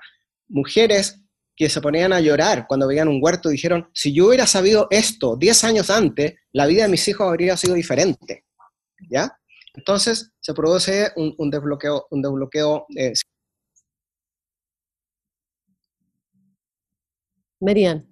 mujeres 0.49 1.21
que 1.57 1.69
se 1.69 1.81
ponían 1.81 2.13
a 2.13 2.21
llorar 2.21 2.67
cuando 2.69 2.87
veían 2.87 3.09
un 3.09 3.19
huerto 3.21 3.49
y 3.49 3.53
dijeron, 3.53 3.89
si 3.93 4.15
yo 4.15 4.29
hubiera 4.29 4.47
sabido 4.47 4.87
esto 4.91 5.37
10 5.37 5.65
años 5.65 5.91
antes, 5.91 6.35
la 6.53 6.67
vida 6.67 6.85
de 6.85 6.89
mis 6.89 7.07
hijos 7.09 7.27
habría 7.27 7.57
sido 7.57 7.75
diferente. 7.75 8.45
¿Ya? 9.11 9.39
Entonces 9.75 10.33
se 10.41 10.55
produce 10.55 11.13
un, 11.17 11.51
desbloqueo. 11.51 12.07
Un 12.11 12.23
desbloqueo 12.23 12.87
eh, 12.97 13.13
Marian. 17.61 18.07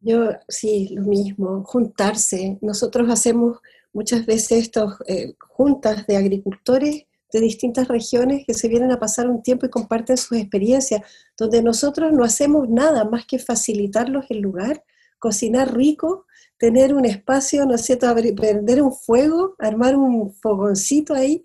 Yo 0.00 0.30
sí, 0.48 0.90
lo 0.94 1.02
mismo, 1.02 1.64
juntarse. 1.64 2.58
Nosotros 2.60 3.10
hacemos 3.10 3.58
muchas 3.92 4.26
veces 4.26 4.52
estas 4.52 4.94
eh, 5.06 5.34
juntas 5.40 6.06
de 6.06 6.16
agricultores 6.16 7.06
de 7.32 7.40
distintas 7.40 7.88
regiones 7.88 8.44
que 8.46 8.54
se 8.54 8.68
vienen 8.68 8.92
a 8.92 8.98
pasar 8.98 9.28
un 9.28 9.42
tiempo 9.42 9.66
y 9.66 9.70
comparten 9.70 10.16
sus 10.16 10.38
experiencias, 10.38 11.02
donde 11.36 11.62
nosotros 11.62 12.12
no 12.12 12.24
hacemos 12.24 12.68
nada 12.68 13.04
más 13.04 13.26
que 13.26 13.38
facilitarlos 13.38 14.26
el 14.28 14.38
lugar, 14.38 14.84
cocinar 15.18 15.74
rico, 15.74 16.26
tener 16.58 16.94
un 16.94 17.04
espacio, 17.04 17.66
¿no 17.66 17.74
es 17.74 17.82
cierto?, 17.82 18.14
prender 18.36 18.82
un 18.82 18.92
fuego, 18.92 19.54
armar 19.58 19.96
un 19.96 20.32
fogoncito 20.34 21.14
ahí 21.14 21.42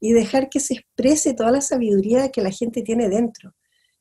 y 0.00 0.12
dejar 0.12 0.48
que 0.48 0.60
se 0.60 0.74
exprese 0.74 1.34
toda 1.34 1.50
la 1.50 1.60
sabiduría 1.60 2.30
que 2.30 2.42
la 2.42 2.50
gente 2.50 2.82
tiene 2.82 3.08
dentro. 3.08 3.54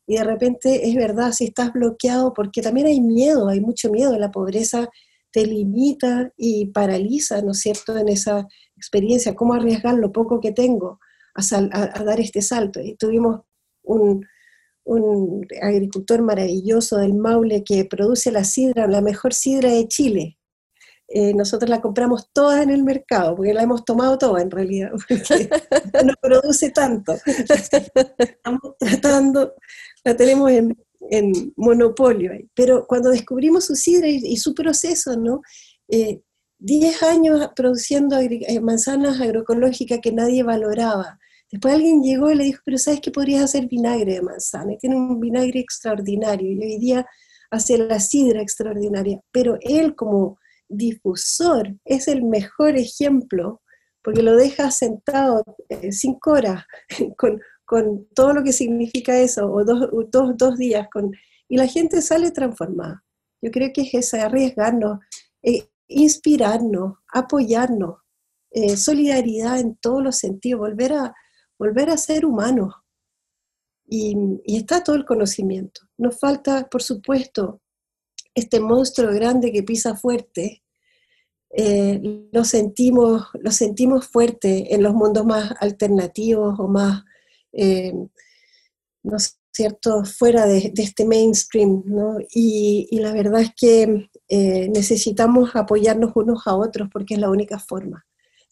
Y 0.05 0.17
de 0.17 0.23
repente 0.23 0.87
es 0.87 0.95
verdad, 0.95 1.31
si 1.31 1.45
estás 1.45 1.73
bloqueado, 1.73 2.33
porque 2.33 2.61
también 2.61 2.87
hay 2.87 3.01
miedo, 3.01 3.47
hay 3.47 3.61
mucho 3.61 3.89
miedo, 3.89 4.17
la 4.19 4.31
pobreza 4.31 4.89
te 5.31 5.45
limita 5.45 6.31
y 6.37 6.67
paraliza, 6.67 7.41
¿no 7.41 7.51
es 7.51 7.59
cierto?, 7.59 7.97
en 7.97 8.09
esa 8.09 8.47
experiencia, 8.77 9.33
cómo 9.33 9.53
arriesgar 9.53 9.95
lo 9.95 10.11
poco 10.11 10.39
que 10.39 10.51
tengo 10.51 10.99
a, 11.35 12.03
dar 12.03 12.19
este 12.19 12.41
salto. 12.41 12.79
Y 12.81 12.95
tuvimos 12.95 13.41
un, 13.83 14.25
agricultor 15.61 16.21
maravilloso 16.21 16.97
del 16.97 17.15
Maule 17.15 17.63
que 17.63 17.85
produce 17.85 18.31
la 18.31 18.43
sidra, 18.43 18.87
la 18.87 19.01
mejor 19.01 19.33
sidra 19.33 19.71
de 19.71 19.87
Chile. 19.87 20.37
Eh, 21.07 21.33
nosotros 21.33 21.69
la 21.69 21.81
compramos 21.81 22.31
toda 22.33 22.63
en 22.63 22.69
el 22.71 22.83
mercado, 22.83 23.35
porque 23.35 23.53
la 23.53 23.63
hemos 23.63 23.85
tomado 23.85 24.17
toda 24.17 24.41
en 24.41 24.51
realidad, 24.51 24.91
porque 25.07 25.49
no 26.03 26.13
produce 26.21 26.71
tanto. 26.71 27.15
Estamos 27.25 28.75
tratando, 28.79 29.53
la 30.03 30.15
tenemos 30.15 30.51
en, 30.51 30.75
monopolio. 31.55 32.31
Pero 32.55 32.85
cuando 32.87 33.09
descubrimos 33.09 33.65
su 33.65 33.75
sidra 33.75 34.07
y, 34.07 34.37
su 34.37 34.53
proceso, 34.53 35.15
¿no? 35.15 35.41
Eh, 35.87 36.21
10 36.59 37.03
años 37.03 37.49
produciendo 37.55 38.17
eh, 38.19 38.59
manzanas 38.59 39.19
agroecológicas 39.21 39.99
que 40.01 40.11
nadie 40.11 40.43
valoraba. 40.43 41.19
Después 41.51 41.75
alguien 41.75 42.01
llegó 42.01 42.31
y 42.31 42.35
le 42.35 42.43
dijo, 42.45 42.61
pero 42.65 42.77
¿sabes 42.77 43.01
que 43.01 43.11
podrías 43.11 43.43
hacer 43.43 43.67
vinagre 43.67 44.15
de 44.15 44.21
manzana? 44.21 44.73
Y 44.73 44.77
tiene 44.77 44.95
un 44.95 45.19
vinagre 45.19 45.59
extraordinario 45.59 46.51
y 46.51 46.63
hoy 46.63 46.79
día 46.79 47.05
hace 47.51 47.77
la 47.77 47.99
sidra 47.99 48.41
extraordinaria. 48.41 49.19
Pero 49.31 49.57
él 49.61 49.95
como 49.95 50.39
difusor 50.67 51.75
es 51.85 52.07
el 52.07 52.23
mejor 52.23 52.75
ejemplo 52.75 53.61
porque 54.03 54.21
lo 54.21 54.35
deja 54.35 54.69
sentado 54.69 55.43
eh, 55.69 55.91
cinco 55.91 56.31
horas 56.31 56.63
con, 57.17 58.07
todo 58.13 58.33
lo 58.33 58.43
que 58.43 58.53
significa 58.53 59.17
eso, 59.17 59.51
o 59.51 59.63
dos, 59.63 59.89
dos, 60.37 60.57
días, 60.57 60.87
con, 60.91 61.11
y 61.47 61.57
la 61.57 61.65
gente 61.65 62.01
sale 62.03 62.29
transformada. 62.29 63.03
Yo 63.41 63.49
creo 63.49 63.71
que 63.73 63.81
es 63.81 63.93
esa, 63.95 64.25
arriesgarnos. 64.25 64.99
Eh, 65.41 65.67
inspirarnos, 65.87 66.97
apoyarnos, 67.11 67.97
eh, 68.51 68.77
solidaridad 68.77 69.59
en 69.59 69.75
todos 69.75 70.03
los 70.03 70.17
sentidos, 70.17 70.59
volver 70.59 70.93
a, 70.93 71.13
volver 71.57 71.89
a 71.89 71.97
ser 71.97 72.25
humanos. 72.25 72.73
Y, 73.87 74.15
está 74.45 74.83
todo 74.83 74.95
el 74.95 75.05
conocimiento. 75.05 75.81
Nos 75.97 76.19
falta, 76.19 76.67
por 76.69 76.81
supuesto, 76.81 77.61
este 78.33 78.59
monstruo 78.59 79.13
grande 79.13 79.51
que 79.51 79.63
pisa 79.63 79.95
fuerte. 79.95 80.63
Eh, 81.51 82.27
lo, 82.31 82.43
sentimos, 82.43 83.27
lo 83.39 83.51
sentimos 83.51 84.07
fuerte 84.07 84.73
en 84.73 84.83
los 84.83 84.93
mundos 84.93 85.25
más 85.25 85.53
alternativos 85.61 86.59
o 86.59 86.67
más, 86.67 87.03
eh, 87.53 87.93
no 89.03 89.17
cierto?, 89.53 90.03
fuera 90.03 90.45
de, 90.47 90.73
este 90.75 91.05
mainstream, 91.05 91.83
¿no? 91.85 92.17
Y, 92.33 92.89
la 92.99 93.13
verdad 93.13 93.41
es 93.41 93.51
que 93.55 94.09
eh, 94.27 94.69
necesitamos 94.69 95.55
apoyarnos 95.55 96.11
unos 96.15 96.45
a 96.47 96.55
otros 96.55 96.89
porque 96.91 97.13
es 97.13 97.21
la 97.21 97.29
única 97.29 97.59
forma 97.59 98.05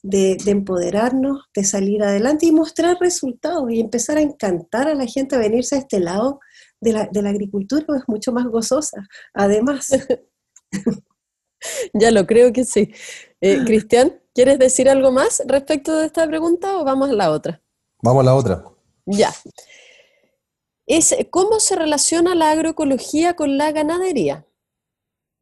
de, 0.03 0.37
empoderarnos, 0.45 1.45
de 1.55 1.63
salir 1.63 2.03
adelante 2.03 2.45
y 2.45 2.51
mostrar 2.51 2.97
resultados 2.99 3.71
y 3.71 3.79
empezar 3.79 4.17
a 4.17 4.21
encantar 4.21 4.87
a 4.87 4.93
la 4.93 5.07
gente 5.07 5.35
a 5.35 5.39
venirse 5.39 5.75
a 5.75 5.79
este 5.79 5.99
lado 5.99 6.39
de 6.79 6.93
la, 6.93 7.09
de 7.11 7.21
la 7.21 7.29
agricultura, 7.29 7.85
es 7.97 8.03
mucho 8.07 8.31
más 8.31 8.45
gozosa, 8.45 9.07
además. 9.33 9.89
ya 11.93 12.11
lo 12.11 12.27
creo 12.27 12.53
que 12.53 12.65
sí. 12.65 12.93
Eh, 13.41 13.61
Cristian, 13.65 14.21
¿quieres 14.35 14.59
decir 14.59 14.89
algo 14.89 15.11
más 15.11 15.41
respecto 15.47 15.97
de 15.97 16.05
esta 16.05 16.27
pregunta 16.27 16.77
o 16.77 16.83
vamos 16.83 17.09
a 17.09 17.13
la 17.13 17.31
otra? 17.31 17.61
Vamos 18.03 18.21
a 18.21 18.25
la 18.25 18.35
otra. 18.35 18.63
Ya 19.05 19.33
es 20.85 21.15
cómo 21.29 21.59
se 21.59 21.75
relaciona 21.75 22.35
la 22.35 22.51
agroecología 22.51 23.35
con 23.35 23.57
la 23.57 23.71
ganadería. 23.71 24.45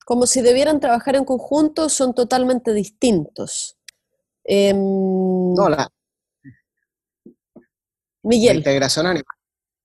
Como 0.06 0.26
si 0.26 0.42
debieran 0.42 0.80
trabajar 0.80 1.16
en 1.16 1.26
conjunto, 1.26 1.90
son 1.90 2.14
totalmente 2.14 2.74
distintos. 2.74 3.78
Em, 4.54 4.76
no, 5.56 5.70
la, 5.70 5.88
Miguel. 8.24 8.56
La 8.56 8.60
integración, 8.60 9.06
animal, 9.08 9.26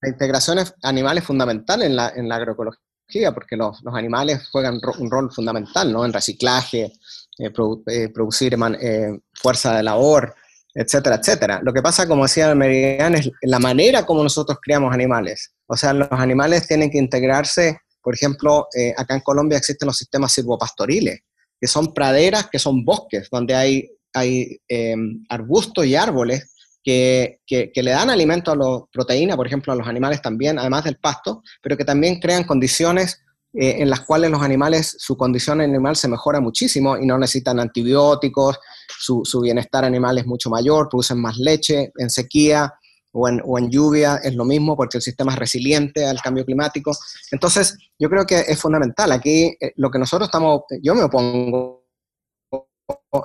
la 0.02 0.08
integración 0.08 0.58
animal 0.82 1.18
es 1.18 1.24
fundamental 1.24 1.82
en 1.82 1.94
la, 1.94 2.08
en 2.08 2.28
la 2.28 2.34
agroecología, 2.34 3.32
porque 3.32 3.56
los, 3.56 3.80
los, 3.82 3.94
animales 3.94 4.48
juegan 4.50 4.80
un 4.98 5.08
rol 5.08 5.32
fundamental 5.32 5.92
¿no? 5.92 6.04
en 6.04 6.12
reciclaje, 6.12 6.92
eh, 7.38 7.52
eh, 7.86 8.08
producir 8.08 8.56
eh, 8.80 9.20
fuerza 9.34 9.76
de 9.76 9.84
labor, 9.84 10.34
etcétera, 10.74 11.20
etcétera. 11.22 11.60
Lo 11.62 11.72
que 11.72 11.80
pasa, 11.80 12.08
como 12.08 12.24
decía 12.24 12.52
Meridian, 12.56 13.14
es 13.14 13.30
la 13.42 13.60
manera 13.60 14.04
como 14.04 14.24
nosotros 14.24 14.58
criamos 14.60 14.92
animales. 14.92 15.54
O 15.66 15.76
sea, 15.76 15.92
los 15.92 16.10
animales 16.10 16.66
tienen 16.66 16.90
que 16.90 16.98
integrarse, 16.98 17.82
por 18.02 18.14
ejemplo, 18.14 18.66
eh, 18.76 18.92
acá 18.96 19.14
en 19.14 19.20
Colombia 19.20 19.58
existen 19.58 19.86
los 19.86 19.96
sistemas 19.96 20.32
silvopastoriles, 20.32 21.20
que 21.60 21.66
son 21.68 21.94
praderas, 21.94 22.48
que 22.50 22.58
son 22.58 22.84
bosques, 22.84 23.28
donde 23.30 23.54
hay, 23.54 23.95
hay 24.16 24.58
em, 24.68 25.24
arbustos 25.28 25.86
y 25.86 25.94
árboles 25.94 26.52
que, 26.82 27.40
que, 27.46 27.82
le 27.82 27.90
dan 27.90 28.10
alimento 28.10 28.52
a 28.52 28.56
la 28.56 28.80
proteína, 28.92 29.36
por 29.36 29.46
ejemplo, 29.46 29.72
a 29.72 29.76
los 29.76 29.88
animales 29.88 30.22
también, 30.22 30.58
además 30.58 30.84
del 30.84 30.96
pasto, 30.96 31.42
pero 31.60 31.76
que 31.76 31.84
también 31.84 32.20
crean 32.20 32.44
condiciones 32.44 33.20
eh, 33.52 33.82
en 33.82 33.90
las 33.90 34.02
cuales 34.02 34.30
los 34.30 34.42
animales, 34.42 34.96
su 34.98 35.16
condición 35.16 35.60
animal 35.60 35.96
se 35.96 36.08
mejora 36.08 36.40
muchísimo 36.40 36.96
y 36.96 37.06
no 37.06 37.18
necesitan 37.18 37.58
antibióticos, 37.58 38.58
su, 38.98 39.40
bienestar 39.40 39.84
animal 39.84 40.18
es 40.18 40.26
mucho 40.26 40.48
mayor, 40.48 40.88
producen 40.88 41.20
más 41.20 41.38
leche 41.38 41.90
en 41.96 42.08
sequía 42.08 42.72
o 43.12 43.28
en, 43.28 43.40
o 43.44 43.58
en, 43.58 43.70
lluvia, 43.70 44.20
es 44.22 44.34
lo 44.34 44.44
mismo 44.44 44.76
porque 44.76 44.98
el 44.98 45.02
sistema 45.02 45.32
es 45.32 45.38
resiliente 45.38 46.06
al 46.06 46.20
cambio 46.20 46.44
climático. 46.44 46.92
Entonces, 47.32 47.76
yo 47.98 48.08
creo 48.08 48.26
que 48.26 48.40
es 48.40 48.60
fundamental. 48.60 49.10
Aquí 49.10 49.56
eh, 49.58 49.72
lo 49.76 49.90
que 49.90 49.98
nosotros 49.98 50.28
estamos, 50.28 50.62
yo 50.82 50.94
me 50.94 51.02
opongo 51.02 51.75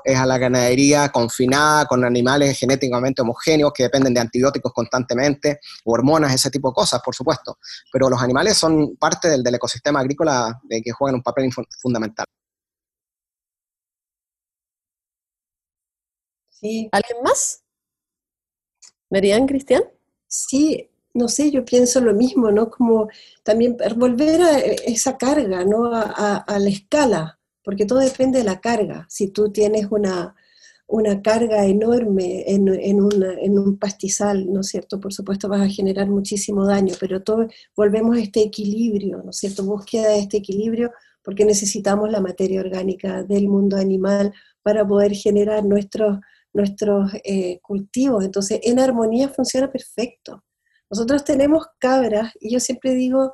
es 0.03 0.17
a 0.17 0.25
la 0.25 0.37
ganadería 0.37 1.09
confinada 1.09 1.85
con 1.85 2.03
animales 2.03 2.57
genéticamente 2.57 3.21
homogéneos 3.21 3.71
que 3.73 3.83
dependen 3.83 4.13
de 4.13 4.19
antibióticos 4.19 4.73
constantemente, 4.73 5.59
o 5.83 5.93
hormonas, 5.93 6.33
ese 6.33 6.49
tipo 6.49 6.69
de 6.69 6.75
cosas, 6.75 7.01
por 7.03 7.15
supuesto. 7.15 7.57
Pero 7.91 8.09
los 8.09 8.21
animales 8.21 8.57
son 8.57 8.95
parte 8.97 9.29
del, 9.29 9.43
del 9.43 9.55
ecosistema 9.55 9.99
agrícola 9.99 10.59
de 10.63 10.81
que 10.81 10.91
juegan 10.91 11.15
un 11.15 11.23
papel 11.23 11.51
fundamental. 11.81 12.25
¿Alguien 16.91 17.23
más? 17.23 17.63
¿Merian, 19.09 19.47
Cristian? 19.47 19.83
Sí, 20.27 20.89
no 21.13 21.27
sé, 21.27 21.51
yo 21.51 21.65
pienso 21.65 21.99
lo 22.01 22.13
mismo, 22.13 22.51
¿no? 22.51 22.69
Como 22.69 23.09
también 23.43 23.77
volver 23.97 24.41
a 24.41 24.59
esa 24.59 25.17
carga, 25.17 25.65
¿no? 25.65 25.91
A, 25.93 26.45
la 26.47 26.69
escala, 26.69 27.39
porque 27.63 27.85
todo 27.85 27.99
depende 27.99 28.39
de 28.39 28.45
la 28.45 28.59
carga. 28.59 29.05
Si 29.09 29.29
tú 29.29 29.51
tienes 29.51 29.87
una, 29.91 30.35
una 30.87 31.21
carga 31.21 31.65
enorme 31.65 32.43
en, 32.47 32.67
en, 32.67 33.01
un 33.59 33.77
pastizal, 33.77 34.51
¿no 34.51 34.61
es 34.61 34.67
cierto? 34.67 34.99
Por 34.99 35.13
supuesto 35.13 35.47
vas 35.47 35.61
a 35.61 35.69
generar 35.69 36.09
muchísimo 36.09 36.65
daño, 36.65 36.95
pero 36.99 37.21
todo, 37.23 37.47
volvemos 37.75 38.17
a 38.17 38.21
este 38.21 38.41
equilibrio, 38.41 39.21
¿no 39.23 39.31
es 39.31 39.37
cierto? 39.37 39.63
Búsqueda 39.63 40.09
de 40.09 40.19
este 40.19 40.37
equilibrio 40.37 40.91
porque 41.23 41.45
necesitamos 41.45 42.09
la 42.09 42.19
materia 42.19 42.61
orgánica 42.61 43.23
del 43.23 43.47
mundo 43.47 43.77
animal 43.77 44.33
para 44.63 44.87
poder 44.87 45.13
generar 45.13 45.63
nuestros 45.63 46.19
nuestros 46.53 47.11
eh, 47.23 47.59
cultivos. 47.61 48.23
Entonces, 48.23 48.59
en 48.63 48.79
armonía 48.79 49.29
funciona 49.29 49.71
perfecto. 49.71 50.43
Nosotros 50.89 51.23
tenemos 51.23 51.65
cabras 51.79 52.33
y 52.39 52.51
yo 52.51 52.59
siempre 52.59 52.93
digo, 52.93 53.31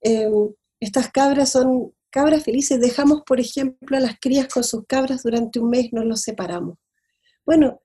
em, 0.00 0.32
estas 0.78 1.10
cabras 1.10 1.50
son 1.50 1.92
cabras 2.10 2.44
felices. 2.44 2.80
Dejamos, 2.80 3.22
por 3.26 3.40
ejemplo, 3.40 3.96
a 3.96 4.00
las 4.00 4.18
crías 4.20 4.48
con 4.48 4.64
sus 4.64 4.84
cabras 4.86 5.22
durante 5.22 5.60
un 5.60 5.70
mes, 5.70 5.92
no 5.92 6.04
los 6.04 6.22
separamos. 6.22 6.78
Bueno, 7.46 7.80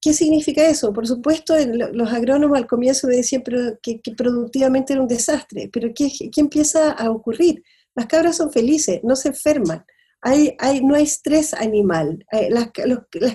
¿qué 0.00 0.12
significa 0.12 0.66
eso? 0.66 0.92
Por 0.92 1.06
supuesto, 1.06 1.54
los 1.66 2.12
agrónomos 2.12 2.58
al 2.58 2.66
comienzo 2.66 3.08
me 3.08 3.16
decían 3.16 3.42
que, 3.82 4.00
productivamente 4.16 4.92
era 4.92 5.02
un 5.02 5.08
desastre, 5.08 5.68
pero 5.72 5.90
¿qué, 5.94 6.10
¿qué 6.32 6.40
empieza 6.40 6.92
a 6.92 7.10
ocurrir? 7.10 7.62
Las 7.94 8.06
cabras 8.06 8.36
son 8.36 8.52
felices, 8.52 9.00
no 9.02 9.16
se 9.16 9.28
enferman 9.28 9.84
no 10.82 10.94
hay 10.94 11.02
estrés 11.02 11.54
animal. 11.54 12.24
Eh, 12.32 12.48
las, 12.50 12.70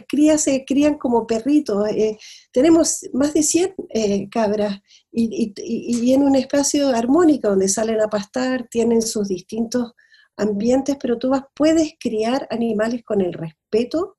crías 0.07 0.41
se 0.41 0.65
crían 0.65 0.95
como 0.95 1.25
perritos. 1.25 1.87
Eh, 1.89 2.17
tenemos 2.51 3.01
más 3.13 3.33
de 3.33 3.43
100 3.43 3.75
eh, 3.89 4.29
cabras 4.29 4.79
y, 5.11 6.13
en 6.13 6.23
un 6.23 6.35
espacio 6.35 6.89
armónico 6.89 7.49
donde 7.49 7.67
salen 7.67 8.01
a 8.01 8.07
pastar, 8.07 8.67
tienen 8.69 9.01
sus 9.01 9.27
distintos 9.27 9.93
ambientes, 10.37 10.97
pero 11.01 11.17
tú 11.17 11.29
vas, 11.29 11.43
puedes 11.55 11.93
criar 11.99 12.47
animales 12.49 13.03
con 13.03 13.21
el 13.21 13.33
respeto 13.33 14.17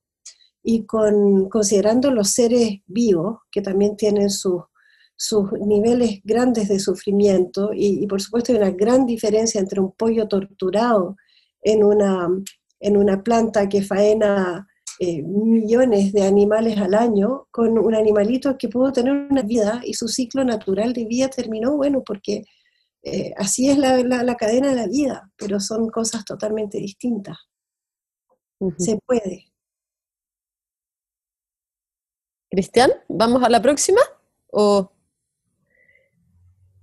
y 0.62 0.84
con, 0.84 1.48
considerando 1.48 2.10
los 2.10 2.30
seres 2.30 2.80
vivos, 2.86 3.38
que 3.51 3.62
también 3.62 3.97
tienen 3.97 4.30
sus, 4.30 4.62
sus 5.16 5.52
niveles 5.52 6.20
grandes 6.24 6.68
de 6.68 6.78
sufrimiento, 6.78 7.70
y, 7.74 8.06
por 8.06 8.20
supuesto 8.20 8.52
hay 8.52 8.59
una 8.59 8.70
gran 8.70 9.06
diferencia 9.06 9.60
entre 9.60 9.80
un 9.80 9.93
pollo 9.93 10.28
torturado 10.28 11.16
en 11.62 11.84
una, 11.84 12.28
en 12.80 12.97
una 12.97 13.22
planta 13.22 13.68
que 13.68 13.82
faena 13.82 14.66
eh, 14.98 15.22
millones 15.22 16.12
de 16.12 16.22
animales 16.22 16.78
al 16.78 16.94
año 16.94 17.48
con 17.51 17.78
un 17.78 17.94
animalito 17.94 18.56
que 18.56 18.68
pudo 18.68 18.93
tener 18.93 19.12
una 19.30 19.43
vida 19.43 19.82
y 19.84 19.94
su 19.94 20.09
ciclo 20.09 20.43
natural 20.43 20.93
de 20.93 21.05
vida 21.05 21.28
terminó, 21.28 21.76
bueno, 21.76 22.02
porque 22.05 22.44
eh, 23.08 23.32
así 23.36 23.70
es 23.70 23.78
la, 23.78 24.02
la, 24.02 24.34
cadena 24.34 24.70
de 24.70 24.74
la 24.74 24.88
vida, 24.88 25.30
pero 25.36 25.60
son 25.60 25.88
cosas 25.90 26.24
totalmente 26.24 26.78
distintas. 26.78 27.38
Se 28.78 28.98
puede. 29.06 29.52
Cristian, 32.50 32.90
¿vamos 33.08 33.44
a 33.44 33.48
la 33.48 33.62
próxima? 33.62 34.00
¿O 34.50 34.90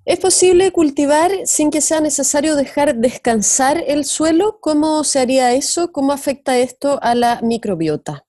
¿Es 0.05 0.17
posible 0.19 0.71
cultivar 0.71 1.29
sin 1.45 1.71
que 1.71 1.81
sea 1.81 1.99
necesario 1.99 2.55
dejar 2.55 2.95
descansar 2.95 3.83
el 3.85 4.05
suelo? 4.05 4.59
¿Cómo 4.61 5.03
se 5.03 5.19
haría 5.19 5.51
eso? 5.51 5.91
¿Cómo 5.91 6.13
afecta 6.13 6.57
esto 6.57 6.99
a 7.01 7.15
la 7.15 7.41
microbiota? 7.41 8.25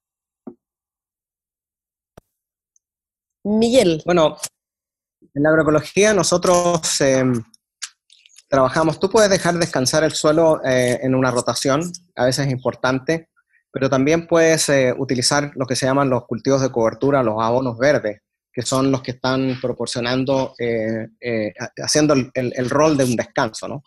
Miguel. 3.45 4.03
Bueno, 4.05 4.37
en 5.33 5.43
la 5.45 5.51
agroecología 5.51 6.13
nosotros 6.13 7.01
em, 7.01 7.45
trabajamos, 8.55 9.01
tú 9.01 9.11
puedes 9.11 9.29
dejar 9.29 9.55
descansar 9.55 10.05
el 10.05 10.13
suelo 10.13 10.61
eh, 10.65 11.01
en 11.03 11.17
una 11.17 11.33
rotación, 11.33 11.91
a 12.15 12.27
veces 12.27 12.47
es 12.47 12.53
importante, 12.53 13.29
pero 13.73 13.91
también 13.91 14.29
puedes 14.29 14.69
eh, 14.69 14.95
utilizar 14.97 15.51
lo 15.57 15.67
que 15.67 15.75
se 15.75 15.87
llaman 15.87 16.09
los 16.09 16.25
cultivos 16.27 16.63
de 16.63 16.71
cobertura, 16.71 17.25
los 17.25 17.43
abonos 17.43 17.77
verdes 17.77 18.21
que 18.53 18.63
son 18.63 18.93
los 18.93 19.03
que 19.03 19.11
están 19.11 19.59
proporcionando, 19.61 20.55
eh, 20.61 21.09
haciendo 21.83 22.15
el, 22.15 22.71
rol 22.71 22.97
de 22.97 23.03
un 23.03 23.17
descanso. 23.17 23.83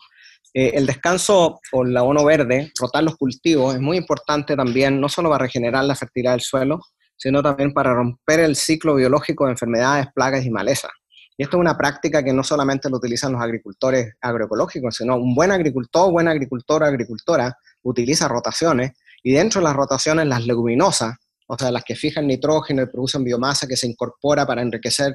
el 0.52 0.84
descanso 0.84 1.58
o 1.72 1.84
el 1.84 1.96
abono 1.96 2.22
verde, 2.22 2.70
rotar 2.78 3.02
los 3.02 3.16
cultivos, 3.16 3.74
es 3.74 3.80
muy 3.80 3.96
importante 3.96 4.54
también, 4.54 5.00
no 5.00 5.08
solo 5.08 5.30
para 5.30 5.44
regenerar 5.44 5.84
la 5.84 5.94
fertilidad 5.94 6.32
del 6.32 6.42
suelo, 6.42 6.80
sino 7.16 7.42
también 7.42 7.72
para 7.72 7.94
romper 7.94 8.40
el 8.40 8.56
ciclo 8.56 8.96
biológico 8.96 9.46
de 9.46 9.52
enfermedades, 9.52 10.08
plagas 10.14 10.44
y 10.44 10.50
malezas. 10.50 10.90
Y 11.38 11.44
esto 11.44 11.56
es 11.56 11.60
una 11.60 11.78
práctica 11.78 12.24
que 12.24 12.32
no 12.32 12.42
solamente 12.42 12.90
lo 12.90 12.96
utilizan 12.96 13.32
los 13.32 13.40
agricultores 13.40 14.14
agroecológicos, 14.20 14.96
sino 14.96 15.14
un 15.14 15.36
buen 15.36 15.52
agricultor, 15.52 16.10
buena 16.10 16.32
agricultora, 16.32 16.88
agricultora, 16.88 17.56
utiliza 17.82 18.26
rotaciones, 18.26 18.90
y 19.22 19.32
dentro 19.32 19.60
de 19.60 19.64
las 19.68 19.76
rotaciones 19.76 20.26
las 20.26 20.44
leguminosas, 20.44 21.14
o 21.46 21.56
sea, 21.56 21.70
las 21.70 21.84
que 21.84 21.94
fijan 21.94 22.26
nitrógeno 22.26 22.82
y 22.82 22.86
producen 22.86 23.22
biomasa 23.22 23.68
que 23.68 23.76
se 23.76 23.86
incorpora 23.86 24.44
para 24.46 24.62
enriquecer 24.62 25.14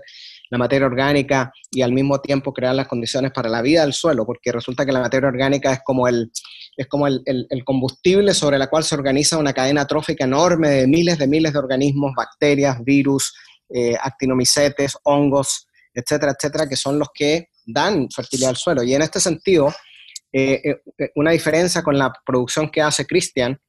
la 0.50 0.58
materia 0.58 0.88
orgánica 0.88 1.52
y 1.70 1.82
al 1.82 1.92
mismo 1.92 2.22
tiempo 2.22 2.54
crear 2.54 2.74
las 2.74 2.88
condiciones 2.88 3.32
para 3.32 3.50
la 3.50 3.62
vida 3.62 3.82
del 3.82 3.92
suelo, 3.92 4.26
porque 4.26 4.54
resulta 4.54 4.86
que 4.86 4.94
la 4.94 5.02
materia 5.02 5.28
orgánica 5.28 5.74
es 5.74 5.82
como 5.84 6.08
el, 6.08 6.32
es 6.78 6.88
como 6.88 7.06
el, 7.06 7.24
combustible 7.66 8.34
sobre 8.34 8.58
la 8.58 8.68
cual 8.68 8.86
se 8.86 8.96
organiza 8.96 9.38
una 9.38 9.52
cadena 9.52 9.86
trófica 9.86 10.24
enorme 10.24 10.70
de 10.70 10.88
miles 10.88 11.18
de 11.18 11.28
miles 11.28 11.52
de 11.52 11.60
organismos, 11.60 12.14
bacterias, 12.16 12.82
virus, 12.82 13.34
eh, 13.70 13.98
actinomicetes, 14.02 14.98
hongos, 15.04 15.68
etcétera, 15.94 16.34
etcétera, 16.38 16.68
que 16.68 16.76
son 16.76 17.00
los 17.00 17.10
que 17.14 17.50
dan 17.66 18.10
fertilidad 18.10 18.52
al 18.52 18.58
suelo. 18.58 18.84
Y 18.84 18.94
en 18.94 19.02
este 19.02 19.20
sentido, 19.20 19.74
eh, 20.32 20.62
eh, 20.98 21.12
una 21.16 21.32
diferencia 21.32 21.84
con 21.84 21.98
la 21.98 22.12
producción 22.26 22.70
que 22.70 22.82
hace 22.82 23.06
Christian 23.06 23.60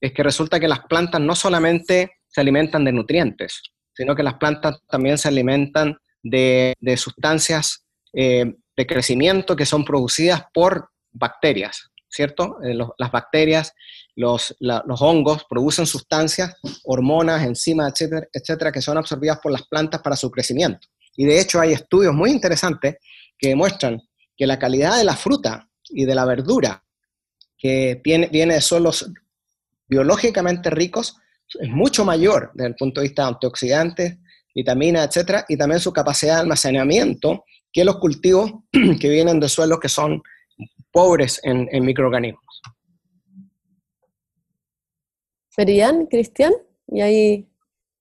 es 0.00 0.12
que 0.12 0.22
resulta 0.22 0.58
que 0.58 0.68
las 0.68 0.80
plantas 0.80 1.20
no 1.20 1.34
solamente 1.34 2.18
se 2.28 2.40
alimentan 2.40 2.84
de 2.84 2.92
nutrientes, 2.92 3.62
sino 3.94 4.16
que 4.16 4.22
las 4.22 4.34
plantas 4.34 4.80
también 4.88 5.18
se 5.18 5.28
alimentan 5.28 5.96
de, 6.22 6.74
sustancias 6.96 7.84
eh, 8.12 8.54
de 8.76 8.86
crecimiento 8.86 9.56
que 9.56 9.66
son 9.66 9.84
producidas 9.84 10.44
por 10.52 10.90
bacterias, 11.10 11.90
¿cierto? 12.08 12.58
Eh, 12.62 12.74
las 12.74 13.10
bacterias, 13.12 13.74
los, 14.16 14.54
hongos 15.00 15.44
producen 15.48 15.86
sustancias, 15.86 16.56
hormonas, 16.84 17.42
enzimas, 17.44 17.92
etcétera, 17.92 18.26
etcétera, 18.32 18.72
que 18.72 18.82
son 18.82 18.98
absorbidas 18.98 19.38
por 19.40 19.52
las 19.52 19.66
plantas 19.66 20.00
para 20.00 20.16
su 20.16 20.30
crecimiento. 20.30 20.88
Y 21.16 21.26
de 21.26 21.40
hecho 21.40 21.60
hay 21.60 21.72
estudios 21.72 22.14
muy 22.14 22.30
interesantes 22.30 22.96
que 23.38 23.48
demuestran 23.48 24.00
que 24.36 24.46
la 24.46 24.58
calidad 24.58 24.96
de 24.96 25.04
la 25.04 25.16
fruta 25.16 25.68
y 25.90 26.04
de 26.04 26.14
la 26.14 26.24
verdura 26.24 26.82
que 27.58 28.00
viene, 28.02 28.28
viene 28.28 28.54
de 28.54 28.60
suelos 28.60 29.10
biológicamente 29.86 30.70
ricos 30.70 31.16
es 31.60 31.68
mucho 31.68 32.04
mayor 32.04 32.50
desde 32.54 32.68
el 32.68 32.76
punto 32.76 33.00
de 33.00 33.08
vista 33.08 33.22
de 33.22 33.28
antioxidantes, 33.28 34.18
vitaminas, 34.54 35.06
etcétera, 35.06 35.44
y 35.48 35.56
también 35.56 35.80
su 35.80 35.92
capacidad 35.92 36.36
de 36.36 36.40
almacenamiento 36.40 37.44
que 37.72 37.84
los 37.84 37.98
cultivos 37.98 38.52
que 39.00 39.08
vienen 39.08 39.40
de 39.40 39.48
suelos 39.48 39.80
que 39.80 39.88
son 39.88 40.22
pobres 40.90 41.40
en, 41.42 41.68
microorganismos. 41.84 42.60
Ferian, 45.50 46.06
Cristian, 46.06 46.52
y 46.86 47.00
ahí 47.00 47.48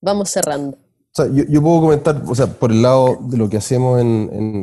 vamos 0.01 0.29
cerrando. 0.29 0.77
Yo, 1.13 1.61
puedo 1.61 1.81
comentar, 1.81 2.23
o 2.25 2.35
sea, 2.35 2.47
por 2.47 2.71
el 2.71 2.81
lado 2.81 3.19
de 3.23 3.37
lo 3.37 3.49
que 3.49 3.57
hacemos 3.57 3.99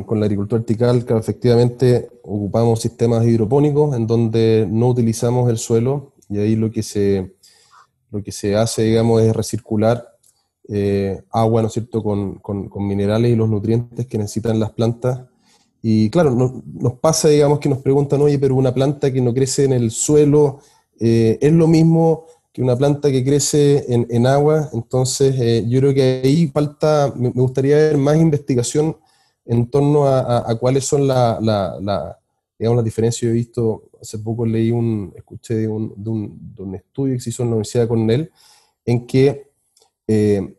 con 0.05 0.19
la 0.19 0.25
agricultura 0.25 0.59
vertical, 0.59 1.05
que 1.05 1.15
efectivamente 1.15 2.09
ocupamos 2.23 2.81
sistemas 2.81 3.25
hidropónicos 3.25 3.95
en 3.95 4.07
donde 4.07 4.67
no 4.69 4.87
utilizamos 4.87 5.49
el 5.49 5.59
suelo 5.59 6.13
y 6.27 6.39
ahí 6.39 6.55
lo 6.55 6.71
que 6.71 6.81
se, 6.81 7.35
lo 8.11 8.23
que 8.23 8.31
se 8.31 8.55
hace, 8.55 8.83
digamos, 8.83 9.21
es 9.21 9.35
recircular 9.35 10.15
eh, 10.67 11.21
agua, 11.31 11.61
¿no 11.61 11.67
es 11.67 11.73
cierto?, 11.73 12.03
con, 12.03 12.35
con, 12.39 12.87
minerales 12.87 13.31
y 13.31 13.35
los 13.35 13.49
nutrientes 13.49 14.07
que 14.07 14.17
necesitan 14.17 14.59
las 14.59 14.71
plantas. 14.71 15.21
Y 15.81 16.09
claro, 16.09 16.31
nos 16.31 16.93
pasa, 16.93 17.29
digamos, 17.29 17.59
que 17.59 17.69
nos 17.69 17.79
preguntan, 17.79 18.21
oye, 18.21 18.39
pero 18.39 18.55
una 18.55 18.73
planta 18.73 19.13
que 19.13 19.21
no 19.21 19.33
crece 19.33 19.65
en 19.65 19.73
el 19.73 19.91
suelo, 19.91 20.59
eh, 20.99 21.37
¿es 21.41 21.53
lo 21.53 21.67
mismo 21.67 22.25
que 22.51 22.61
una 22.61 22.75
planta 22.75 23.11
que 23.11 23.23
crece 23.23 23.85
en, 23.93 24.07
en 24.09 24.27
agua? 24.27 24.69
Entonces, 24.73 25.35
eh, 25.39 25.65
yo 25.67 25.79
creo 25.79 25.93
que 25.93 26.21
ahí 26.23 26.47
falta, 26.47 27.13
me 27.15 27.29
gustaría 27.29 27.75
ver 27.75 27.97
más 27.97 28.17
investigación 28.17 28.97
en 29.45 29.69
torno 29.69 30.07
a, 30.07 30.55
cuáles 30.59 30.85
son 30.85 31.07
la, 31.07 31.39
la, 31.41 32.19
digamos, 32.57 32.77
las 32.77 32.85
diferencias. 32.85 33.21
Yo 33.21 33.29
he 33.29 33.33
visto 33.33 33.89
hace 33.99 34.19
poco 34.19 34.45
leí 34.45 34.71
un, 34.71 35.11
escuché 35.15 35.55
de 35.55 35.67
un, 35.67 35.93
un, 36.57 36.75
estudio 36.75 37.15
que 37.15 37.19
se 37.19 37.31
hizo 37.31 37.43
en 37.43 37.49
la 37.49 37.55
Universidad 37.55 37.83
de 37.83 37.87
Cornell, 37.87 38.31
en 38.85 39.07
que 39.07 39.49
eh, 40.07 40.55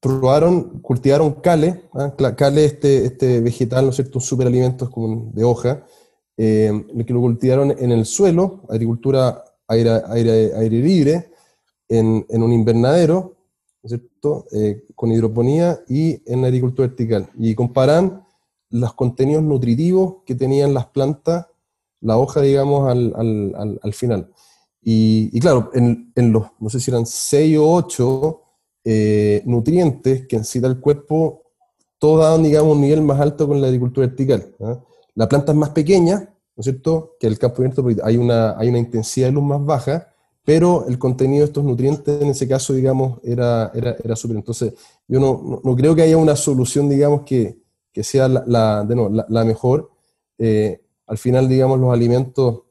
probaron, 0.00 0.80
cultivaron 0.80 1.34
cale, 1.34 1.82
¿ah? 1.94 2.14
cale 2.36 2.64
este, 2.64 3.04
este 3.04 3.40
vegetal, 3.40 3.84
¿no 3.84 3.90
es 3.90 3.96
cierto?, 3.96 4.18
un 4.18 4.24
superalimento 4.24 4.90
de 5.32 5.44
hoja, 5.44 5.84
eh, 6.36 6.84
que 7.06 7.12
lo 7.12 7.20
cultivaron 7.20 7.74
en 7.76 7.92
el 7.92 8.04
suelo, 8.06 8.62
agricultura 8.68 9.44
aire, 9.68 10.02
aire, 10.08 10.52
aire 10.56 10.82
libre, 10.82 11.30
en, 11.88 12.26
en, 12.28 12.42
un 12.42 12.52
invernadero, 12.52 13.36
eh, 14.52 14.84
con 14.94 15.10
hidroponía 15.10 15.80
y 15.88 16.20
en 16.30 16.44
agricultura 16.44 16.88
vertical. 16.88 17.28
Y 17.38 17.54
comparan 17.54 18.24
los 18.70 18.92
contenidos 18.94 19.42
nutritivos 19.42 20.16
que 20.26 20.34
tenían 20.34 20.74
las 20.74 20.86
plantas 20.86 21.46
la 22.00 22.16
hoja, 22.16 22.40
digamos, 22.40 22.88
al, 22.88 23.12
al, 23.16 23.80
al, 23.82 23.92
final. 23.92 24.30
Y, 24.82 25.30
y 25.32 25.40
claro, 25.40 25.70
en, 25.74 26.12
en, 26.14 26.32
los, 26.32 26.46
no 26.60 26.70
sé 26.70 26.80
si 26.80 26.90
eran 26.90 27.06
6 27.06 27.58
o 27.58 27.72
8 27.72 28.42
eh, 28.84 29.42
nutrientes 29.46 30.26
que 30.26 30.38
necesita 30.38 30.66
el 30.66 30.80
cuerpo, 30.80 31.42
todo 31.98 32.18
da, 32.18 32.38
digamos, 32.38 32.76
un 32.76 32.82
nivel 32.82 33.02
más 33.02 33.20
alto 33.20 33.48
con 33.48 33.60
la 33.60 33.66
agricultura 33.66 34.06
vertical. 34.06 34.54
¿ah? 34.60 34.78
La 35.14 35.28
planta 35.28 35.52
es 35.52 35.58
más 35.58 35.70
pequeña, 35.70 36.32
¿no 36.58 36.62
es 36.62 36.64
cierto?, 36.64 37.14
que 37.20 37.28
el 37.28 37.38
campo 37.38 37.58
abierto, 37.58 37.84
porque 37.84 38.00
hay 38.02 38.16
una, 38.16 38.58
hay 38.58 38.68
una 38.68 38.78
intensidad 38.78 39.28
de 39.28 39.32
luz 39.32 39.44
más 39.44 39.64
baja, 39.64 40.12
pero 40.44 40.86
el 40.88 40.98
contenido 40.98 41.42
de 41.42 41.44
estos 41.46 41.62
nutrientes 41.62 42.20
en 42.20 42.30
ese 42.30 42.48
caso, 42.48 42.72
digamos, 42.72 43.20
era, 43.22 43.70
era, 43.72 43.94
era 44.02 44.16
súper. 44.16 44.38
Entonces, 44.38 44.74
yo 45.06 45.20
no, 45.20 45.60
no, 45.62 45.76
creo 45.76 45.94
que 45.94 46.02
haya 46.02 46.16
una 46.16 46.34
solución, 46.34 46.88
digamos, 46.88 47.22
que, 47.22 47.60
que 47.92 48.02
sea 48.02 48.26
la, 48.26 48.82
de 48.82 49.24
la, 49.28 49.44
mejor. 49.44 49.92
Eh, 50.36 50.80
al 51.06 51.16
final, 51.16 51.48
digamos, 51.48 51.78
los 51.78 51.92
alimentos, 51.92 52.62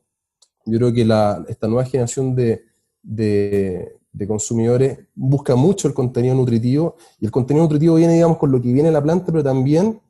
yo 0.66 0.78
creo 0.80 0.92
que 0.92 1.06
la, 1.06 1.46
esta 1.48 1.70
nueva 1.70 1.86
generación 1.86 2.36
de, 2.36 2.66
de, 3.02 4.28
consumidores 4.28 5.00
busca 5.16 5.56
mucho 5.56 5.88
el 5.88 5.94
contenido 5.94 6.36
nutritivo 6.36 6.98
y 7.22 7.26
el 7.26 7.32
contenido 7.32 7.64
nutritivo 7.64 7.96
viene, 7.96 8.16
digamos, 8.16 8.38
con 8.38 8.52
lo 8.52 8.62
que 8.62 8.74
viene 8.74 8.92
la 8.92 9.02
planta, 9.02 9.28
pero 9.28 9.46
también 9.46 10.02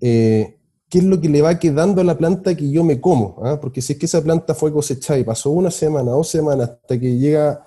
eh, 0.00 0.56
qué 0.92 0.98
es 0.98 1.04
lo 1.04 1.18
que 1.18 1.30
le 1.30 1.40
va 1.40 1.58
quedando 1.58 2.02
a 2.02 2.04
la 2.04 2.18
planta 2.18 2.54
que 2.54 2.70
yo 2.70 2.84
me 2.84 3.00
como. 3.00 3.40
¿ah? 3.42 3.58
Porque 3.58 3.80
si 3.80 3.94
es 3.94 3.98
que 3.98 4.04
esa 4.04 4.22
planta 4.22 4.54
fue 4.54 4.70
cosechada 4.70 5.18
y 5.18 5.24
pasó 5.24 5.48
una 5.48 5.70
semana, 5.70 6.10
dos 6.10 6.28
semanas 6.28 6.68
hasta 6.68 7.00
que 7.00 7.16
llega 7.16 7.66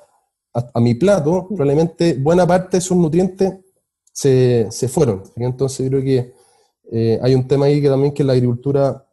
a, 0.54 0.80
mi 0.80 0.94
plato, 0.94 1.48
probablemente 1.48 2.14
buena 2.14 2.46
parte 2.46 2.74
de 2.74 2.78
esos 2.78 2.96
nutrientes 2.96 3.52
se, 4.14 4.68
se 4.70 4.88
fueron. 4.88 5.24
Entonces 5.38 5.90
creo 5.90 6.04
que 6.04 6.36
eh, 6.92 7.20
hay 7.20 7.34
un 7.34 7.48
tema 7.48 7.66
ahí 7.66 7.82
que 7.82 7.90
también 7.90 8.14
que 8.14 8.24
la 8.24 8.34
agricultura 8.34 9.08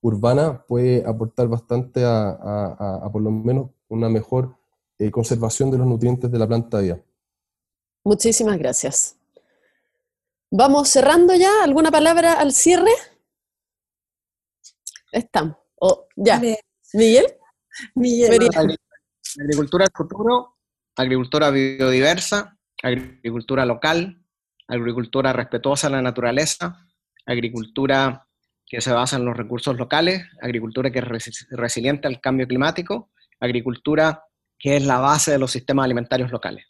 urbana 0.00 0.64
puede 0.68 1.04
aportar 1.04 1.48
bastante 1.48 2.04
a, 2.04 3.10
por 3.12 3.20
lo 3.20 3.32
menos 3.32 3.70
una 3.88 4.08
mejor 4.08 4.54
eh, 4.96 5.10
conservación 5.10 5.72
de 5.72 5.78
los 5.78 5.88
nutrientes 5.88 6.30
de 6.30 6.38
la 6.38 6.46
planta 6.46 6.78
viva. 6.78 7.00
Muchísimas 8.04 8.56
gracias. 8.58 9.16
Vamos 10.52 10.88
cerrando 10.88 11.34
ya. 11.34 11.64
¿Alguna 11.64 11.90
palabra 11.90 12.34
al 12.34 12.52
cierre? 12.52 12.92
Estamos. 15.12 15.56
Oh, 15.80 16.06
ya. 16.16 16.40
Miguel. 16.92 17.26
Miguel. 17.94 18.48
Agricultura 19.38 19.84
del 19.84 19.92
futuro, 19.94 20.56
agricultura 20.96 21.50
biodiversa, 21.50 22.58
agricultura 22.82 23.64
local, 23.64 24.24
agricultura 24.66 25.32
respetuosa 25.32 25.86
a 25.86 25.90
la 25.90 26.02
naturaleza, 26.02 26.86
agricultura 27.26 28.26
que 28.66 28.80
se 28.80 28.92
basa 28.92 29.16
en 29.16 29.24
los 29.24 29.36
recursos 29.36 29.76
locales, 29.76 30.22
agricultura 30.40 30.90
que 30.90 31.00
es 31.00 31.48
resiliente 31.50 32.08
al 32.08 32.20
cambio 32.20 32.46
climático, 32.46 33.10
agricultura 33.40 34.24
que 34.58 34.76
es 34.76 34.84
la 34.84 34.98
base 34.98 35.32
de 35.32 35.38
los 35.38 35.50
sistemas 35.50 35.84
alimentarios 35.84 36.30
locales. 36.30 36.66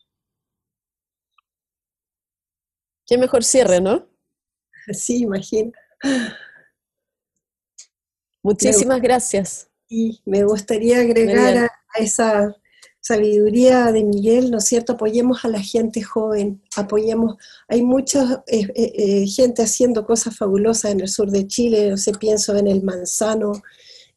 Qué 3.06 3.18
mejor 3.18 3.42
cierre, 3.42 3.80
¿no? 3.80 4.08
Sí, 4.92 5.22
imagino. 5.22 5.72
Muchísimas 8.42 9.00
gracias. 9.00 9.68
Y 9.88 10.20
me 10.24 10.44
gustaría 10.44 11.00
agregar 11.00 11.56
a, 11.56 11.70
esa 11.98 12.56
sabiduría 13.00 13.90
de 13.92 14.04
Miguel, 14.04 14.50
¿no 14.50 14.58
es 14.58 14.64
cierto? 14.64 14.92
Apoyemos 14.92 15.44
a 15.44 15.48
la 15.48 15.60
gente 15.60 16.02
joven, 16.02 16.62
apoyemos, 16.76 17.36
hay 17.66 17.82
mucha 17.82 18.44
eh, 18.46 18.68
eh, 18.74 18.92
eh, 18.96 19.26
gente 19.26 19.62
haciendo 19.62 20.06
cosas 20.06 20.36
fabulosas 20.36 20.92
en 20.92 21.00
el 21.00 21.08
sur 21.08 21.30
de 21.30 21.46
Chile, 21.46 21.90
no 21.90 21.96
sé, 21.96 22.12
pienso 22.12 22.56
en 22.56 22.68
el 22.68 22.82
manzano, 22.82 23.62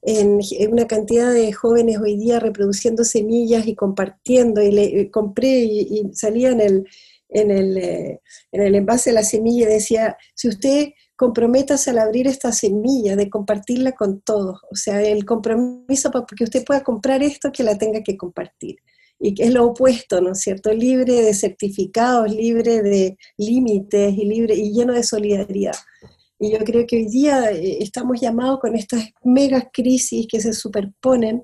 en, 0.02 0.40
una 0.70 0.86
cantidad 0.86 1.32
de 1.32 1.52
jóvenes 1.54 1.98
hoy 1.98 2.18
día 2.18 2.40
reproduciendo 2.40 3.04
semillas 3.04 3.66
y 3.68 3.76
compartiendo, 3.76 4.62
y 4.62 4.72
le 4.72 5.10
compré 5.10 5.64
y, 5.64 6.12
salía 6.14 6.52
en 6.52 6.62
el, 6.62 6.88
en 7.30 7.52
el, 7.52 7.78
en 7.78 8.62
el 8.62 8.76
envase 8.76 9.10
de 9.10 9.16
la 9.16 9.24
semilla 9.24 9.66
y 9.66 9.74
decía, 9.74 10.18
si 10.36 10.50
usted 10.50 10.90
comprométase 11.16 11.92
al 11.92 12.00
abrir 12.00 12.28
esta 12.28 12.52
semilla, 12.52 13.16
de 13.16 13.30
compartirla 13.30 13.94
con 13.94 14.22
todos. 14.22 14.62
O 14.72 14.76
sea, 14.76 15.02
el 15.02 15.26
compromiso 15.26 16.12
para 16.12 16.26
que 16.26 16.44
usted 16.44 16.64
pueda 16.66 16.84
comprar 16.84 17.24
esto, 17.24 17.52
que 17.52 17.64
la 17.64 17.78
tenga 17.78 18.02
que 18.04 18.18
compartir. 18.18 18.78
Y 19.20 19.34
que 19.34 19.44
es 19.44 19.54
lo 19.54 19.66
opuesto, 19.66 20.20
¿no 20.22 20.32
es 20.32 20.42
cierto? 20.42 20.74
Libre 20.74 21.22
de 21.22 21.34
certificados, 21.34 22.32
libre 22.34 22.82
de 22.82 23.18
límites 23.38 24.14
y 24.18 24.26
libre 24.26 24.56
y 24.56 24.74
lleno 24.74 24.94
de 24.94 25.04
solidaridad. 25.04 25.76
Y 26.40 26.52
yo 26.52 26.60
creo 26.60 26.86
que 26.86 26.98
hoy 26.98 27.08
día 27.08 27.52
eh, 27.52 27.78
estamos 27.80 28.20
llamados 28.20 28.60
con 28.60 28.76
estas 28.76 29.06
mega 29.24 29.70
crisis 29.72 30.28
que 30.30 30.42
se 30.42 30.52
superponen 30.52 31.44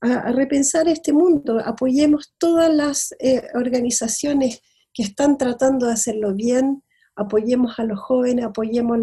a, 0.00 0.32
repensar 0.32 0.88
este 0.88 1.12
mundo. 1.12 1.60
Apoyemos 1.62 2.32
todas 2.38 2.72
las 2.72 3.14
eh, 3.18 3.42
organizaciones 3.54 4.62
que 4.94 5.02
están 5.02 5.36
tratando 5.36 5.86
de 5.86 5.92
hacerlo 5.92 6.34
bien, 6.34 6.82
apoyemos 7.18 7.78
a 7.78 7.84
los 7.84 7.98
jóvenes, 7.98 8.44
apoyemos 8.44 8.98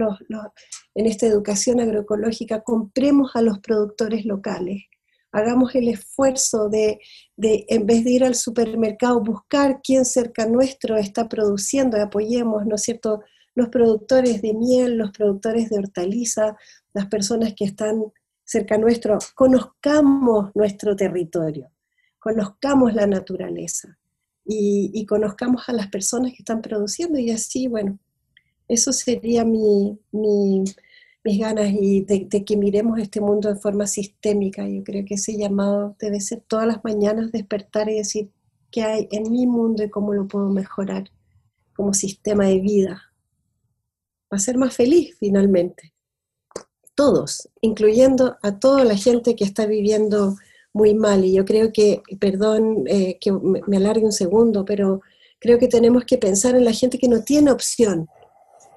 en 0.96 1.06
esta 1.06 1.28
educación 1.28 1.82
agroecológica, 1.82 2.62
compremos 2.62 3.36
a 3.36 3.42
los 3.42 3.60
productores 3.60 4.26
locales, 4.26 4.84
hagamos 5.34 5.76
el 5.76 5.90
esfuerzo 5.90 6.70
de, 6.70 7.00
en 7.38 7.86
vez 7.86 8.06
de 8.06 8.12
ir 8.12 8.24
al 8.24 8.36
supermercado, 8.36 9.22
buscar 9.22 9.82
quién 9.84 10.06
cerca 10.06 10.46
nuestro 10.46 10.96
está 10.96 11.28
produciendo, 11.28 12.02
apoyemos, 12.02 12.66
¿no 12.66 12.76
es 12.76 12.84
cierto?, 12.84 13.22
los 13.54 13.70
productores 13.70 14.42
de 14.42 14.54
miel, 14.54 14.98
los 14.98 15.12
productores 15.12 15.70
de 15.70 15.80
hortaliza, 15.80 16.58
las 16.94 17.06
personas 17.08 17.54
que 17.56 17.66
están 17.66 18.04
cerca 18.44 18.78
nuestro, 18.78 19.18
conozcamos 19.34 20.52
nuestro 20.56 20.96
territorio, 20.96 21.72
conozcamos 22.20 22.94
la 22.94 23.08
naturaleza 23.08 23.98
y, 24.46 25.06
conozcamos 25.06 25.68
a 25.68 25.74
las 25.74 25.88
personas 25.88 26.32
que 26.32 26.40
están 26.40 26.62
produciendo 26.62 27.18
y 27.18 27.32
así, 27.32 27.68
bueno, 27.68 28.00
eso 28.68 28.94
sería 28.94 29.46
mi, 29.46 30.00
mis 30.12 31.40
ganas 31.40 31.72
y 31.72 32.02
de, 32.02 32.28
que 32.28 32.58
miremos 32.58 33.00
este 33.00 33.22
mundo 33.22 33.54
de 33.54 33.60
forma 33.60 33.88
sistémica. 33.88 34.68
Yo 34.68 34.84
creo 34.84 35.04
que 35.06 35.16
ese 35.16 35.38
llamado 35.38 35.96
debe 36.00 36.20
ser 36.20 36.44
todas 36.48 36.68
las 36.68 36.84
mañanas 36.84 37.32
despertar 37.32 37.90
y 37.90 37.96
decir 37.96 38.32
qué 38.72 38.84
hay 38.84 39.08
en 39.12 39.32
mi 39.32 39.48
mundo 39.48 39.84
y 39.84 39.90
cómo 39.90 40.14
lo 40.14 40.28
puedo 40.28 40.50
mejorar 40.50 41.10
como 41.76 41.94
sistema 41.94 42.46
de 42.46 42.60
vida. 42.60 43.14
Para 44.28 44.40
ser 44.40 44.58
más 44.58 44.76
feliz 44.76 45.16
finalmente. 45.20 45.94
Todos, 46.96 47.50
incluyendo 47.62 48.38
a 48.42 48.58
toda 48.60 48.86
la 48.86 48.96
gente 48.96 49.36
que 49.36 49.44
está 49.44 49.66
viviendo 49.66 50.36
muy 50.74 50.94
mal. 50.94 51.26
Y 51.26 51.34
yo 51.34 51.46
creo 51.46 51.74
que, 51.74 52.02
perdón 52.20 52.84
eh, 52.88 53.18
que 53.20 53.32
me 53.32 53.78
alargue 53.78 54.06
un 54.06 54.12
segundo, 54.12 54.64
pero 54.66 55.02
creo 55.40 55.58
que 55.58 55.68
tenemos 55.68 56.06
que 56.06 56.18
pensar 56.18 56.56
en 56.56 56.66
la 56.66 56.72
gente 56.72 56.98
que 56.98 57.08
no 57.08 57.24
tiene 57.24 57.52
opción, 57.52 58.08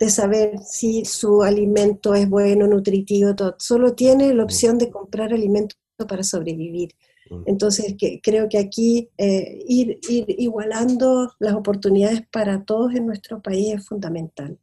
de 0.00 0.10
saber 0.10 0.58
si 0.58 1.04
su 1.04 1.42
alimento 1.42 2.14
es 2.14 2.28
bueno, 2.28 2.66
nutritivo, 2.66 3.34
todo. 3.34 3.56
solo 3.58 3.94
tiene 3.94 4.32
la 4.34 4.44
opción 4.44 4.78
de 4.78 4.90
comprar 4.90 5.32
alimento 5.32 5.76
para 6.08 6.22
sobrevivir. 6.22 6.94
Mm. 7.30 7.42
Entonces, 7.46 7.94
que, 7.98 8.20
creo 8.22 8.48
que 8.48 8.58
aquí 8.58 9.10
eh, 9.18 9.64
ir, 9.66 9.98
ir, 10.08 10.24
igualando 10.38 11.32
las 11.38 11.54
oportunidades 11.54 12.22
para 12.30 12.64
todos 12.64 12.94
en 12.94 13.06
nuestro 13.06 13.42
país 13.42 13.74
es 13.74 13.86
fundamental. 13.86 14.58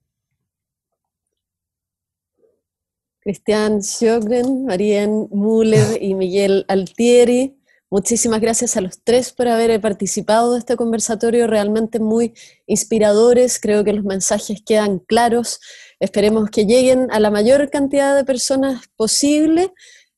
Cristian 3.20 3.82
Sjögren, 3.82 4.66
Marien 4.66 5.28
Müller 5.32 6.02
y 6.02 6.14
Miguel 6.14 6.64
Altieri, 6.68 7.58
Muchísimas 7.92 8.42
gracias 8.42 8.78
a 8.78 8.82
los 8.82 9.04
tres 9.04 9.32
por 9.32 9.48
haber 9.48 9.80
participado 9.80 10.54
de 10.54 10.60
este 10.60 10.76
conversatorio, 10.76 11.46
realmente 11.46 12.00
muy 12.00 12.34
inspiradores, 12.66 13.60
creo 13.60 13.84
que 13.84 13.94
los 13.94 14.04
mensajes 14.04 14.64
quedan 14.66 15.00
claros, 15.00 15.60
esperemos 16.00 16.50
que 16.50 16.66
lleguen 16.66 17.12
a 17.12 17.20
la 17.20 17.30
mayor 17.30 17.70
cantidad 17.70 18.16
de 18.16 18.24
personas 18.24 18.86
posible. 18.96 19.72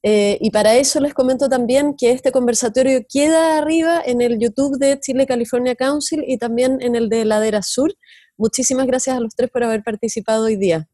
Eh, 0.04 0.38
y 0.40 0.52
para 0.52 0.76
eso 0.76 1.02
les 1.02 1.14
comento 1.14 1.50
también 1.50 1.96
que 1.98 2.12
este 2.12 2.32
conversatorio 2.32 3.02
queda 3.10 3.58
arriba 3.58 4.02
en 4.06 4.22
el 4.22 4.40
YouTube 4.40 4.78
de 4.78 4.98
Chile 5.00 5.26
California 5.26 5.76
Council 5.76 6.24
y 6.26 6.38
también 6.38 6.78
en 6.82 6.96
el 6.96 7.10
de 7.10 7.26
Ladera 7.26 7.62
Sur. 7.64 7.94
Muchísimas 8.38 8.88
gracias 8.88 9.18
a 9.18 9.20
los 9.20 9.36
tres 9.36 9.50
por 9.50 9.64
haber 9.64 9.84
participado 9.84 10.46
hoy 10.46 10.56
día. 10.56 10.88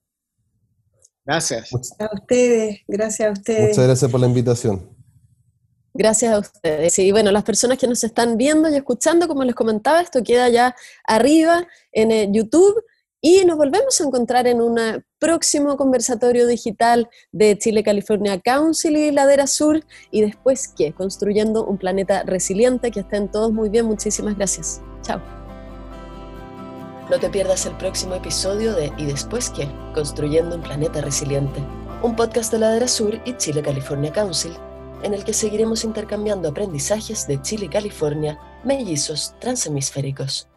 Gracias. 1.25 1.71
A 1.99 2.09
ustedes, 2.13 2.79
gracias 2.87 3.29
a 3.29 3.31
ustedes. 3.31 3.69
Muchas 3.69 3.85
gracias 3.85 4.11
por 4.11 4.19
la 4.19 4.27
invitación. 4.27 4.92
Gracias 5.93 6.33
a 6.33 6.39
ustedes. 6.39 6.97
Y 6.99 7.11
bueno, 7.11 7.31
las 7.31 7.43
personas 7.43 7.77
que 7.77 7.87
nos 7.87 8.03
están 8.03 8.37
viendo 8.37 8.69
y 8.69 8.75
escuchando, 8.75 9.27
como 9.27 9.43
les 9.43 9.53
comentaba, 9.53 10.01
esto 10.01 10.23
queda 10.23 10.49
ya 10.49 10.75
arriba 11.05 11.67
en 11.91 12.11
eh, 12.11 12.29
YouTube 12.31 12.83
y 13.25 13.45
nos 13.45 13.55
volvemos 13.55 14.01
a 14.01 14.03
encontrar 14.03 14.47
en 14.47 14.59
un 14.59 14.77
próximo 15.17 15.77
conversatorio 15.77 16.45
digital 16.45 17.09
de 17.31 17.57
Chile 17.57 17.81
California 17.81 18.37
Council 18.41 18.97
y 18.97 19.11
Ladera 19.11 19.47
Sur. 19.47 19.85
Y 20.11 20.19
después, 20.19 20.67
¿qué? 20.75 20.91
Construyendo 20.91 21.65
un 21.65 21.77
planeta 21.77 22.23
resiliente. 22.23 22.91
Que 22.91 22.99
estén 22.99 23.31
todos 23.31 23.53
muy 23.53 23.69
bien. 23.69 23.85
Muchísimas 23.85 24.35
gracias. 24.35 24.81
Chao. 25.03 25.21
No 27.09 27.17
te 27.17 27.29
pierdas 27.29 27.65
el 27.65 27.77
próximo 27.77 28.15
episodio 28.15 28.73
de 28.73 28.91
¿Y 28.97 29.05
después 29.05 29.49
qué? 29.51 29.69
Construyendo 29.93 30.57
un 30.57 30.61
planeta 30.61 30.99
resiliente. 30.99 31.61
Un 32.01 32.17
podcast 32.17 32.51
de 32.51 32.59
Ladera 32.59 32.89
Sur 32.89 33.21
y 33.23 33.37
Chile 33.37 33.61
California 33.61 34.11
Council 34.11 34.51
en 35.03 35.13
el 35.13 35.23
que 35.23 35.33
seguiremos 35.33 35.83
intercambiando 35.83 36.49
aprendizajes 36.49 37.27
de 37.27 37.41
Chile 37.41 37.65
y 37.65 37.69
California, 37.69 38.39
mellizos 38.63 39.35
transhemisféricos. 39.39 40.47